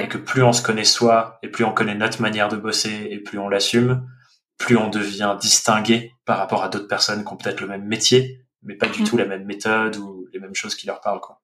Et 0.00 0.08
que 0.08 0.18
plus 0.18 0.42
on 0.42 0.52
se 0.52 0.62
connaît 0.62 0.84
soi, 0.84 1.38
et 1.42 1.48
plus 1.48 1.64
on 1.64 1.72
connaît 1.72 1.94
notre 1.94 2.22
manière 2.22 2.48
de 2.48 2.56
bosser, 2.56 3.08
et 3.10 3.18
plus 3.18 3.38
on 3.38 3.48
l'assume, 3.48 4.08
plus 4.62 4.76
on 4.76 4.88
devient 4.88 5.36
distingué 5.40 6.14
par 6.24 6.38
rapport 6.38 6.62
à 6.62 6.68
d'autres 6.68 6.86
personnes 6.86 7.24
qui 7.24 7.32
ont 7.32 7.36
peut-être 7.36 7.60
le 7.60 7.66
même 7.66 7.84
métier, 7.84 8.46
mais 8.62 8.76
pas 8.76 8.86
du 8.86 9.02
mm. 9.02 9.04
tout 9.04 9.16
la 9.16 9.24
même 9.24 9.44
méthode 9.44 9.96
ou 9.96 10.28
les 10.32 10.38
mêmes 10.38 10.54
choses 10.54 10.76
qui 10.76 10.86
leur 10.86 11.00
parlent, 11.00 11.20
quoi. 11.20 11.40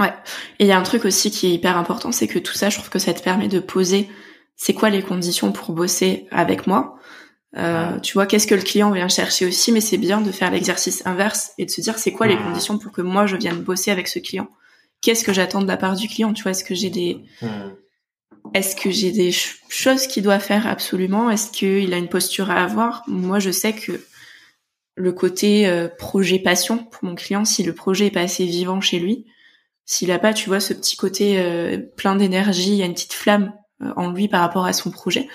Ouais. 0.00 0.12
Et 0.58 0.64
il 0.64 0.66
y 0.66 0.72
a 0.72 0.78
un 0.78 0.82
truc 0.82 1.04
aussi 1.04 1.30
qui 1.30 1.46
est 1.46 1.50
hyper 1.50 1.76
important, 1.76 2.10
c'est 2.10 2.26
que 2.26 2.38
tout 2.40 2.52
ça, 2.52 2.68
je 2.68 2.76
trouve 2.76 2.90
que 2.90 2.98
ça 2.98 3.14
te 3.14 3.22
permet 3.22 3.48
de 3.48 3.60
poser 3.60 4.08
c'est 4.56 4.74
quoi 4.74 4.90
les 4.90 5.02
conditions 5.02 5.52
pour 5.52 5.72
bosser 5.72 6.26
avec 6.30 6.66
moi. 6.66 6.96
Euh, 7.56 7.98
tu 8.00 8.14
vois, 8.14 8.26
qu'est-ce 8.26 8.46
que 8.46 8.54
le 8.54 8.62
client 8.62 8.90
vient 8.90 9.08
chercher 9.08 9.46
aussi, 9.46 9.70
mais 9.70 9.80
c'est 9.80 9.96
bien 9.96 10.20
de 10.20 10.32
faire 10.32 10.50
l'exercice 10.50 11.06
inverse 11.06 11.52
et 11.56 11.66
de 11.66 11.70
se 11.70 11.80
dire 11.80 11.98
c'est 11.98 12.12
quoi 12.12 12.26
les 12.26 12.36
conditions 12.36 12.78
pour 12.78 12.92
que 12.92 13.00
moi 13.00 13.26
je 13.26 13.36
vienne 13.36 13.62
bosser 13.62 13.90
avec 13.90 14.08
ce 14.08 14.18
client? 14.18 14.48
Qu'est-ce 15.00 15.24
que 15.24 15.32
j'attends 15.32 15.62
de 15.62 15.68
la 15.68 15.76
part 15.76 15.94
du 15.94 16.08
client? 16.08 16.32
Tu 16.32 16.42
vois, 16.42 16.50
est-ce 16.50 16.64
que 16.64 16.74
j'ai 16.74 16.90
des 16.90 17.24
est-ce 18.54 18.76
que 18.76 18.90
j'ai 18.90 19.12
des 19.12 19.32
choses 19.32 20.06
qu'il 20.06 20.22
doit 20.22 20.38
faire 20.38 20.66
absolument? 20.66 21.30
Est-ce 21.30 21.50
qu'il 21.50 21.92
a 21.94 21.98
une 21.98 22.08
posture 22.08 22.50
à 22.50 22.64
avoir? 22.64 23.02
Moi, 23.06 23.38
je 23.38 23.50
sais 23.50 23.72
que 23.72 24.00
le 24.96 25.12
côté 25.12 25.66
euh, 25.66 25.88
projet 25.88 26.38
passion 26.38 26.78
pour 26.78 27.04
mon 27.04 27.14
client, 27.14 27.44
si 27.44 27.62
le 27.62 27.74
projet 27.74 28.06
est 28.06 28.10
pas 28.10 28.20
assez 28.20 28.44
vivant 28.44 28.80
chez 28.80 28.98
lui, 28.98 29.26
s'il 29.90 30.12
a 30.12 30.18
pas, 30.18 30.32
tu 30.32 30.48
vois, 30.48 30.60
ce 30.60 30.72
petit 30.72 30.96
côté 30.96 31.40
euh, 31.40 31.78
plein 31.96 32.14
d'énergie, 32.14 32.70
il 32.70 32.76
y 32.76 32.82
a 32.82 32.86
une 32.86 32.94
petite 32.94 33.12
flamme 33.12 33.52
euh, 33.82 33.92
en 33.96 34.12
lui 34.12 34.28
par 34.28 34.40
rapport 34.40 34.66
à 34.66 34.72
son 34.72 34.90
projet, 34.90 35.26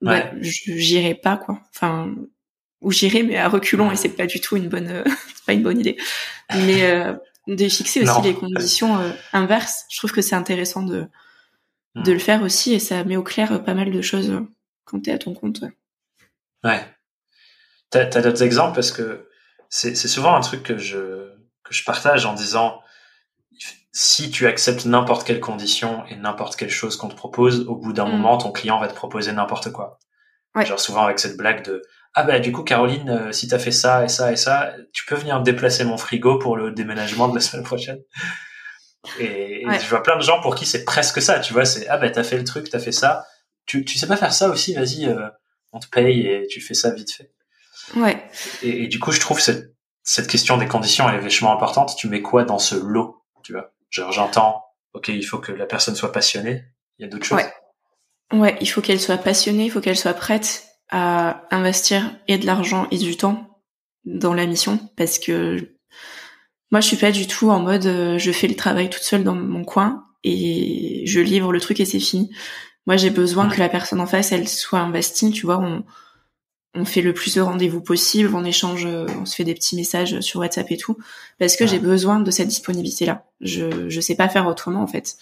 bah, 0.00 0.30
j'irai 0.40 1.14
pas 1.14 1.36
quoi. 1.36 1.60
Enfin, 1.74 2.14
ou 2.82 2.92
j'irai 2.92 3.22
mais 3.22 3.36
à 3.36 3.48
reculons 3.48 3.90
et 3.90 3.96
c'est 3.96 4.10
pas 4.10 4.26
du 4.26 4.40
tout 4.40 4.56
une 4.56 4.68
bonne, 4.68 4.88
euh, 4.88 5.04
c'est 5.34 5.44
pas 5.44 5.52
une 5.54 5.62
bonne 5.62 5.80
idée. 5.80 5.96
Mais 6.54 6.84
euh, 6.84 7.14
de 7.46 7.68
fixer 7.68 8.02
aussi 8.02 8.22
les 8.22 8.34
conditions 8.34 8.98
inverses, 9.32 9.86
je 9.90 9.98
trouve 9.98 10.12
que 10.12 10.22
c'est 10.22 10.36
intéressant 10.36 10.82
de 10.82 11.06
de 11.94 12.12
le 12.12 12.18
faire 12.18 12.42
aussi 12.42 12.72
et 12.72 12.78
ça 12.78 13.02
met 13.04 13.16
au 13.16 13.22
clair 13.22 13.62
pas 13.64 13.74
mal 13.74 13.90
de 13.90 14.02
choses 14.02 14.32
quand 14.84 15.00
t'es 15.00 15.12
à 15.12 15.18
ton 15.18 15.34
compte. 15.34 15.62
Ouais. 16.64 16.84
T'as 17.90 18.02
as, 18.02 18.22
d'autres 18.22 18.42
exemples? 18.42 18.74
Parce 18.74 18.92
que 18.92 19.28
c'est 19.68 19.94
souvent 19.94 20.34
un 20.34 20.40
truc 20.40 20.62
que 20.62 20.78
je 20.78 21.30
que 21.64 21.74
je 21.74 21.84
partage 21.84 22.26
en 22.26 22.34
disant 22.34 22.80
si 23.92 24.30
tu 24.30 24.46
acceptes 24.46 24.84
n'importe 24.84 25.26
quelle 25.26 25.40
condition 25.40 26.04
et 26.06 26.16
n'importe 26.16 26.56
quelle 26.56 26.70
chose 26.70 26.96
qu'on 26.96 27.08
te 27.08 27.14
propose, 27.14 27.66
au 27.66 27.76
bout 27.76 27.92
d'un 27.92 28.06
mm. 28.06 28.12
moment, 28.12 28.38
ton 28.38 28.52
client 28.52 28.78
va 28.78 28.88
te 28.88 28.94
proposer 28.94 29.32
n'importe 29.32 29.72
quoi. 29.72 29.98
Ouais. 30.54 30.66
Genre 30.66 30.80
souvent 30.80 31.04
avec 31.04 31.18
cette 31.18 31.36
blague 31.36 31.64
de 31.64 31.82
ah 32.14 32.24
bah 32.24 32.40
du 32.40 32.50
coup 32.50 32.64
Caroline, 32.64 33.08
euh, 33.08 33.32
si 33.32 33.46
t'as 33.46 33.60
fait 33.60 33.70
ça 33.70 34.04
et 34.04 34.08
ça 34.08 34.32
et 34.32 34.36
ça, 34.36 34.72
tu 34.92 35.06
peux 35.06 35.14
venir 35.14 35.40
déplacer 35.42 35.84
mon 35.84 35.96
frigo 35.96 36.38
pour 36.38 36.56
le 36.56 36.72
déménagement 36.72 37.28
de 37.28 37.36
la 37.36 37.40
semaine 37.40 37.64
prochaine? 37.64 38.00
Et, 39.18 39.64
je 39.64 39.88
vois 39.88 40.02
plein 40.02 40.16
de 40.16 40.22
gens 40.22 40.40
pour 40.40 40.54
qui 40.54 40.66
c'est 40.66 40.84
presque 40.84 41.22
ça, 41.22 41.40
tu 41.40 41.52
vois, 41.52 41.64
c'est 41.64 41.88
ah 41.88 41.96
bah 41.96 42.10
t'as 42.10 42.24
fait 42.24 42.36
le 42.36 42.44
truc, 42.44 42.68
t'as 42.68 42.78
fait 42.78 42.92
ça, 42.92 43.26
tu 43.66 43.84
tu 43.84 43.98
sais 43.98 44.06
pas 44.06 44.16
faire 44.16 44.32
ça 44.32 44.48
aussi, 44.50 44.74
vas-y, 44.74 45.06
euh, 45.06 45.28
on 45.72 45.78
te 45.78 45.88
paye 45.88 46.26
et 46.26 46.46
tu 46.48 46.60
fais 46.60 46.74
ça 46.74 46.90
vite 46.90 47.12
fait. 47.12 47.32
Ouais. 47.96 48.22
Et, 48.62 48.84
et, 48.84 48.88
du 48.88 48.98
coup 48.98 49.12
je 49.12 49.20
trouve 49.20 49.40
cette 49.40 49.74
cette 50.02 50.26
question 50.26 50.58
des 50.58 50.66
conditions 50.66 51.08
elle 51.08 51.16
est 51.16 51.20
vachement 51.20 51.52
importante. 51.52 51.96
Tu 51.96 52.08
mets 52.08 52.22
quoi 52.22 52.44
dans 52.44 52.58
ce 52.58 52.74
lot, 52.74 53.22
tu 53.42 53.52
vois? 53.52 53.72
Genre 53.88 54.12
j'entends, 54.12 54.64
ok 54.92 55.08
il 55.08 55.22
faut 55.22 55.38
que 55.38 55.52
la 55.52 55.66
personne 55.66 55.94
soit 55.94 56.12
passionnée, 56.12 56.64
il 56.98 57.02
y 57.02 57.04
a 57.06 57.08
d'autres 57.08 57.24
choses. 57.24 57.38
Ouais. 57.38 57.52
Ouais, 58.32 58.56
il 58.60 58.66
faut 58.66 58.80
qu'elle 58.80 59.00
soit 59.00 59.18
passionnée, 59.18 59.64
il 59.64 59.70
faut 59.70 59.80
qu'elle 59.80 59.98
soit 59.98 60.14
prête 60.14 60.64
à 60.90 61.46
investir 61.50 62.14
et 62.28 62.38
de 62.38 62.46
l'argent 62.46 62.86
et 62.90 62.98
du 62.98 63.16
temps 63.16 63.60
dans 64.04 64.34
la 64.34 64.46
mission 64.46 64.78
parce 64.96 65.18
que 65.18 65.76
moi 66.70 66.80
je 66.80 66.86
suis 66.86 66.96
pas 66.96 67.12
du 67.12 67.26
tout 67.26 67.50
en 67.50 67.60
mode 67.60 67.86
euh, 67.86 68.18
je 68.18 68.32
fais 68.32 68.48
le 68.48 68.56
travail 68.56 68.90
toute 68.90 69.02
seule 69.02 69.24
dans 69.24 69.34
mon 69.34 69.64
coin 69.64 70.06
et 70.24 71.02
je 71.06 71.20
livre 71.20 71.52
le 71.52 71.60
truc 71.60 71.80
et 71.80 71.84
c'est 71.84 72.00
fini. 72.00 72.30
Moi 72.86 72.96
j'ai 72.96 73.10
besoin 73.10 73.48
que 73.48 73.58
la 73.58 73.68
personne 73.68 74.00
en 74.00 74.06
face 74.06 74.32
elle 74.32 74.48
soit 74.48 74.80
investie, 74.80 75.30
tu 75.30 75.46
vois, 75.46 75.58
on 75.58 75.84
on 76.74 76.84
fait 76.84 77.02
le 77.02 77.12
plus 77.12 77.34
de 77.34 77.40
rendez-vous 77.40 77.80
possible, 77.80 78.32
on 78.34 78.44
échange, 78.44 78.86
on 78.86 79.26
se 79.26 79.34
fait 79.34 79.42
des 79.42 79.54
petits 79.54 79.74
messages 79.74 80.20
sur 80.20 80.38
WhatsApp 80.38 80.70
et 80.70 80.76
tout 80.76 80.96
parce 81.38 81.56
que 81.56 81.66
j'ai 81.66 81.80
besoin 81.80 82.20
de 82.20 82.30
cette 82.30 82.48
disponibilité 82.48 83.06
là. 83.06 83.26
Je 83.40 83.88
je 83.88 84.00
sais 84.00 84.14
pas 84.14 84.28
faire 84.28 84.46
autrement 84.46 84.82
en 84.82 84.86
fait. 84.86 85.16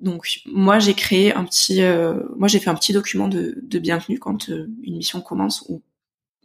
Donc 0.00 0.40
moi 0.46 0.78
j'ai 0.80 0.94
créé 0.94 1.32
un 1.32 1.44
petit, 1.44 1.82
euh, 1.82 2.20
moi 2.36 2.48
j'ai 2.48 2.58
fait 2.58 2.70
un 2.70 2.74
petit 2.74 2.92
document 2.92 3.28
de, 3.28 3.56
de 3.62 3.78
bienvenue 3.78 4.18
quand 4.18 4.50
euh, 4.50 4.68
une 4.82 4.96
mission 4.96 5.20
commence 5.20 5.64
où 5.68 5.82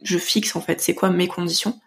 je 0.02 0.16
fixe 0.18 0.56
en 0.56 0.60
fait 0.60 0.80
c'est 0.80 0.94
quoi 0.94 1.10
mes 1.10 1.28
conditions. 1.28 1.78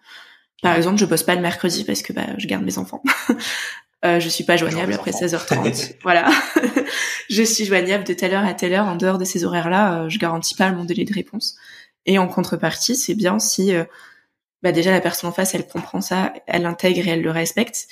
Par 0.64 0.76
exemple 0.76 0.98
je 0.98 1.04
bosse 1.04 1.22
pas 1.22 1.34
le 1.34 1.40
mercredi 1.40 1.84
parce 1.84 2.02
que 2.02 2.12
bah, 2.12 2.26
je 2.38 2.46
garde 2.46 2.64
mes 2.64 2.78
enfants. 2.78 3.02
euh, 4.04 4.18
je 4.18 4.28
suis 4.28 4.44
pas 4.44 4.56
joignable 4.56 4.92
après 4.92 5.12
16h30. 5.12 5.96
voilà. 6.02 6.30
je 7.30 7.42
suis 7.42 7.64
joignable 7.64 8.04
de 8.04 8.14
telle 8.14 8.34
heure 8.34 8.44
à 8.44 8.54
telle 8.54 8.72
heure 8.72 8.86
en 8.86 8.96
dehors 8.96 9.18
de 9.18 9.24
ces 9.24 9.44
horaires 9.44 9.70
là. 9.70 10.02
Euh, 10.02 10.08
je 10.08 10.18
garantis 10.18 10.54
pas 10.54 10.72
mon 10.72 10.84
délai 10.84 11.04
de 11.04 11.12
réponse. 11.12 11.56
Et 12.06 12.18
en 12.18 12.26
contrepartie 12.26 12.96
c'est 12.96 13.14
bien 13.14 13.38
si 13.38 13.72
bah 14.62 14.72
déjà 14.72 14.90
la 14.90 15.00
personne 15.00 15.30
en 15.30 15.32
face 15.32 15.54
elle 15.54 15.66
comprend 15.66 16.00
ça, 16.00 16.32
elle 16.46 16.62
l'intègre 16.62 17.06
et 17.06 17.10
elle 17.10 17.22
le 17.22 17.30
respecte 17.30 17.86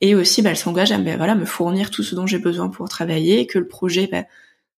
et 0.00 0.14
aussi 0.14 0.42
bah, 0.42 0.50
elle 0.50 0.56
s'engage 0.56 0.92
à 0.92 0.98
bah, 0.98 1.16
voilà 1.16 1.34
me 1.34 1.44
fournir 1.44 1.90
tout 1.90 2.02
ce 2.02 2.14
dont 2.14 2.26
j'ai 2.26 2.38
besoin 2.38 2.68
pour 2.68 2.88
travailler 2.88 3.46
que 3.46 3.58
le 3.58 3.68
projet 3.68 4.08
bah, 4.10 4.24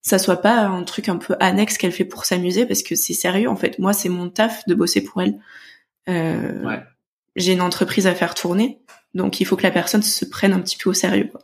ça 0.01 0.19
soit 0.19 0.41
pas 0.41 0.67
un 0.67 0.83
truc 0.83 1.09
un 1.09 1.17
peu 1.17 1.37
annexe 1.41 1.79
qu'elle 1.79 1.93
fait 1.93 2.05
pour 2.05 2.25
s'amuser 2.25 2.67
parce 2.67 2.83
que 2.83 2.95
c'est 2.95 3.15
sérieux 3.15 3.49
en 3.49 3.57
fait 3.57 3.79
moi 3.79 3.93
c'est 3.93 4.09
mon 4.09 4.29
taf 4.29 4.67
de 4.67 4.75
bosser 4.75 5.03
pour 5.03 5.23
elle 5.23 5.39
euh, 6.09 6.63
ouais. 6.65 6.83
J'ai 7.37 7.53
une 7.53 7.61
entreprise 7.61 8.07
à 8.07 8.15
faire 8.15 8.35
tourner 8.35 8.81
donc 9.15 9.41
il 9.41 9.45
faut 9.45 9.57
que 9.57 9.63
la 9.63 9.71
personne 9.71 10.03
se 10.03 10.25
prenne 10.25 10.53
un 10.53 10.61
petit 10.61 10.77
peu 10.77 10.91
au 10.91 10.95
sérieux 10.95 11.29
quoi. 11.31 11.41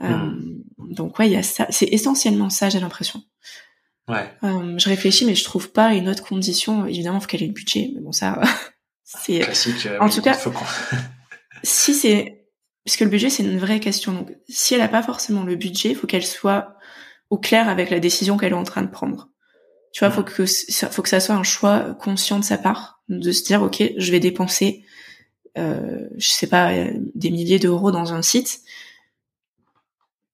Euh, 0.00 0.08
hmm. 0.08 0.62
donc 0.78 1.18
ouais 1.18 1.28
il 1.28 1.32
y 1.32 1.36
a 1.36 1.42
ça 1.42 1.66
c'est 1.70 1.86
essentiellement 1.86 2.50
ça 2.50 2.68
j'ai 2.68 2.80
l'impression 2.80 3.22
ouais. 4.08 4.30
Euh, 4.42 4.74
je 4.78 4.88
réfléchis 4.88 5.24
mais 5.24 5.34
je 5.34 5.44
trouve 5.44 5.70
pas 5.70 5.94
une 5.94 6.08
autre 6.08 6.24
condition 6.24 6.86
évidemment 6.86 7.18
il 7.18 7.20
faut 7.20 7.26
qu'elle 7.28 7.42
ait 7.42 7.48
le 7.48 7.52
budget 7.52 7.90
mais 7.94 8.00
bon 8.00 8.12
ça 8.12 8.40
c'est 9.04 9.40
classique 9.40 9.88
en 10.00 10.08
tout 10.08 10.22
cas 10.22 10.38
si 11.62 11.94
c'est 11.94 12.42
parce 12.84 12.96
que 12.96 13.04
le 13.04 13.10
budget 13.10 13.30
c'est 13.30 13.42
une 13.42 13.58
vraie 13.58 13.80
question. 13.80 14.12
Donc 14.12 14.32
si 14.48 14.74
elle 14.74 14.80
n'a 14.80 14.88
pas 14.88 15.02
forcément 15.02 15.44
le 15.44 15.56
budget, 15.56 15.90
il 15.90 15.96
faut 15.96 16.06
qu'elle 16.06 16.26
soit 16.26 16.76
au 17.30 17.38
clair 17.38 17.68
avec 17.68 17.90
la 17.90 18.00
décision 18.00 18.36
qu'elle 18.36 18.52
est 18.52 18.56
en 18.56 18.64
train 18.64 18.82
de 18.82 18.90
prendre. 18.90 19.28
Tu 19.92 20.00
vois, 20.00 20.10
faut 20.10 20.22
que 20.22 20.44
faut 20.46 21.02
que 21.02 21.08
ça 21.08 21.20
soit 21.20 21.34
un 21.34 21.42
choix 21.42 21.94
conscient 22.00 22.38
de 22.38 22.44
sa 22.44 22.58
part, 22.58 23.02
de 23.08 23.30
se 23.30 23.44
dire 23.44 23.62
ok, 23.62 23.82
je 23.96 24.10
vais 24.10 24.20
dépenser, 24.20 24.84
euh, 25.58 26.08
je 26.16 26.28
sais 26.28 26.46
pas, 26.46 26.72
des 27.14 27.30
milliers 27.30 27.58
d'euros 27.58 27.90
dans 27.90 28.12
un 28.14 28.22
site. 28.22 28.60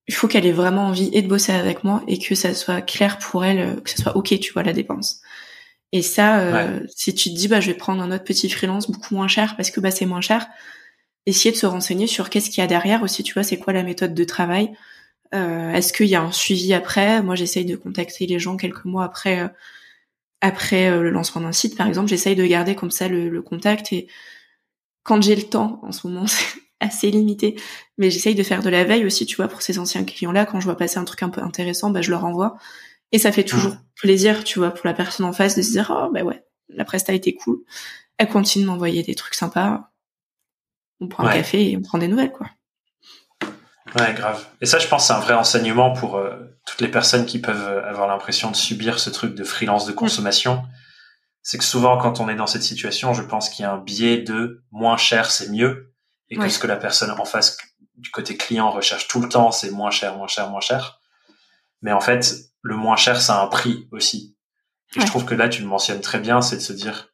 Il 0.06 0.14
faut 0.14 0.26
qu'elle 0.28 0.46
ait 0.46 0.52
vraiment 0.52 0.86
envie 0.86 1.10
et 1.12 1.22
de 1.22 1.28
bosser 1.28 1.52
avec 1.52 1.84
moi 1.84 2.02
et 2.08 2.18
que 2.18 2.34
ça 2.34 2.54
soit 2.54 2.80
clair 2.80 3.18
pour 3.18 3.44
elle, 3.44 3.82
que 3.82 3.90
ça 3.90 3.96
soit 3.96 4.16
ok, 4.16 4.38
tu 4.40 4.52
vois, 4.52 4.62
la 4.62 4.72
dépense. 4.72 5.20
Et 5.92 6.02
ça, 6.02 6.40
euh, 6.40 6.80
si 6.94 7.14
tu 7.14 7.30
te 7.30 7.34
dis 7.34 7.48
bah 7.48 7.60
je 7.60 7.70
vais 7.70 7.76
prendre 7.76 8.02
un 8.02 8.10
autre 8.12 8.24
petit 8.24 8.50
freelance 8.50 8.90
beaucoup 8.90 9.14
moins 9.14 9.28
cher 9.28 9.56
parce 9.56 9.70
que 9.70 9.80
bah 9.80 9.90
c'est 9.90 10.06
moins 10.06 10.20
cher, 10.20 10.46
essayer 11.26 11.52
de 11.52 11.56
se 11.56 11.66
renseigner 11.66 12.06
sur 12.06 12.30
qu'est-ce 12.30 12.50
qu'il 12.50 12.60
y 12.60 12.64
a 12.64 12.66
derrière 12.66 13.02
aussi, 13.02 13.22
tu 13.22 13.34
vois, 13.34 13.42
c'est 13.42 13.58
quoi 13.58 13.72
la 13.72 13.82
méthode 13.82 14.14
de 14.14 14.24
travail. 14.24 14.72
Euh, 15.34 15.72
Est-ce 15.72 15.92
qu'il 15.92 16.06
y 16.06 16.14
a 16.14 16.22
un 16.22 16.32
suivi 16.32 16.72
après? 16.74 17.22
Moi, 17.22 17.34
j'essaye 17.34 17.64
de 17.66 17.76
contacter 17.76 18.26
les 18.26 18.38
gens 18.38 18.56
quelques 18.56 18.84
mois 18.84 19.04
après 19.04 19.40
euh, 19.40 19.48
après 20.40 20.90
euh, 20.90 21.02
le 21.02 21.10
lancement 21.10 21.42
d'un 21.42 21.52
site, 21.52 21.76
par 21.76 21.86
exemple. 21.86 22.08
J'essaye 22.08 22.36
de 22.36 22.46
garder 22.46 22.74
comme 22.74 22.90
ça 22.90 23.08
le, 23.08 23.28
le 23.28 23.42
contact 23.42 23.92
et 23.92 24.08
quand 25.08 25.22
j'ai 25.22 25.34
le 25.34 25.44
temps, 25.44 25.80
en 25.82 25.90
ce 25.90 26.06
moment, 26.06 26.26
c'est 26.26 26.60
assez 26.80 27.10
limité, 27.10 27.56
mais 27.96 28.10
j'essaye 28.10 28.34
de 28.34 28.42
faire 28.42 28.62
de 28.62 28.68
la 28.68 28.84
veille 28.84 29.06
aussi, 29.06 29.24
tu 29.24 29.36
vois, 29.36 29.48
pour 29.48 29.62
ces 29.62 29.78
anciens 29.78 30.04
clients-là. 30.04 30.44
Quand 30.44 30.60
je 30.60 30.66
vois 30.66 30.76
passer 30.76 30.98
un 30.98 31.04
truc 31.04 31.22
un 31.22 31.30
peu 31.30 31.42
intéressant, 31.42 31.90
bah, 31.90 32.02
je 32.02 32.10
leur 32.10 32.24
envoie. 32.24 32.58
Et 33.10 33.18
ça 33.18 33.32
fait 33.32 33.42
toujours 33.42 33.72
mmh. 33.72 33.84
plaisir, 33.96 34.44
tu 34.44 34.58
vois, 34.58 34.70
pour 34.70 34.86
la 34.86 34.92
personne 34.92 35.24
en 35.24 35.32
face 35.32 35.56
de 35.56 35.62
se 35.62 35.70
dire, 35.70 35.90
oh, 35.90 36.10
bah 36.12 36.22
ouais, 36.22 36.44
la 36.68 36.84
presta 36.84 37.12
a 37.12 37.14
été 37.14 37.34
cool. 37.34 37.62
Elle 38.18 38.28
continue 38.28 38.64
de 38.64 38.70
m'envoyer 38.70 39.02
des 39.02 39.14
trucs 39.14 39.34
sympas 39.34 39.90
on 41.00 41.06
prend 41.06 41.24
un 41.24 41.32
café 41.32 41.70
et 41.70 41.76
on 41.76 41.82
prend 41.82 41.98
des 41.98 42.08
nouvelles, 42.08 42.32
quoi. 42.32 42.48
Ouais, 43.94 44.12
grave. 44.14 44.44
Et 44.60 44.66
ça, 44.66 44.80
je 44.80 44.88
pense, 44.88 45.06
c'est 45.06 45.12
un 45.12 45.20
vrai 45.20 45.34
enseignement 45.34 45.92
pour 45.92 46.16
euh, 46.16 46.34
toutes 46.66 46.80
les 46.80 46.88
personnes 46.88 47.24
qui 47.24 47.40
peuvent 47.40 47.84
avoir 47.84 48.08
l'impression 48.08 48.50
de 48.50 48.56
subir 48.56 48.98
ce 48.98 49.08
truc 49.08 49.36
de 49.36 49.44
freelance 49.44 49.86
de 49.86 49.92
consommation. 49.92 50.64
C'est 51.48 51.56
que 51.56 51.64
souvent, 51.64 51.96
quand 51.96 52.20
on 52.20 52.28
est 52.28 52.34
dans 52.34 52.46
cette 52.46 52.62
situation, 52.62 53.14
je 53.14 53.22
pense 53.22 53.48
qu'il 53.48 53.62
y 53.62 53.66
a 53.66 53.72
un 53.72 53.78
biais 53.78 54.18
de 54.18 54.62
moins 54.70 54.98
cher, 54.98 55.30
c'est 55.30 55.48
mieux, 55.48 55.94
et 56.28 56.36
que 56.36 56.46
ce 56.50 56.58
que 56.58 56.66
la 56.66 56.76
personne 56.76 57.10
en 57.10 57.24
face 57.24 57.56
du 57.96 58.10
côté 58.10 58.36
client 58.36 58.70
recherche 58.70 59.08
tout 59.08 59.18
le 59.18 59.30
temps, 59.30 59.50
c'est 59.50 59.70
moins 59.70 59.90
cher, 59.90 60.14
moins 60.14 60.26
cher, 60.26 60.50
moins 60.50 60.60
cher. 60.60 61.00
Mais 61.80 61.90
en 61.90 62.02
fait, 62.02 62.34
le 62.60 62.76
moins 62.76 62.96
cher, 62.96 63.18
ça 63.18 63.38
a 63.40 63.42
un 63.42 63.46
prix 63.46 63.88
aussi. 63.92 64.36
Et 64.94 65.00
je 65.00 65.06
trouve 65.06 65.24
que 65.24 65.34
là, 65.34 65.48
tu 65.48 65.62
le 65.62 65.68
mentionnes 65.68 66.02
très 66.02 66.18
bien, 66.18 66.42
c'est 66.42 66.56
de 66.56 66.60
se 66.60 66.74
dire, 66.74 67.08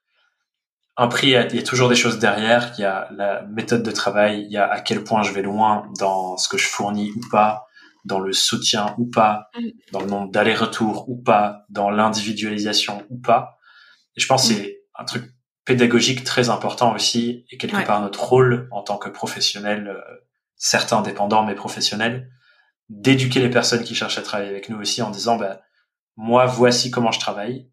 un 0.97 1.07
prix, 1.07 1.29
il 1.29 1.31
y, 1.31 1.37
a, 1.37 1.63
toujours 1.63 1.89
des 1.89 1.95
choses 1.95 2.19
derrière. 2.19 2.73
Il 2.77 2.81
y 2.81 2.85
a 2.85 3.07
la 3.13 3.43
méthode 3.43 3.85
de 3.85 3.93
travail, 3.93 4.43
il 4.43 4.51
y 4.51 4.57
a 4.57 4.69
à 4.69 4.81
quel 4.81 5.05
point 5.05 5.23
je 5.23 5.31
vais 5.31 5.43
loin 5.43 5.89
dans 6.01 6.37
ce 6.39 6.49
que 6.49 6.59
je 6.59 6.67
fournis 6.67 7.13
ou 7.13 7.21
pas, 7.31 7.69
dans 8.05 8.19
le 8.19 8.33
soutien 8.33 8.97
ou 8.99 9.07
pas, 9.09 9.49
mm. 9.57 9.69
dans 9.93 10.01
le 10.01 10.07
nombre 10.07 10.33
d'allers-retours 10.33 11.09
ou 11.09 11.23
pas, 11.23 11.67
dans 11.69 11.89
l'individualisation 11.89 13.07
ou 13.11 13.19
pas. 13.21 13.61
Et 14.17 14.21
je 14.21 14.27
pense 14.27 14.49
que 14.49 14.55
c'est 14.55 14.83
un 14.97 15.05
truc 15.05 15.33
pédagogique 15.65 16.25
très 16.25 16.51
important 16.51 16.95
aussi 16.95 17.47
et 17.51 17.57
quelque 17.57 17.85
part 17.85 18.01
notre 18.01 18.23
rôle 18.23 18.69
en 18.71 18.83
tant 18.83 18.99
que 18.99 19.09
professionnel, 19.09 19.89
euh, 19.89 20.01
certains 20.57 21.03
dépendants 21.03 21.45
mais 21.45 21.55
professionnels, 21.55 22.31
d'éduquer 22.89 23.41
les 23.41 23.51
personnes 23.51 23.83
qui 23.83 23.95
cherchent 23.95 24.19
à 24.19 24.23
travailler 24.23 24.51
avec 24.51 24.69
nous 24.69 24.79
aussi 24.79 25.03
en 25.03 25.11
disant, 25.11 25.37
bah, 25.37 25.61
moi, 26.17 26.47
voici 26.47 26.91
comment 26.91 27.11
je 27.11 27.19
travaille 27.19 27.69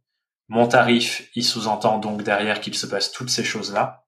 mon 0.51 0.67
tarif, 0.67 1.29
il 1.33 1.45
sous-entend 1.45 1.97
donc 1.97 2.23
derrière 2.23 2.59
qu'il 2.59 2.75
se 2.75 2.85
passe 2.85 3.13
toutes 3.13 3.29
ces 3.29 3.45
choses-là. 3.45 4.03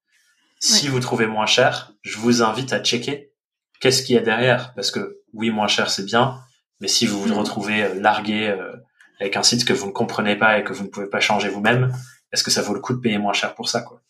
Si 0.60 0.90
vous 0.90 1.00
trouvez 1.00 1.26
moins 1.26 1.46
cher, 1.46 1.94
je 2.02 2.18
vous 2.18 2.42
invite 2.42 2.74
à 2.74 2.84
checker 2.84 3.32
qu'est-ce 3.80 4.04
qu'il 4.04 4.16
y 4.16 4.18
a 4.18 4.22
derrière. 4.22 4.74
Parce 4.74 4.92
que 4.92 5.22
oui, 5.32 5.52
moins 5.52 5.70
cher, 5.70 5.90
c'est 5.90 6.04
bien, 6.04 6.38
mais 6.82 6.90
si 6.90 7.06
vous 7.06 7.22
vous 7.22 7.34
mm. 7.34 7.38
retrouvez 7.38 7.84
euh, 7.84 7.94
largué 7.94 8.50
euh, 8.50 8.74
avec 9.22 9.38
un 9.38 9.44
site 9.44 9.64
que 9.64 9.72
vous 9.72 9.88
ne 9.88 9.94
comprenez 9.94 10.36
pas 10.36 10.60
et 10.60 10.66
que 10.66 10.74
vous 10.74 10.84
ne 10.84 10.90
pouvez 10.90 11.08
pas 11.08 11.22
changer 11.22 11.48
vous-même, 11.48 11.96
est-ce 12.34 12.44
que 12.44 12.52
ça 12.52 12.62
vaut 12.62 12.74
le 12.74 12.80
coup 12.80 12.94
de 12.94 13.00
payer 13.00 13.18
moins 13.18 13.34
cher 13.34 13.56
pour 13.56 13.70
ça 13.70 13.82
quoi? 13.82 14.02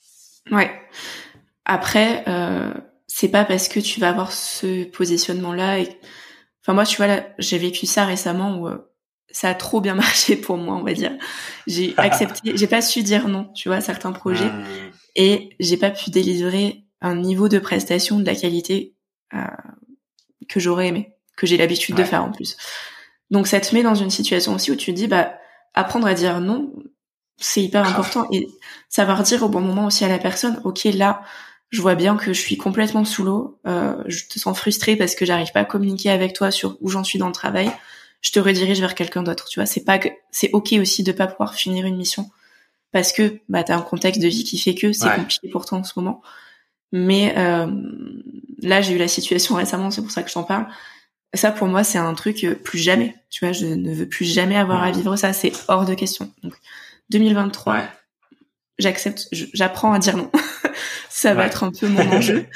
Ouais. 0.51 0.71
Après, 1.65 2.23
euh, 2.27 2.73
c'est 3.07 3.29
pas 3.29 3.45
parce 3.45 3.67
que 3.67 3.79
tu 3.79 3.99
vas 3.99 4.09
avoir 4.09 4.31
ce 4.31 4.85
positionnement-là. 4.85 5.79
Et... 5.79 5.99
Enfin 6.61 6.73
moi, 6.73 6.85
tu 6.85 6.97
vois, 6.97 7.07
là, 7.07 7.27
j'ai 7.37 7.57
vécu 7.57 7.85
ça 7.85 8.05
récemment 8.05 8.57
où 8.57 8.67
euh, 8.67 8.91
ça 9.29 9.49
a 9.49 9.53
trop 9.53 9.81
bien 9.81 9.95
marché 9.95 10.35
pour 10.35 10.57
moi, 10.57 10.75
on 10.75 10.83
va 10.83 10.93
dire. 10.93 11.11
J'ai 11.67 11.93
accepté, 11.97 12.55
j'ai 12.55 12.67
pas 12.67 12.81
su 12.81 13.03
dire 13.03 13.27
non, 13.27 13.51
tu 13.53 13.69
vois, 13.69 13.77
à 13.77 13.81
certains 13.81 14.11
projets, 14.11 14.49
hmm. 14.49 14.91
et 15.15 15.55
j'ai 15.59 15.77
pas 15.77 15.91
pu 15.91 16.09
délivrer 16.09 16.85
un 17.01 17.15
niveau 17.15 17.49
de 17.49 17.59
prestation 17.59 18.19
de 18.19 18.25
la 18.25 18.35
qualité 18.35 18.95
euh, 19.33 19.39
que 20.47 20.59
j'aurais 20.59 20.87
aimé, 20.87 21.15
que 21.35 21.45
j'ai 21.45 21.57
l'habitude 21.57 21.95
de 21.95 22.03
faire 22.03 22.23
en 22.23 22.31
plus. 22.31 22.55
Donc 23.29 23.47
ça 23.47 23.59
te 23.59 23.73
met 23.75 23.83
dans 23.83 23.95
une 23.95 24.09
situation 24.09 24.55
aussi 24.55 24.71
où 24.71 24.75
tu 24.75 24.93
te 24.93 24.97
dis, 24.97 25.07
bah, 25.07 25.33
apprendre 25.73 26.07
à 26.07 26.13
dire 26.13 26.39
non, 26.39 26.71
c'est 27.43 27.61
hyper 27.63 27.85
important, 27.85 28.27
et 28.31 28.47
savoir 28.89 29.23
dire 29.23 29.43
au 29.43 29.49
bon 29.49 29.61
moment 29.61 29.85
aussi 29.85 30.05
à 30.05 30.09
la 30.09 30.19
personne, 30.19 30.61
ok, 30.63 30.83
là, 30.85 31.21
je 31.69 31.81
vois 31.81 31.95
bien 31.95 32.15
que 32.15 32.33
je 32.33 32.39
suis 32.39 32.57
complètement 32.57 33.05
sous 33.05 33.23
l'eau, 33.23 33.59
euh, 33.67 33.95
je 34.05 34.25
te 34.27 34.39
sens 34.39 34.57
frustrée 34.57 34.95
parce 34.95 35.15
que 35.15 35.25
j'arrive 35.25 35.51
pas 35.51 35.61
à 35.61 35.65
communiquer 35.65 36.09
avec 36.09 36.33
toi 36.33 36.51
sur 36.51 36.77
où 36.81 36.89
j'en 36.89 37.03
suis 37.03 37.19
dans 37.19 37.27
le 37.27 37.33
travail 37.33 37.71
je 38.23 38.31
te 38.31 38.39
redirige 38.39 38.79
vers 38.79 38.95
quelqu'un 38.95 39.21
d'autre. 39.21 39.47
Tu 39.49 39.59
vois, 39.59 39.67
c'est 39.67 39.83
pas 39.83 39.99
que 39.99 40.07
c'est 40.31 40.49
ok 40.53 40.73
aussi 40.79 41.03
de 41.03 41.11
pas 41.11 41.27
pouvoir 41.27 41.53
finir 41.53 41.85
une 41.85 41.97
mission 41.97 42.31
parce 42.91 43.11
que 43.11 43.39
bah 43.49 43.63
t'as 43.63 43.75
un 43.75 43.81
contexte 43.81 44.21
de 44.21 44.27
vie 44.27 44.45
qui 44.45 44.57
fait 44.57 44.73
que 44.73 44.93
c'est 44.93 45.13
compliqué 45.13 45.49
pour 45.49 45.65
toi 45.65 45.79
en 45.79 45.83
ce 45.83 45.93
moment. 45.97 46.21
Mais 46.93 47.33
euh, 47.37 47.67
là, 48.61 48.81
j'ai 48.81 48.93
eu 48.93 48.97
la 48.97 49.07
situation 49.07 49.55
récemment, 49.55 49.91
c'est 49.91 50.01
pour 50.01 50.11
ça 50.11 50.23
que 50.23 50.29
je 50.29 50.35
t'en 50.35 50.43
parle. 50.43 50.67
Ça, 51.33 51.51
pour 51.51 51.67
moi, 51.67 51.83
c'est 51.83 51.97
un 51.97 52.13
truc 52.13 52.43
euh, 52.43 52.53
plus 52.53 52.77
jamais. 52.77 53.15
Tu 53.29 53.43
vois, 53.43 53.51
je 53.51 53.65
ne 53.65 53.93
veux 53.93 54.07
plus 54.07 54.25
jamais 54.25 54.55
avoir 54.55 54.83
à 54.83 54.91
vivre 54.91 55.15
ça. 55.15 55.33
C'est 55.33 55.51
hors 55.67 55.85
de 55.85 55.95
question. 55.95 56.31
Donc, 56.43 56.53
2023, 57.09 57.83
j'accepte, 58.79 59.27
j'apprends 59.31 59.93
à 59.93 59.99
dire 59.99 60.17
non. 60.17 60.31
ça 61.09 61.33
va 61.33 61.45
être 61.45 61.63
un 61.63 61.71
peu 61.71 61.87
mon 61.87 62.11
enjeu. 62.11 62.45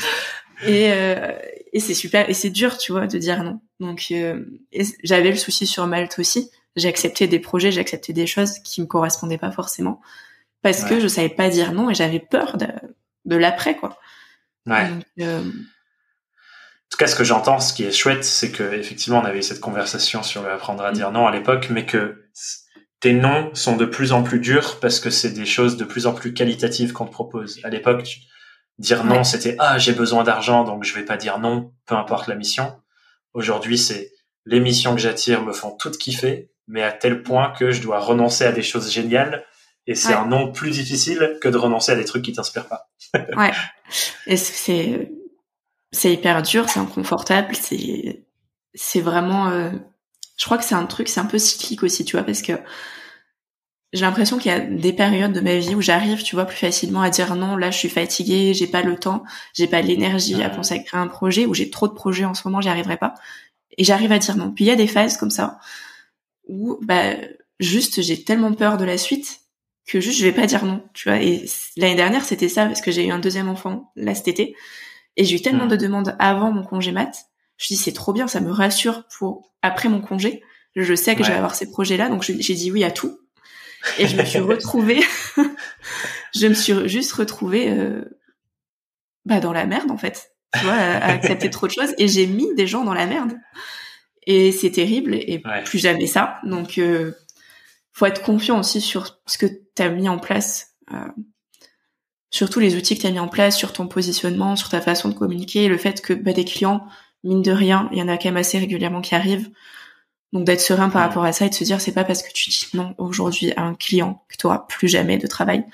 Et, 0.66 0.91
euh, 0.91 1.38
et 1.72 1.80
c'est 1.80 1.93
super. 1.93 2.28
Et 2.32 2.34
c'est 2.34 2.50
dur, 2.50 2.80
tu 2.80 2.91
vois, 2.91 3.06
de 3.06 3.20
dire 3.20 3.43
non. 3.43 3.62
Donc, 3.80 4.08
euh, 4.10 4.43
j'avais 5.04 5.30
le 5.30 5.36
souci 5.36 5.68
sur 5.68 5.86
Malte 5.86 6.18
aussi. 6.18 6.50
J'ai 6.76 6.88
accepté 6.88 7.28
des 7.28 7.38
projets, 7.38 7.72
j'ai 7.72 7.80
accepté 7.80 8.12
des 8.12 8.26
choses 8.26 8.58
qui 8.64 8.82
me 8.82 8.88
correspondaient 8.88 9.38
pas 9.38 9.52
forcément 9.52 10.02
parce 10.62 10.84
que 10.84 11.00
je 11.00 11.08
savais 11.08 11.30
pas 11.30 11.50
dire 11.50 11.74
non 11.74 11.89
et 11.89 11.95
j'avais 11.95 12.20
peur 12.20 12.58
de, 12.58 12.68
de 13.26 13.36
l'après, 13.36 13.78
quoi. 13.78 13.98
Ouais. 14.66 14.89
Euh, 15.20 15.39
en 15.39 16.89
tout 16.89 16.98
cas, 16.98 17.08
ce 17.08 17.16
que 17.16 17.24
j'entends, 17.24 17.60
ce 17.60 17.74
qui 17.74 17.84
est 17.84 17.91
chouette, 17.91 18.24
c'est 18.24 18.52
que 18.52 18.74
effectivement, 18.74 19.20
on 19.20 19.26
avait 19.26 19.39
eu 19.39 19.43
cette 19.43 19.60
conversation 19.60 20.24
sur 20.24 20.45
apprendre 20.45 20.84
à 20.84 20.91
dire 20.91 21.12
non 21.12 21.28
à 21.28 21.32
l'époque, 21.32 21.68
mais 21.70 21.86
que 21.86 22.30
tes 23.00 23.14
noms 23.14 23.54
sont 23.54 23.76
de 23.76 23.86
plus 23.86 24.12
en 24.12 24.24
plus 24.24 24.39
durs 24.39 24.80
parce 24.80 25.00
que 25.00 25.10
c'est 25.10 25.32
des 25.32 25.45
choses 25.45 25.78
de 25.78 25.86
plus 25.86 26.08
en 26.08 26.14
plus 26.14 26.34
qualitatives 26.34 26.93
qu'on 26.93 27.06
te 27.06 27.12
propose. 27.12 27.60
À 27.64 27.70
l'époque, 27.70 28.18
dire 28.80 29.04
non, 29.04 29.24
c'était 29.24 29.56
ah 29.60 29.78
j'ai 29.78 29.93
besoin 29.93 30.24
d'argent, 30.24 30.64
donc 30.64 30.84
je 30.84 30.93
vais 30.93 31.06
pas 31.06 31.18
dire 31.18 31.39
non, 31.39 31.74
peu 31.86 31.95
importe 31.95 32.28
la 32.28 32.36
mission. 32.36 32.76
Aujourd'hui, 33.34 33.78
c'est 33.78 34.12
les 34.45 34.60
missions 34.60 34.95
que 34.95 35.02
j'attire 35.02 35.43
me 35.43 35.54
font 35.54 35.72
toutes 35.72 35.98
kiffer, 35.98 36.50
mais 36.68 36.84
à 36.84 36.91
tel 36.91 37.22
point 37.22 37.52
que 37.52 37.72
je 37.72 37.82
dois 37.82 38.00
renoncer 38.00 38.45
à 38.45 38.52
des 38.52 38.64
choses 38.64 38.91
géniales 38.91 39.45
et 39.88 39.95
c'est 39.95 40.14
un 40.14 40.26
non 40.26 40.52
plus 40.52 40.72
difficile 40.72 41.38
que 41.41 41.48
de 41.48 41.58
renoncer 41.58 41.93
à 41.93 41.95
des 41.95 42.04
trucs 42.04 42.24
qui 42.24 42.34
t'inspirent 42.34 42.68
pas. 42.68 42.89
ouais. 43.38 43.52
Et 44.26 44.36
c'est 44.36 45.12
c'est 45.91 46.12
hyper 46.12 46.41
dur, 46.41 46.68
c'est 46.68 46.80
inconfortable, 46.80 47.56
c'est 47.56 48.26
c'est 48.74 49.02
vraiment 49.02 49.48
euh... 49.50 49.72
je 50.38 50.46
crois 50.46 50.58
que 50.58 50.64
c'est 50.64 50.76
un 50.76 50.86
truc, 50.86 51.10
c'est 51.10 51.20
un 51.20 51.26
peu 51.26 51.40
cyclique 51.40 51.84
aussi, 51.84 52.06
tu 52.06 52.16
vois 52.16 52.24
parce 52.24 52.42
que 52.42 52.54
j'ai 53.94 54.02
l'impression 54.02 54.38
qu'il 54.38 54.52
y 54.52 54.56
a 54.56 54.60
des 54.60 54.94
périodes 54.94 55.34
de 55.34 55.40
ma 55.40 55.58
vie 55.58 55.74
où 55.74 55.82
j'arrive, 55.82 56.22
tu 56.22 56.36
vois, 56.36 56.46
plus 56.46 56.58
facilement 56.58 57.02
à 57.02 57.10
dire 57.10 57.36
non, 57.36 57.56
là 57.56 57.72
je 57.72 57.78
suis 57.78 57.90
fatiguée, 57.90 58.54
j'ai 58.54 58.68
pas 58.68 58.84
le 58.84 58.98
temps, 58.98 59.24
j'ai 59.54 59.68
pas 59.68 59.82
l'énergie 59.82 60.42
à 60.44 60.50
consacrer 60.50 60.98
à 60.98 61.02
un 61.02 61.08
projet 61.08 61.46
ou 61.46 61.54
j'ai 61.54 61.70
trop 61.70 61.88
de 61.88 61.94
projets 61.94 62.26
en 62.26 62.34
ce 62.34 62.48
moment, 62.48 62.62
j'y 62.62 62.70
arriverai 62.70 62.98
pas. 62.98 63.16
Et 63.78 63.84
j'arrive 63.84 64.12
à 64.12 64.20
dire 64.20 64.36
non. 64.38 64.52
Puis 64.52 64.66
il 64.66 64.68
y 64.68 64.72
a 64.72 64.76
des 64.76 64.88
phases 64.88 65.18
comme 65.18 65.30
ça 65.30 65.60
où 66.48 66.80
bah 66.82 67.16
juste 67.60 68.02
j'ai 68.02 68.24
tellement 68.24 68.54
peur 68.54 68.78
de 68.78 68.86
la 68.86 68.98
suite 68.98 69.42
que 69.88 70.02
juste 70.02 70.20
je 70.20 70.26
vais 70.26 70.34
pas 70.34 70.48
dire 70.48 70.66
non, 70.66 70.84
tu 70.94 71.10
vois. 71.10 71.22
Et 71.22 71.46
l'année 71.78 71.96
dernière, 71.96 72.26
c'était 72.26 72.50
ça 72.50 72.66
parce 72.66 72.82
que 72.82 72.92
j'ai 72.92 73.08
eu 73.08 73.12
un 73.12 73.20
deuxième 73.20 73.48
enfant 73.48 73.92
là 73.96 74.14
cet 74.16 74.28
été 74.28 74.56
et 75.16 75.24
j'ai 75.24 75.38
eu 75.38 75.42
tellement 75.42 75.66
mm. 75.66 75.70
de 75.70 75.76
demandes 75.78 76.16
avant 76.20 76.52
mon 76.52 76.64
congé 76.64 76.92
mat. 76.92 77.26
Je 77.58 77.68
dis 77.68 77.76
c'est 77.76 77.91
trop 77.91 78.14
bien, 78.14 78.28
ça 78.28 78.39
me 78.39 78.51
rassure 78.51 79.05
pour 79.18 79.53
après 79.62 79.89
mon 79.89 80.01
congé. 80.01 80.43
Je 80.76 80.93
sais 80.93 81.16
que 81.16 81.24
je 81.24 81.30
vais 81.30 81.38
avoir 81.38 81.55
ces 81.55 81.72
projets-là, 81.72 82.08
donc 82.08 82.22
j'ai 82.22 82.53
dit 82.53 82.72
oui 82.72 82.84
à 82.84 82.91
tout. 82.91 83.20
Et 83.97 84.08
je 84.08 84.16
me 84.16 84.24
suis 84.24 84.39
retrouvée, 84.39 85.01
je 86.36 86.47
me 86.47 86.53
suis 86.53 86.88
juste 86.88 87.14
retrouvée 87.14 87.70
euh, 87.70 88.03
bah 89.26 89.39
dans 89.39 89.53
la 89.53 89.66
merde 89.66 89.91
en 89.91 89.97
fait, 89.97 90.32
tu 90.53 90.64
vois, 90.66 90.74
à, 90.74 91.05
accepter 91.05 91.49
trop 91.49 91.68
de 91.68 91.72
choses. 91.72 91.93
Et 91.97 92.08
j'ai 92.08 92.28
mis 92.28 92.53
des 92.55 92.68
gens 92.68 92.84
dans 92.84 92.93
la 92.93 93.08
merde. 93.08 93.34
Et 94.26 94.51
c'est 94.51 94.72
terrible 94.72 95.16
et 95.16 95.41
plus 95.66 95.80
jamais 95.80 96.05
ça. 96.05 96.39
Donc 96.43 96.78
euh, 96.78 97.14
faut 97.93 98.05
être 98.05 98.22
confiant 98.22 98.60
aussi 98.60 98.80
sur 98.80 99.20
ce 99.26 99.39
que 99.39 99.47
tu 99.47 99.82
as 99.82 99.89
mis 99.89 100.10
en 100.10 100.20
place, 100.20 100.76
euh, 100.93 101.08
sur 102.30 102.49
tous 102.49 102.60
les 102.60 102.76
outils 102.76 102.95
que 102.95 103.01
tu 103.01 103.08
as 103.08 103.12
mis 103.12 103.20
en 103.20 103.28
place, 103.28 103.58
sur 103.58 103.74
ton 103.74 103.88
positionnement, 103.88 104.55
sur 104.55 104.70
ta 104.70 104.82
façon 104.82 105.10
de 105.10 105.16
communiquer, 105.16 105.68
le 105.68 105.78
fait 105.78 106.01
que 106.01 106.14
bah, 106.14 106.34
des 106.34 106.45
clients, 106.45 106.86
mine 107.28 107.41
de 107.41 107.51
rien, 107.51 107.89
il 107.91 107.99
y 107.99 108.01
en 108.01 108.07
a 108.07 108.17
quand 108.17 108.30
même 108.30 108.38
assez 108.38 108.57
régulièrement 108.57 109.01
qui 109.01 109.15
arrivent. 109.15 109.49
Donc 110.34 110.43
d'être 110.43 110.61
serein 110.61 110.89
par 110.89 111.01
rapport 111.01 111.23
à 111.23 111.32
ça 111.32 111.45
et 111.45 111.49
de 111.49 111.53
se 111.53 111.63
dire 111.63 111.80
c'est 111.80 111.93
pas 111.93 112.03
parce 112.03 112.21
que 112.21 112.32
tu 112.34 112.49
dis 112.49 112.67
non 112.73 112.93
aujourd'hui 112.97 113.53
à 113.55 113.61
un 113.61 113.75
client 113.75 114.25
que 114.28 114.36
tu 114.36 114.45
auras 114.45 114.59
plus 114.59 114.89
jamais 114.89 115.17
de 115.17 115.28
travail. 115.28 115.65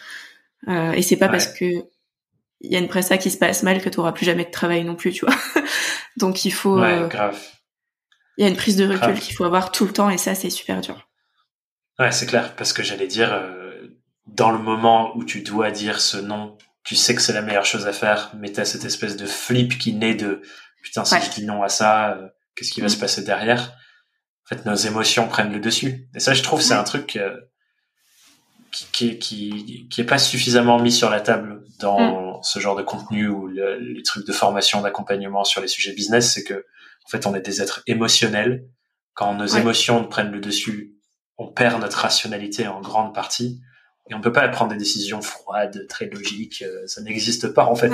Euh, 0.68 0.92
et 0.92 1.02
c'est 1.02 1.18
pas 1.18 1.28
parce 1.28 1.48
que 1.48 1.66
il 2.62 2.72
y 2.72 2.76
a 2.76 2.80
une 2.80 2.88
presta 2.88 3.18
qui 3.18 3.30
se 3.30 3.38
passe 3.38 3.64
mal 3.64 3.82
que 3.82 3.90
tu 3.90 4.00
auras 4.00 4.12
plus 4.12 4.26
jamais 4.26 4.46
de 4.46 4.52
travail 4.52 4.84
non 4.84 4.96
plus, 4.96 5.12
tu 5.12 5.26
vois. 5.26 5.36
Donc 6.18 6.46
il 6.46 6.54
faut 6.54 6.80
ouais, 6.80 7.08
grave. 7.10 7.40
Il 8.38 8.44
y 8.44 8.48
a 8.48 8.50
une 8.50 8.56
prise 8.56 8.78
de 8.78 8.88
recul 8.88 9.20
qu'il 9.20 9.36
faut 9.36 9.44
avoir 9.44 9.72
tout 9.72 9.86
le 9.86 9.94
temps 9.94 10.10
et 10.10 10.18
ça 10.18 10.36
c'est 10.36 10.50
super 10.50 10.82
dur. 10.82 11.08
Ouais, 12.00 12.12
c'est 12.12 12.26
clair, 12.26 12.56
parce 12.56 12.74
que 12.74 12.82
j'allais 12.82 13.08
dire, 13.08 13.32
euh, 13.32 13.88
dans 14.26 14.52
le 14.52 14.58
moment 14.58 15.16
où 15.16 15.24
tu 15.24 15.42
dois 15.42 15.70
dire 15.70 16.02
ce 16.02 16.18
non, 16.18 16.58
tu 16.84 16.96
sais 16.96 17.14
que 17.14 17.22
c'est 17.22 17.34
la 17.34 17.42
meilleure 17.42 17.66
chose 17.66 17.86
à 17.86 17.94
faire, 17.94 18.32
mais 18.36 18.52
t'as 18.52 18.66
cette 18.66 18.86
espèce 18.86 19.16
de 19.16 19.26
flip 19.26 19.78
qui 19.78 19.94
naît 19.94 20.16
de 20.16 20.42
putain, 20.84 21.06
si 21.06 21.16
je 21.20 21.30
dis 21.32 21.46
non 21.46 21.64
à 21.64 21.70
ça, 21.70 22.12
euh, 22.12 22.28
qu'est-ce 22.56 22.72
qui 22.72 22.82
va 22.82 22.90
se 22.90 22.98
mm. 22.98 23.00
passer 23.00 23.24
derrière? 23.24 23.74
En 24.46 24.56
fait, 24.56 24.66
nos 24.66 24.76
émotions 24.76 25.28
prennent 25.28 25.52
le 25.52 25.60
dessus. 25.60 26.08
Et 26.14 26.20
ça, 26.20 26.34
je 26.34 26.44
trouve, 26.44 26.62
c'est 26.62 26.74
un 26.74 26.84
truc 26.84 27.16
euh, 27.16 27.36
qui, 28.72 28.86
qui, 28.92 29.20
qui, 29.20 29.88
qui, 29.90 30.02
est 30.02 30.06
pas 30.06 30.20
suffisamment 30.20 30.80
mis 30.80 30.92
sur 30.92 31.10
la 31.10 31.22
table 31.22 31.64
dans 31.80 32.38
mm. 32.38 32.44
ce 32.44 32.60
genre 32.60 32.76
de 32.76 32.84
contenu 32.84 33.30
ou 33.30 33.48
les 33.48 34.04
trucs 34.04 34.28
de 34.28 34.34
formation, 34.34 34.82
d'accompagnement 34.82 35.44
sur 35.44 35.62
les 35.62 35.68
sujets 35.68 35.94
business, 35.94 36.34
c'est 36.34 36.44
que 36.44 36.66
en 37.06 37.10
fait, 37.10 37.26
on 37.26 37.36
est 37.36 37.42
des 37.42 37.62
êtres 37.62 37.82
émotionnels. 37.88 38.66
Quand 39.14 39.34
nos 39.34 39.46
émotions 39.46 40.08
prennent 40.08 40.32
le 40.32 40.40
dessus 40.40 40.94
on 41.38 41.48
perd 41.48 41.82
notre 41.82 42.00
rationalité 42.00 42.68
en 42.68 42.82
grande 42.82 43.14
partie 43.14 43.62
et 44.10 44.14
on 44.14 44.22
peut 44.22 44.34
pas 44.34 44.48
prendre 44.50 44.72
des 44.72 44.78
décisions 44.78 45.22
froides, 45.22 45.88
très 45.88 46.08
logiques. 46.08 46.62
Euh, 46.62 46.86
ça 46.88 47.02
n'existe 47.02 47.48
pas 47.50 47.66
en 47.66 47.76
fait. 47.76 47.92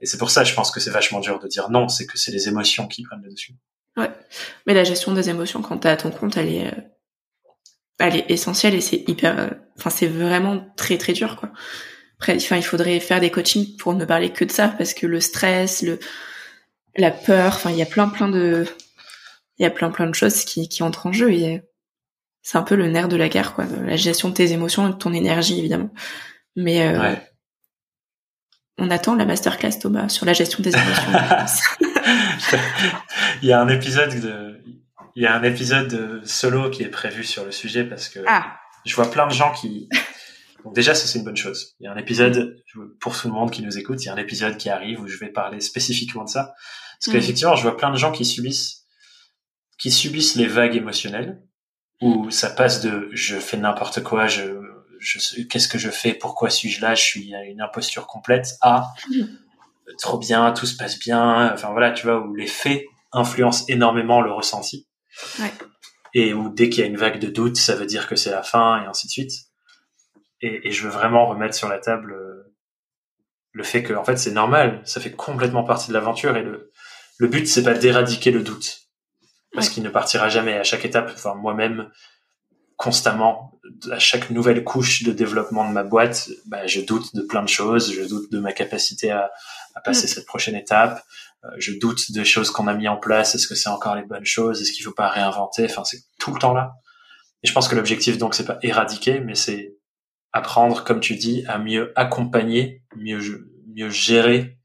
Et 0.00 0.06
c'est 0.06 0.18
pour 0.18 0.30
ça, 0.30 0.44
je 0.44 0.54
pense 0.54 0.70
que 0.70 0.80
c'est 0.80 0.90
vachement 0.90 1.20
dur 1.20 1.38
de 1.38 1.46
dire 1.46 1.70
non. 1.70 1.88
C'est 1.88 2.06
que 2.06 2.18
c'est 2.18 2.32
les 2.32 2.48
émotions 2.48 2.88
qui 2.88 3.02
prennent 3.04 3.22
le 3.22 3.30
dessus. 3.30 3.54
Ouais. 3.96 4.10
Mais 4.66 4.74
la 4.74 4.84
gestion 4.84 5.12
des 5.12 5.30
émotions 5.30 5.62
quand 5.62 5.78
t'as 5.78 5.96
ton 5.96 6.10
compte, 6.10 6.36
elle 6.36 6.52
est, 6.52 6.66
euh, 6.66 6.80
elle 7.98 8.16
est 8.16 8.30
essentielle 8.30 8.74
et 8.74 8.80
c'est 8.80 9.04
hyper. 9.08 9.38
Euh, 9.38 9.48
enfin, 9.78 9.90
c'est 9.90 10.08
vraiment 10.08 10.66
très 10.76 10.98
très 10.98 11.12
dur 11.12 11.36
quoi. 11.36 11.50
Après, 12.18 12.36
enfin, 12.36 12.56
il 12.56 12.64
faudrait 12.64 13.00
faire 13.00 13.20
des 13.20 13.30
coachings 13.30 13.76
pour 13.76 13.94
ne 13.94 14.04
parler 14.04 14.30
que 14.30 14.44
de 14.44 14.50
ça 14.50 14.68
parce 14.68 14.94
que 14.94 15.06
le 15.06 15.20
stress, 15.20 15.80
le, 15.82 15.98
la 16.96 17.10
peur, 17.10 17.54
enfin, 17.54 17.70
il 17.70 17.76
y 17.76 17.82
a 17.82 17.86
plein 17.86 18.08
plein 18.08 18.28
de, 18.28 18.66
il 19.58 19.62
y 19.62 19.66
a 19.66 19.70
plein 19.70 19.90
plein 19.90 20.06
de 20.06 20.14
choses 20.14 20.44
qui 20.44 20.68
qui 20.68 20.82
entrent 20.82 21.06
en 21.06 21.12
jeu 21.12 21.32
et 21.32 21.62
c'est 22.42 22.58
un 22.58 22.62
peu 22.62 22.74
le 22.74 22.88
nerf 22.88 23.08
de 23.08 23.16
la 23.16 23.28
guerre, 23.28 23.54
quoi. 23.54 23.64
La 23.66 23.96
gestion 23.96 24.28
de 24.28 24.34
tes 24.34 24.52
émotions 24.52 24.88
et 24.88 24.92
de 24.92 24.96
ton 24.96 25.12
énergie, 25.12 25.58
évidemment. 25.58 25.90
Mais 26.56 26.86
euh, 26.88 27.14
on 28.78 28.90
attend 28.90 29.14
la 29.14 29.26
masterclass, 29.26 29.78
Thomas, 29.80 30.08
sur 30.08 30.26
la 30.26 30.32
gestion 30.32 30.62
des 30.62 30.74
émotions. 30.74 31.12
il 33.42 33.48
y 33.48 33.52
a 33.52 33.60
un 33.60 33.68
épisode 33.68 34.20
de, 34.20 34.62
il 35.16 35.22
y 35.22 35.26
a 35.26 35.34
un 35.34 35.42
épisode 35.42 36.22
solo 36.24 36.70
qui 36.70 36.82
est 36.82 36.88
prévu 36.88 37.24
sur 37.24 37.44
le 37.44 37.52
sujet 37.52 37.84
parce 37.84 38.08
que 38.08 38.20
ah. 38.26 38.56
je 38.84 38.94
vois 38.94 39.10
plein 39.10 39.26
de 39.26 39.32
gens 39.32 39.52
qui. 39.52 39.88
Donc 40.64 40.74
déjà, 40.74 40.94
ça 40.94 41.06
c'est 41.06 41.18
une 41.18 41.24
bonne 41.24 41.36
chose. 41.36 41.74
Il 41.80 41.84
y 41.84 41.86
a 41.86 41.92
un 41.92 41.96
épisode 41.96 42.62
pour 43.00 43.18
tout 43.18 43.28
le 43.28 43.34
monde 43.34 43.50
qui 43.50 43.62
nous 43.62 43.78
écoute. 43.78 44.02
Il 44.02 44.06
y 44.06 44.08
a 44.08 44.14
un 44.14 44.18
épisode 44.18 44.56
qui 44.56 44.70
arrive 44.70 45.00
où 45.00 45.08
je 45.08 45.18
vais 45.18 45.28
parler 45.28 45.60
spécifiquement 45.60 46.24
de 46.24 46.28
ça 46.28 46.54
parce 47.00 47.08
mm. 47.08 47.12
qu'effectivement, 47.12 47.56
je 47.56 47.62
vois 47.62 47.76
plein 47.76 47.90
de 47.90 47.96
gens 47.96 48.12
qui 48.12 48.24
subissent, 48.24 48.84
qui 49.78 49.90
subissent 49.90 50.36
les 50.36 50.46
vagues 50.46 50.76
émotionnelles 50.76 51.42
où 52.00 52.30
ça 52.30 52.50
passe 52.50 52.80
de 52.80 53.08
je 53.12 53.36
fais 53.36 53.56
n'importe 53.56 54.02
quoi, 54.02 54.26
je, 54.26 54.42
je 54.98 55.42
qu'est-ce 55.42 55.68
que 55.68 55.78
je 55.78 55.90
fais, 55.90 56.14
pourquoi 56.14 56.50
suis-je 56.50 56.80
là, 56.80 56.94
je 56.94 57.02
suis 57.02 57.34
à 57.34 57.44
une 57.44 57.60
imposture 57.60 58.06
complète, 58.06 58.56
à 58.60 58.92
trop 59.98 60.18
bien, 60.18 60.52
tout 60.52 60.66
se 60.66 60.76
passe 60.76 60.98
bien, 60.98 61.52
enfin 61.52 61.70
voilà, 61.70 61.90
tu 61.90 62.06
vois, 62.06 62.20
où 62.20 62.34
les 62.34 62.46
faits 62.46 62.84
influencent 63.12 63.64
énormément 63.68 64.20
le 64.20 64.32
ressenti. 64.32 64.86
Ouais. 65.38 65.52
Et 66.14 66.32
où 66.32 66.48
dès 66.48 66.70
qu'il 66.70 66.80
y 66.80 66.86
a 66.86 66.86
une 66.86 66.96
vague 66.96 67.18
de 67.18 67.28
doute, 67.28 67.56
ça 67.56 67.74
veut 67.74 67.86
dire 67.86 68.08
que 68.08 68.16
c'est 68.16 68.30
la 68.30 68.42
fin 68.42 68.82
et 68.82 68.86
ainsi 68.86 69.06
de 69.06 69.12
suite. 69.12 69.32
Et, 70.40 70.68
et 70.68 70.72
je 70.72 70.84
veux 70.84 70.90
vraiment 70.90 71.26
remettre 71.26 71.54
sur 71.54 71.68
la 71.68 71.78
table 71.78 72.12
euh, 72.12 72.54
le 73.52 73.62
fait 73.64 73.82
que 73.82 73.92
en 73.92 74.04
fait 74.04 74.16
c'est 74.16 74.30
normal, 74.30 74.80
ça 74.84 75.00
fait 75.00 75.12
complètement 75.12 75.64
partie 75.64 75.88
de 75.88 75.92
l'aventure 75.92 76.36
et 76.36 76.42
le 76.42 76.70
le 77.18 77.28
but 77.28 77.46
c'est 77.46 77.62
pas 77.62 77.74
d'éradiquer 77.74 78.30
le 78.30 78.42
doute 78.42 78.79
parce 79.52 79.68
qu'il 79.68 79.82
ne 79.82 79.88
partira 79.88 80.28
jamais 80.28 80.54
à 80.54 80.64
chaque 80.64 80.84
étape. 80.84 81.10
Enfin, 81.14 81.34
moi-même, 81.34 81.90
constamment, 82.76 83.60
à 83.90 83.98
chaque 83.98 84.30
nouvelle 84.30 84.64
couche 84.64 85.02
de 85.02 85.12
développement 85.12 85.68
de 85.68 85.72
ma 85.72 85.82
boîte, 85.82 86.30
bah, 86.46 86.66
je 86.66 86.80
doute 86.80 87.14
de 87.14 87.22
plein 87.22 87.42
de 87.42 87.48
choses. 87.48 87.92
Je 87.92 88.02
doute 88.02 88.30
de 88.30 88.38
ma 88.38 88.52
capacité 88.52 89.10
à, 89.10 89.30
à 89.74 89.80
passer 89.80 90.06
mm. 90.06 90.10
cette 90.10 90.26
prochaine 90.26 90.54
étape. 90.54 91.02
Euh, 91.44 91.48
je 91.58 91.72
doute 91.72 92.12
des 92.12 92.24
choses 92.24 92.50
qu'on 92.50 92.68
a 92.68 92.74
mis 92.74 92.88
en 92.88 92.96
place. 92.96 93.34
Est-ce 93.34 93.48
que 93.48 93.54
c'est 93.54 93.68
encore 93.68 93.96
les 93.96 94.04
bonnes 94.04 94.24
choses? 94.24 94.62
Est-ce 94.62 94.72
qu'il 94.72 94.84
faut 94.84 94.92
pas 94.92 95.08
réinventer? 95.08 95.64
Enfin, 95.64 95.84
c'est 95.84 96.02
tout 96.18 96.32
le 96.32 96.38
temps 96.38 96.54
là. 96.54 96.74
Et 97.42 97.48
je 97.48 97.52
pense 97.52 97.68
que 97.68 97.74
l'objectif, 97.74 98.18
donc, 98.18 98.34
c'est 98.34 98.44
pas 98.44 98.58
éradiquer, 98.62 99.20
mais 99.20 99.34
c'est 99.34 99.74
apprendre, 100.32 100.84
comme 100.84 101.00
tu 101.00 101.16
dis, 101.16 101.44
à 101.48 101.58
mieux 101.58 101.92
accompagner, 101.96 102.82
mieux, 102.96 103.50
mieux 103.74 103.90
gérer 103.90 104.58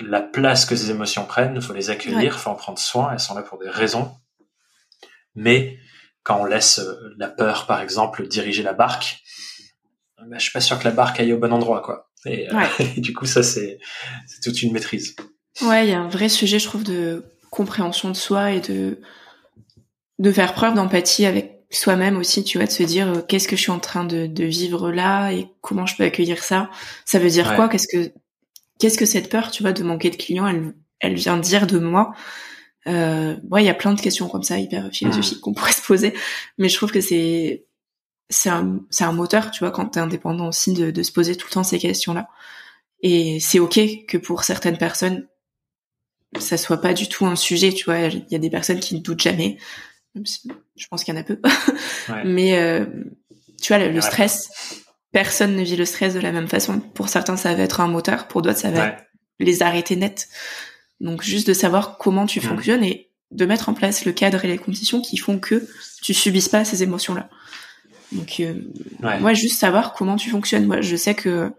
la 0.00 0.20
place 0.20 0.64
que 0.64 0.76
ces 0.76 0.90
émotions 0.90 1.24
prennent, 1.24 1.54
il 1.54 1.62
faut 1.62 1.72
les 1.72 1.90
accueillir, 1.90 2.34
il 2.34 2.38
faut 2.38 2.50
en 2.50 2.54
prendre 2.54 2.78
soin, 2.78 3.12
elles 3.12 3.20
sont 3.20 3.34
là 3.34 3.42
pour 3.42 3.58
des 3.58 3.68
raisons. 3.68 4.14
Mais 5.34 5.78
quand 6.22 6.40
on 6.40 6.44
laisse 6.44 6.80
la 7.16 7.28
peur, 7.28 7.66
par 7.66 7.80
exemple, 7.80 8.26
diriger 8.26 8.62
la 8.62 8.72
barque, 8.72 9.22
bah, 10.18 10.36
je 10.38 10.42
suis 10.42 10.52
pas 10.52 10.60
sûr 10.60 10.78
que 10.78 10.84
la 10.84 10.90
barque 10.90 11.18
aille 11.20 11.32
au 11.32 11.38
bon 11.38 11.52
endroit, 11.52 11.80
quoi. 11.80 12.10
Et, 12.26 12.48
du 12.98 13.14
coup, 13.14 13.26
ça, 13.26 13.42
c'est 13.42 13.78
toute 14.42 14.62
une 14.62 14.72
maîtrise. 14.72 15.16
Ouais, 15.62 15.86
il 15.86 15.90
y 15.90 15.94
a 15.94 16.00
un 16.00 16.08
vrai 16.08 16.28
sujet, 16.28 16.58
je 16.58 16.66
trouve, 16.66 16.84
de 16.84 17.24
compréhension 17.50 18.08
de 18.10 18.16
soi 18.16 18.52
et 18.52 18.60
de 18.60 19.00
de 20.18 20.30
faire 20.30 20.52
preuve 20.52 20.74
d'empathie 20.74 21.24
avec 21.24 21.64
soi-même 21.70 22.18
aussi, 22.18 22.44
tu 22.44 22.58
vois, 22.58 22.66
de 22.66 22.72
se 22.72 22.82
dire 22.82 23.08
euh, 23.08 23.22
qu'est-ce 23.22 23.48
que 23.48 23.56
je 23.56 23.62
suis 23.62 23.70
en 23.70 23.78
train 23.78 24.04
de, 24.04 24.26
de, 24.26 24.44
vivre 24.44 24.90
là 24.92 25.30
et 25.30 25.48
comment 25.62 25.86
je 25.86 25.96
peux 25.96 26.04
accueillir 26.04 26.44
ça. 26.44 26.68
Ça 27.06 27.18
veut 27.18 27.30
dire 27.30 27.54
quoi? 27.54 27.70
Qu'est-ce 27.70 27.88
que 27.88 28.12
qu'est-ce 28.80 28.98
que 28.98 29.06
cette 29.06 29.30
peur, 29.30 29.50
tu 29.50 29.62
vois, 29.62 29.72
de 29.72 29.82
manquer 29.82 30.10
de 30.10 30.16
clients, 30.16 30.46
elle 30.46 30.74
elle 30.98 31.14
vient 31.14 31.38
dire 31.38 31.66
de 31.66 31.78
moi 31.78 32.12
euh, 32.86 33.36
Ouais, 33.50 33.62
il 33.62 33.66
y 33.66 33.70
a 33.70 33.74
plein 33.74 33.94
de 33.94 34.00
questions 34.00 34.28
comme 34.28 34.42
ça 34.42 34.58
hyper 34.58 34.90
philosophiques 34.92 35.38
mmh. 35.38 35.40
qu'on 35.40 35.54
pourrait 35.54 35.72
se 35.72 35.82
poser, 35.82 36.14
mais 36.58 36.68
je 36.68 36.76
trouve 36.76 36.92
que 36.92 37.00
c'est 37.00 37.66
c'est 38.28 38.50
un 38.50 38.80
c'est 38.90 39.04
un 39.04 39.12
moteur, 39.12 39.50
tu 39.50 39.60
vois, 39.60 39.70
quand 39.70 39.86
t'es 39.86 40.00
indépendant 40.00 40.48
aussi 40.48 40.72
de, 40.72 40.90
de 40.90 41.02
se 41.02 41.12
poser 41.12 41.36
tout 41.36 41.46
le 41.48 41.52
temps 41.52 41.64
ces 41.64 41.78
questions-là. 41.78 42.28
Et 43.02 43.40
c'est 43.40 43.58
ok 43.60 43.80
que 44.08 44.18
pour 44.18 44.44
certaines 44.44 44.78
personnes 44.78 45.26
ça 46.38 46.56
soit 46.56 46.80
pas 46.80 46.94
du 46.94 47.08
tout 47.08 47.26
un 47.26 47.34
sujet, 47.36 47.72
tu 47.72 47.86
vois. 47.86 47.98
Il 47.98 48.24
y 48.30 48.36
a 48.36 48.38
des 48.38 48.50
personnes 48.50 48.78
qui 48.78 48.94
ne 48.94 49.00
doutent 49.00 49.22
jamais 49.22 49.58
je 50.14 50.86
pense 50.88 51.04
qu'il 51.04 51.14
y 51.14 51.16
en 51.16 51.20
a 51.20 51.24
peu. 51.24 51.40
Mais 52.24 52.58
euh, 52.58 52.86
tu 53.60 53.72
vois, 53.72 53.86
le, 53.86 54.00
stress, 54.00 54.50
personne 55.12 55.56
ne 55.56 55.62
vit 55.62 55.76
le 55.76 55.84
stress 55.84 56.14
de 56.14 56.20
la 56.20 56.32
même 56.32 56.48
façon. 56.48 56.80
Pour 56.80 57.08
certains, 57.08 57.36
ça 57.36 57.54
va 57.54 57.62
être 57.62 57.80
un 57.80 57.88
moteur, 57.88 58.28
pour 58.28 58.42
d'autres, 58.42 58.58
ça 58.58 58.70
va 58.70 58.96
les 59.38 59.62
arrêter 59.62 59.96
net. 59.96 60.28
Donc 61.00 61.22
juste 61.22 61.46
de 61.46 61.54
savoir 61.54 61.98
comment 61.98 62.26
tu 62.26 62.40
mm. 62.40 62.42
fonctionnes 62.42 62.84
et 62.84 63.10
de 63.30 63.46
mettre 63.46 63.68
en 63.68 63.74
place 63.74 64.04
le 64.04 64.12
cadre 64.12 64.44
et 64.44 64.48
les 64.48 64.58
conditions 64.58 65.00
qui 65.00 65.16
font 65.16 65.38
que 65.38 65.66
tu 66.02 66.14
subisses 66.14 66.48
pas 66.48 66.64
ces 66.64 66.82
émotions-là. 66.82 67.30
Donc 68.12 68.40
euh, 68.40 68.54
moi, 69.00 69.34
juste 69.34 69.58
savoir 69.58 69.94
comment 69.94 70.16
tu 70.16 70.30
fonctionnes. 70.30 70.66
Moi, 70.66 70.80
je 70.80 70.96
sais 70.96 71.14
que 71.14 71.52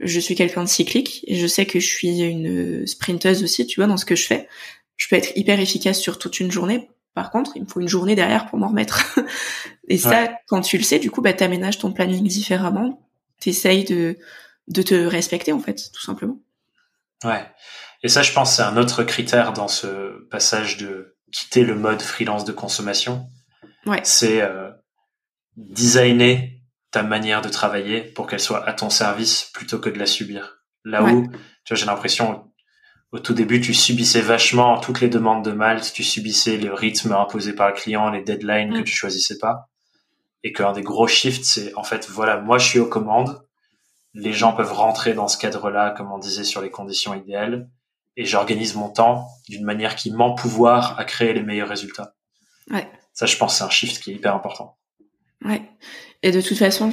je 0.00 0.20
suis 0.20 0.34
quelqu'un 0.34 0.64
de 0.64 0.68
cyclique 0.68 1.24
et 1.26 1.36
je 1.36 1.46
sais 1.46 1.66
que 1.66 1.80
je 1.80 1.86
suis 1.86 2.20
une 2.20 2.86
sprinteuse 2.86 3.42
aussi, 3.42 3.66
tu 3.66 3.80
vois, 3.80 3.88
dans 3.88 3.96
ce 3.96 4.04
que 4.04 4.16
je 4.16 4.26
fais. 4.26 4.48
Je 4.96 5.08
peux 5.08 5.16
être 5.16 5.36
hyper 5.36 5.58
efficace 5.58 5.98
sur 5.98 6.18
toute 6.18 6.38
une 6.40 6.52
journée 6.52 6.88
par 7.14 7.30
contre, 7.30 7.52
il 7.56 7.62
me 7.62 7.68
faut 7.68 7.80
une 7.80 7.88
journée 7.88 8.14
derrière 8.14 8.46
pour 8.46 8.58
m'en 8.58 8.68
remettre. 8.68 9.18
et 9.88 9.98
ça, 9.98 10.30
quand 10.48 10.62
tu 10.62 10.78
le 10.78 10.82
sais, 10.82 10.98
du 10.98 11.10
coup, 11.10 11.20
bah, 11.20 11.32
t'aménages 11.32 11.78
ton 11.78 11.92
planning 11.92 12.26
différemment. 12.26 13.06
T'essayes 13.38 13.84
de, 13.84 14.18
de 14.68 14.82
te 14.82 14.94
respecter, 14.94 15.52
en 15.52 15.60
fait, 15.60 15.90
tout 15.92 16.00
simplement. 16.00 16.38
Ouais. 17.24 17.44
Et 18.02 18.08
ça, 18.08 18.22
je 18.22 18.32
pense, 18.32 18.56
c'est 18.56 18.62
un 18.62 18.76
autre 18.76 19.04
critère 19.04 19.52
dans 19.52 19.68
ce 19.68 20.26
passage 20.30 20.78
de 20.78 21.16
quitter 21.32 21.64
le 21.64 21.74
mode 21.74 22.00
freelance 22.00 22.44
de 22.44 22.52
consommation. 22.52 23.28
Ouais. 23.86 24.00
C'est 24.04 24.40
euh, 24.40 24.70
designer 25.56 26.50
ta 26.90 27.02
manière 27.02 27.42
de 27.42 27.48
travailler 27.48 28.00
pour 28.00 28.26
qu'elle 28.26 28.40
soit 28.40 28.66
à 28.68 28.72
ton 28.72 28.90
service 28.90 29.50
plutôt 29.52 29.78
que 29.78 29.90
de 29.90 29.98
la 29.98 30.06
subir. 30.06 30.58
Là 30.84 31.04
où, 31.04 31.26
tu 31.64 31.74
vois, 31.74 31.76
j'ai 31.76 31.86
l'impression, 31.86 32.51
au 33.12 33.18
tout 33.18 33.34
début, 33.34 33.60
tu 33.60 33.74
subissais 33.74 34.22
vachement 34.22 34.80
toutes 34.80 35.00
les 35.00 35.10
demandes 35.10 35.44
de 35.44 35.52
Malte, 35.52 35.92
tu 35.92 36.02
subissais 36.02 36.56
le 36.56 36.72
rythme 36.72 37.12
imposé 37.12 37.52
par 37.52 37.68
le 37.68 37.74
client, 37.74 38.10
les 38.10 38.22
deadlines 38.22 38.72
que 38.72 38.80
mm. 38.80 38.84
tu 38.84 38.94
choisissais 38.94 39.38
pas. 39.38 39.68
Et 40.44 40.52
qu'un 40.52 40.72
des 40.72 40.82
gros 40.82 41.06
shifts, 41.06 41.44
c'est 41.44 41.74
en 41.76 41.84
fait, 41.84 42.08
voilà, 42.08 42.40
moi 42.40 42.58
je 42.58 42.66
suis 42.66 42.78
aux 42.78 42.88
commandes, 42.88 43.46
les 44.14 44.32
gens 44.32 44.54
peuvent 44.54 44.72
rentrer 44.72 45.12
dans 45.14 45.28
ce 45.28 45.38
cadre-là, 45.38 45.90
comme 45.90 46.10
on 46.10 46.18
disait, 46.18 46.42
sur 46.42 46.62
les 46.62 46.70
conditions 46.70 47.14
idéales, 47.14 47.68
et 48.16 48.24
j'organise 48.24 48.74
mon 48.74 48.88
temps 48.88 49.28
d'une 49.48 49.64
manière 49.64 49.94
qui 49.94 50.10
m'empouvoir 50.10 50.98
à 50.98 51.04
créer 51.04 51.32
les 51.32 51.42
meilleurs 51.42 51.68
résultats. 51.68 52.14
Ouais. 52.70 52.90
Ça, 53.12 53.26
je 53.26 53.36
pense, 53.36 53.58
c'est 53.58 53.64
un 53.64 53.70
shift 53.70 54.02
qui 54.02 54.10
est 54.10 54.14
hyper 54.14 54.34
important. 54.34 54.78
Ouais. 55.44 55.62
Et 56.22 56.30
de 56.30 56.40
toute 56.40 56.58
façon, 56.58 56.92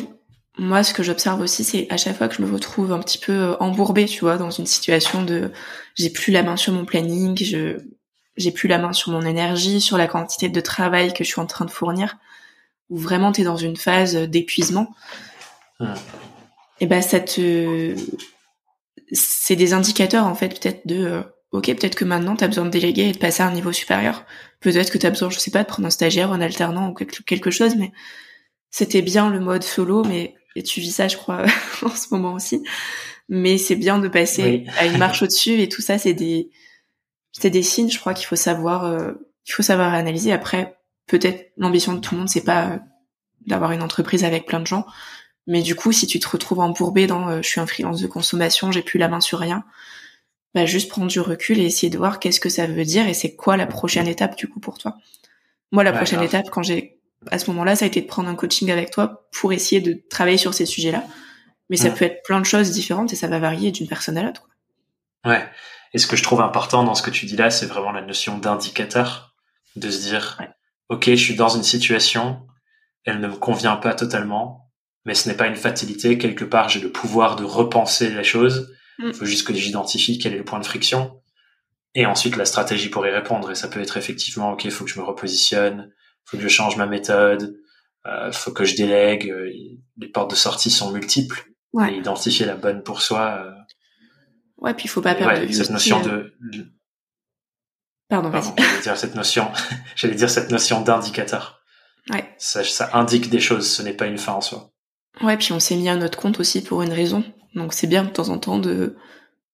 moi, 0.59 0.83
ce 0.83 0.93
que 0.93 1.03
j'observe 1.03 1.39
aussi, 1.39 1.63
c'est 1.63 1.87
à 1.89 1.95
chaque 1.95 2.17
fois 2.17 2.27
que 2.27 2.35
je 2.35 2.41
me 2.41 2.51
retrouve 2.51 2.91
un 2.91 2.99
petit 2.99 3.17
peu 3.17 3.31
euh, 3.31 3.57
embourbée, 3.61 4.05
tu 4.05 4.19
vois, 4.19 4.37
dans 4.37 4.51
une 4.51 4.65
situation 4.65 5.23
de 5.23 5.51
j'ai 5.95 6.09
plus 6.09 6.31
la 6.31 6.43
main 6.43 6.57
sur 6.57 6.73
mon 6.73 6.85
planning, 6.85 7.37
je 7.41 7.77
j'ai 8.35 8.51
plus 8.51 8.67
la 8.67 8.77
main 8.77 8.93
sur 8.93 9.11
mon 9.11 9.21
énergie, 9.21 9.81
sur 9.81 9.97
la 9.97 10.07
quantité 10.07 10.49
de 10.49 10.61
travail 10.61 11.13
que 11.13 11.23
je 11.23 11.29
suis 11.29 11.41
en 11.41 11.45
train 11.45 11.65
de 11.65 11.71
fournir, 11.71 12.17
ou 12.89 12.97
vraiment 12.97 13.31
tu 13.31 13.41
es 13.41 13.43
dans 13.43 13.57
une 13.57 13.77
phase 13.77 14.15
d'épuisement. 14.15 14.93
Et 16.81 16.87
ben 16.87 17.01
ça 17.01 17.19
te 17.21 17.95
c'est 19.11 19.55
des 19.55 19.73
indicateurs 19.73 20.25
en 20.25 20.35
fait 20.35 20.59
peut-être 20.59 20.85
de 20.85 21.05
euh, 21.05 21.21
OK, 21.51 21.65
peut-être 21.65 21.95
que 21.95 22.05
maintenant 22.05 22.35
tu 22.35 22.43
as 22.43 22.47
besoin 22.47 22.65
de 22.65 22.69
déléguer 22.69 23.07
et 23.09 23.11
de 23.13 23.17
passer 23.17 23.43
à 23.43 23.47
un 23.47 23.53
niveau 23.53 23.71
supérieur. 23.71 24.25
Peut-être 24.59 24.91
que 24.91 24.97
tu 24.97 25.05
as 25.05 25.09
besoin, 25.09 25.29
je 25.29 25.39
sais 25.39 25.51
pas, 25.51 25.63
de 25.63 25.67
prendre 25.67 25.87
un 25.87 25.89
stagiaire, 25.89 26.31
un 26.33 26.41
alternant 26.41 26.89
ou 26.89 26.93
quelque 26.93 27.49
chose 27.49 27.75
mais 27.77 27.91
c'était 28.71 29.01
bien 29.01 29.29
le 29.29 29.39
mode 29.39 29.63
solo 29.63 30.03
mais 30.03 30.35
et 30.59 30.63
tu 30.63 30.81
vis 30.81 30.91
ça, 30.91 31.07
je 31.07 31.15
crois, 31.15 31.45
en 31.83 31.95
ce 31.95 32.07
moment 32.11 32.33
aussi. 32.33 32.61
Mais 33.29 33.57
c'est 33.57 33.77
bien 33.77 33.97
de 33.97 34.09
passer 34.09 34.65
à 34.77 34.85
une 34.85 34.97
marche 34.97 35.23
au-dessus 35.23 35.61
et 35.61 35.69
tout 35.69 35.81
ça, 35.81 35.97
c'est 35.97 36.13
des, 36.13 36.49
c'est 37.31 37.49
des 37.49 37.63
signes, 37.63 37.89
je 37.89 37.97
crois 37.97 38.13
qu'il 38.13 38.25
faut 38.25 38.35
savoir, 38.35 38.83
euh, 38.83 39.13
il 39.47 39.53
faut 39.53 39.63
savoir 39.63 39.93
analyser. 39.93 40.33
Après, 40.33 40.77
peut-être 41.07 41.53
l'ambition 41.55 41.93
de 41.93 41.99
tout 41.99 42.13
le 42.13 42.19
monde, 42.19 42.29
c'est 42.29 42.43
pas 42.43 42.67
euh, 42.67 42.77
d'avoir 43.47 43.71
une 43.71 43.81
entreprise 43.81 44.25
avec 44.25 44.45
plein 44.45 44.59
de 44.59 44.67
gens, 44.67 44.85
mais 45.47 45.61
du 45.61 45.75
coup, 45.75 45.93
si 45.93 46.07
tu 46.07 46.19
te 46.19 46.27
retrouves 46.27 46.59
embourbé 46.59 47.07
dans, 47.07 47.29
euh, 47.29 47.41
je 47.41 47.47
suis 47.47 47.61
un 47.61 47.67
freelance 47.67 48.01
de 48.01 48.07
consommation, 48.07 48.73
j'ai 48.73 48.81
plus 48.81 48.99
la 48.99 49.07
main 49.07 49.21
sur 49.21 49.39
rien, 49.39 49.63
bah 50.53 50.65
juste 50.65 50.89
prendre 50.89 51.07
du 51.07 51.21
recul 51.21 51.57
et 51.59 51.63
essayer 51.63 51.89
de 51.89 51.97
voir 51.97 52.19
qu'est-ce 52.19 52.41
que 52.41 52.49
ça 52.49 52.67
veut 52.67 52.83
dire 52.83 53.07
et 53.07 53.13
c'est 53.13 53.35
quoi 53.35 53.55
la 53.55 53.67
prochaine 53.67 54.07
étape 54.07 54.35
du 54.35 54.47
coup 54.47 54.59
pour 54.59 54.77
toi. 54.77 54.97
Moi, 55.71 55.83
la 55.83 55.93
prochaine 55.93 56.23
étape, 56.23 56.49
quand 56.49 56.63
j'ai 56.63 56.98
à 57.27 57.39
ce 57.39 57.49
moment-là, 57.51 57.75
ça 57.75 57.85
a 57.85 57.87
été 57.87 58.01
de 58.01 58.07
prendre 58.07 58.29
un 58.29 58.35
coaching 58.35 58.71
avec 58.71 58.91
toi 58.91 59.27
pour 59.31 59.53
essayer 59.53 59.81
de 59.81 60.01
travailler 60.09 60.37
sur 60.37 60.53
ces 60.53 60.65
sujets-là. 60.65 61.03
Mais 61.69 61.77
ça 61.77 61.91
peut 61.91 62.05
être 62.05 62.23
plein 62.23 62.39
de 62.39 62.45
choses 62.45 62.71
différentes 62.71 63.13
et 63.13 63.15
ça 63.15 63.27
va 63.27 63.37
varier 63.37 63.71
d'une 63.71 63.87
personne 63.87 64.17
à 64.17 64.23
l'autre. 64.23 64.49
Ouais. 65.23 65.47
Et 65.93 65.99
ce 65.99 66.07
que 66.07 66.15
je 66.15 66.23
trouve 66.23 66.41
important 66.41 66.83
dans 66.83 66.95
ce 66.95 67.03
que 67.03 67.11
tu 67.11 67.25
dis 67.27 67.35
là, 67.35 67.51
c'est 67.51 67.67
vraiment 67.67 67.91
la 67.91 68.01
notion 68.01 68.37
d'indicateur, 68.37 69.35
de 69.75 69.89
se 69.91 70.01
dire, 70.01 70.39
ok, 70.89 71.05
je 71.05 71.15
suis 71.15 71.35
dans 71.35 71.49
une 71.49 71.63
situation, 71.63 72.41
elle 73.05 73.19
ne 73.19 73.27
me 73.27 73.35
convient 73.35 73.75
pas 73.75 73.93
totalement, 73.93 74.71
mais 75.05 75.13
ce 75.13 75.29
n'est 75.29 75.35
pas 75.35 75.47
une 75.47 75.55
fatalité. 75.55 76.17
Quelque 76.17 76.45
part, 76.45 76.69
j'ai 76.69 76.79
le 76.79 76.91
pouvoir 76.91 77.35
de 77.35 77.43
repenser 77.43 78.09
la 78.09 78.23
chose. 78.23 78.75
Il 78.99 79.09
mm. 79.09 79.13
faut 79.13 79.25
juste 79.25 79.47
que 79.47 79.53
j'identifie 79.53 80.17
quel 80.17 80.33
est 80.33 80.37
le 80.37 80.43
point 80.43 80.59
de 80.59 80.65
friction. 80.65 81.21
Et 81.95 82.05
ensuite, 82.05 82.35
la 82.35 82.45
stratégie 82.45 82.89
pour 82.89 83.05
y 83.05 83.11
répondre. 83.11 83.51
Et 83.51 83.55
ça 83.55 83.67
peut 83.67 83.79
être 83.79 83.97
effectivement, 83.97 84.51
ok, 84.53 84.65
il 84.65 84.71
faut 84.71 84.85
que 84.85 84.91
je 84.91 84.99
me 84.99 85.05
repositionne, 85.05 85.91
faut 86.29 86.37
que 86.37 86.43
je 86.43 86.47
change 86.47 86.77
ma 86.77 86.85
méthode, 86.85 87.57
euh, 88.05 88.31
faut 88.31 88.51
que 88.51 88.65
je 88.65 88.75
délègue. 88.75 89.29
Euh, 89.29 89.49
les 89.97 90.07
portes 90.07 90.31
de 90.31 90.35
sortie 90.35 90.69
sont 90.69 90.91
multiples. 90.91 91.45
Et 91.87 91.97
identifier 91.97 92.47
la 92.47 92.55
bonne 92.55 92.81
pour 92.81 93.01
soi. 93.01 93.43
Euh, 93.45 93.51
ouais, 94.57 94.73
puis 94.73 94.85
il 94.85 94.89
faut 94.89 95.01
pas 95.01 95.13
perdre 95.13 95.39
ouais, 95.39 95.53
cette 95.53 95.69
notion 95.69 96.01
de. 96.01 96.33
Pardon, 98.09 98.31
Pardon 98.31 98.55
j'allais 98.57 98.81
dire 98.81 98.97
cette 98.97 99.13
notion. 99.13 99.51
j'allais 99.95 100.15
dire 100.15 100.31
cette 100.31 100.49
notion 100.49 100.81
d'indicateur. 100.81 101.61
Ouais. 102.09 102.27
Ça, 102.39 102.63
ça 102.63 102.89
indique 102.93 103.29
des 103.29 103.39
choses. 103.39 103.69
Ce 103.69 103.83
n'est 103.83 103.93
pas 103.93 104.07
une 104.07 104.17
fin 104.17 104.33
en 104.33 104.41
soi. 104.41 104.71
Ouais, 105.21 105.37
puis 105.37 105.53
on 105.53 105.59
s'est 105.59 105.75
mis 105.75 105.89
à 105.89 105.95
notre 105.95 106.17
compte 106.17 106.39
aussi 106.39 106.63
pour 106.63 106.81
une 106.81 106.93
raison. 106.93 107.23
Donc 107.53 107.73
c'est 107.73 107.87
bien 107.87 108.03
de 108.03 108.09
temps 108.09 108.29
en 108.29 108.39
temps 108.39 108.57
de 108.57 108.95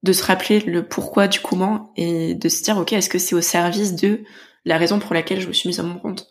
de 0.04 0.14
se 0.14 0.24
rappeler 0.24 0.60
le 0.60 0.88
pourquoi 0.88 1.28
du 1.28 1.40
comment 1.40 1.92
et 1.98 2.36
de 2.36 2.48
se 2.48 2.64
dire 2.64 2.78
ok 2.78 2.94
est-ce 2.94 3.10
que 3.10 3.18
c'est 3.18 3.34
au 3.34 3.42
service 3.42 3.96
de 3.96 4.24
la 4.64 4.78
raison 4.78 5.00
pour 5.00 5.14
laquelle 5.16 5.42
je 5.42 5.48
me 5.48 5.54
suis 5.54 5.68
mise 5.68 5.80
à 5.80 5.84
mon 5.84 5.98
compte? 5.98 6.30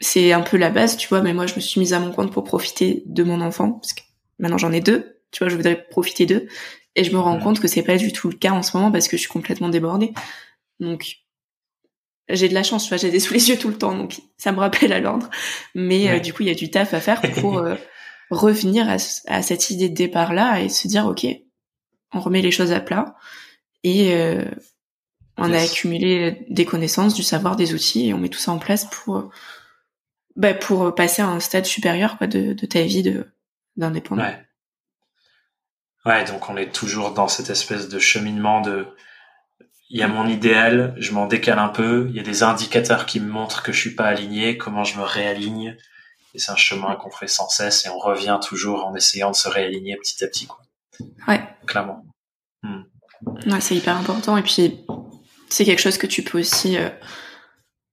C'est 0.00 0.32
un 0.32 0.42
peu 0.42 0.56
la 0.56 0.70
base, 0.70 0.96
tu 0.96 1.08
vois, 1.08 1.22
mais 1.22 1.34
moi 1.34 1.46
je 1.46 1.54
me 1.54 1.60
suis 1.60 1.80
mise 1.80 1.92
à 1.92 2.00
mon 2.00 2.12
compte 2.12 2.32
pour 2.32 2.44
profiter 2.44 3.02
de 3.06 3.22
mon 3.24 3.40
enfant, 3.40 3.72
parce 3.72 3.92
que 3.92 4.02
maintenant 4.38 4.58
j'en 4.58 4.72
ai 4.72 4.80
deux, 4.80 5.20
tu 5.30 5.42
vois, 5.42 5.48
je 5.48 5.56
voudrais 5.56 5.86
profiter 5.88 6.26
d'eux, 6.26 6.46
et 6.94 7.04
je 7.04 7.12
me 7.12 7.18
rends 7.18 7.38
compte 7.38 7.60
que 7.60 7.68
c'est 7.68 7.82
pas 7.82 7.96
du 7.96 8.12
tout 8.12 8.28
le 8.28 8.36
cas 8.36 8.52
en 8.52 8.62
ce 8.62 8.76
moment 8.76 8.90
parce 8.90 9.08
que 9.08 9.16
je 9.16 9.22
suis 9.22 9.30
complètement 9.30 9.68
débordée. 9.68 10.12
Donc 10.80 11.18
j'ai 12.28 12.48
de 12.48 12.54
la 12.54 12.62
chance, 12.62 12.84
tu 12.84 12.88
vois, 12.90 12.98
j'ai 12.98 13.10
des 13.10 13.20
sous 13.20 13.34
les 13.34 13.48
yeux 13.48 13.58
tout 13.58 13.68
le 13.68 13.78
temps, 13.78 13.96
donc 13.96 14.20
ça 14.36 14.52
me 14.52 14.58
rappelle 14.58 14.92
à 14.92 15.00
l'ordre. 15.00 15.30
Mais 15.74 16.10
euh, 16.10 16.18
du 16.20 16.32
coup, 16.32 16.42
il 16.42 16.48
y 16.48 16.52
a 16.52 16.54
du 16.54 16.70
taf 16.70 16.94
à 16.94 17.00
faire 17.00 17.22
pour 17.40 17.58
euh, 17.58 17.74
revenir 18.30 18.88
à, 18.88 18.98
cette 19.42 19.70
idée 19.70 19.88
de 19.88 19.94
départ 19.94 20.34
là 20.34 20.60
et 20.60 20.68
se 20.68 20.88
dire, 20.88 21.06
ok, 21.06 21.26
on 22.12 22.20
remet 22.20 22.42
les 22.42 22.50
choses 22.50 22.72
à 22.72 22.80
plat 22.80 23.16
et 23.84 24.14
euh, 24.14 24.44
on 25.38 25.52
a 25.52 25.58
accumulé 25.58 26.44
des 26.48 26.64
connaissances, 26.64 27.14
du 27.14 27.22
savoir, 27.22 27.56
des 27.56 27.72
outils, 27.72 28.08
et 28.08 28.14
on 28.14 28.18
met 28.18 28.28
tout 28.28 28.38
ça 28.38 28.52
en 28.52 28.58
place 28.58 28.86
pour, 28.86 29.30
bah, 30.36 30.54
pour 30.54 30.94
passer 30.94 31.22
à 31.22 31.28
un 31.28 31.40
stade 31.40 31.64
supérieur 31.64 32.18
quoi, 32.18 32.26
de, 32.26 32.52
de 32.52 32.66
ta 32.66 32.82
vie 32.82 33.02
d'indépendant. 33.76 34.22
Ouais. 34.22 34.46
ouais, 36.06 36.24
donc 36.24 36.48
on 36.50 36.56
est 36.56 36.72
toujours 36.72 37.12
dans 37.12 37.28
cette 37.28 37.50
espèce 37.50 37.88
de 37.88 37.98
cheminement 37.98 38.60
de, 38.60 38.86
il 39.90 39.98
y 39.98 40.02
a 40.02 40.08
mon 40.08 40.26
idéal, 40.26 40.94
je 40.98 41.12
m'en 41.12 41.26
décale 41.26 41.58
un 41.58 41.68
peu, 41.68 42.06
il 42.10 42.16
y 42.16 42.20
a 42.20 42.22
des 42.22 42.42
indicateurs 42.42 43.06
qui 43.06 43.20
me 43.20 43.30
montrent 43.30 43.62
que 43.62 43.72
je 43.72 43.80
suis 43.80 43.94
pas 43.94 44.06
aligné, 44.06 44.58
comment 44.58 44.84
je 44.84 44.98
me 44.98 45.04
réaligne, 45.04 45.76
et 46.34 46.38
c'est 46.38 46.52
un 46.52 46.56
chemin 46.56 46.94
qu'on 46.96 47.10
fait 47.10 47.28
sans 47.28 47.48
cesse, 47.48 47.86
et 47.86 47.88
on 47.88 47.98
revient 47.98 48.38
toujours 48.46 48.84
en 48.84 48.94
essayant 48.94 49.30
de 49.30 49.36
se 49.36 49.48
réaligner 49.48 49.96
petit 49.96 50.22
à 50.22 50.28
petit, 50.28 50.46
quoi. 50.46 50.60
Ouais. 51.26 51.40
Clairement. 51.66 52.04
Hmm. 52.62 52.82
Ouais, 53.46 53.60
c'est 53.60 53.76
hyper 53.76 53.96
important, 53.96 54.36
et 54.36 54.42
puis 54.42 54.84
c'est 55.48 55.64
quelque 55.64 55.80
chose 55.80 55.98
que 55.98 56.06
tu 56.06 56.22
peux 56.22 56.40
aussi 56.40 56.76
euh, 56.76 56.88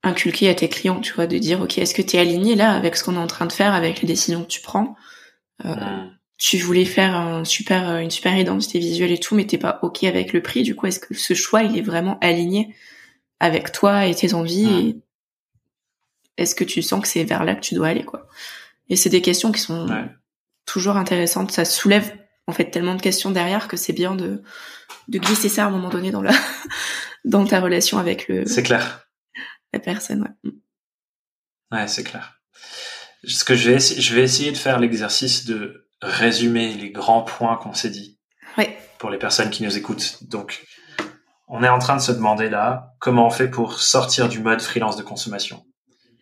inculquer 0.04 0.50
à 0.50 0.56
tes 0.56 0.70
clients, 0.70 1.02
tu 1.02 1.14
vois, 1.14 1.28
de 1.28 1.38
dire 1.38 1.62
ok, 1.62 1.78
est-ce 1.78 1.94
que 1.94 2.02
tu 2.02 2.16
es 2.18 2.20
aligné 2.20 2.56
là 2.56 2.74
avec 2.74 2.96
ce 2.96 3.04
qu'on 3.04 3.16
est 3.16 3.20
en 3.20 3.28
train 3.28 3.46
de 3.46 3.54
faire, 3.54 3.74
avec 3.74 4.02
les 4.02 4.08
décisions 4.08 4.44
que 4.44 4.50
tu 4.50 4.62
prends? 4.62 4.96
Euh, 5.66 5.76
Tu 6.38 6.58
voulais 6.58 6.86
faire 6.86 7.16
un 7.16 7.46
super, 7.46 7.98
une 8.00 8.12
super 8.12 8.38
identité 8.38 8.78
visuelle 8.80 9.12
et 9.14 9.20
tout, 9.20 9.36
mais 9.36 9.46
t'es 9.48 9.58
pas 9.58 9.80
ok 9.84 10.04
avec 10.04 10.34
le 10.34 10.42
prix. 10.42 10.64
Du 10.64 10.76
coup, 10.76 10.86
est-ce 10.88 11.00
que 11.00 11.14
ce 11.14 11.34
choix 11.34 11.64
il 11.64 11.78
est 11.78 11.82
vraiment 11.82 12.18
aligné 12.20 12.76
avec 13.40 13.72
toi 13.72 14.06
et 14.06 14.14
tes 14.14 14.34
envies 14.34 14.68
et 14.68 14.98
Est-ce 16.38 16.56
que 16.56 16.66
tu 16.66 16.82
sens 16.82 17.02
que 17.02 17.08
c'est 17.08 17.24
vers 17.24 17.46
là 17.46 17.56
que 17.56 17.62
tu 17.62 17.76
dois 17.76 17.88
aller, 17.88 18.04
quoi? 18.04 18.28
Et 18.90 18.98
c'est 18.98 19.10
des 19.10 19.22
questions 19.22 19.52
qui 19.54 19.62
sont 19.62 19.88
toujours 20.66 20.98
intéressantes. 20.98 21.52
Ça 21.52 21.64
soulève 21.66 22.14
en 22.48 22.52
fait 22.52 22.70
tellement 22.70 22.96
de 22.96 23.02
questions 23.02 23.32
derrière 23.32 23.68
que 23.68 23.78
c'est 23.78 23.94
bien 23.94 24.14
de 24.16 24.44
de 25.08 25.20
glisser 25.20 25.50
ça 25.50 25.64
à 25.64 25.68
un 25.68 25.72
moment 25.72 25.90
donné 25.90 26.12
dans 26.12 26.22
la 26.22 26.34
dans 27.26 27.46
ta 27.46 27.60
relation 27.60 27.98
avec 27.98 28.28
le. 28.28 28.46
C'est 28.46 28.64
clair. 28.64 29.08
La 29.74 29.80
personne, 29.80 30.22
ouais. 30.22 30.52
Ouais, 31.72 31.88
c'est 31.88 32.04
clair. 32.04 32.40
Ce 33.26 33.44
que 33.44 33.56
je 33.56 33.70
vais 33.70 33.76
essayer, 33.76 34.00
je 34.00 34.16
vais 34.16 34.24
essayer 34.24 34.52
de 34.52 34.58
faire 34.58 34.80
l'exercice 34.80 35.46
de 35.46 35.90
résumer 36.02 36.74
les 36.74 36.92
grands 36.92 37.24
points 37.24 37.58
qu'on 37.58 37.74
s'est 37.74 37.90
dit. 37.90 38.20
Ouais. 38.58 38.78
Pour 39.00 39.10
les 39.10 39.18
personnes 39.18 39.50
qui 39.50 39.64
nous 39.64 39.78
écoutent. 39.78 40.24
Donc, 40.30 40.64
on 41.48 41.64
est 41.64 41.70
en 41.70 41.80
train 41.80 41.96
de 41.96 42.02
se 42.02 42.12
demander 42.12 42.50
là 42.50 42.94
comment 43.00 43.28
on 43.28 43.32
fait 43.32 43.50
pour 43.50 43.80
sortir 43.80 44.30
du 44.30 44.40
mode 44.40 44.62
freelance 44.62 44.96
de 44.96 45.04
consommation. 45.04 45.66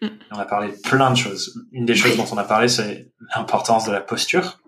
Mm. 0.02 0.08
On 0.32 0.40
a 0.40 0.46
parlé 0.46 0.72
de 0.72 0.78
plein 0.82 1.12
de 1.12 1.18
choses. 1.18 1.54
Une 1.72 1.86
des 1.86 1.96
choses 1.96 2.18
dont 2.18 2.26
on 2.32 2.38
a 2.38 2.44
parlé, 2.44 2.68
c'est 2.68 3.12
l'importance 3.36 3.86
de 3.86 3.92
la 3.92 4.02
posture. 4.02 4.60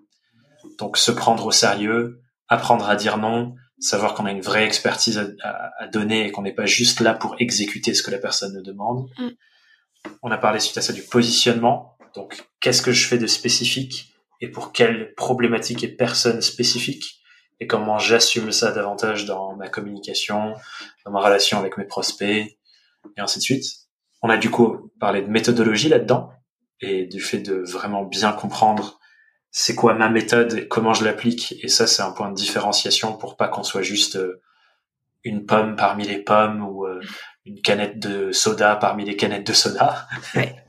Donc, 0.77 0.97
se 0.97 1.11
prendre 1.11 1.45
au 1.45 1.51
sérieux, 1.51 2.21
apprendre 2.47 2.89
à 2.89 2.95
dire 2.95 3.17
non, 3.17 3.55
savoir 3.79 4.13
qu'on 4.13 4.25
a 4.25 4.31
une 4.31 4.41
vraie 4.41 4.65
expertise 4.65 5.35
à, 5.43 5.87
donner 5.87 6.27
et 6.27 6.31
qu'on 6.31 6.41
n'est 6.41 6.53
pas 6.53 6.65
juste 6.65 6.99
là 7.01 7.13
pour 7.13 7.35
exécuter 7.39 7.93
ce 7.93 8.03
que 8.03 8.11
la 8.11 8.17
personne 8.17 8.53
nous 8.53 8.63
demande. 8.63 9.09
Mm. 9.17 9.29
On 10.21 10.31
a 10.31 10.37
parlé 10.37 10.59
suite 10.59 10.77
à 10.77 10.81
ça 10.81 10.93
du 10.93 11.03
positionnement. 11.03 11.97
Donc, 12.13 12.47
qu'est-ce 12.59 12.81
que 12.81 12.91
je 12.91 13.07
fais 13.07 13.17
de 13.17 13.27
spécifique 13.27 14.13
et 14.41 14.49
pour 14.49 14.71
quelle 14.71 15.13
problématique 15.15 15.83
et 15.83 15.87
personne 15.87 16.41
spécifique 16.41 17.21
et 17.59 17.67
comment 17.67 17.97
j'assume 17.97 18.51
ça 18.51 18.71
davantage 18.71 19.25
dans 19.25 19.55
ma 19.55 19.69
communication, 19.69 20.55
dans 21.05 21.11
ma 21.11 21.21
relation 21.21 21.57
avec 21.57 21.77
mes 21.77 21.85
prospects 21.85 22.57
et 23.17 23.21
ainsi 23.21 23.39
de 23.39 23.43
suite. 23.43 23.65
On 24.21 24.29
a 24.29 24.37
du 24.37 24.49
coup 24.49 24.91
parlé 24.99 25.21
de 25.21 25.27
méthodologie 25.27 25.89
là-dedans 25.89 26.31
et 26.81 27.05
du 27.05 27.21
fait 27.21 27.39
de 27.39 27.55
vraiment 27.55 28.03
bien 28.03 28.33
comprendre 28.33 28.99
c'est 29.57 29.73
quoi 29.73 29.93
ma 29.93 30.09
méthode 30.09 30.53
et 30.53 30.67
comment 30.67 30.93
je 30.93 31.05
l'applique. 31.05 31.55
Et 31.61 31.69
ça, 31.69 31.87
c'est 31.87 32.01
un 32.01 32.11
point 32.11 32.29
de 32.29 32.35
différenciation 32.35 33.15
pour 33.15 33.37
pas 33.37 33.47
qu'on 33.47 33.63
soit 33.63 33.83
juste 33.83 34.17
euh, 34.17 34.41
une 35.23 35.45
pomme 35.45 35.77
parmi 35.77 36.05
les 36.05 36.17
pommes 36.17 36.61
ou 36.61 36.85
euh, 36.85 36.99
une 37.45 37.61
canette 37.61 37.97
de 37.97 38.33
soda 38.33 38.75
parmi 38.75 39.05
les 39.05 39.15
canettes 39.15 39.47
de 39.47 39.53
soda. 39.53 40.09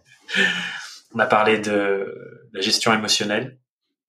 On 1.14 1.18
a 1.18 1.26
parlé 1.26 1.58
de 1.58 2.46
la 2.52 2.60
gestion 2.60 2.94
émotionnelle. 2.94 3.58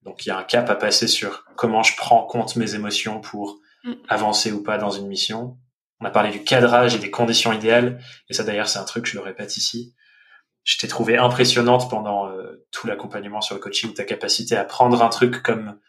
Donc, 0.04 0.28
il 0.28 0.30
y 0.30 0.32
a 0.32 0.38
un 0.38 0.44
cap 0.44 0.70
à 0.70 0.76
passer 0.76 1.08
sur 1.08 1.44
comment 1.56 1.82
je 1.82 1.98
prends 1.98 2.22
en 2.22 2.28
compte 2.28 2.56
mes 2.56 2.76
émotions 2.76 3.20
pour 3.20 3.58
mm. 3.84 3.94
avancer 4.10 4.52
ou 4.52 4.62
pas 4.62 4.78
dans 4.78 4.92
une 4.92 5.08
mission. 5.08 5.58
On 6.02 6.06
a 6.06 6.12
parlé 6.12 6.30
du 6.30 6.44
cadrage 6.44 6.94
et 6.94 7.00
des 7.00 7.10
conditions 7.10 7.52
idéales. 7.52 8.00
Et 8.30 8.36
ça, 8.36 8.44
d'ailleurs, 8.44 8.70
c'est 8.70 8.78
un 8.78 8.86
truc, 8.86 9.08
je 9.08 9.16
le 9.16 9.24
répète 9.24 9.58
ici 9.58 9.96
je 10.68 10.78
t'ai 10.78 10.90
trouvé 10.90 11.18
impressionnante 11.18 11.90
pendant 11.90 12.28
euh, 12.28 12.68
tout 12.72 12.88
l'accompagnement 12.88 13.40
sur 13.40 13.56
le 13.56 13.62
coaching, 13.62 13.94
ta 13.94 14.04
capacité 14.04 14.58
à 14.58 14.66
prendre 14.66 15.02
un 15.02 15.08
truc 15.08 15.42
comme 15.42 15.80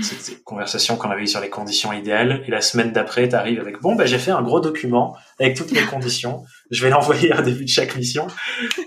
cette 0.00 0.44
conversation 0.44 0.96
qu'on 0.96 1.10
avait 1.10 1.22
eue 1.22 1.28
sur 1.28 1.40
les 1.40 1.50
conditions 1.50 1.92
idéales, 1.92 2.44
et 2.46 2.50
la 2.52 2.60
semaine 2.60 2.92
d'après, 2.92 3.28
tu 3.28 3.34
arrives 3.34 3.58
avec 3.58 3.80
bon, 3.80 3.96
bah, 3.96 4.06
j'ai 4.06 4.18
fait 4.18 4.30
un 4.30 4.42
gros 4.42 4.60
document 4.60 5.16
avec 5.40 5.56
toutes 5.56 5.72
les 5.72 5.82
conditions, 5.82 6.44
je 6.70 6.84
vais 6.84 6.90
l'envoyer 6.90 7.32
à 7.32 7.42
début 7.42 7.64
de 7.64 7.70
chaque 7.70 7.96
mission. 7.96 8.28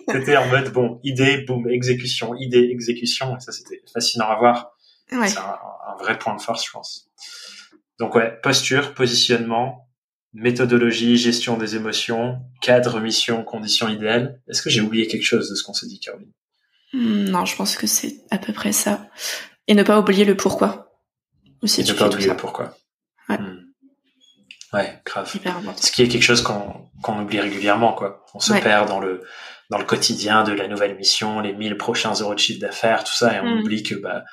C'était 0.09 0.37
en 0.37 0.47
mode 0.47 0.71
bon, 0.71 1.01
idée, 1.03 1.43
boum, 1.45 1.67
exécution, 1.69 2.33
idée, 2.35 2.69
exécution, 2.71 3.35
et 3.35 3.39
ça 3.41 3.51
c'était 3.51 3.81
fascinant 3.93 4.29
à 4.29 4.37
voir. 4.37 4.71
Ouais. 5.11 5.27
C'est 5.27 5.39
un, 5.39 5.41
un, 5.41 6.01
vrai 6.01 6.17
point 6.17 6.33
de 6.33 6.41
force, 6.41 6.65
je 6.65 6.71
pense. 6.71 7.09
Donc 7.99 8.15
ouais, 8.15 8.39
posture, 8.41 8.93
positionnement, 8.93 9.89
méthodologie, 10.33 11.17
gestion 11.17 11.57
des 11.57 11.75
émotions, 11.75 12.39
cadre, 12.61 12.99
mission, 12.99 13.43
conditions 13.43 13.89
idéales. 13.89 14.39
Est-ce 14.47 14.61
que 14.61 14.69
j'ai 14.69 14.81
oublié 14.81 15.07
quelque 15.07 15.23
chose 15.23 15.49
de 15.49 15.55
ce 15.55 15.63
qu'on 15.63 15.73
s'est 15.73 15.87
dit, 15.87 15.99
Caroline? 15.99 16.31
Hmm, 16.93 17.25
Non, 17.29 17.45
je 17.45 17.55
pense 17.55 17.75
que 17.75 17.87
c'est 17.87 18.21
à 18.29 18.37
peu 18.37 18.53
près 18.53 18.71
ça. 18.71 19.09
Et 19.67 19.73
ne 19.73 19.83
pas 19.83 19.99
oublier 19.99 20.25
le 20.25 20.35
pourquoi. 20.35 20.91
Aussi, 21.61 21.81
Et 21.81 21.83
ne 21.83 21.93
pas 21.93 22.07
oublier 22.07 22.29
le 22.29 22.37
pourquoi. 22.37 22.75
Ouais. 23.29 23.37
Hmm. 23.37 23.71
Ouais, 24.73 25.01
grave. 25.05 25.29
Ce 25.77 25.91
qui 25.91 26.01
est 26.01 26.07
quelque 26.07 26.23
chose 26.23 26.41
qu'on 26.41 27.21
oublie 27.21 27.41
régulièrement, 27.41 27.93
quoi. 27.93 28.25
On 28.33 28.39
se 28.39 28.53
perd 28.53 28.87
dans 28.87 28.99
le 28.99 29.21
dans 29.69 29.77
le 29.77 29.85
quotidien 29.85 30.43
de 30.43 30.51
la 30.51 30.67
nouvelle 30.67 30.97
mission, 30.97 31.39
les 31.39 31.53
1000 31.53 31.77
prochains 31.77 32.13
euros 32.13 32.33
de 32.33 32.39
chiffre 32.39 32.59
d'affaires, 32.59 33.05
tout 33.05 33.13
ça, 33.13 33.33
et 33.33 33.39
on 33.39 33.45
hmm. 33.45 33.59
oublie 33.61 33.83
que 33.83 33.95
bah 33.95 34.23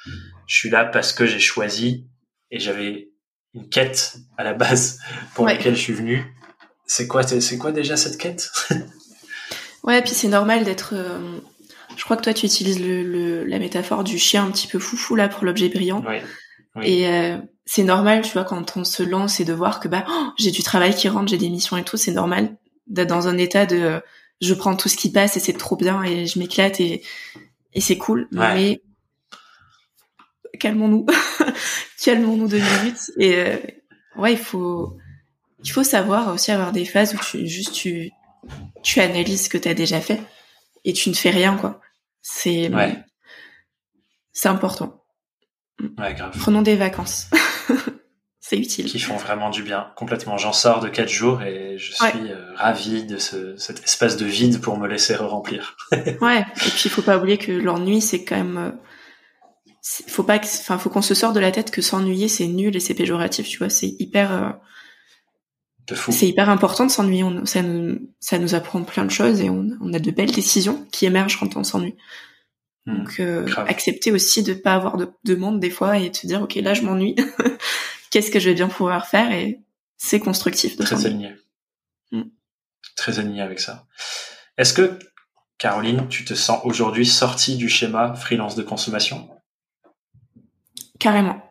je 0.47 0.57
suis 0.57 0.71
là 0.71 0.85
parce 0.85 1.13
que 1.13 1.27
j'ai 1.27 1.39
choisi 1.39 2.09
et 2.51 2.59
j'avais 2.59 3.08
une 3.55 3.69
quête 3.69 4.17
à 4.37 4.45
la 4.45 4.55
base 4.55 4.99
pour 5.35 5.47
laquelle 5.47 5.77
je 5.77 5.81
suis 5.81 5.93
venu. 5.93 6.25
C'est 6.87 7.07
quoi, 7.07 7.23
c'est 7.23 7.59
quoi 7.59 7.73
déjà 7.73 7.97
cette 7.97 8.19
quête? 8.19 8.51
Ouais, 9.83 10.03
puis 10.03 10.13
c'est 10.13 10.29
normal 10.29 10.65
d'être. 10.65 10.95
Euh, 10.95 11.39
je 11.97 12.05
crois 12.05 12.17
que 12.17 12.23
toi, 12.23 12.35
tu 12.35 12.47
utilises 12.47 12.81
le, 12.81 13.45
la 13.45 13.59
métaphore 13.59 14.05
du 14.05 14.19
chien 14.19 14.45
un 14.45 14.51
petit 14.51 14.69
peu 14.69 14.79
foufou 14.79 15.17
là 15.17 15.29
pour 15.29 15.45
l'objet 15.45 15.69
brillant. 15.69 16.05
Et 16.83 17.09
euh, 17.09 17.39
c'est 17.67 17.83
normal, 17.83 18.23
tu 18.23 18.33
vois, 18.33 18.45
quand 18.45 18.77
on 18.77 18.85
se 18.85 19.03
lance 19.03 19.41
et 19.41 19.45
de 19.45 19.53
voir 19.53 19.81
que 19.81 19.89
bah 19.89 20.05
oh, 20.09 20.29
j'ai 20.39 20.51
du 20.51 20.63
travail 20.63 20.95
qui 20.95 21.09
rentre, 21.09 21.29
j'ai 21.29 21.39
des 21.39 21.49
missions 21.49 21.77
et 21.77 21.85
tout, 21.85 21.97
c'est 21.97 22.13
normal 22.13 22.57
d'être 22.87 23.09
dans 23.09 23.27
un 23.29 23.37
état 23.37 23.67
de 23.67 24.01
je 24.41 24.55
prends 24.55 24.77
tout 24.77 24.89
ce 24.89 24.97
qui 24.97 25.11
passe 25.11 25.37
et 25.37 25.41
c'est 25.41 25.55
trop 25.55 25.77
bien 25.77 26.03
et 26.05 26.27
je 26.27 26.39
m'éclate 26.39 26.79
et, 26.81 27.03
et 27.75 27.81
c'est 27.81 27.99
cool. 27.99 28.29
Mais 28.31 28.81
calmons-nous, 30.59 31.07
calmons-nous 32.03 32.49
deux 32.49 32.61
minutes. 32.61 33.11
Et 33.19 33.37
euh, 33.37 33.57
ouais, 34.17 34.33
il 34.33 34.39
faut, 34.39 34.97
il 35.65 35.71
faut 35.71 35.85
savoir 35.85 36.33
aussi 36.33 36.51
avoir 36.51 36.73
des 36.73 36.85
phases 36.85 37.15
où 37.15 37.19
tu 37.19 37.47
juste 37.47 37.73
tu, 37.73 38.11
tu 38.83 39.01
analyses 39.01 39.45
ce 39.45 39.49
que 39.49 39.59
tu 39.59 39.69
as 39.69 39.75
déjà 39.75 40.01
fait 40.01 40.21
et 40.85 40.93
tu 40.93 41.09
ne 41.09 41.15
fais 41.15 41.31
rien 41.31 41.57
quoi. 41.57 41.81
C'est, 42.23 42.71
c'est 44.33 44.49
important. 44.49 45.05
Ouais, 45.99 46.15
grave. 46.15 46.37
Prenons 46.39 46.63
des 46.63 46.77
vacances. 46.77 47.29
c'est 48.41 48.59
utile. 48.59 48.87
Qui 48.87 48.99
font 48.99 49.17
vraiment 49.17 49.51
du 49.51 49.63
bien. 49.63 49.93
Complètement. 49.97 50.39
J'en 50.39 50.53
sors 50.53 50.81
de 50.81 50.89
quatre 50.89 51.09
jours 51.09 51.43
et 51.43 51.77
je 51.79 51.93
suis 51.93 52.31
euh, 52.31 52.55
ravi 52.55 53.05
de 53.05 53.19
ce, 53.19 53.57
cet 53.57 53.85
espace 53.85 54.17
de 54.17 54.27
vide 54.27 54.61
pour 54.61 54.79
me 54.79 54.89
laisser 54.89 55.15
re-remplir. 55.15 55.77
ouais. 55.93 56.41
Et 56.41 56.71
puis 56.71 56.83
il 56.87 56.91
faut 56.91 57.03
pas 57.03 57.19
oublier 57.19 57.39
que 57.39 57.53
l'ennui 57.53 58.01
c'est 58.01 58.25
quand 58.25 58.37
même 58.37 58.59
euh, 58.59 58.71
faut 60.07 60.23
pas 60.23 60.39
enfin 60.39 60.79
faut 60.79 60.91
qu'on 60.91 61.03
se 61.03 61.15
sorte 61.15 61.35
de 61.35 61.41
la 61.41 61.51
tête 61.51 61.71
que 61.71 61.83
s'ennuyer 61.83 62.29
c'est 62.29 62.47
nul 62.47 62.77
et 62.77 62.81
c'est 62.81 62.95
péjoratif 62.95 63.49
tu 63.49 63.59
vois 63.59 63.71
c'est 63.71 63.95
hyper 63.99 64.33
euh, 64.33 64.51
c'est 66.11 66.29
hyper 66.29 66.51
important 66.51 66.87
de 66.87 66.91
s'ennuyer. 66.91 67.25
Ça 67.45 67.63
nous 67.63 67.99
ça 68.21 68.39
nous 68.39 68.55
apprend 68.55 68.83
plein 68.85 69.05
de 69.05 69.11
choses 69.11 69.41
et 69.41 69.51
on, 69.51 69.71
on 69.81 69.93
a 69.93 69.99
de 69.99 70.11
belles 70.11 70.31
décisions 70.31 70.87
qui 70.93 71.07
émergent 71.07 71.39
quand 71.39 71.57
on 71.57 71.65
s'ennuie. 71.65 71.97
Hmm, 72.87 72.99
donc 72.99 73.21
euh, 73.21 73.47
accepter 73.67 74.13
aussi 74.13 74.43
de 74.43 74.55
pas 74.55 74.75
avoir 74.75 74.97
de 74.97 75.11
demande 75.25 75.61
des 75.61 75.71
fois 75.71 75.99
et 75.99 76.11
de 76.11 76.17
se 76.17 76.27
dire 76.27 76.43
ok 76.43 76.57
là 76.57 76.75
je 76.75 76.83
m'ennuie. 76.83 77.17
Qu'est-ce 78.11 78.31
que 78.31 78.41
je 78.41 78.51
vais 78.51 78.55
bien 78.55 78.69
pouvoir 78.69 79.07
faire 79.07 79.33
et 79.33 79.61
c'est 79.97 80.21
constructif 80.21 80.77
de 80.77 80.85
très 80.85 81.07
aligné. 81.07 81.35
Hmm. 82.13 82.23
très 82.97 83.19
aligné 83.19 83.43
avec 83.43 83.61
ça. 83.61 83.87
Est-ce 84.57 84.73
que 84.73 84.99
Caroline 85.59 86.07
tu 86.09 86.25
te 86.25 86.35
sens 86.35 86.61
aujourd'hui 86.65 87.07
sortie 87.07 87.57
du 87.57 87.69
schéma 87.69 88.15
freelance 88.15 88.57
de 88.57 88.63
consommation? 88.63 89.29
Carrément. 90.99 91.43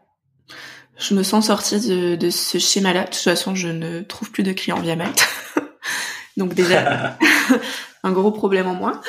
Je 0.98 1.14
me 1.14 1.24
sens 1.24 1.48
sortie 1.48 1.80
de, 1.80 2.16
de 2.16 2.30
ce 2.30 2.58
schéma-là. 2.58 3.02
De 3.02 3.10
toute 3.10 3.16
façon, 3.18 3.56
je 3.56 3.68
ne 3.68 4.02
trouve 4.02 4.32
plus 4.32 4.43
de 4.43 4.52
clients 4.52 4.80
via 4.80 4.95
Malte. 4.95 5.28
Donc 6.38 6.54
déjà, 6.54 7.18
un 8.04 8.12
gros 8.12 8.32
problème 8.32 8.68
en 8.68 8.74
moins. 8.74 9.02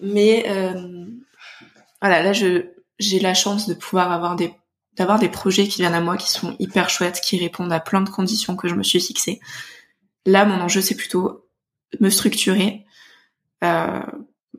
Mais 0.00 0.44
euh, 0.48 1.06
voilà, 2.00 2.22
là, 2.22 2.32
je 2.32 2.66
j'ai 2.98 3.18
la 3.18 3.34
chance 3.34 3.66
de 3.68 3.74
pouvoir 3.74 4.12
avoir 4.12 4.36
des 4.36 4.54
d'avoir 4.96 5.18
des 5.18 5.28
projets 5.28 5.66
qui 5.66 5.80
viennent 5.80 5.94
à 5.94 6.00
moi 6.00 6.16
qui 6.16 6.30
sont 6.30 6.54
hyper 6.60 6.88
chouettes, 6.88 7.20
qui 7.20 7.36
répondent 7.36 7.72
à 7.72 7.80
plein 7.80 8.00
de 8.00 8.08
conditions 8.08 8.54
que 8.54 8.68
je 8.68 8.74
me 8.74 8.84
suis 8.84 9.00
fixées. 9.00 9.40
Là, 10.24 10.44
mon 10.44 10.60
enjeu, 10.60 10.80
c'est 10.80 10.94
plutôt 10.94 11.48
me 12.00 12.10
structurer, 12.10 12.86
euh, 13.64 14.00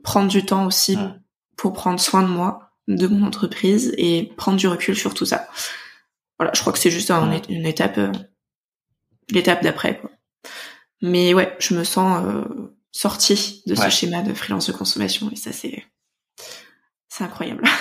prendre 0.02 0.28
du 0.28 0.44
temps 0.44 0.66
aussi 0.66 0.98
pour 1.56 1.72
prendre 1.72 1.98
soin 1.98 2.22
de 2.22 2.28
moi, 2.28 2.65
de 2.88 3.06
mon 3.06 3.26
entreprise 3.26 3.92
et 3.96 4.32
prendre 4.36 4.58
du 4.58 4.68
recul 4.68 4.96
sur 4.96 5.14
tout 5.14 5.26
ça. 5.26 5.48
Voilà, 6.38 6.52
je 6.54 6.60
crois 6.60 6.72
que 6.72 6.78
c'est 6.78 6.90
juste 6.90 7.10
une 7.10 7.66
étape, 7.66 7.98
euh, 7.98 8.12
l'étape 9.30 9.62
d'après. 9.62 9.98
Quoi. 9.98 10.10
Mais 11.02 11.34
ouais, 11.34 11.54
je 11.58 11.74
me 11.74 11.84
sens 11.84 12.24
euh, 12.24 12.44
sortie 12.92 13.62
de 13.66 13.74
ce 13.74 13.90
schéma 13.90 14.22
de 14.22 14.34
freelance 14.34 14.66
de 14.66 14.72
consommation 14.72 15.30
et 15.30 15.36
ça 15.36 15.52
c'est 15.52 15.84
c'est 17.08 17.24
incroyable. 17.24 17.64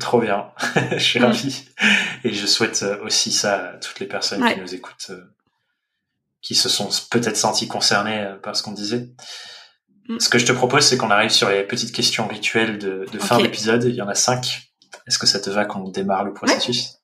Trop 0.00 0.20
bien, 0.20 0.52
je 0.92 0.98
suis 0.98 1.20
ravi 1.20 1.64
et 2.24 2.32
je 2.32 2.46
souhaite 2.46 2.82
euh, 2.82 3.02
aussi 3.04 3.32
ça 3.32 3.70
à 3.70 3.72
toutes 3.74 4.00
les 4.00 4.06
personnes 4.06 4.44
qui 4.52 4.60
nous 4.60 4.74
écoutent, 4.74 5.12
qui 6.42 6.54
se 6.54 6.68
sont 6.68 6.90
peut-être 7.10 7.36
sentis 7.36 7.68
concernés 7.68 8.20
euh, 8.20 8.36
par 8.36 8.56
ce 8.56 8.62
qu'on 8.62 8.72
disait. 8.72 9.08
Mm. 10.08 10.20
Ce 10.20 10.28
que 10.28 10.38
je 10.38 10.46
te 10.46 10.52
propose, 10.52 10.86
c'est 10.86 10.96
qu'on 10.96 11.10
arrive 11.10 11.30
sur 11.30 11.48
les 11.48 11.64
petites 11.64 11.92
questions 11.92 12.26
rituelles 12.26 12.78
de, 12.78 13.06
de 13.10 13.18
fin 13.18 13.38
d'épisode. 13.38 13.84
Il 13.84 13.94
y 13.94 14.02
en 14.02 14.08
a 14.08 14.14
cinq. 14.14 14.72
Est-ce 15.06 15.18
que 15.18 15.26
ça 15.26 15.40
te 15.40 15.50
va 15.50 15.64
qu'on 15.64 15.88
démarre 15.88 16.24
le 16.24 16.32
processus? 16.32 16.98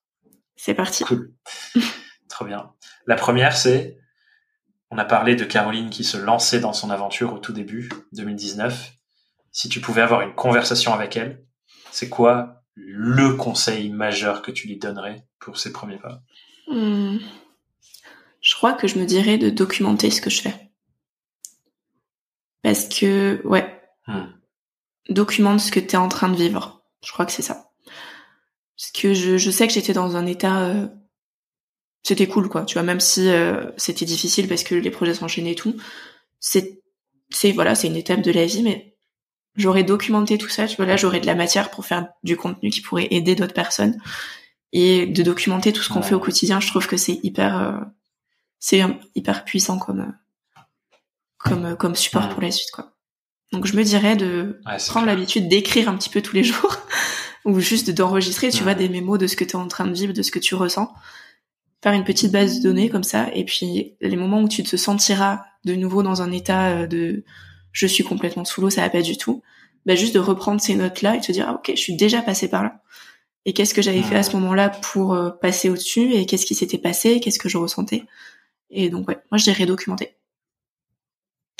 C'est 0.56 0.74
parti. 0.74 1.04
Cool. 1.04 1.32
Trop 2.28 2.44
bien. 2.44 2.70
La 3.06 3.16
première, 3.16 3.56
c'est, 3.56 3.98
on 4.90 4.98
a 4.98 5.04
parlé 5.04 5.36
de 5.36 5.44
Caroline 5.44 5.90
qui 5.90 6.04
se 6.04 6.16
lançait 6.16 6.60
dans 6.60 6.72
son 6.72 6.90
aventure 6.90 7.32
au 7.32 7.38
tout 7.38 7.52
début, 7.52 7.88
2019. 8.12 8.92
Si 9.50 9.68
tu 9.68 9.80
pouvais 9.80 10.02
avoir 10.02 10.22
une 10.22 10.34
conversation 10.34 10.94
avec 10.94 11.16
elle, 11.16 11.44
c'est 11.90 12.08
quoi 12.08 12.62
le 12.74 13.34
conseil 13.34 13.90
majeur 13.90 14.42
que 14.42 14.50
tu 14.50 14.66
lui 14.66 14.78
donnerais 14.78 15.26
pour 15.40 15.58
ses 15.58 15.72
premiers 15.72 15.98
pas? 15.98 16.22
Hmm. 16.68 17.18
Je 18.40 18.54
crois 18.54 18.72
que 18.72 18.88
je 18.88 18.98
me 18.98 19.04
dirais 19.04 19.38
de 19.38 19.50
documenter 19.50 20.10
ce 20.10 20.20
que 20.20 20.30
je 20.30 20.42
fais. 20.42 20.71
Parce 22.62 22.88
que, 22.88 23.40
ouais, 23.44 23.78
Hmm. 24.08 24.26
documente 25.10 25.60
ce 25.60 25.70
que 25.70 25.78
tu 25.78 25.90
es 25.94 25.96
en 25.96 26.08
train 26.08 26.28
de 26.28 26.34
vivre. 26.36 26.82
Je 27.06 27.12
crois 27.12 27.24
que 27.24 27.30
c'est 27.32 27.42
ça. 27.42 27.70
Parce 28.76 28.90
que 28.90 29.14
je, 29.14 29.36
je 29.38 29.50
sais 29.50 29.68
que 29.68 29.72
j'étais 29.72 29.92
dans 29.92 30.16
un 30.16 30.26
état... 30.26 30.62
euh, 30.62 30.88
c'était 32.02 32.26
cool, 32.26 32.48
quoi. 32.48 32.64
Tu 32.64 32.74
vois, 32.74 32.82
même 32.82 32.98
si 32.98 33.28
euh, 33.28 33.70
c'était 33.76 34.04
difficile 34.04 34.48
parce 34.48 34.64
que 34.64 34.74
les 34.74 34.90
projets 34.90 35.14
s'enchaînaient 35.14 35.52
et 35.52 35.54
tout, 35.54 35.76
c'est, 36.40 36.82
c'est 37.30 37.52
voilà, 37.52 37.76
c'est 37.76 37.86
une 37.86 37.94
étape 37.96 38.22
de 38.22 38.32
la 38.32 38.44
vie, 38.44 38.64
mais 38.64 38.96
j'aurais 39.54 39.84
documenté 39.84 40.36
tout 40.36 40.48
ça. 40.48 40.66
Tu 40.66 40.74
vois, 40.76 40.86
là, 40.86 40.96
j'aurais 40.96 41.20
de 41.20 41.26
la 41.26 41.36
matière 41.36 41.70
pour 41.70 41.86
faire 41.86 42.08
du 42.24 42.36
contenu 42.36 42.70
qui 42.70 42.80
pourrait 42.80 43.06
aider 43.12 43.36
d'autres 43.36 43.54
personnes 43.54 44.00
et 44.72 45.06
de 45.06 45.22
documenter 45.22 45.72
tout 45.72 45.82
ce 45.82 45.90
qu'on 45.90 46.00
Ouais. 46.00 46.06
fait 46.06 46.14
au 46.16 46.20
quotidien. 46.20 46.58
Je 46.58 46.66
trouve 46.66 46.88
que 46.88 46.96
c'est 46.96 47.20
hyper, 47.22 47.56
euh, 47.56 47.80
c'est 48.58 48.82
hyper 49.14 49.44
puissant 49.44 49.78
comme, 49.78 50.00
euh, 50.00 50.12
comme, 51.44 51.64
euh, 51.66 51.74
comme 51.76 51.94
support 51.96 52.28
pour 52.28 52.40
la 52.42 52.50
suite, 52.50 52.70
quoi. 52.72 52.92
Donc, 53.52 53.66
je 53.66 53.76
me 53.76 53.82
dirais 53.84 54.16
de 54.16 54.60
Ouais, 54.66 54.76
prendre 54.88 55.06
l'habitude 55.06 55.48
d'écrire 55.48 55.88
un 55.88 55.96
petit 55.96 56.08
peu 56.08 56.22
tous 56.22 56.34
les 56.34 56.44
jours 56.44 56.76
ou 57.44 57.58
juste 57.60 57.90
d'enregistrer, 57.90 58.50
tu 58.50 58.58
Ouais. 58.58 58.62
vois, 58.62 58.74
des 58.74 58.88
mémos 58.88 59.18
de 59.18 59.26
ce 59.26 59.36
que 59.36 59.44
tu 59.44 59.52
es 59.52 59.56
en 59.56 59.68
train 59.68 59.86
de 59.86 59.92
vivre, 59.94 60.12
de 60.12 60.22
ce 60.22 60.30
que 60.30 60.38
tu 60.38 60.54
ressens. 60.54 60.92
Faire 61.82 61.92
une 61.92 62.04
petite 62.04 62.30
base 62.32 62.58
de 62.58 62.62
données 62.62 62.88
comme 62.88 63.02
ça, 63.02 63.28
et 63.34 63.44
puis 63.44 63.96
les 64.00 64.16
moments 64.16 64.40
où 64.40 64.48
tu 64.48 64.62
te 64.62 64.76
sentiras 64.76 65.40
de 65.64 65.74
nouveau 65.74 66.02
dans 66.04 66.22
un 66.22 66.30
état 66.30 66.68
euh, 66.70 66.86
de 66.86 67.24
je 67.72 67.86
suis 67.86 68.04
complètement 68.04 68.44
sous 68.44 68.60
l'eau, 68.60 68.70
ça 68.70 68.82
va 68.82 68.90
pas 68.90 69.02
du 69.02 69.16
tout, 69.16 69.42
bah 69.84 69.96
juste 69.96 70.14
de 70.14 70.20
reprendre 70.20 70.60
ces 70.60 70.76
notes-là 70.76 71.16
et 71.16 71.20
te 71.20 71.32
dire 71.32 71.46
ah, 71.48 71.54
ok, 71.54 71.72
je 71.74 71.80
suis 71.80 71.96
déjà 71.96 72.22
passé 72.22 72.48
par 72.48 72.62
là. 72.62 72.80
Et 73.46 73.52
qu'est-ce 73.52 73.74
que 73.74 73.82
j'avais 73.82 74.02
fait 74.02 74.14
à 74.14 74.22
ce 74.22 74.30
moment-là 74.36 74.68
pour 74.68 75.14
euh, 75.14 75.30
passer 75.30 75.68
au-dessus 75.70 76.12
et 76.14 76.24
qu'est-ce 76.26 76.46
qui 76.46 76.54
s'était 76.54 76.78
passé, 76.78 77.18
qu'est-ce 77.18 77.40
que 77.40 77.48
je 77.48 77.58
ressentais? 77.58 78.04
Et 78.70 78.88
donc 78.88 79.08
ouais, 79.08 79.18
moi 79.32 79.38
je 79.38 79.42
dirais 79.44 79.66
documenter. 79.66 80.14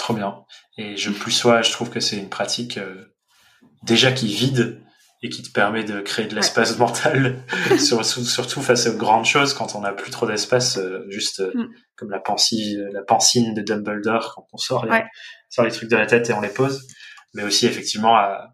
Trop 0.03 0.15
bien. 0.15 0.45
Et 0.79 0.97
je 0.97 1.11
plus 1.11 1.31
sois, 1.31 1.63
je 1.63 1.71
trouve 1.71 1.89
que 1.89 2.01
c'est 2.01 2.17
une 2.17 2.29
pratique 2.29 2.77
euh, 2.77 3.05
déjà 3.85 4.11
qui 4.11 4.27
vide 4.27 4.83
et 5.23 5.29
qui 5.29 5.43
te 5.45 5.51
permet 5.53 5.85
de 5.85 6.01
créer 6.01 6.27
de 6.27 6.35
l'espace 6.35 6.77
mental, 6.85 7.41
sur- 7.79 8.05
sur- 8.05 8.27
surtout 8.27 8.61
face 8.63 8.89
aux 8.89 8.97
grandes 8.97 9.27
choses 9.27 9.55
quand 9.55 9.77
on 9.77 9.81
n'a 9.83 9.93
plus 9.93 10.11
trop 10.11 10.27
d'espace, 10.27 10.77
euh, 10.79 11.05
juste 11.09 11.39
euh, 11.39 11.53
Mm. 11.55 11.69
comme 11.95 12.11
la 12.11 12.19
pensine 12.19 13.55
de 13.55 13.63
Dumbledore 13.63 14.33
quand 14.35 14.47
on 14.53 14.57
sort 14.57 14.87
les, 14.87 14.91
Ouais. 14.91 15.05
sort 15.51 15.65
les 15.65 15.71
trucs 15.71 15.89
de 15.89 15.97
la 15.97 16.07
tête 16.07 16.29
et 16.31 16.33
on 16.33 16.41
les 16.41 16.49
pose, 16.49 16.85
mais 17.35 17.45
aussi 17.45 17.67
effectivement 17.67 18.17
à, 18.17 18.49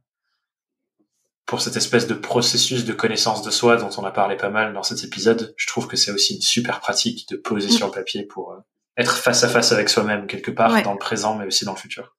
pour 1.46 1.62
cette 1.62 1.76
espèce 1.76 2.06
de 2.06 2.12
processus 2.14 2.84
de 2.84 2.92
connaissance 2.92 3.40
de 3.42 3.50
soi 3.50 3.76
dont 3.78 3.88
on 3.96 4.04
a 4.04 4.10
parlé 4.10 4.36
pas 4.36 4.50
mal 4.50 4.74
dans 4.74 4.82
cet 4.82 5.02
épisode, 5.02 5.54
je 5.56 5.66
trouve 5.66 5.86
que 5.88 5.96
c'est 5.96 6.10
aussi 6.12 6.34
une 6.34 6.42
super 6.42 6.80
pratique 6.80 7.26
de 7.30 7.36
poser 7.38 7.68
Mm. 7.68 7.78
sur 7.78 7.86
le 7.86 7.92
papier 7.92 8.26
pour 8.26 8.54
être 8.98 9.16
face 9.16 9.44
à 9.44 9.48
face 9.48 9.72
avec 9.72 9.88
soi-même 9.88 10.26
quelque 10.26 10.50
part 10.50 10.72
Ouais. 10.72 10.82
dans 10.82 10.92
le 10.92 10.98
présent 10.98 11.34
mais 11.36 11.46
aussi 11.46 11.64
dans 11.64 11.72
le 11.72 11.78
futur. 11.78 12.16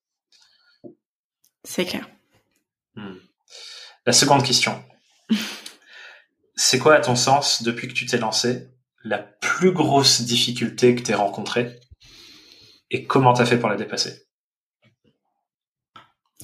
C'est 1.64 1.86
clair. 1.86 2.10
Hmm. 2.96 3.18
La 4.06 4.14
seconde 4.14 4.44
question. 4.44 4.84
C'est 6.56 6.80
quoi, 6.80 6.96
à 6.96 7.00
ton 7.00 7.16
sens, 7.16 7.64
depuis 7.64 7.88
que 7.88 7.94
tu 7.94 8.06
t'es 8.06 8.18
lancé, 8.18 8.68
la 9.04 9.20
plus 9.20 9.72
grosse 9.72 10.22
difficulté 10.22 10.94
que 10.96 11.02
tu 11.02 11.14
rencontrée 11.14 11.80
et 12.92 13.06
comment 13.06 13.34
t'as 13.34 13.46
fait 13.46 13.58
pour 13.58 13.70
la 13.70 13.78
dépasser? 13.78 14.26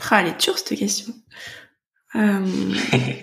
Ah, 0.09 0.21
elle 0.21 0.27
est 0.27 0.39
dure 0.39 0.57
cette 0.57 0.77
question. 0.77 1.13
Euh, 2.15 2.75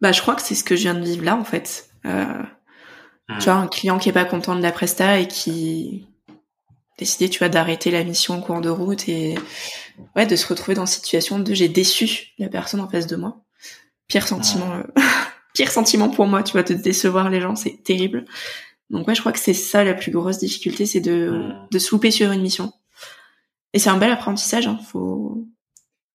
bah, 0.00 0.12
je 0.12 0.20
crois 0.20 0.34
que 0.34 0.42
c'est 0.42 0.54
ce 0.54 0.64
que 0.64 0.74
je 0.74 0.82
viens 0.82 0.94
de 0.94 1.04
vivre 1.04 1.24
là, 1.24 1.36
en 1.36 1.44
fait. 1.44 1.90
Euh, 2.04 2.42
Hmm. 3.34 3.38
Tu 3.38 3.44
vois, 3.44 3.54
un 3.54 3.66
client 3.66 3.98
qui 3.98 4.08
est 4.08 4.12
pas 4.12 4.24
content 4.24 4.56
de 4.56 4.62
la 4.62 4.72
presta 4.72 5.18
et 5.18 5.28
qui 5.28 6.06
décidé, 6.98 7.28
tu 7.28 7.38
vois, 7.38 7.48
d'arrêter 7.48 7.90
la 7.90 8.04
mission 8.04 8.34
en 8.34 8.40
cours 8.40 8.60
de 8.60 8.68
route 8.68 9.08
et 9.08 9.34
ouais, 10.14 10.26
de 10.26 10.36
se 10.36 10.46
retrouver 10.46 10.74
dans 10.74 10.82
une 10.82 10.86
situation 10.86 11.38
de 11.38 11.54
j'ai 11.54 11.68
déçu 11.68 12.32
la 12.38 12.48
personne 12.48 12.80
en 12.80 12.88
face 12.88 13.06
de 13.06 13.16
moi. 13.16 13.38
Pire 14.08 14.26
sentiment, 14.28 14.72
euh, 14.74 14.82
pire 15.54 15.70
sentiment 15.70 16.08
pour 16.10 16.26
moi, 16.26 16.42
tu 16.42 16.52
vois, 16.52 16.62
de 16.62 16.74
décevoir 16.74 17.30
les 17.30 17.40
gens, 17.40 17.56
c'est 17.56 17.82
terrible. 17.82 18.24
Donc 18.90 19.08
ouais, 19.08 19.14
je 19.14 19.20
crois 19.20 19.32
que 19.32 19.38
c'est 19.38 19.54
ça 19.54 19.84
la 19.84 19.94
plus 19.94 20.12
grosse 20.12 20.38
difficulté, 20.38 20.86
c'est 20.86 21.00
de 21.00 21.30
Hmm. 21.30 21.66
de 21.70 21.78
se 21.78 21.90
louper 21.92 22.10
sur 22.10 22.30
une 22.30 22.42
mission. 22.42 22.72
Et 23.72 23.78
c'est 23.78 23.90
un 23.90 23.96
bel 23.96 24.12
apprentissage, 24.12 24.66
hein. 24.66 24.78
Faut, 24.90 25.46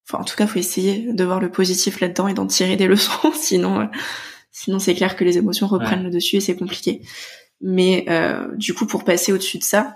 enfin, 0.08 0.22
en 0.22 0.24
tout 0.24 0.36
cas, 0.36 0.48
faut 0.48 0.60
essayer 0.60 1.12
de 1.12 1.24
voir 1.24 1.40
le 1.40 1.52
positif 1.52 2.00
là-dedans 2.00 2.28
et 2.28 2.34
d'en 2.34 2.46
tirer 2.48 2.76
des 2.76 2.88
leçons. 2.88 3.32
Sinon, 3.34 3.82
euh, 3.82 3.86
sinon 4.58 4.80
c'est 4.80 4.96
clair 4.96 5.16
que 5.16 5.24
les 5.24 5.38
émotions 5.38 5.68
reprennent 5.68 6.00
Ouais. 6.00 6.06
le 6.06 6.10
dessus 6.10 6.38
et 6.38 6.40
c'est 6.42 6.56
compliqué. 6.56 7.02
Mais 7.62 8.06
euh, 8.10 8.48
du 8.56 8.74
coup, 8.74 8.88
pour 8.88 9.04
passer 9.04 9.32
au-dessus 9.32 9.60
de 9.60 9.64
ça, 9.64 9.96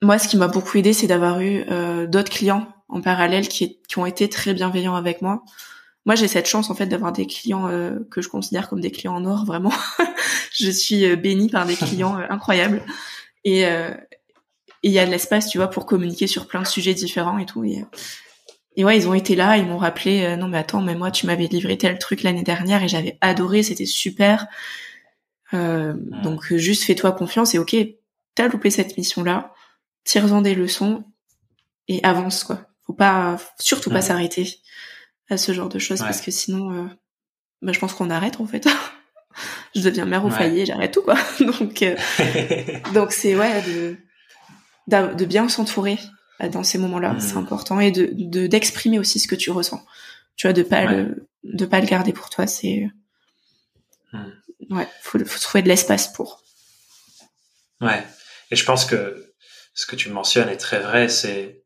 moi, 0.00 0.18
ce 0.18 0.28
qui 0.28 0.36
m'a 0.36 0.48
beaucoup 0.48 0.78
aidé, 0.78 0.92
c'est 0.92 1.06
d'avoir 1.08 1.40
eu 1.40 1.64
euh, 1.70 2.06
d'autres 2.06 2.30
clients 2.30 2.68
en 2.88 3.00
parallèle 3.00 3.48
qui, 3.48 3.80
qui 3.88 3.98
ont 3.98 4.06
été 4.06 4.28
très 4.28 4.54
bienveillants 4.54 4.94
avec 4.94 5.22
moi. 5.22 5.42
Moi, 6.06 6.14
j'ai 6.14 6.28
cette 6.28 6.46
chance 6.46 6.70
en 6.70 6.74
fait 6.74 6.86
d'avoir 6.86 7.12
des 7.12 7.26
clients 7.26 7.68
euh, 7.68 7.98
que 8.10 8.22
je 8.22 8.28
considère 8.28 8.68
comme 8.68 8.80
des 8.80 8.90
clients 8.90 9.14
en 9.14 9.24
or, 9.24 9.44
vraiment. 9.44 9.72
je 10.52 10.70
suis 10.70 11.16
bénie 11.16 11.48
par 11.48 11.66
des 11.66 11.76
clients 11.76 12.16
incroyables 12.28 12.82
et 13.44 13.66
euh, 13.66 13.90
et 14.84 14.88
il 14.88 14.92
y 14.92 14.98
a 14.98 15.06
de 15.06 15.10
l'espace, 15.12 15.48
tu 15.48 15.58
vois, 15.58 15.68
pour 15.68 15.86
communiquer 15.86 16.26
sur 16.26 16.46
plein 16.48 16.62
de 16.62 16.66
sujets 16.66 16.94
différents 16.94 17.38
et 17.38 17.46
tout. 17.46 17.62
Et, 17.64 17.84
et 18.76 18.84
ouais, 18.84 18.96
ils 18.96 19.08
ont 19.08 19.14
été 19.14 19.34
là, 19.36 19.56
ils 19.58 19.66
m'ont 19.66 19.78
rappelé, 19.78 20.22
euh, 20.24 20.36
non 20.36 20.48
mais 20.48 20.58
attends, 20.58 20.80
mais 20.80 20.94
moi 20.94 21.10
tu 21.10 21.26
m'avais 21.26 21.46
livré 21.46 21.76
tel 21.78 21.98
truc 21.98 22.22
l'année 22.22 22.42
dernière 22.42 22.82
et 22.82 22.88
j'avais 22.88 23.18
adoré, 23.20 23.62
c'était 23.62 23.86
super. 23.86 24.46
Euh, 25.54 25.92
Donc 26.22 26.52
juste 26.54 26.84
fais-toi 26.84 27.12
confiance 27.12 27.54
et 27.54 27.58
ok, 27.58 27.76
t'as 28.34 28.48
loupé 28.48 28.70
cette 28.70 28.96
mission-là, 28.96 29.52
tire-en 30.04 30.40
des 30.40 30.54
leçons 30.54 31.04
et 31.88 32.02
avance 32.04 32.44
quoi. 32.44 32.66
Faut 32.86 32.94
pas, 32.94 33.36
surtout 33.58 33.90
pas 33.90 34.00
s'arrêter 34.02 34.58
à 35.28 35.36
ce 35.36 35.52
genre 35.52 35.68
de 35.68 35.78
choses 35.78 36.00
Ouais. 36.00 36.06
parce 36.06 36.20
que 36.20 36.30
sinon, 36.30 36.72
euh, 36.72 36.86
bah, 37.60 37.72
je 37.72 37.78
pense 37.78 37.92
qu'on 37.94 38.10
arrête 38.10 38.40
en 38.40 38.46
fait. 38.46 38.66
je 39.76 39.82
deviens 39.82 40.04
mère 40.06 40.24
au 40.24 40.30
foyer, 40.30 40.64
j'arrête 40.66 40.92
tout 40.92 41.02
quoi. 41.02 41.16
Donc 41.40 41.82
euh, 41.82 41.94
donc 42.94 43.12
c'est 43.12 43.36
ouais 43.36 43.62
de 43.62 43.96
de 44.88 45.24
bien 45.24 45.48
s'entourer 45.48 45.96
dans 46.48 46.62
ces 46.64 46.78
moments-là, 46.78 47.14
Mhm. 47.14 47.20
c'est 47.20 47.36
important 47.36 47.80
et 47.80 47.90
de 47.90 48.08
de- 48.12 48.46
d'exprimer 48.46 48.98
aussi 48.98 49.18
ce 49.20 49.28
que 49.28 49.34
tu 49.34 49.50
ressens. 49.50 49.84
Tu 50.36 50.46
vois 50.46 50.52
de 50.54 50.62
pas 50.62 50.84
Ouais. 50.84 50.96
le 51.04 51.28
de 51.44 51.66
pas 51.66 51.80
le 51.80 51.86
garder 51.86 52.12
pour 52.12 52.30
toi, 52.30 52.46
c'est 52.46 52.88
Mhm. 54.12 54.32
ouais, 54.70 54.88
faut 55.02 55.18
faut 55.24 55.38
trouver 55.40 55.62
de 55.62 55.68
l'espace 55.68 56.08
pour. 56.12 56.42
Ouais. 57.80 58.04
Et 58.50 58.56
je 58.56 58.64
pense 58.64 58.84
que 58.84 59.32
ce 59.74 59.86
que 59.86 59.96
tu 59.96 60.10
mentionnes 60.10 60.48
est 60.48 60.56
très 60.56 60.80
vrai, 60.80 61.08
c'est 61.08 61.62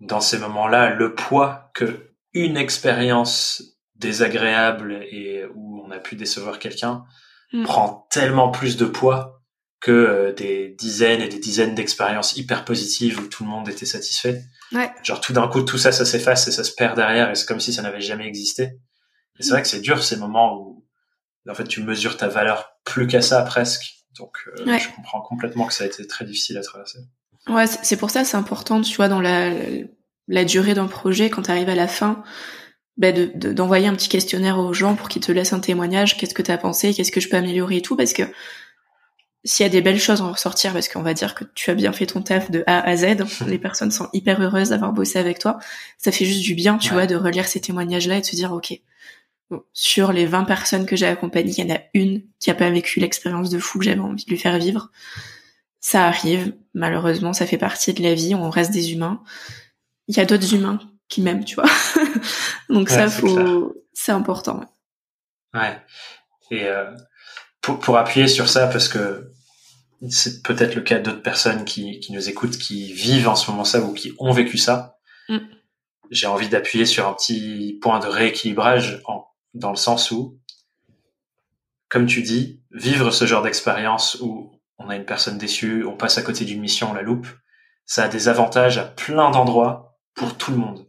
dans 0.00 0.20
ces 0.20 0.38
moments-là, 0.38 0.90
le 0.94 1.14
poids 1.14 1.70
que 1.74 2.10
une 2.34 2.56
expérience 2.56 3.62
désagréable 3.96 5.02
et 5.10 5.44
où 5.54 5.82
on 5.84 5.90
a 5.90 5.98
pu 5.98 6.16
décevoir 6.16 6.58
quelqu'un 6.58 7.04
Mm. 7.52 7.64
prend 7.64 8.06
tellement 8.10 8.50
plus 8.50 8.76
de 8.76 8.84
poids 8.86 9.35
que 9.80 9.90
euh, 9.92 10.32
des 10.32 10.68
dizaines 10.78 11.20
et 11.20 11.28
des 11.28 11.38
dizaines 11.38 11.74
d'expériences 11.74 12.36
hyper 12.36 12.64
positives 12.64 13.20
où 13.20 13.26
tout 13.28 13.44
le 13.44 13.50
monde 13.50 13.68
était 13.68 13.86
satisfait. 13.86 14.42
Ouais. 14.72 14.90
Genre 15.04 15.20
tout 15.20 15.32
d'un 15.32 15.48
coup, 15.48 15.62
tout 15.62 15.78
ça, 15.78 15.92
ça 15.92 16.04
s'efface 16.04 16.48
et 16.48 16.52
ça 16.52 16.64
se 16.64 16.72
perd 16.72 16.96
derrière 16.96 17.30
et 17.30 17.34
c'est 17.34 17.46
comme 17.46 17.60
si 17.60 17.72
ça 17.72 17.82
n'avait 17.82 18.00
jamais 18.00 18.26
existé. 18.26 18.78
Et 19.38 19.42
c'est 19.42 19.50
vrai 19.50 19.62
que 19.62 19.68
c'est 19.68 19.80
dur 19.80 20.02
ces 20.02 20.16
moments 20.16 20.56
où 20.56 20.84
en 21.48 21.54
fait 21.54 21.68
tu 21.68 21.82
mesures 21.82 22.16
ta 22.16 22.26
valeur 22.28 22.72
plus 22.84 23.06
qu'à 23.06 23.20
ça 23.22 23.42
presque. 23.42 23.84
Donc 24.18 24.38
euh, 24.58 24.64
Ouais. 24.64 24.78
je 24.78 24.88
comprends 24.96 25.20
complètement 25.20 25.66
que 25.66 25.74
ça 25.74 25.84
a 25.84 25.86
été 25.86 26.06
très 26.06 26.24
difficile 26.24 26.56
à 26.56 26.62
traverser. 26.62 26.98
Ouais, 27.48 27.66
c'est 27.66 27.96
pour 27.98 28.10
ça 28.10 28.24
c'est 28.24 28.36
important, 28.38 28.80
tu 28.80 28.96
vois, 28.96 29.08
dans 29.08 29.20
la 29.20 29.50
la 30.28 30.44
durée 30.44 30.74
d'un 30.74 30.88
projet, 30.88 31.30
quand 31.30 31.42
tu 31.42 31.50
arrives 31.52 31.68
à 31.68 31.74
la 31.76 31.86
fin, 31.86 32.24
bah 32.96 33.12
de 33.12 33.30
de- 33.34 33.52
d'envoyer 33.52 33.86
un 33.86 33.94
petit 33.94 34.08
questionnaire 34.08 34.58
aux 34.58 34.72
gens 34.72 34.96
pour 34.96 35.08
qu'ils 35.08 35.22
te 35.22 35.30
laissent 35.30 35.52
un 35.52 35.60
témoignage. 35.60 36.16
Qu'est-ce 36.16 36.34
que 36.34 36.42
t'as 36.42 36.56
pensé? 36.58 36.92
Qu'est-ce 36.94 37.12
que 37.12 37.20
je 37.20 37.28
peux 37.28 37.36
améliorer 37.36 37.76
et 37.76 37.82
tout? 37.82 37.94
Parce 37.94 38.12
que 38.14 38.22
s'il 39.46 39.64
y 39.64 39.66
a 39.66 39.70
des 39.70 39.80
belles 39.80 39.98
choses 40.00 40.20
à 40.20 40.24
en 40.24 40.32
ressortir, 40.32 40.72
parce 40.74 40.88
qu'on 40.88 41.02
va 41.02 41.14
dire 41.14 41.34
que 41.34 41.44
tu 41.54 41.70
as 41.70 41.74
bien 41.74 41.92
fait 41.92 42.06
ton 42.06 42.20
taf 42.20 42.50
de 42.50 42.62
A 42.66 42.80
à 42.80 42.96
Z, 42.96 43.06
les 43.46 43.58
personnes 43.58 43.90
sont 43.90 44.08
hyper 44.12 44.40
heureuses 44.42 44.68
d'avoir 44.70 44.92
bossé 44.92 45.18
avec 45.18 45.38
toi. 45.38 45.58
Ça 45.98 46.12
fait 46.12 46.24
juste 46.24 46.42
du 46.42 46.54
bien, 46.54 46.76
tu 46.78 46.88
Ouais. 46.88 46.94
vois, 46.94 47.06
de 47.06 47.16
relire 47.16 47.46
ces 47.48 47.60
témoignages-là 47.60 48.18
et 48.18 48.20
de 48.20 48.26
se 48.26 48.36
dire, 48.36 48.52
ok, 48.52 48.74
bon, 49.50 49.62
sur 49.72 50.12
les 50.12 50.26
20 50.26 50.44
personnes 50.44 50.84
que 50.86 50.96
j'ai 50.96 51.06
accompagnées, 51.06 51.54
il 51.56 51.64
y 51.66 51.72
en 51.72 51.74
a 51.74 51.78
une 51.94 52.22
qui 52.40 52.50
a 52.50 52.54
pas 52.54 52.68
vécu 52.70 53.00
l'expérience 53.00 53.48
de 53.50 53.58
fou 53.58 53.78
que 53.78 53.84
j'avais 53.86 54.00
envie 54.00 54.24
de 54.24 54.30
lui 54.30 54.38
faire 54.38 54.58
vivre. 54.58 54.90
ça 55.80 56.06
arrive. 56.06 56.52
Malheureusement, 56.74 57.32
ça 57.32 57.46
fait 57.46 57.58
partie 57.58 57.94
de 57.94 58.02
la 58.02 58.14
vie. 58.14 58.34
On 58.34 58.50
reste 58.50 58.72
des 58.72 58.92
humains. 58.92 59.22
Il 60.08 60.16
y 60.16 60.20
a 60.20 60.24
d'autres 60.24 60.52
humains 60.54 60.80
qui 61.08 61.22
m'aiment, 61.22 61.44
tu 61.44 61.54
vois. 61.54 61.70
Donc 62.68 62.88
ça, 62.90 63.08
faut, 63.08 63.74
c'est 63.92 64.10
important. 64.12 64.60
Ouais. 65.54 65.78
Et 66.50 66.64
euh, 66.64 66.90
pour, 67.62 67.78
pour 67.78 67.96
appuyer 67.98 68.26
sur 68.28 68.48
ça, 68.48 68.66
parce 68.66 68.88
que 68.88 69.30
c'est 70.10 70.42
peut-être 70.42 70.74
le 70.74 70.82
cas 70.82 70.98
d'autres 70.98 71.22
personnes 71.22 71.64
qui, 71.64 72.00
qui 72.00 72.12
nous 72.12 72.28
écoutent, 72.28 72.58
qui 72.58 72.92
vivent 72.92 73.28
en 73.28 73.36
ce 73.36 73.50
moment 73.50 73.64
ça 73.64 73.80
ou 73.80 73.92
qui 73.92 74.12
ont 74.18 74.32
vécu 74.32 74.58
ça. 74.58 74.98
Mm. 75.28 75.38
J'ai 76.10 76.26
envie 76.26 76.48
d'appuyer 76.48 76.86
sur 76.86 77.08
un 77.08 77.14
petit 77.14 77.78
point 77.80 77.98
de 77.98 78.06
rééquilibrage 78.06 79.00
en, 79.06 79.26
dans 79.54 79.70
le 79.70 79.76
sens 79.76 80.10
où, 80.10 80.38
comme 81.88 82.06
tu 82.06 82.22
dis, 82.22 82.62
vivre 82.70 83.10
ce 83.10 83.26
genre 83.26 83.42
d'expérience 83.42 84.16
où 84.20 84.60
on 84.78 84.88
a 84.88 84.96
une 84.96 85.06
personne 85.06 85.38
déçue, 85.38 85.84
on 85.84 85.96
passe 85.96 86.18
à 86.18 86.22
côté 86.22 86.44
d'une 86.44 86.60
mission, 86.60 86.90
on 86.90 86.94
la 86.94 87.02
loupe, 87.02 87.26
ça 87.86 88.04
a 88.04 88.08
des 88.08 88.28
avantages 88.28 88.78
à 88.78 88.84
plein 88.84 89.30
d'endroits 89.30 89.98
pour 90.14 90.36
tout 90.36 90.50
le 90.50 90.58
monde. 90.58 90.86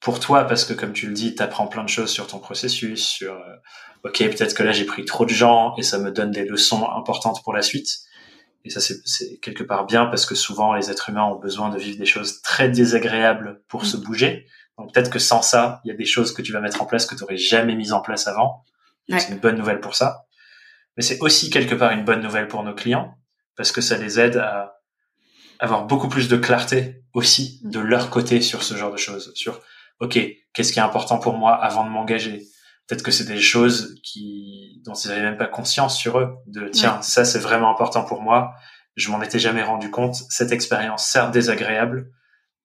Pour 0.00 0.20
toi, 0.20 0.44
parce 0.44 0.64
que 0.64 0.74
comme 0.74 0.92
tu 0.92 1.06
le 1.06 1.14
dis, 1.14 1.34
tu 1.34 1.42
apprends 1.42 1.66
plein 1.66 1.84
de 1.84 1.88
choses 1.88 2.10
sur 2.10 2.26
ton 2.26 2.38
processus, 2.38 3.06
sur 3.06 3.32
euh, 3.32 3.56
ok, 4.04 4.18
peut-être 4.18 4.54
que 4.54 4.62
là 4.62 4.72
j'ai 4.72 4.84
pris 4.84 5.04
trop 5.04 5.24
de 5.24 5.30
gens 5.30 5.74
et 5.76 5.82
ça 5.82 5.98
me 5.98 6.10
donne 6.10 6.30
des 6.30 6.44
leçons 6.44 6.88
importantes 6.90 7.42
pour 7.42 7.52
la 7.52 7.62
suite. 7.62 7.88
Et 8.64 8.70
ça, 8.70 8.80
c'est 8.80 9.38
quelque 9.40 9.62
part 9.62 9.84
bien 9.84 10.06
parce 10.06 10.24
que 10.24 10.34
souvent 10.34 10.72
les 10.72 10.90
êtres 10.90 11.10
humains 11.10 11.24
ont 11.24 11.38
besoin 11.38 11.68
de 11.68 11.78
vivre 11.78 11.98
des 11.98 12.06
choses 12.06 12.40
très 12.40 12.70
désagréables 12.70 13.62
pour 13.68 13.82
mm. 13.82 13.86
se 13.86 13.96
bouger. 13.98 14.46
Donc 14.78 14.92
peut-être 14.92 15.10
que 15.10 15.18
sans 15.18 15.42
ça, 15.42 15.80
il 15.84 15.88
y 15.88 15.90
a 15.90 15.96
des 15.96 16.06
choses 16.06 16.32
que 16.32 16.40
tu 16.40 16.52
vas 16.52 16.60
mettre 16.60 16.80
en 16.80 16.86
place 16.86 17.06
que 17.06 17.14
tu 17.14 17.20
n'aurais 17.22 17.36
jamais 17.36 17.76
mises 17.76 17.92
en 17.92 18.00
place 18.00 18.26
avant. 18.26 18.64
C'est 19.08 19.28
une 19.28 19.38
bonne 19.38 19.56
nouvelle 19.56 19.80
pour 19.80 19.94
ça. 19.94 20.24
Mais 20.96 21.02
c'est 21.02 21.20
aussi 21.20 21.50
quelque 21.50 21.74
part 21.74 21.92
une 21.92 22.04
bonne 22.04 22.22
nouvelle 22.22 22.48
pour 22.48 22.62
nos 22.62 22.74
clients 22.74 23.14
parce 23.56 23.70
que 23.70 23.82
ça 23.82 23.98
les 23.98 24.18
aide 24.18 24.38
à 24.38 24.80
avoir 25.58 25.84
beaucoup 25.84 26.08
plus 26.08 26.28
de 26.28 26.36
clarté 26.36 27.02
aussi 27.12 27.60
mm. 27.64 27.70
de 27.70 27.80
leur 27.80 28.08
côté 28.08 28.40
sur 28.40 28.62
ce 28.62 28.74
genre 28.74 28.92
de 28.92 28.96
choses. 28.96 29.32
Sur, 29.34 29.60
OK, 30.00 30.18
qu'est-ce 30.54 30.72
qui 30.72 30.78
est 30.78 30.82
important 30.82 31.18
pour 31.18 31.34
moi 31.34 31.54
avant 31.54 31.84
de 31.84 31.90
m'engager? 31.90 32.46
Peut-être 32.86 33.02
que 33.02 33.10
c'est 33.10 33.24
des 33.24 33.40
choses 33.40 34.00
qui 34.02 34.80
dont 34.84 34.94
ils 34.94 35.08
n'avaient 35.08 35.22
même 35.22 35.38
pas 35.38 35.46
conscience 35.46 35.96
sur 35.96 36.18
eux 36.18 36.34
de 36.46 36.68
tiens 36.68 37.00
ça 37.02 37.24
c'est 37.24 37.38
vraiment 37.38 37.70
important 37.70 38.04
pour 38.04 38.22
moi. 38.22 38.54
Je 38.96 39.10
m'en 39.10 39.20
étais 39.22 39.40
jamais 39.40 39.64
rendu 39.64 39.90
compte. 39.90 40.14
Cette 40.28 40.52
expérience 40.52 41.04
certes 41.04 41.32
désagréable 41.32 42.10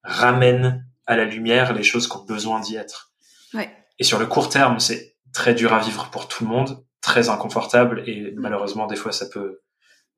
ramène 0.03 0.86
à 1.07 1.15
la 1.15 1.26
lumière 1.26 1.74
les 1.74 1.84
choses 1.84 2.07
qui 2.07 2.17
ont 2.17 2.26
besoin 2.26 2.59
d'y 2.59 2.76
être. 2.76 3.11
Ouais. 3.55 3.76
et 3.97 4.03
sur 4.03 4.20
le 4.20 4.28
court 4.28 4.49
terme 4.49 4.80
c'est 4.80 5.15
très 5.34 5.55
dur 5.55 5.74
à 5.74 5.80
vivre 5.80 6.11
pour 6.11 6.28
tout 6.28 6.43
le 6.43 6.51
monde 6.51 6.86
très 7.01 7.30
inconfortable 7.30 8.03
et 8.05 8.32
malheureusement 8.38 8.86
des 8.86 8.95
fois 8.95 9.11
ça 9.11 9.26
peut 9.28 9.61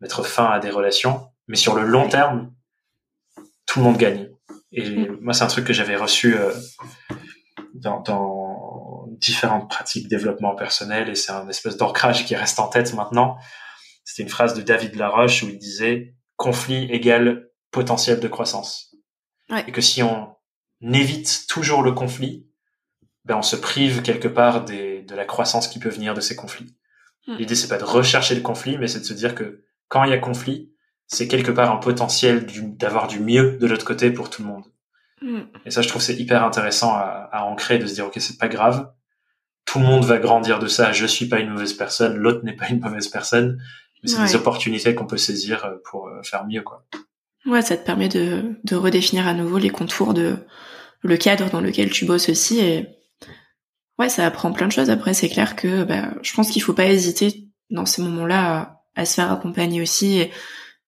mettre 0.01 0.25
fin 0.25 0.45
à 0.45 0.59
des 0.59 0.69
relations. 0.69 1.27
Mais 1.47 1.55
sur 1.55 1.75
le 1.75 1.83
long 1.83 2.09
terme 2.09 2.51
tout 3.65 3.79
le 3.79 3.85
monde 3.85 3.97
gagne. 3.97 4.29
Et 4.71 4.89
mm. 4.89 5.19
moi 5.21 5.33
c'est 5.33 5.43
un 5.43 5.47
truc 5.47 5.65
que 5.65 5.73
j'avais 5.73 5.95
reçu 5.95 6.35
euh, 6.35 6.51
dans, 7.73 8.01
dans 8.01 8.40
différentes 9.21 9.69
pratiques 9.69 10.05
de 10.05 10.09
développement 10.09 10.55
personnel 10.55 11.07
et 11.07 11.15
c'est 11.15 11.31
un 11.31 11.47
espèce 11.47 11.77
d'ancrage 11.77 12.25
qui 12.25 12.35
reste 12.35 12.59
en 12.59 12.67
tête 12.67 12.93
maintenant. 12.93 13.37
C'était 14.03 14.23
une 14.23 14.29
phrase 14.29 14.55
de 14.55 14.61
David 14.61 14.95
Laroche 14.95 15.43
où 15.43 15.49
il 15.49 15.57
disait 15.57 16.15
conflit 16.35 16.91
égale 16.91 17.49
potentiel 17.69 18.19
de 18.19 18.27
croissance. 18.27 18.95
Ouais. 19.49 19.63
Et 19.67 19.71
que 19.71 19.81
si 19.81 20.01
on 20.01 20.35
évite 20.81 21.45
toujours 21.47 21.83
le 21.83 21.91
conflit, 21.91 22.47
ben 23.23 23.37
on 23.37 23.43
se 23.43 23.55
prive 23.55 24.01
quelque 24.01 24.27
part 24.27 24.65
des, 24.65 25.03
de 25.03 25.15
la 25.15 25.25
croissance 25.25 25.67
qui 25.67 25.77
peut 25.77 25.89
venir 25.89 26.15
de 26.15 26.21
ces 26.21 26.35
conflits. 26.35 26.75
Hmm. 27.27 27.35
L'idée 27.35 27.55
c'est 27.55 27.67
pas 27.67 27.77
de 27.77 27.83
rechercher 27.83 28.33
le 28.33 28.41
conflit, 28.41 28.77
mais 28.79 28.87
c'est 28.87 28.99
de 28.99 29.05
se 29.05 29.13
dire 29.13 29.35
que 29.35 29.63
quand 29.87 30.03
il 30.03 30.09
y 30.09 30.13
a 30.13 30.17
conflit, 30.17 30.73
c'est 31.05 31.27
quelque 31.27 31.51
part 31.51 31.71
un 31.71 31.77
potentiel 31.77 32.47
d'avoir 32.77 33.07
du 33.07 33.19
mieux 33.19 33.57
de 33.57 33.67
l'autre 33.67 33.85
côté 33.85 34.09
pour 34.09 34.29
tout 34.29 34.41
le 34.41 34.47
monde. 34.47 34.65
Mm. 35.21 35.41
Et 35.65 35.71
ça, 35.71 35.81
je 35.81 35.89
trouve 35.89 36.01
c'est 36.01 36.15
hyper 36.15 36.43
intéressant 36.43 36.93
à, 36.93 37.29
à, 37.31 37.43
ancrer, 37.43 37.77
de 37.77 37.85
se 37.85 37.93
dire 37.93 38.07
ok, 38.07 38.15
c'est 38.17 38.39
pas 38.39 38.47
grave. 38.47 38.91
Tout 39.71 39.79
le 39.79 39.85
monde 39.85 40.03
va 40.03 40.17
grandir 40.17 40.59
de 40.59 40.67
ça. 40.67 40.91
Je 40.91 41.05
suis 41.05 41.27
pas 41.27 41.39
une 41.39 41.51
mauvaise 41.51 41.71
personne, 41.71 42.17
l'autre 42.17 42.43
n'est 42.43 42.55
pas 42.55 42.67
une 42.67 42.81
mauvaise 42.81 43.07
personne. 43.07 43.61
Mais 44.03 44.09
c'est 44.09 44.21
des 44.21 44.35
opportunités 44.35 44.95
qu'on 44.95 45.05
peut 45.05 45.15
saisir 45.15 45.63
euh, 45.63 45.75
pour 45.85 46.07
euh, 46.07 46.21
faire 46.23 46.45
mieux, 46.45 46.61
quoi. 46.61 46.83
Ouais, 47.45 47.61
ça 47.61 47.77
te 47.77 47.85
permet 47.85 48.09
de, 48.09 48.55
de 48.65 48.75
redéfinir 48.75 49.27
à 49.27 49.33
nouveau 49.33 49.59
les 49.59 49.69
contours 49.69 50.13
de 50.13 50.35
le 51.03 51.15
cadre 51.15 51.49
dans 51.49 51.61
lequel 51.61 51.89
tu 51.89 52.03
bosses 52.03 52.27
aussi. 52.27 52.59
Et 52.59 52.87
ouais, 53.97 54.09
ça 54.09 54.25
apprend 54.25 54.51
plein 54.51 54.67
de 54.67 54.73
choses. 54.73 54.89
Après, 54.89 55.13
c'est 55.13 55.29
clair 55.29 55.55
que 55.55 55.85
bah, 55.85 56.09
je 56.21 56.33
pense 56.33 56.49
qu'il 56.49 56.61
faut 56.61 56.73
pas 56.73 56.87
hésiter 56.87 57.47
dans 57.69 57.85
ces 57.85 58.01
moments-là 58.01 58.83
à, 58.95 59.01
à, 59.01 59.05
se 59.05 59.13
faire 59.13 59.31
accompagner 59.31 59.81
aussi 59.81 60.19
et 60.19 60.31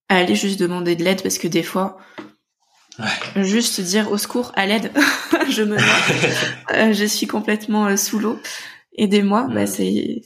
à 0.09 0.17
aller 0.17 0.35
juste 0.35 0.59
demander 0.59 0.97
de 0.97 1.05
l'aide 1.05 1.23
parce 1.23 1.37
que 1.37 1.47
des 1.47 1.63
fois, 1.63 1.97
Ouais. 2.99 3.43
Juste 3.43 3.81
dire 3.81 4.11
au 4.11 4.19
secours, 4.19 4.51
à 4.55 4.67
l'aide, 4.67 4.91
je 5.49 5.63
me 5.63 5.77
euh, 6.73 6.93
je 6.93 7.05
suis 7.05 7.25
complètement 7.25 7.97
sous 7.97 8.19
l'eau. 8.19 8.39
Aidez-moi, 8.95 9.47
bah 9.49 9.65
c'est 9.67 10.21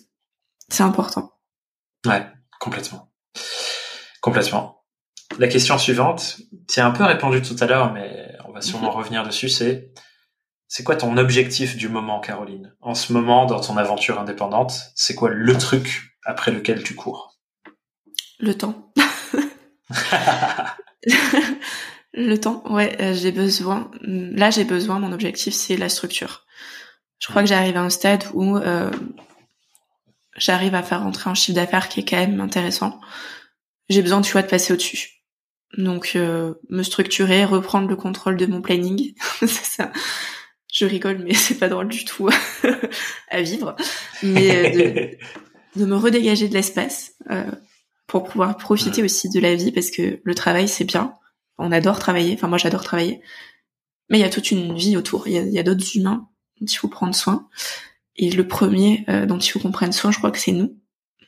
c'est 0.69 0.83
important. 0.83 1.31
Ouais, 2.05 2.25
complètement, 2.59 3.11
complètement. 4.21 4.83
La 5.39 5.47
question 5.47 5.77
suivante, 5.77 6.37
tu 6.67 6.79
as 6.79 6.85
un 6.85 6.91
peu 6.91 7.03
répondu 7.03 7.41
tout 7.41 7.55
à 7.59 7.65
l'heure, 7.65 7.93
mais 7.93 8.35
on 8.45 8.51
va 8.51 8.61
sûrement 8.61 8.91
mhm. 8.91 8.97
revenir 8.97 9.23
dessus. 9.23 9.49
C'est 9.49 9.91
c'est 10.67 10.83
quoi 10.83 10.95
ton 10.95 11.15
objectif 11.17 11.77
du 11.77 11.87
moment, 11.87 12.19
Caroline? 12.19 12.75
En 12.81 12.93
ce 12.93 13.13
moment, 13.13 13.45
dans 13.45 13.61
ton 13.61 13.77
aventure 13.77 14.19
indépendante, 14.19 14.91
c'est 14.95 15.15
quoi 15.15 15.29
le 15.29 15.57
truc 15.57 16.17
après 16.25 16.51
lequel 16.51 16.83
tu 16.83 16.95
cours? 16.95 17.37
Le 18.39 18.53
temps. 18.53 18.91
Le 22.13 22.35
temps, 22.39 22.63
ouais, 22.73 22.99
euh, 22.99 23.13
j'ai 23.13 23.31
besoin. 23.31 23.91
Là, 24.01 24.49
j'ai 24.49 24.63
besoin. 24.63 24.97
Mon 24.97 25.11
objectif, 25.11 25.53
c'est 25.53 25.77
la 25.77 25.87
structure. 25.87 26.46
Je 27.19 27.27
crois 27.27 27.41
que 27.41 27.49
j'arrive 27.49 27.77
à 27.77 27.81
un 27.81 27.89
stade 27.89 28.23
où 28.33 28.57
euh, 28.57 28.91
j'arrive 30.37 30.75
à 30.75 30.83
faire 30.83 31.03
rentrer 31.03 31.29
un 31.29 31.33
chiffre 31.33 31.55
d'affaires 31.55 31.89
qui 31.89 32.01
est 32.01 32.05
quand 32.05 32.17
même 32.17 32.39
intéressant. 32.39 32.99
J'ai 33.89 34.01
besoin, 34.01 34.21
tu 34.21 34.31
vois, 34.31 34.41
de 34.41 34.47
passer 34.47 34.73
au-dessus. 34.73 35.23
Donc, 35.77 36.13
euh, 36.15 36.53
me 36.69 36.83
structurer, 36.83 37.45
reprendre 37.45 37.87
le 37.87 37.95
contrôle 37.95 38.37
de 38.37 38.45
mon 38.45 38.61
planning, 38.61 39.13
c'est 39.39 39.65
ça. 39.65 39.91
Je 40.71 40.85
rigole, 40.85 41.19
mais 41.19 41.33
c'est 41.35 41.55
pas 41.55 41.69
drôle 41.69 41.87
du 41.87 42.05
tout 42.05 42.29
à 43.29 43.41
vivre. 43.41 43.75
Mais 44.23 45.17
de, 45.75 45.79
de, 45.79 45.85
me 45.85 45.95
redégager 45.95 46.47
de 46.47 46.53
l'espace 46.53 47.15
pour 48.05 48.23
pouvoir 48.23 48.57
profiter 48.57 49.03
aussi 49.03 49.29
de 49.29 49.39
la 49.39 49.55
vie, 49.55 49.71
parce 49.71 49.91
que 49.91 50.21
le 50.23 50.35
travail, 50.35 50.67
c'est 50.67 50.85
bien 50.85 51.17
on 51.57 51.71
adore 51.71 51.99
travailler. 51.99 52.33
Enfin, 52.33 52.47
moi, 52.47 52.57
j'adore 52.57 52.83
travailler. 52.83 53.21
Mais 54.09 54.19
il 54.19 54.21
y 54.21 54.25
a 54.25 54.29
toute 54.29 54.51
une 54.51 54.75
vie 54.75 54.97
autour. 54.97 55.27
Il 55.27 55.33
y 55.33 55.59
a, 55.59 55.63
d'autres 55.63 55.95
humains 55.95 56.29
dont 56.59 56.67
il 56.67 56.75
faut 56.75 56.87
prendre 56.87 57.15
soin. 57.15 57.47
Et 58.15 58.31
le 58.31 58.47
premier 58.47 59.05
euh, 59.09 59.25
dont 59.25 59.37
il 59.37 59.49
faut 59.49 59.59
qu'on 59.59 59.71
prenne 59.71 59.91
soin, 59.91 60.11
je 60.11 60.17
crois 60.17 60.31
que 60.31 60.39
c'est 60.39 60.51
nous. 60.51 60.79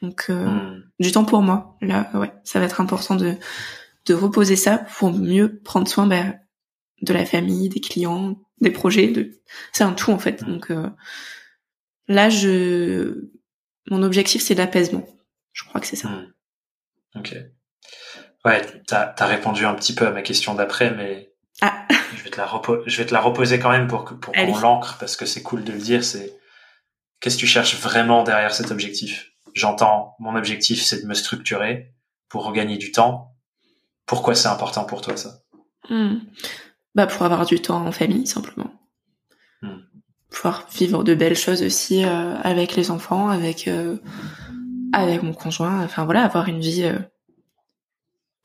Donc, 0.01 0.25
euh, 0.29 0.45
hmm. 0.45 0.83
du 0.99 1.11
temps 1.11 1.25
pour 1.25 1.41
moi. 1.41 1.77
Là, 1.81 2.09
ouais, 2.13 2.31
ça 2.43 2.59
va 2.59 2.65
être 2.65 2.81
important 2.81 3.15
de, 3.15 3.35
de 4.05 4.13
reposer 4.13 4.55
ça 4.55 4.77
pour 4.77 5.11
mieux 5.11 5.59
prendre 5.59 5.87
soin 5.87 6.07
bah, 6.07 6.33
de 7.01 7.13
la 7.13 7.25
famille, 7.25 7.69
des 7.69 7.81
clients, 7.81 8.39
des 8.61 8.71
projets. 8.71 9.07
De... 9.07 9.31
C'est 9.71 9.83
un 9.83 9.93
tout, 9.93 10.11
en 10.11 10.19
fait. 10.19 10.41
Hmm. 10.41 10.53
Donc, 10.53 10.71
euh, 10.71 10.89
là, 12.07 12.29
je... 12.29 13.29
Mon 13.89 14.03
objectif, 14.03 14.41
c'est 14.41 14.55
l'apaisement. 14.55 15.07
Je 15.51 15.63
crois 15.65 15.81
que 15.81 15.87
c'est 15.87 15.95
ça. 15.95 16.09
Hmm. 16.09 16.33
Ok. 17.15 17.35
Ouais, 18.45 18.61
t'as 18.87 19.13
as 19.17 19.25
répondu 19.25 19.65
un 19.65 19.73
petit 19.73 19.93
peu 19.93 20.07
à 20.07 20.11
ma 20.11 20.21
question 20.21 20.53
d'après, 20.55 20.95
mais 20.95 21.28
ah. 21.61 21.85
je 22.15 22.23
vais 22.23 22.29
te 22.29 22.37
la 22.37 22.49
je 22.85 22.97
vais 22.97 23.05
te 23.05 23.13
la 23.13 23.21
reposer 23.21 23.59
quand 23.59 23.69
même 23.69 23.87
pour 23.87 24.05
que 24.05 24.13
pour 24.13 24.33
qu'on 24.33 24.57
l'ancre 24.57 24.97
parce 24.99 25.15
que 25.15 25.25
c'est 25.25 25.43
cool 25.43 25.63
de 25.63 25.71
le 25.71 25.79
dire. 25.79 26.03
C'est 26.03 26.37
qu'est-ce 27.19 27.35
que 27.35 27.41
tu 27.41 27.47
cherches 27.47 27.75
vraiment 27.75 28.23
derrière 28.23 28.53
cet 28.53 28.71
objectif? 28.71 29.31
J'entends, 29.53 30.15
mon 30.19 30.35
objectif 30.35 30.81
c'est 30.83 31.01
de 31.01 31.07
me 31.07 31.13
structurer 31.13 31.93
pour 32.29 32.45
regagner 32.45 32.77
du 32.77 32.91
temps. 32.91 33.35
Pourquoi 34.05 34.35
c'est 34.35 34.47
important 34.47 34.85
pour 34.85 35.01
toi 35.01 35.17
ça? 35.17 35.39
Hmm. 35.89 36.19
Bah 36.95 37.07
pour 37.07 37.23
avoir 37.23 37.45
du 37.45 37.61
temps 37.61 37.85
en 37.85 37.91
famille 37.91 38.27
simplement. 38.27 38.71
Hmm. 39.61 39.79
Pouvoir 40.31 40.67
vivre 40.73 41.03
de 41.03 41.15
belles 41.15 41.35
choses 41.35 41.63
aussi 41.63 42.05
euh, 42.05 42.35
avec 42.37 42.75
les 42.75 42.91
enfants, 42.91 43.29
avec 43.29 43.67
euh, 43.67 43.97
avec 44.93 45.23
mon 45.23 45.33
conjoint. 45.33 45.83
Enfin 45.83 46.05
voilà, 46.05 46.23
avoir 46.23 46.47
une 46.47 46.61
vie. 46.61 46.83
Euh, 46.83 46.99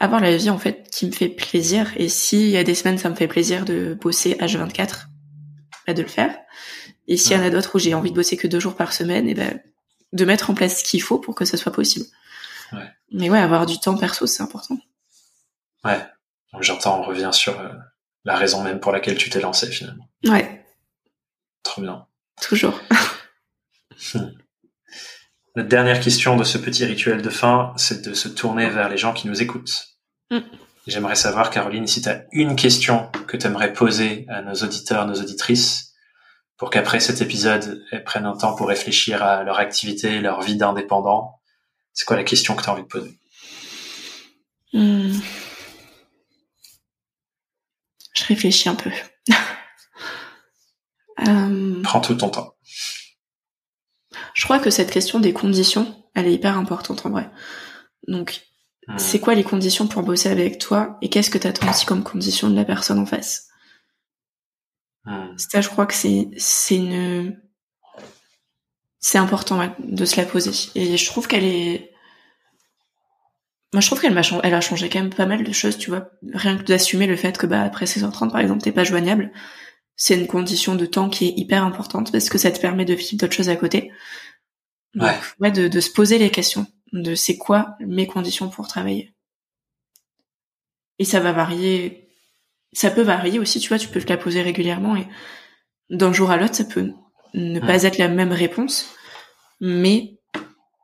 avoir 0.01 0.20
la 0.20 0.36
vie 0.36 0.51
en 0.51 0.59
fait 0.59 0.88
qui 0.90 1.07
me 1.07 1.12
fait 1.12 1.28
plaisir. 1.28 1.92
Et 1.97 2.09
s'il 2.09 2.49
y 2.49 2.57
a 2.57 2.64
des 2.64 2.74
semaines 2.74 2.99
ça 2.99 3.09
me 3.11 3.14
fait 3.14 3.28
plaisir 3.28 3.64
de 3.64 3.95
bosser 3.95 4.34
H24 4.34 5.07
bah 5.86 5.95
de 5.95 6.03
le 6.03 6.09
faire. 6.09 6.36
Et 7.07 7.16
s'il 7.16 7.36
y 7.36 7.40
en 7.40 7.42
a 7.42 7.51
d'autres 7.51 7.76
où 7.76 7.78
j'ai 7.78 7.95
envie 7.95 8.11
de 8.11 8.16
bosser 8.16 8.36
que 8.36 8.47
deux 8.47 8.61
jours 8.61 8.76
par 8.76 8.92
semaine 8.92 9.28
et 9.28 9.34
ben 9.34 9.61
de 10.12 10.24
mettre 10.24 10.51
en 10.51 10.55
place 10.55 10.78
ce 10.78 10.84
qu'il 10.84 11.03
faut 11.03 11.18
pour 11.18 11.34
que 11.34 11.45
ça 11.45 11.57
soit 11.57 11.72
possible. 11.72 12.07
Ouais. 12.72 12.90
mais 13.12 13.30
ouais 13.30 13.38
avoir 13.38 13.66
du 13.66 13.78
temps 13.78 13.97
perso 13.97 14.26
c'est 14.26 14.42
important. 14.42 14.78
Ouais. 15.84 16.01
Donc 16.53 16.62
j'entends 16.62 17.01
on 17.01 17.03
revient 17.03 17.30
sur 17.32 17.61
euh, 17.61 17.68
la 18.24 18.36
raison 18.36 18.62
même 18.62 18.80
pour 18.80 18.92
laquelle 18.92 19.16
tu 19.16 19.30
t'es 19.30 19.40
lancé 19.40 19.70
finalement. 19.70 20.09
Ouais. 20.24 20.64
Trop 21.62 21.82
bien. 21.82 22.07
Toujours 22.40 22.80
La 25.57 25.62
dernière 25.62 26.00
question 26.00 26.36
de 26.36 26.42
ce 26.42 26.59
petit 26.59 26.84
rituel 26.84 27.22
de 27.22 27.30
fin, 27.30 27.72
c'est 27.76 28.02
de 28.02 28.12
se 28.12 28.28
tourner 28.28 28.68
vers 28.68 28.88
les 28.88 28.98
gens 28.98 29.12
qui 29.12 29.28
nous 29.28 29.40
écoutent. 29.40 29.96
Mm. 30.32 30.40
J'aimerais 30.88 31.14
savoir, 31.14 31.50
Caroline, 31.50 31.86
si 31.86 32.02
tu 32.02 32.09
as 32.09 32.24
une 32.32 32.57
question 32.57 33.11
que 33.28 33.36
tu 33.36 33.46
aimerais 33.46 33.72
poser 33.72 34.26
à 34.28 34.42
nos 34.42 34.55
auditeurs, 34.55 35.07
nos 35.07 35.14
auditrices, 35.14 35.94
pour 36.57 36.70
qu'après 36.70 36.98
cet 36.98 37.22
épisode, 37.22 37.84
elles 37.92 38.02
prennent 38.02 38.26
un 38.26 38.36
temps 38.36 38.57
pour 38.57 38.66
réfléchir 38.66 39.22
à 39.22 39.44
leur 39.44 39.61
activité, 39.61 40.20
leur 40.20 40.42
vie 40.42 40.57
d'indépendant. 40.57 41.40
C'est 41.92 42.05
quoi 42.05 42.16
la 42.16 42.24
question 42.24 42.57
que 42.57 42.62
tu 42.64 42.68
as 42.68 42.72
envie 42.72 42.82
de 42.82 42.88
poser? 42.88 43.18
Hmm. 44.72 45.20
Je 48.14 48.24
réfléchis 48.24 48.68
un 48.68 48.74
peu. 48.74 48.90
Euh, 51.28 51.80
Prends 51.84 52.00
tout 52.00 52.16
ton 52.16 52.28
temps. 52.28 52.57
Je 54.35 54.45
crois 54.45 54.59
que 54.59 54.70
cette 54.70 54.91
question 54.91 55.20
des 55.20 55.32
conditions, 55.32 55.95
elle 56.14 56.26
est 56.26 56.35
hyper 56.35 56.59
importante 56.59 57.07
en 57.07 57.11
vrai. 57.11 57.30
Donc, 58.07 58.43
Hmm. 58.89 58.99
c'est 58.99 59.18
quoi 59.20 59.35
les 59.35 59.45
conditions 59.45 59.87
pour 59.87 60.03
bosser 60.03 60.28
avec 60.28 60.59
toi 60.59 60.99
et 61.01 61.09
qu'est-ce 61.09 61.30
que 61.30 61.39
tu 61.39 61.47
attends 61.47 61.70
aussi 61.70 61.87
comme 61.87 62.03
condition 62.03 62.51
de 62.51 62.57
la 62.57 62.64
personne 62.64 62.99
en 62.99 63.07
face? 63.07 63.49
Hmm. 65.05 65.37
Ça, 65.39 65.61
je 65.61 65.68
crois 65.68 65.87
que 65.87 65.95
c'est 65.95 66.28
c'est 66.37 66.76
une 66.76 67.41
c'est 69.01 69.18
important 69.18 69.59
ouais, 69.59 69.70
de 69.78 70.05
se 70.05 70.16
la 70.16 70.26
poser. 70.26 70.53
Et 70.74 70.97
je 70.97 71.07
trouve 71.07 71.28
qu'elle 71.28 71.45
est 71.45 71.93
moi 73.72 73.80
je 73.80 73.87
trouve 73.87 74.01
qu'elle 74.01 74.14
m'a 74.14 74.22
elle 74.43 74.55
a 74.55 74.61
changé 74.61 74.89
quand 74.89 75.01
même 75.01 75.14
pas 75.14 75.26
mal 75.26 75.45
de 75.45 75.53
choses, 75.53 75.78
tu 75.78 75.91
vois. 75.91 76.11
Rien 76.32 76.57
que 76.59 76.62
d'assumer 76.64 77.07
le 77.07 77.16
fait 77.16 77.39
que 77.39 77.47
bah 77.47 77.62
après 77.62 77.87
16h30 77.87 78.30
par 78.32 78.41
exemple, 78.41 78.62
t'es 78.62 78.72
pas 78.72 78.85
joignable, 78.85 79.32
c'est 79.97 80.18
une 80.18 80.26
condition 80.26 80.74
de 80.74 80.87
temps 80.87 81.09
qui 81.09 81.26
est 81.26 81.35
hyper 81.37 81.64
importante 81.64 82.12
parce 82.12 82.28
que 82.28 82.39
ça 82.39 82.51
te 82.51 82.61
permet 82.61 82.85
de 82.85 82.95
vivre 82.95 83.16
d'autres 83.16 83.35
choses 83.35 83.49
à 83.49 83.57
côté. 83.57 83.91
Donc, 84.95 85.09
Ouais. 85.09 85.18
ouais, 85.40 85.51
de, 85.51 85.68
de 85.68 85.80
se 85.80 85.90
poser 85.90 86.18
les 86.18 86.30
questions 86.30 86.66
de 86.92 87.14
c'est 87.16 87.36
quoi 87.36 87.76
mes 87.80 88.07
conditions 88.07 88.49
pour 88.49 88.68
travailler. 88.68 89.12
Et 90.99 91.05
ça 91.05 91.20
va 91.20 91.32
varier 91.32 92.01
ça 92.72 92.90
peut 92.90 93.03
varier 93.03 93.38
aussi, 93.38 93.61
tu 93.61 93.68
vois, 93.68 93.78
tu 93.78 93.86
peux 93.86 94.01
te 94.01 94.09
la 94.09 94.16
poser 94.16 94.42
régulièrement 94.42 94.97
et 94.97 95.07
d'un 95.90 96.12
jour 96.12 96.32
à 96.32 96.36
l'autre, 96.36 96.57
ça 96.57 96.64
peut 96.64 96.90
ne 97.32 97.61
Ouais. 97.61 97.66
pas 97.66 97.84
être 97.84 97.99
la 97.99 98.09
même 98.09 98.32
réponse, 98.32 98.92
mais 99.61 100.18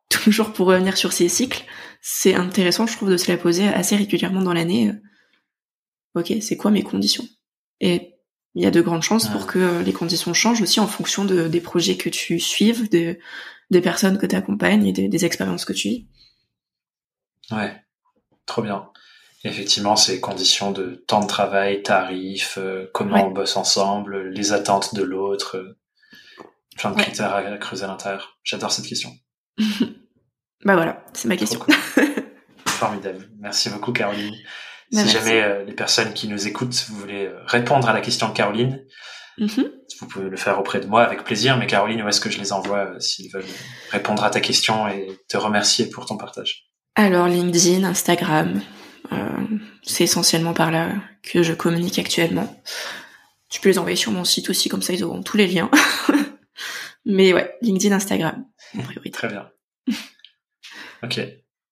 toujours 0.09 0.53
pour 0.53 0.69
revenir 0.69 0.97
sur 0.97 1.13
ces 1.13 1.29
cycles, 1.29 1.65
c'est 2.01 2.35
intéressant, 2.35 2.87
je 2.87 2.97
trouve, 2.97 3.11
de 3.11 3.17
se 3.17 3.29
la 3.31 3.37
poser 3.37 3.67
assez 3.67 3.97
régulièrement 3.97 4.41
dans 4.43 4.53
l'année. 4.53 4.91
euh, 4.91 5.01
Ok, 6.21 6.33
c'est 6.41 6.57
quoi 6.57 6.71
mes 6.71 6.83
conditions? 6.85 7.27
Et 7.81 8.15
il 8.55 8.63
y 8.63 8.67
a 8.67 8.71
de 8.71 8.81
grandes 8.81 9.03
chances 9.03 9.25
Ouais. 9.27 9.33
pour 9.33 9.47
que 9.49 9.59
euh, 9.59 9.83
les 9.83 9.93
conditions 9.93 10.33
changent 10.33 10.63
aussi 10.63 10.79
en 10.79 10.87
fonction 10.87 11.25
de, 11.25 11.49
des 11.49 11.61
projets 11.61 11.97
que 11.97 12.09
tu 12.09 12.39
suives, 12.39 12.89
de, 12.89 13.19
des 13.71 13.81
personnes 13.81 14.19
que 14.19 14.27
tu 14.27 14.37
accompagnes 14.37 14.87
et 14.87 14.93
des, 14.93 15.09
des 15.09 15.25
expériences 15.25 15.65
que 15.65 15.73
tu 15.73 15.89
vis. 15.89 16.07
Ouais, 17.51 17.75
trop 18.47 18.63
bien. 18.63 18.91
Effectivement, 19.45 19.97
ces 19.97 20.21
conditions 20.21 20.71
de 20.71 21.03
temps 21.07 21.21
de 21.21 21.27
travail, 21.27 21.83
tarifs, 21.83 22.59
euh, 22.59 22.91
comment 22.93 23.15
Ouais. 23.15 23.23
on 23.25 23.31
bosse 23.31 23.57
ensemble, 23.57 24.29
les 24.29 24.53
attentes 24.53 24.95
de 24.95 25.03
l'autre, 25.03 25.57
euh, 25.57 25.79
plein 26.77 26.91
de 26.91 26.97
Ouais. 26.97 27.03
critères 27.03 27.33
à, 27.33 27.39
à 27.39 27.57
creuser 27.59 27.85
à 27.85 27.89
l'intérieur. 27.89 28.39
J'adore 28.45 28.73
cette 28.73 28.87
question. 28.87 29.13
Bah 30.63 30.75
voilà, 30.75 31.03
c'est 31.15 31.27
ma 31.27 31.39
question. 31.39 31.59
cool. 31.59 31.75
Formidable. 32.67 33.31
Merci 33.39 33.71
beaucoup, 33.71 33.93
Caroline. 33.93 34.31
Bah, 34.31 34.37
si 34.91 34.97
merci. 34.97 35.13
jamais 35.15 35.41
euh, 35.41 35.65
les 35.65 35.73
personnes 35.73 36.13
qui 36.13 36.29
nous 36.29 36.47
écoutent, 36.47 36.85
vous 36.91 36.97
voulez 36.97 37.31
répondre 37.47 37.89
à 37.89 37.95
la 37.95 38.03
question 38.03 38.29
de 38.29 38.35
Caroline, 38.35 38.85
Mhm. 39.41 39.73
vous 40.01 40.07
pouvez 40.07 40.29
le 40.29 40.37
faire 40.37 40.59
auprès 40.59 40.81
de 40.81 40.87
moi 40.87 41.03
avec 41.03 41.25
plaisir. 41.25 41.57
Mais 41.57 41.67
Caroline, 41.67 42.03
où 42.03 42.09
est-ce 42.09 42.21
que 42.21 42.31
je 42.31 42.39
les 42.39 42.53
envoie 42.53 42.91
euh, 42.91 43.01
s'ils 43.01 43.33
veulent 43.33 43.45
répondre 43.91 44.23
à 44.23 44.31
ta 44.31 44.41
question 44.41 44.87
et 44.87 45.19
te 45.29 45.39
remercier 45.39 45.89
pour 45.89 46.05
ton 46.05 46.19
partage? 46.19 46.71
Alors 46.95 47.27
LinkedIn, 47.27 47.85
Instagram, 47.85 48.61
euh, 49.13 49.17
c'est 49.83 50.05
essentiellement 50.05 50.53
par 50.53 50.71
là 50.71 50.93
que 51.23 51.43
je 51.43 51.55
communique 51.55 51.99
actuellement. 51.99 52.63
Tu 53.49 53.61
peux 53.61 53.71
les 53.71 53.79
envoyer 53.79 53.97
sur 53.97 54.13
mon 54.13 54.25
site 54.25 54.51
aussi, 54.51 54.69
comme 54.69 54.83
ça 54.83 54.93
ils 54.93 55.03
auront 55.03 55.23
tous 55.23 55.39
les 55.39 55.47
liens. 55.47 55.71
Mais 57.07 57.33
ouais, 57.33 57.57
LinkedIn, 57.63 57.95
Instagram, 57.95 58.45
en 58.79 58.83
priorité. 58.83 59.11
Très 59.11 59.29
bien. 59.29 59.49
ok. 61.03 61.21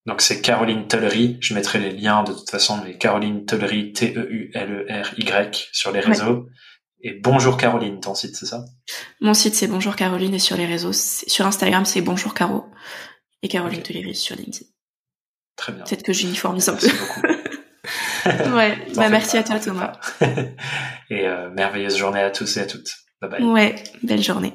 Donc 0.06 0.22
c'est 0.22 0.40
Caroline 0.40 0.88
Tollery. 0.88 1.36
Je 1.40 1.52
mettrai 1.52 1.78
les 1.78 1.90
liens 1.90 2.24
de 2.24 2.32
toute 2.32 2.48
façon, 2.48 2.80
mais 2.82 2.96
Caroline 2.96 3.44
Tollery, 3.44 3.92
T-E-U-L-E-R-Y 3.92 5.68
sur 5.72 5.92
les 5.92 6.00
réseaux. 6.00 6.48
Et 7.00 7.12
bonjour 7.14 7.56
Caroline, 7.56 8.00
ton 8.00 8.14
site, 8.14 8.34
c'est 8.36 8.46
ça? 8.46 8.64
Mon 9.20 9.34
site 9.34 9.54
c'est 9.54 9.68
Bonjour 9.68 9.94
Caroline 9.94 10.34
et 10.34 10.38
sur 10.40 10.56
les 10.56 10.66
réseaux, 10.66 10.92
c'est- 10.92 11.28
sur 11.28 11.46
Instagram 11.46 11.84
c'est 11.84 12.00
Bonjour 12.00 12.34
Caro 12.34 12.64
et 13.42 13.48
Caroline 13.48 13.78
Ok. 13.78 13.84
Toléry 13.86 14.14
sur 14.14 14.34
LinkedIn. 14.36 14.66
Très 15.56 15.72
bien. 15.72 15.84
Peut-être 15.84 16.02
que 16.02 16.12
j'uniformise 16.12 16.68
un 16.68 16.74
peu. 16.76 16.86
Merci 16.86 16.98
beaucoup. 17.00 18.56
ouais, 18.56 18.78
bah 18.96 19.08
merci 19.08 19.32
pas, 19.32 19.38
à 19.38 19.42
toi 19.44 19.60
Thomas. 19.60 20.00
et 21.10 21.26
euh, 21.28 21.50
merveilleuse 21.50 21.96
journée 21.96 22.20
à 22.20 22.30
tous 22.30 22.56
et 22.56 22.60
à 22.60 22.66
toutes. 22.66 22.90
Bye 23.20 23.30
bye. 23.30 23.42
Ouais, 23.44 23.74
belle 24.02 24.22
journée. 24.22 24.54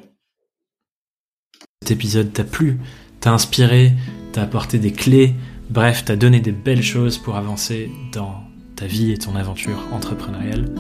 Cet 1.81 1.91
épisode 1.91 2.31
t'a 2.33 2.43
plu, 2.43 2.77
t'a 3.21 3.31
inspiré, 3.31 3.93
t'a 4.33 4.43
apporté 4.43 4.79
des 4.79 4.91
clés, 4.93 5.33
bref, 5.69 6.03
t'a 6.05 6.15
donné 6.17 6.39
des 6.41 6.51
belles 6.53 6.83
choses 6.83 7.17
pour 7.17 7.35
avancer 7.37 7.89
dans 8.11 8.43
ta 8.75 8.85
vie 8.85 9.11
et 9.11 9.17
ton 9.17 9.35
aventure 9.35 9.81
entrepreneuriale, 9.93 10.73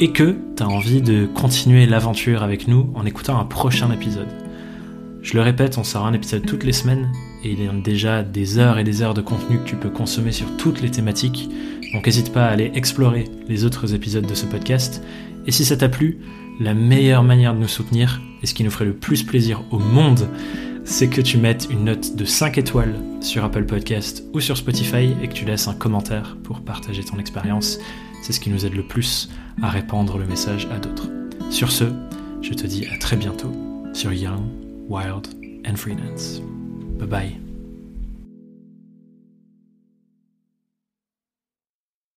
et 0.00 0.10
que 0.12 0.36
t'as 0.56 0.64
envie 0.64 1.02
de 1.02 1.26
continuer 1.26 1.86
l'aventure 1.86 2.42
avec 2.42 2.66
nous 2.66 2.90
en 2.94 3.06
écoutant 3.06 3.38
un 3.38 3.44
prochain 3.44 3.92
épisode. 3.92 4.28
Je 5.22 5.34
le 5.34 5.40
répète, 5.40 5.78
on 5.78 5.84
sort 5.84 6.06
un 6.06 6.12
épisode 6.12 6.44
toutes 6.44 6.64
les 6.64 6.72
semaines, 6.72 7.10
et 7.44 7.52
il 7.52 7.62
y 7.62 7.68
a 7.68 7.72
déjà 7.72 8.22
des 8.22 8.58
heures 8.58 8.78
et 8.78 8.84
des 8.84 9.02
heures 9.02 9.14
de 9.14 9.22
contenu 9.22 9.58
que 9.58 9.64
tu 9.64 9.76
peux 9.76 9.90
consommer 9.90 10.32
sur 10.32 10.56
toutes 10.56 10.82
les 10.82 10.90
thématiques, 10.90 11.48
donc 11.92 12.06
n'hésite 12.06 12.32
pas 12.32 12.46
à 12.46 12.50
aller 12.50 12.72
explorer 12.74 13.24
les 13.48 13.64
autres 13.64 13.94
épisodes 13.94 14.26
de 14.26 14.34
ce 14.34 14.46
podcast, 14.46 15.02
et 15.46 15.52
si 15.52 15.64
ça 15.64 15.76
t'a 15.76 15.88
plu, 15.88 16.18
la 16.60 16.74
meilleure 16.74 17.22
manière 17.22 17.54
de 17.54 17.60
nous 17.60 17.68
soutenir, 17.68 18.20
et 18.42 18.46
ce 18.46 18.54
qui 18.54 18.64
nous 18.64 18.70
ferait 18.70 18.84
le 18.84 18.94
plus 18.94 19.22
plaisir 19.22 19.62
au 19.70 19.78
monde, 19.78 20.28
c'est 20.84 21.08
que 21.08 21.22
tu 21.22 21.38
mettes 21.38 21.68
une 21.70 21.84
note 21.84 22.14
de 22.14 22.24
5 22.24 22.58
étoiles 22.58 22.94
sur 23.20 23.44
Apple 23.44 23.64
Podcast 23.64 24.24
ou 24.34 24.40
sur 24.40 24.56
Spotify 24.56 25.14
et 25.22 25.28
que 25.28 25.32
tu 25.32 25.46
laisses 25.46 25.66
un 25.66 25.74
commentaire 25.74 26.36
pour 26.44 26.60
partager 26.60 27.02
ton 27.02 27.18
expérience. 27.18 27.78
C'est 28.22 28.34
ce 28.34 28.40
qui 28.40 28.50
nous 28.50 28.66
aide 28.66 28.74
le 28.74 28.82
plus 28.82 29.30
à 29.62 29.68
répandre 29.68 30.18
le 30.18 30.26
message 30.26 30.68
à 30.72 30.78
d'autres. 30.78 31.08
Sur 31.50 31.70
ce, 31.70 31.84
je 32.42 32.52
te 32.52 32.66
dis 32.66 32.86
à 32.86 32.98
très 32.98 33.16
bientôt 33.16 33.52
sur 33.92 34.12
Young, 34.12 34.42
Wild 34.88 35.28
and 35.66 35.76
Freelance. 35.76 36.40
Bye 36.98 37.08
bye. 37.08 37.43